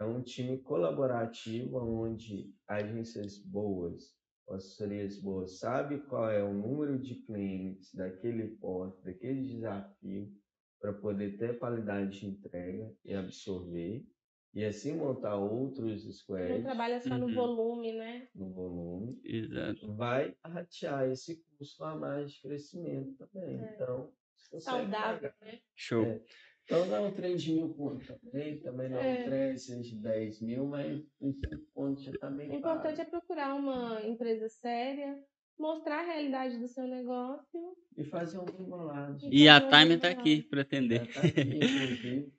É 0.00 0.04
um 0.04 0.22
time 0.22 0.58
colaborativo 0.58 1.76
onde 1.78 2.54
agências 2.68 3.38
boas, 3.38 4.16
assessorias 4.48 5.18
boas, 5.20 5.58
sabe 5.58 6.00
qual 6.02 6.30
é 6.30 6.42
o 6.42 6.52
número 6.54 6.98
de 6.98 7.16
clientes 7.16 7.92
daquele 7.94 8.56
porte, 8.56 9.02
daquele 9.02 9.42
desafio, 9.42 10.32
para 10.80 10.92
poder 10.92 11.36
ter 11.36 11.58
qualidade 11.58 12.20
de 12.20 12.26
entrega 12.26 12.94
e 13.04 13.12
absorver, 13.12 14.06
e 14.54 14.64
assim 14.64 14.96
montar 14.96 15.36
outros 15.36 16.04
Não 16.04 16.12
squads 16.12 16.62
trabalha 16.62 17.00
só 17.00 17.18
no 17.18 17.26
Uhum. 17.26 17.34
volume, 17.34 17.92
né? 17.92 18.28
no 18.34 18.52
volume, 18.54 19.20
Exato. 19.24 19.94
vai 19.96 20.36
ratear 20.44 21.10
esse 21.10 21.42
custo 21.58 21.82
a 21.84 21.96
mais 21.96 22.32
de 22.32 22.42
crescimento 22.42 23.16
também. 23.16 23.58
É. 23.58 23.74
Então, 23.74 24.12
Saudável, 24.60 25.30
pagar. 25.30 25.36
né? 25.42 25.58
Show. 25.74 26.04
É. 26.04 26.24
Então 26.70 26.86
dá 26.86 27.00
um 27.00 27.10
trem 27.10 27.34
de 27.34 27.50
mil 27.54 27.70
pontos 27.70 28.06
também, 28.06 28.58
também 28.58 28.90
não 28.90 28.98
É. 28.98 29.22
um 29.22 29.24
trem 29.24 29.80
de 29.80 29.96
10 29.96 30.42
mil, 30.42 30.66
mas 30.66 31.00
em 31.18 31.32
cinco 31.32 31.56
pontos 31.74 32.04
já 32.04 32.12
tá 32.18 32.28
bem 32.28 32.50
O 32.50 32.54
importante 32.56 32.96
pago. 32.98 33.00
é 33.00 33.10
procurar 33.10 33.54
uma 33.54 34.02
empresa 34.04 34.50
séria, 34.50 35.18
mostrar 35.58 36.00
a 36.00 36.04
realidade 36.04 36.58
do 36.58 36.68
seu 36.68 36.86
negócio. 36.86 37.74
E 37.96 38.04
fazer 38.04 38.38
um 38.38 38.44
bem 38.44 38.66
bolado. 38.68 39.18
E 39.32 39.48
a 39.48 39.58
Time 39.58 39.96
tá 39.96 40.08
bolado. 40.08 40.20
aqui 40.20 40.42
para 40.42 40.60
atender. 40.60 41.06
tá 41.10 41.20
aqui, 41.20 41.40
inclusive. 41.40 42.32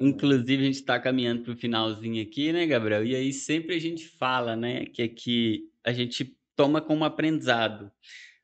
Inclusive, 0.00 0.62
a 0.62 0.66
gente 0.66 0.74
está 0.76 0.98
caminhando 0.98 1.42
para 1.42 1.52
o 1.52 1.56
finalzinho 1.56 2.20
aqui, 2.22 2.52
né, 2.52 2.66
Gabriel? 2.66 3.04
E 3.04 3.14
aí 3.14 3.32
sempre 3.32 3.76
a 3.76 3.78
gente 3.78 4.08
fala, 4.08 4.56
né, 4.56 4.86
que 4.86 5.02
aqui 5.02 5.70
a 5.84 5.92
gente 5.92 6.36
toma 6.56 6.80
como 6.80 7.04
aprendizado, 7.04 7.92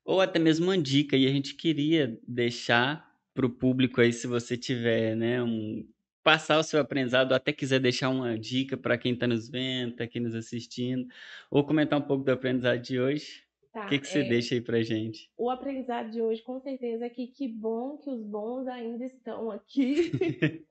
ou 0.05 0.20
até 0.20 0.39
mesmo 0.39 0.66
uma 0.66 0.77
dica, 0.78 1.16
e 1.16 1.27
a 1.27 1.31
gente 1.31 1.55
queria 1.55 2.19
deixar 2.28 3.10
para 3.41 3.47
o 3.47 3.51
público 3.51 4.03
aí, 4.03 4.12
se 4.12 4.27
você 4.27 4.55
tiver, 4.55 5.17
né, 5.17 5.43
um 5.43 5.89
passar 6.23 6.59
o 6.59 6.62
seu 6.62 6.79
aprendizado, 6.79 7.33
até 7.33 7.51
quiser 7.51 7.81
deixar 7.81 8.11
uma 8.11 8.39
dica 8.39 8.77
para 8.77 8.99
quem 8.99 9.15
está 9.15 9.27
nos 9.27 9.49
vendo, 9.49 9.93
está 9.93 10.05
aqui 10.05 10.21
nos 10.21 10.35
assistindo, 10.35 11.09
ou 11.51 11.65
comentar 11.65 11.99
um 11.99 12.03
pouco 12.03 12.23
do 12.23 12.31
aprendizado 12.31 12.79
de 12.79 13.01
hoje. 13.01 13.43
Tá, 13.73 13.87
O 13.87 13.89
que, 13.89 13.99
que 13.99 14.07
você 14.07 14.21
é, 14.21 14.29
deixa 14.29 14.55
aí 14.55 14.61
pra 14.61 14.83
gente? 14.83 15.31
O 15.39 15.49
aprendizado 15.49 16.11
de 16.11 16.21
hoje, 16.21 16.43
com 16.43 16.61
certeza, 16.61 17.07
é 17.07 17.09
que 17.09 17.29
que 17.29 17.49
bom 17.49 17.97
que 17.97 18.11
os 18.11 18.23
bons 18.23 18.67
ainda 18.67 19.07
estão 19.07 19.51
aqui. 19.51 20.12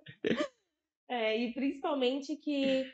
É, 1.12 1.36
e 1.36 1.52
principalmente 1.54 2.36
que 2.36 2.86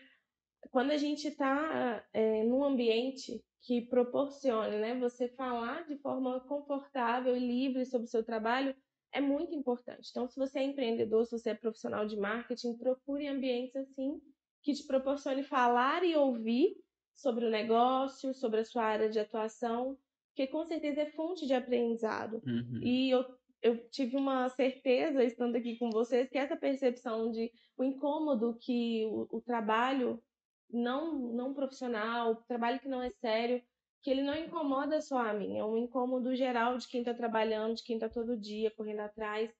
quando 0.72 0.92
a 0.92 0.98
gente 0.98 1.28
está 1.28 2.02
num 2.48 2.64
ambiente 2.64 3.44
que 3.60 3.82
proporcione, 3.82 4.78
né, 4.78 4.98
você 4.98 5.28
falar 5.28 5.86
de 5.86 5.98
forma 5.98 6.40
confortável 6.40 7.36
e 7.36 7.46
livre 7.46 7.86
sobre 7.86 8.06
o 8.06 8.10
seu 8.10 8.24
trabalho 8.24 8.74
é 9.16 9.22
muito 9.22 9.56
importante. 9.56 10.10
Então, 10.12 10.28
se 10.28 10.38
você 10.38 10.60
é 10.60 10.64
empreendedor, 10.64 11.26
se 11.26 11.32
você 11.32 11.52
é 11.52 11.56
profissional 11.56 12.06
de 12.06 12.18
marketing, 12.18 12.78
procure 12.78 13.28
ambientes 13.28 13.76
assim 13.78 14.22
que 14.62 14.74
te 14.74 14.86
proporcione 14.86 15.42
falar 15.42 16.04
e 16.04 16.16
ouvir 16.16 16.76
sobre 17.16 17.46
o 17.46 17.50
negócio, 17.50 18.34
sobre 18.34 18.60
a 18.60 18.66
sua 18.66 18.84
área 18.84 19.10
de 19.10 19.18
atuação, 19.18 19.98
porque 20.30 20.48
com 20.48 20.66
certeza 20.66 21.02
é 21.02 21.12
fonte 21.12 21.48
de 21.48 21.54
aprendizado. 21.54 22.42
Uhum. 22.46 22.82
E 22.84 23.10
eu, 23.10 23.26
eu 23.62 23.90
tive 23.90 24.18
uma 24.18 24.50
certeza, 24.50 25.24
estando 25.24 25.56
aqui 25.56 25.78
com 25.78 25.90
vocês, 25.92 26.30
que 26.30 26.38
essa 26.38 26.58
percepção 26.58 27.32
de 27.32 27.50
o 27.78 27.86
incômodo 27.86 28.58
que 28.60 29.06
o, 29.06 29.38
o 29.38 29.42
trabalho 29.42 30.22
não, 30.70 31.18
não 31.32 31.54
profissional, 31.54 32.32
o 32.32 32.44
trabalho 32.48 32.82
que 32.82 32.90
não 32.90 33.02
é 33.02 33.12
sério, 33.12 33.64
que 34.06 34.11
ele 34.11 34.22
não 34.22 34.36
incomoda 34.36 35.02
só 35.02 35.18
a 35.18 35.34
mim, 35.34 35.57
é 35.57 35.65
um 35.65 35.76
incômodo 35.76 36.36
geral 36.36 36.77
de 36.77 36.88
quem 36.88 36.99
está 36.99 37.11
trabalhando, 37.11 37.73
de 37.73 37.84
quem 37.84 37.95
está 37.95 38.07
todo 38.07 38.38
dia 38.38 38.69
correndo 38.69 38.99
atrás. 38.99 39.52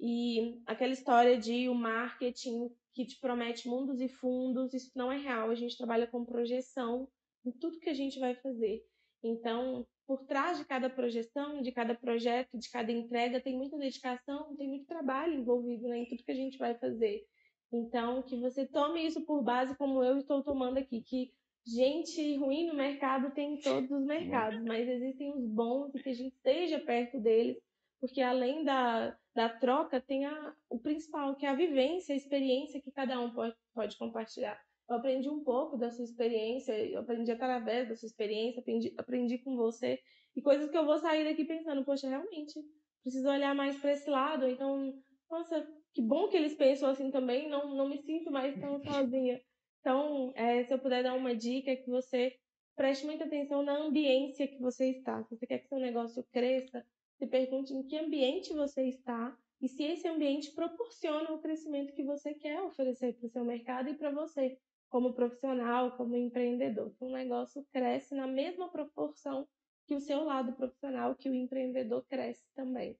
E 0.00 0.58
aquela 0.66 0.94
história 0.94 1.36
de 1.36 1.68
o 1.68 1.74
marketing 1.74 2.70
que 2.94 3.04
te 3.04 3.20
promete 3.20 3.68
mundos 3.68 4.00
e 4.00 4.08
fundos, 4.08 4.72
isso 4.72 4.90
não 4.96 5.12
é 5.12 5.18
real. 5.18 5.50
A 5.50 5.54
gente 5.54 5.76
trabalha 5.76 6.06
com 6.06 6.24
projeção 6.24 7.06
em 7.44 7.52
tudo 7.52 7.78
que 7.78 7.90
a 7.90 7.94
gente 7.94 8.18
vai 8.18 8.34
fazer. 8.36 8.82
Então, 9.22 9.86
por 10.06 10.24
trás 10.24 10.56
de 10.56 10.64
cada 10.64 10.88
projeção, 10.88 11.60
de 11.60 11.70
cada 11.70 11.94
projeto, 11.94 12.56
de 12.56 12.70
cada 12.70 12.90
entrega, 12.90 13.38
tem 13.38 13.54
muita 13.54 13.76
dedicação, 13.76 14.56
tem 14.56 14.66
muito 14.66 14.86
trabalho 14.86 15.34
envolvido 15.34 15.86
né, 15.88 15.98
em 15.98 16.08
tudo 16.08 16.24
que 16.24 16.32
a 16.32 16.34
gente 16.34 16.56
vai 16.56 16.74
fazer. 16.74 17.22
Então, 17.70 18.22
que 18.22 18.34
você 18.40 18.66
tome 18.66 19.06
isso 19.06 19.26
por 19.26 19.42
base, 19.42 19.76
como 19.76 20.02
eu 20.02 20.16
estou 20.16 20.42
tomando 20.42 20.78
aqui, 20.78 21.02
que 21.02 21.34
gente 21.66 22.36
ruim 22.36 22.66
no 22.66 22.74
mercado 22.74 23.32
tem 23.32 23.54
em 23.54 23.60
todos 23.60 23.90
os 23.90 24.04
mercados, 24.04 24.62
mas 24.62 24.88
existem 24.88 25.32
os 25.32 25.46
bons 25.46 25.94
e 25.94 26.02
que 26.02 26.08
a 26.08 26.14
gente 26.14 26.34
esteja 26.34 26.78
perto 26.80 27.20
deles, 27.20 27.56
porque 28.00 28.20
além 28.20 28.64
da, 28.64 29.16
da 29.34 29.48
troca, 29.48 30.00
tem 30.00 30.24
a, 30.24 30.54
o 30.68 30.78
principal, 30.78 31.36
que 31.36 31.46
é 31.46 31.50
a 31.50 31.54
vivência, 31.54 32.14
a 32.14 32.16
experiência 32.16 32.80
que 32.80 32.90
cada 32.90 33.20
um 33.20 33.30
pode, 33.32 33.54
pode 33.74 33.96
compartilhar. 33.98 34.58
Eu 34.88 34.96
aprendi 34.96 35.28
um 35.28 35.44
pouco 35.44 35.76
da 35.76 35.90
sua 35.90 36.04
experiência, 36.04 36.72
eu 36.72 37.00
aprendi 37.00 37.30
através 37.30 37.88
da 37.88 37.94
sua 37.94 38.06
experiência, 38.06 38.60
aprendi, 38.60 38.92
aprendi 38.96 39.38
com 39.38 39.54
você, 39.54 40.00
e 40.34 40.42
coisas 40.42 40.70
que 40.70 40.76
eu 40.76 40.84
vou 40.84 40.98
sair 40.98 41.24
daqui 41.24 41.44
pensando, 41.44 41.84
poxa, 41.84 42.08
realmente, 42.08 42.58
preciso 43.02 43.28
olhar 43.28 43.54
mais 43.54 43.78
para 43.78 43.92
esse 43.92 44.08
lado, 44.08 44.48
então, 44.48 44.92
nossa, 45.30 45.66
que 45.92 46.02
bom 46.02 46.28
que 46.28 46.36
eles 46.36 46.54
pensam 46.54 46.88
assim 46.90 47.10
também, 47.10 47.48
não, 47.48 47.74
não 47.74 47.88
me 47.88 47.98
sinto 47.98 48.30
mais 48.30 48.58
tão 48.58 48.80
sozinha. 48.82 49.40
Então, 49.80 50.32
é, 50.34 50.62
se 50.64 50.72
eu 50.72 50.78
puder 50.78 51.02
dar 51.02 51.14
uma 51.14 51.34
dica, 51.34 51.70
é 51.70 51.76
que 51.76 51.88
você 51.88 52.36
preste 52.76 53.04
muita 53.04 53.24
atenção 53.24 53.62
na 53.62 53.76
ambiência 53.76 54.46
que 54.46 54.58
você 54.60 54.90
está. 54.90 55.22
Se 55.24 55.36
você 55.36 55.46
quer 55.46 55.58
que 55.58 55.68
seu 55.68 55.78
negócio 55.78 56.24
cresça, 56.32 56.84
se 57.18 57.26
pergunte 57.26 57.74
em 57.74 57.82
que 57.82 57.98
ambiente 57.98 58.52
você 58.52 58.88
está 58.88 59.36
e 59.60 59.68
se 59.68 59.82
esse 59.84 60.08
ambiente 60.08 60.52
proporciona 60.52 61.32
o 61.32 61.38
crescimento 61.38 61.92
que 61.92 62.02
você 62.02 62.32
quer 62.32 62.62
oferecer 62.62 63.14
para 63.14 63.26
o 63.26 63.30
seu 63.30 63.44
mercado 63.44 63.90
e 63.90 63.94
para 63.94 64.10
você, 64.10 64.58
como 64.88 65.12
profissional, 65.12 65.96
como 65.96 66.16
empreendedor. 66.16 66.90
Que 66.96 67.04
um 67.04 67.12
negócio 67.12 67.66
cresce 67.70 68.14
na 68.14 68.26
mesma 68.26 68.70
proporção 68.70 69.46
que 69.86 69.94
o 69.94 70.00
seu 70.00 70.24
lado 70.24 70.52
profissional, 70.54 71.14
que 71.14 71.28
o 71.28 71.34
empreendedor 71.34 72.04
cresce 72.08 72.44
também. 72.54 72.96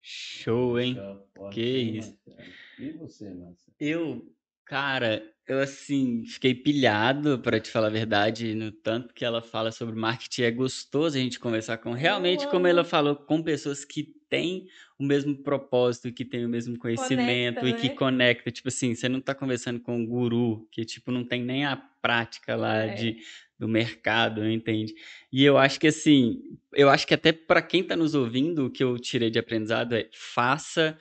Show, 0.00 0.78
hein? 0.78 0.96
Forte, 1.34 1.54
Que 1.54 1.78
isso. 1.78 2.18
Marcelo? 2.26 2.54
E 2.78 2.92
você, 2.92 3.34
Marcelo? 3.34 3.76
Eu, 3.78 4.34
cara, 4.64 5.34
eu 5.48 5.58
assim, 5.60 6.24
fiquei 6.26 6.54
pilhado, 6.54 7.38
para 7.38 7.58
te 7.58 7.70
falar 7.70 7.86
a 7.88 7.90
verdade, 7.90 8.54
no 8.54 8.70
tanto 8.70 9.14
que 9.14 9.24
ela 9.24 9.40
fala 9.40 9.72
sobre 9.72 9.94
marketing. 9.98 10.42
É 10.42 10.50
gostoso 10.50 11.16
a 11.16 11.20
gente 11.20 11.40
conversar 11.40 11.78
com, 11.78 11.92
realmente, 11.92 12.46
como 12.48 12.66
ela 12.66 12.84
falou, 12.84 13.16
com 13.16 13.42
pessoas 13.42 13.84
que 13.84 14.04
têm 14.28 14.66
o 14.98 15.04
mesmo 15.04 15.36
propósito, 15.42 16.12
que 16.12 16.24
têm 16.24 16.44
o 16.44 16.48
mesmo 16.48 16.78
conhecimento 16.78 17.66
e 17.66 17.72
que 17.72 17.88
né? 17.88 17.94
conecta. 17.94 18.50
Tipo 18.50 18.68
assim, 18.68 18.94
você 18.94 19.08
não 19.08 19.20
tá 19.22 19.34
conversando 19.34 19.80
com 19.80 19.96
um 19.96 20.06
guru 20.06 20.68
que, 20.70 20.84
tipo, 20.84 21.10
não 21.10 21.24
tem 21.24 21.42
nem 21.42 21.64
a 21.64 21.76
prática 21.76 22.54
lá 22.54 22.84
É. 22.84 22.94
de, 22.94 23.16
do 23.58 23.66
mercado, 23.66 24.46
entende? 24.46 24.94
E 25.32 25.44
eu 25.44 25.56
acho 25.56 25.80
que 25.80 25.86
assim, 25.86 26.42
eu 26.74 26.90
acho 26.90 27.06
que 27.06 27.14
até 27.14 27.32
para 27.32 27.62
quem 27.62 27.82
tá 27.82 27.96
nos 27.96 28.14
ouvindo, 28.14 28.66
o 28.66 28.70
que 28.70 28.84
eu 28.84 28.98
tirei 28.98 29.30
de 29.30 29.38
aprendizado 29.38 29.94
é 29.94 30.08
faça 30.12 30.98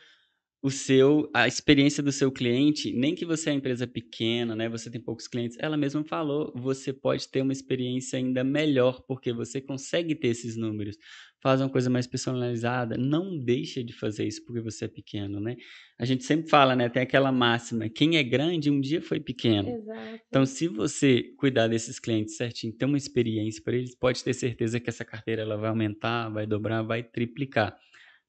o 0.62 0.72
seu 0.72 1.30
a 1.34 1.48
experiência 1.48 2.02
do 2.02 2.12
seu 2.12 2.32
cliente, 2.32 2.92
nem 2.92 3.14
que 3.14 3.26
você 3.26 3.50
é 3.50 3.54
uma 3.54 3.60
empresa 3.60 3.86
pequena, 3.86 4.56
né, 4.56 4.68
você 4.68 4.90
tem 4.90 5.00
poucos 5.00 5.28
clientes, 5.28 5.56
ela 5.60 5.78
mesma 5.78 6.04
falou, 6.04 6.52
você 6.56 6.92
pode 6.92 7.30
ter 7.30 7.42
uma 7.42 7.54
experiência 7.54 8.18
ainda 8.18 8.44
melhor 8.44 9.04
porque 9.08 9.32
você 9.32 9.62
consegue 9.62 10.16
ter 10.16 10.30
esses 10.30 10.58
números. 10.58 10.98
Faz 11.40 11.62
uma 11.62 11.70
coisa 11.70 11.90
mais 11.90 12.08
personalizada, 12.08 12.98
não 12.98 13.38
deixa 13.38 13.84
de 13.84 13.94
fazer 13.94 14.26
isso 14.26 14.44
porque 14.44 14.60
você 14.60 14.86
é 14.86 14.88
pequeno, 14.88 15.40
né? 15.40 15.56
A 16.00 16.06
gente 16.06 16.24
sempre 16.24 16.50
fala, 16.50 16.76
né, 16.76 16.90
tem 16.90 17.04
aquela 17.04 17.32
máxima, 17.32 17.88
quem 17.88 18.18
é 18.18 18.24
grande 18.24 18.72
um 18.72 18.82
dia 18.82 19.02
foi 19.02 19.20
pequeno. 19.20 19.70
Exato. 19.70 20.20
Então, 20.28 20.46
se 20.46 20.68
você 20.68 21.24
cuidar 21.38 21.68
desses 21.68 22.00
clientes 22.00 22.36
certinho, 22.36 22.74
ter 22.74 22.86
uma 22.86 22.98
experiência 22.98 23.62
para 23.64 23.76
eles, 23.76 23.96
pode 23.96 24.24
ter 24.24 24.34
certeza 24.34 24.80
que 24.80 24.90
essa 24.90 25.06
carteira 25.06 25.44
ela 25.44 25.56
vai 25.56 25.70
aumentar, 25.70 26.30
vai 26.30 26.48
dobrar, 26.48 26.82
vai 26.82 27.04
triplicar. 27.04 27.78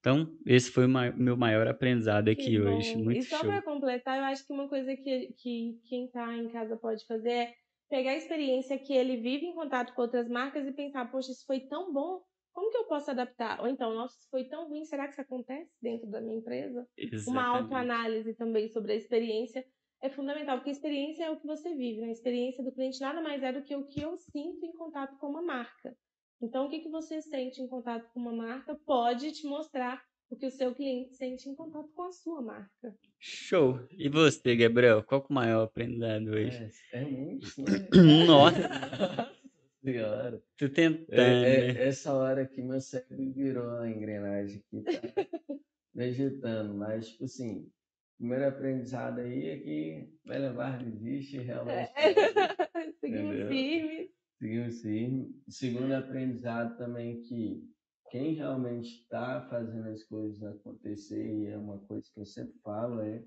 Então, 0.00 0.36
esse 0.46 0.70
foi 0.70 0.86
o 0.86 0.88
ma- 0.88 1.10
meu 1.12 1.36
maior 1.36 1.66
aprendizado 1.66 2.28
aqui 2.28 2.42
Que 2.44 2.60
hoje. 2.60 2.98
bom. 2.98 3.04
Muito 3.04 3.20
e 3.20 3.24
só 3.24 3.38
para 3.44 3.62
completar, 3.62 4.18
eu 4.18 4.24
acho 4.24 4.46
que 4.46 4.52
uma 4.52 4.68
coisa 4.68 4.96
que, 4.96 5.32
que 5.34 5.80
quem 5.88 6.06
está 6.06 6.34
em 6.36 6.48
casa 6.48 6.76
pode 6.76 7.04
fazer 7.06 7.30
é 7.30 7.54
pegar 7.88 8.12
a 8.12 8.16
experiência 8.16 8.78
que 8.78 8.92
ele 8.92 9.16
vive 9.16 9.46
em 9.46 9.54
contato 9.54 9.94
com 9.94 10.02
outras 10.02 10.28
marcas 10.28 10.66
e 10.66 10.72
pensar, 10.72 11.10
poxa, 11.10 11.32
isso 11.32 11.44
foi 11.46 11.60
tão 11.60 11.92
bom, 11.92 12.22
como 12.52 12.70
que 12.70 12.76
eu 12.76 12.84
posso 12.86 13.10
adaptar? 13.10 13.60
Ou 13.60 13.68
então, 13.68 13.94
nossa, 13.94 14.14
isso 14.18 14.28
foi 14.30 14.44
tão 14.44 14.68
ruim, 14.68 14.84
será 14.84 15.06
que 15.06 15.12
isso 15.12 15.20
acontece 15.20 15.70
dentro 15.80 16.08
da 16.10 16.20
minha 16.20 16.38
empresa? 16.38 16.86
Uma 17.26 17.42
Exatamente. 17.42 17.62
autoanálise 17.62 18.34
também 18.34 18.68
sobre 18.68 18.92
a 18.92 18.96
experiência 18.96 19.64
é 20.02 20.08
fundamental, 20.10 20.58
porque 20.58 20.70
a 20.70 20.72
experiência 20.72 21.24
é 21.24 21.30
o 21.30 21.40
que 21.40 21.46
você 21.46 21.74
vive, 21.74 22.00
né? 22.00 22.08
A 22.08 22.12
experiência 22.12 22.62
do 22.62 22.72
cliente 22.72 23.00
nada 23.00 23.20
mais 23.20 23.42
é 23.42 23.52
do 23.52 23.62
que 23.62 23.74
o 23.74 23.86
que 23.86 24.00
eu 24.00 24.16
sinto 24.16 24.64
em 24.64 24.72
contato 24.72 25.16
com 25.18 25.28
uma 25.28 25.42
marca. 25.42 25.96
Então, 26.40 26.66
o 26.66 26.70
que, 26.70 26.80
que 26.80 26.88
você 26.88 27.20
sente 27.20 27.60
em 27.60 27.66
contato 27.66 28.08
com 28.12 28.20
uma 28.20 28.32
marca 28.32 28.74
pode 28.86 29.32
te 29.32 29.46
mostrar 29.46 30.02
o 30.30 30.36
que 30.36 30.46
o 30.46 30.50
seu 30.50 30.74
cliente 30.74 31.14
sente 31.14 31.48
em 31.48 31.54
contato 31.54 31.88
com 31.94 32.02
a 32.02 32.12
sua 32.12 32.40
marca. 32.42 32.94
Show. 33.18 33.80
E 33.90 34.08
você, 34.08 34.54
Gabriel? 34.54 35.02
Qual 35.02 35.20
que 35.22 35.32
é 35.32 35.32
o 35.32 35.34
maior 35.34 35.64
aprendizado 35.64 36.28
hoje? 36.28 36.70
É, 36.92 37.00
é 37.00 37.04
muito, 37.04 37.46
né? 37.58 37.88
Nossa, 38.26 39.34
senhora. 39.82 40.42
Tô 40.56 40.68
tentando, 40.68 41.14
É, 41.14 41.70
é, 41.72 41.88
essa 41.88 42.12
hora 42.12 42.46
que 42.46 42.62
meu 42.62 42.80
cérebro 42.80 43.32
virou 43.32 43.78
a 43.78 43.90
engrenagem 43.90 44.62
que 44.70 44.82
tá 44.82 44.90
vegetando. 45.94 46.74
Mas, 46.74 47.08
tipo 47.08 47.24
assim, 47.24 47.62
o 47.62 48.18
primeiro 48.18 48.48
aprendizado 48.48 49.20
aí 49.20 49.48
é 49.48 49.58
que 49.58 50.08
vai 50.24 50.38
levar 50.38 50.78
desiste 50.84 51.38
realmente. 51.38 51.90
É. 51.96 52.14
Seguimos 53.00 53.34
Entendeu? 53.34 54.08
Seguimos 54.38 54.80
firme. 54.80 55.34
Segundo 55.48 55.92
aprendizado 55.92 56.76
também 56.76 57.20
que 57.22 57.62
quem 58.10 58.34
realmente 58.34 59.00
está 59.00 59.46
fazendo 59.48 59.88
as 59.88 60.02
coisas 60.04 60.42
acontecer, 60.42 61.26
e 61.26 61.46
é 61.46 61.58
uma 61.58 61.78
coisa 61.80 62.08
que 62.12 62.20
eu 62.20 62.24
sempre 62.24 62.54
falo, 62.62 63.00
é 63.00 63.24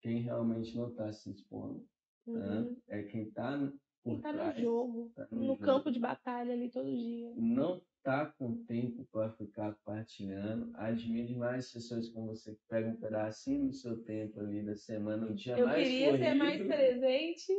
quem 0.00 0.22
realmente 0.22 0.76
não 0.76 0.88
está 0.88 1.12
se 1.12 1.30
expondo. 1.30 1.84
né? 2.26 2.60
Uhum. 2.60 2.76
É 2.88 3.02
quem 3.02 3.24
está 3.24 3.58
Quem 4.02 4.16
por 4.16 4.22
tá 4.22 4.32
no 4.32 4.38
trás, 4.38 4.60
jogo, 4.60 5.12
tá 5.14 5.28
no 5.30 5.46
jogo, 5.46 5.60
campo 5.60 5.90
de 5.90 5.98
batalha 5.98 6.52
ali 6.52 6.70
todo 6.70 6.96
dia. 6.96 7.32
Não 7.36 7.82
tá 8.02 8.26
com 8.26 8.64
tempo 8.64 9.06
para 9.12 9.32
ficar 9.32 9.74
compartilhando. 9.74 10.70
Admiro 10.74 11.26
demais 11.28 11.66
as 11.66 11.72
pessoas 11.72 12.08
como 12.10 12.28
você 12.28 12.54
que 12.54 12.60
pega 12.68 12.88
um 12.88 12.96
pedacinho 12.96 13.66
do 13.66 13.72
seu 13.72 14.02
tempo 14.02 14.40
ali 14.40 14.64
da 14.64 14.74
semana, 14.76 15.26
um 15.26 15.34
dia 15.34 15.58
Eu 15.58 15.66
mais 15.66 15.88
queria 15.88 16.18
ser 16.18 16.34
mais 16.34 16.56
corrido, 16.56 16.68
presente, 16.68 17.52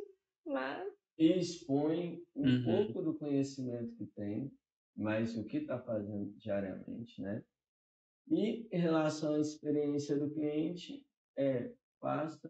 mas 0.46 1.03
e 1.18 1.40
expõe 1.40 2.24
um 2.36 2.44
Uhum. 2.44 2.64
pouco 2.64 3.02
do 3.02 3.18
conhecimento 3.18 3.96
que 3.96 4.06
tem, 4.08 4.52
mas 4.96 5.36
o 5.38 5.44
que 5.46 5.58
está 5.58 5.80
fazendo 5.80 6.32
diariamente, 6.38 7.22
né? 7.22 7.44
E 8.30 8.68
em 8.72 8.80
relação 8.80 9.36
à 9.36 9.40
experiência 9.40 10.18
do 10.18 10.32
cliente, 10.32 11.06
é 11.38 11.74
faça 12.00 12.50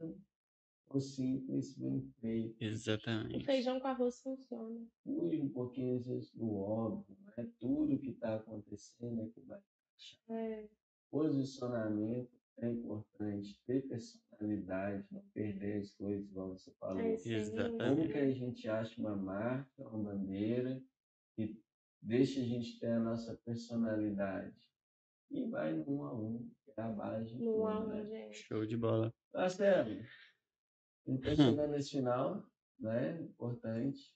o 0.89 0.99
simples 0.99 1.75
bem 1.77 2.01
feito. 2.19 2.61
o 2.61 2.63
Exatamente. 2.63 3.45
feijão 3.45 3.79
com 3.79 3.87
arroz 3.87 4.21
funciona. 4.21 4.85
Fuge 5.03 5.41
um 5.41 5.49
pouquinho 5.49 5.95
às 5.97 6.05
vezes 6.05 6.31
do 6.33 6.53
óbvio, 6.55 7.17
não 7.21 7.33
é 7.37 7.47
tudo 7.59 7.99
que 7.99 8.11
está 8.11 8.35
acontecendo 8.35 9.21
é 9.21 9.29
que 9.29 9.41
vai 9.41 9.59
achar. 9.97 10.33
É, 10.35 10.69
Posicionamento 11.09 12.42
é 12.59 12.69
importante, 12.69 13.59
ter 13.65 13.87
personalidade, 13.87 15.05
não 15.11 15.21
perder 15.33 15.81
as 15.81 15.91
coisas, 15.93 16.29
igual 16.29 16.49
você 16.49 16.71
falou. 16.73 17.01
é. 17.01 17.15
Como 17.89 18.07
que 18.07 18.17
a 18.17 18.31
gente 18.31 18.69
acha 18.69 18.99
uma 19.01 19.15
marca, 19.15 19.87
uma 19.89 20.13
bandeira 20.13 20.81
que 21.35 21.61
deixa 22.01 22.39
a 22.39 22.43
gente 22.43 22.79
ter 22.79 22.91
a 22.91 22.99
nossa 22.99 23.35
personalidade? 23.45 24.55
E 25.31 25.45
vai 25.49 25.73
um 25.79 26.03
a 26.03 26.13
um, 26.13 26.51
que 26.63 26.71
é 26.77 26.81
a 26.83 26.89
base 26.89 27.35
de 27.35 27.43
No 27.43 27.53
tudo, 27.53 27.67
a 27.67 27.79
um, 27.79 27.87
né? 27.87 28.05
gente. 28.05 28.35
Show 28.43 28.65
de 28.65 28.77
bola. 28.77 29.13
Marcelo, 29.33 29.89
a 29.89 31.11
gente 31.11 31.21
tá 31.23 31.31
Hum. 31.31 31.35
chegando 31.35 31.71
nesse 31.71 31.89
final, 31.91 32.45
né? 32.79 33.19
Importante. 33.21 34.13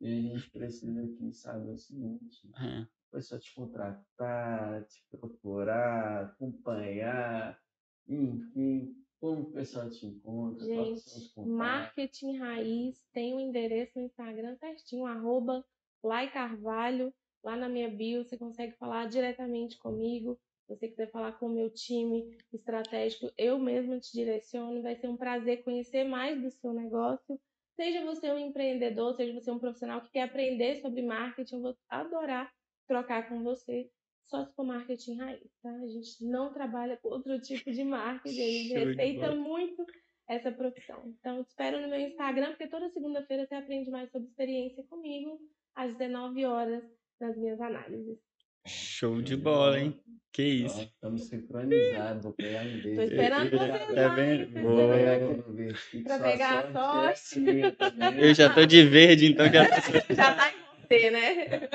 E 0.00 0.06
a 0.06 0.20
gente 0.22 0.50
precisa 0.50 1.02
aqui 1.02 1.32
saber 1.32 1.72
o 1.72 1.78
seguinte, 1.78 2.50
É. 2.58 2.80
a 2.82 2.88
pessoa 3.12 3.38
te 3.40 3.54
contratar, 3.54 4.84
te 4.86 5.06
procurar, 5.10 6.24
acompanhar, 6.26 7.58
enfim, 8.08 8.94
como 9.20 9.42
o 9.42 9.52
pessoal 9.52 9.90
te 9.90 10.06
encontra, 10.06 10.64
Gente. 10.64 11.32
Marketing 11.46 12.36
Raiz 12.36 13.04
tem 13.12 13.34
o 13.34 13.40
endereço 13.40 13.98
no 13.98 14.04
Instagram 14.04 14.56
certinho, 14.56 15.06
arroba 15.06 15.64
Lai 16.02 16.30
Carvalho. 16.30 17.12
Lá 17.42 17.56
na 17.56 17.68
minha 17.68 17.88
bio 17.88 18.24
você 18.24 18.36
consegue 18.36 18.76
falar 18.76 19.06
diretamente 19.06 19.78
comigo. 19.78 20.38
Se 20.66 20.74
você 20.74 20.88
quiser 20.88 21.10
falar 21.10 21.32
com 21.38 21.46
o 21.46 21.54
meu 21.54 21.70
time 21.70 22.36
estratégico, 22.52 23.30
eu 23.38 23.58
mesma 23.58 24.00
te 24.00 24.12
direciono. 24.12 24.82
Vai 24.82 24.96
ser 24.96 25.08
um 25.08 25.16
prazer 25.16 25.62
conhecer 25.62 26.04
mais 26.04 26.40
do 26.42 26.50
seu 26.50 26.72
negócio. 26.72 27.40
Seja 27.76 28.04
você 28.04 28.32
um 28.32 28.38
empreendedor, 28.38 29.14
seja 29.14 29.32
você 29.32 29.50
um 29.50 29.58
profissional 29.58 30.00
que 30.00 30.10
quer 30.10 30.22
aprender 30.22 30.80
sobre 30.80 31.02
marketing, 31.02 31.56
eu 31.56 31.62
vou 31.62 31.76
adorar 31.88 32.52
trocar 32.86 33.28
com 33.28 33.42
você. 33.42 33.90
Só 34.28 34.44
se 34.44 34.54
for 34.54 34.64
marketing 34.64 35.16
raiz, 35.18 35.50
tá? 35.62 35.70
A 35.70 35.86
gente 35.86 36.24
não 36.24 36.52
trabalha 36.52 36.96
com 36.96 37.08
outro 37.08 37.40
tipo 37.40 37.70
de 37.70 37.84
marketing, 37.84 38.40
a 38.40 38.50
gente 38.50 38.72
respeita 38.74 39.34
muito 39.34 39.86
essa 40.28 40.50
profissão. 40.50 41.02
Então, 41.18 41.44
te 41.44 41.48
espero 41.50 41.80
no 41.80 41.88
meu 41.88 42.00
Instagram, 42.00 42.48
porque 42.48 42.66
toda 42.66 42.90
segunda-feira 42.90 43.46
você 43.46 43.54
aprende 43.54 43.90
mais 43.90 44.10
sobre 44.10 44.28
experiência 44.28 44.82
comigo, 44.88 45.38
às 45.74 45.94
19 45.94 46.44
horas, 46.44 46.82
nas 47.20 47.36
minhas 47.36 47.60
análises. 47.60 48.18
Show 48.66 49.22
de 49.22 49.36
bola, 49.36 49.78
hein? 49.78 50.00
Que 50.32 50.42
isso. 50.42 50.82
Estamos 50.82 51.28
sincronizados, 51.28 52.24
vou 52.24 52.32
pegar 52.32 52.62
um 52.62 52.80
deles. 52.80 52.96
Tô 52.96 53.02
esperando 53.02 53.50
Tá 53.50 53.66
vocês 53.86 54.14
vendo? 54.16 54.52
Tô 54.52 54.60
Boa. 54.60 54.86
Vou 54.86 55.44
pegar. 55.54 56.04
Pra 56.04 56.18
pegar 56.18 56.50
a 56.50 56.68
é 56.68 56.72
sorte. 56.72 57.40
minha 57.40 57.72
também. 57.72 58.20
Eu 58.20 58.34
já 58.34 58.52
tô 58.52 58.66
de 58.66 58.82
verde, 58.82 59.26
então 59.26 59.46
já. 59.46 59.64
Já 60.12 60.34
tá 60.34 60.50
em 60.50 60.82
você, 60.82 61.10
né? 61.10 61.68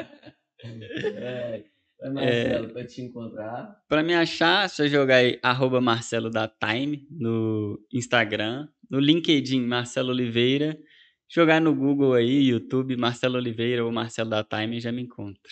É, 0.63 1.63
é 2.01 2.09
Marcelo, 2.09 2.73
para 2.73 2.85
te 2.85 3.01
encontrar. 3.01 3.83
Pra 3.87 4.01
me 4.01 4.13
achar, 4.13 4.65
é 4.65 4.67
só 4.67 4.87
jogar 4.87 5.17
aí 5.17 5.39
arroba 5.43 5.79
Marcelo 5.79 6.29
da 6.29 6.47
Time 6.47 7.07
no 7.11 7.79
Instagram, 7.93 8.67
no 8.89 8.99
LinkedIn 8.99 9.61
Marcelo 9.65 10.09
Oliveira, 10.09 10.77
jogar 11.29 11.61
no 11.61 11.75
Google 11.75 12.13
aí, 12.13 12.49
YouTube 12.49 12.97
Marcelo 12.97 13.37
Oliveira 13.37 13.85
ou 13.85 13.91
Marcelo 13.91 14.31
da 14.31 14.43
Time 14.43 14.79
já 14.79 14.91
me 14.91 15.03
encontra. 15.03 15.51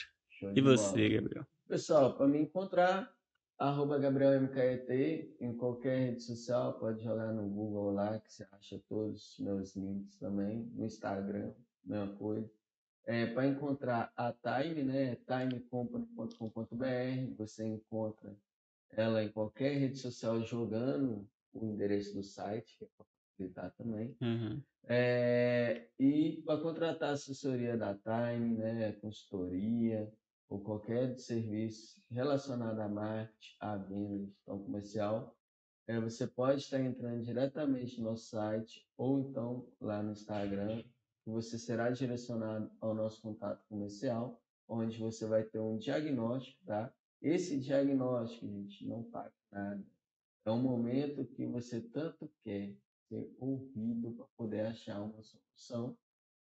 E 0.56 0.62
você, 0.62 1.08
bola. 1.08 1.22
Gabriel? 1.22 1.46
Pessoal, 1.68 2.18
para 2.18 2.28
me 2.28 2.40
encontrar, 2.40 3.14
arroba 3.58 4.00
GabrielMKET, 4.00 5.36
em 5.40 5.56
qualquer 5.56 6.00
rede 6.00 6.24
social, 6.24 6.80
pode 6.80 7.04
jogar 7.04 7.32
no 7.32 7.48
Google 7.48 7.92
lá, 7.92 8.20
que 8.20 8.34
você 8.34 8.48
acha 8.52 8.82
todos 8.90 9.38
os 9.38 9.40
meus 9.40 9.76
links 9.76 10.18
também, 10.18 10.68
no 10.74 10.86
Instagram, 10.86 11.52
mesma 11.86 12.08
coisa. 12.16 12.59
É, 13.10 13.26
para 13.26 13.48
encontrar 13.48 14.14
a 14.16 14.32
Time, 14.32 14.84
né, 14.84 15.18
timecompany.com.br, 15.26 17.34
você 17.36 17.66
encontra 17.66 18.38
ela 18.92 19.24
em 19.24 19.32
qualquer 19.32 19.80
rede 19.80 19.98
social 19.98 20.40
jogando 20.44 21.28
o 21.52 21.66
endereço 21.66 22.14
do 22.14 22.22
site, 22.22 22.78
que 22.78 22.86
é 22.86 22.88
para 22.96 23.08
facilitar 23.08 23.72
também. 23.72 24.16
Uhum. 24.22 24.62
É, 24.84 25.88
e 25.98 26.44
para 26.46 26.62
contratar 26.62 27.14
assessoria 27.14 27.76
da 27.76 27.96
Time, 27.96 28.58
né, 28.58 28.92
consultoria 29.02 30.08
ou 30.48 30.60
qualquer 30.60 31.18
serviço 31.18 32.00
relacionado 32.12 32.80
a 32.80 32.88
marketing, 32.88 33.56
a 33.60 33.76
venda, 33.76 34.28
gestão 34.28 34.60
comercial, 34.60 35.36
é, 35.88 36.00
você 36.00 36.28
pode 36.28 36.62
estar 36.62 36.80
entrando 36.80 37.24
diretamente 37.24 38.00
no 38.00 38.12
nosso 38.12 38.26
site 38.26 38.88
ou 38.96 39.20
então 39.20 39.68
lá 39.82 40.04
no 40.04 40.12
Instagram, 40.12 40.84
você 41.30 41.58
será 41.58 41.90
direcionado 41.90 42.72
ao 42.80 42.94
nosso 42.94 43.22
contato 43.22 43.64
comercial, 43.68 44.42
onde 44.68 44.98
você 44.98 45.26
vai 45.26 45.44
ter 45.44 45.60
um 45.60 45.78
diagnóstico, 45.78 46.64
tá? 46.66 46.94
Esse 47.22 47.60
diagnóstico, 47.60 48.48
gente, 48.48 48.86
não 48.86 49.04
paga 49.04 49.34
nada. 49.52 49.84
É 50.46 50.52
um 50.52 50.62
momento 50.62 51.26
que 51.26 51.46
você 51.46 51.82
tanto 51.82 52.32
quer 52.44 52.76
ser 53.08 53.30
ouvido 53.40 54.14
para 54.14 54.26
poder 54.38 54.62
achar 54.62 55.02
uma 55.02 55.22
solução. 55.22 55.98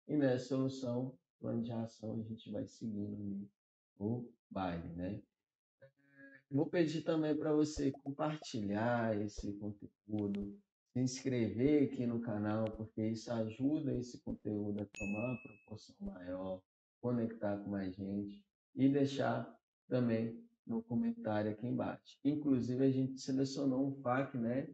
E 0.07 0.17
nessa 0.17 0.47
solução, 0.47 1.17
plano 1.41 1.63
de 1.63 1.73
ação, 1.73 2.21
a 2.21 2.23
gente 2.23 2.51
vai 2.51 2.67
seguindo 2.67 3.49
o 3.99 4.31
baile, 4.51 4.89
né? 4.95 5.23
Vou 6.51 6.67
pedir 6.67 7.03
também 7.03 7.37
para 7.37 7.53
você 7.53 7.91
compartilhar 7.91 9.15
esse 9.21 9.53
conteúdo, 9.55 10.59
se 11.07 11.19
inscrever 11.19 11.85
aqui 11.85 12.07
no 12.07 12.21
canal, 12.21 12.65
porque 12.73 13.03
isso 13.07 13.33
ajuda 13.33 13.95
esse 13.95 14.21
conteúdo 14.23 14.83
a 14.83 14.87
tomar 14.87 15.31
uma 15.31 15.43
proporção 15.43 15.95
maior, 16.01 16.63
conectar 17.01 17.59
com 17.59 17.71
mais 17.71 17.95
gente 17.95 18.45
e 18.75 18.89
deixar 18.89 19.57
também 19.89 20.43
no 20.67 20.83
comentário 20.83 21.51
aqui 21.51 21.67
embaixo. 21.67 22.19
Inclusive, 22.25 22.85
a 22.85 22.91
gente 22.91 23.21
selecionou 23.21 23.89
um 23.89 23.95
FAQ, 24.03 24.39
né? 24.39 24.69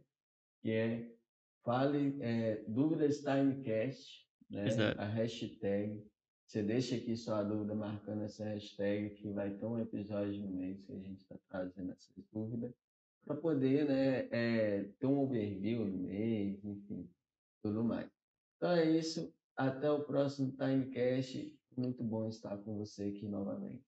Que 0.61 0.71
é 0.71 1.11
Fale 1.63 2.17
é, 2.21 2.63
Dúvidas 2.67 3.19
Timecast, 3.19 4.27
né? 4.49 4.67
Exato. 4.67 5.01
A 5.01 5.05
hashtag. 5.05 6.05
Você 6.47 6.61
deixa 6.61 6.95
aqui 6.95 7.15
sua 7.17 7.41
dúvida 7.43 7.73
marcando 7.73 8.23
essa 8.23 8.43
hashtag, 8.45 9.15
que 9.15 9.31
vai 9.31 9.51
ter 9.51 9.65
um 9.65 9.79
episódio 9.79 10.41
no 10.41 10.51
mês 10.51 10.79
que 10.83 10.93
a 10.93 10.99
gente 10.99 11.21
está 11.21 11.35
trazendo 11.49 11.91
essas 11.91 12.23
dúvidas, 12.31 12.71
para 13.25 13.35
poder 13.35 13.87
né, 13.87 14.27
é, 14.31 14.83
ter 14.99 15.07
um 15.07 15.19
overview 15.19 15.83
no 15.83 15.97
mês, 15.97 16.63
enfim, 16.63 17.09
tudo 17.63 17.83
mais. 17.83 18.09
Então 18.57 18.71
é 18.71 18.89
isso. 18.89 19.33
Até 19.55 19.89
o 19.89 20.03
próximo 20.03 20.51
Timecast. 20.51 21.57
Muito 21.75 22.03
bom 22.03 22.29
estar 22.29 22.57
com 22.57 22.77
você 22.77 23.05
aqui 23.05 23.27
novamente. 23.27 23.83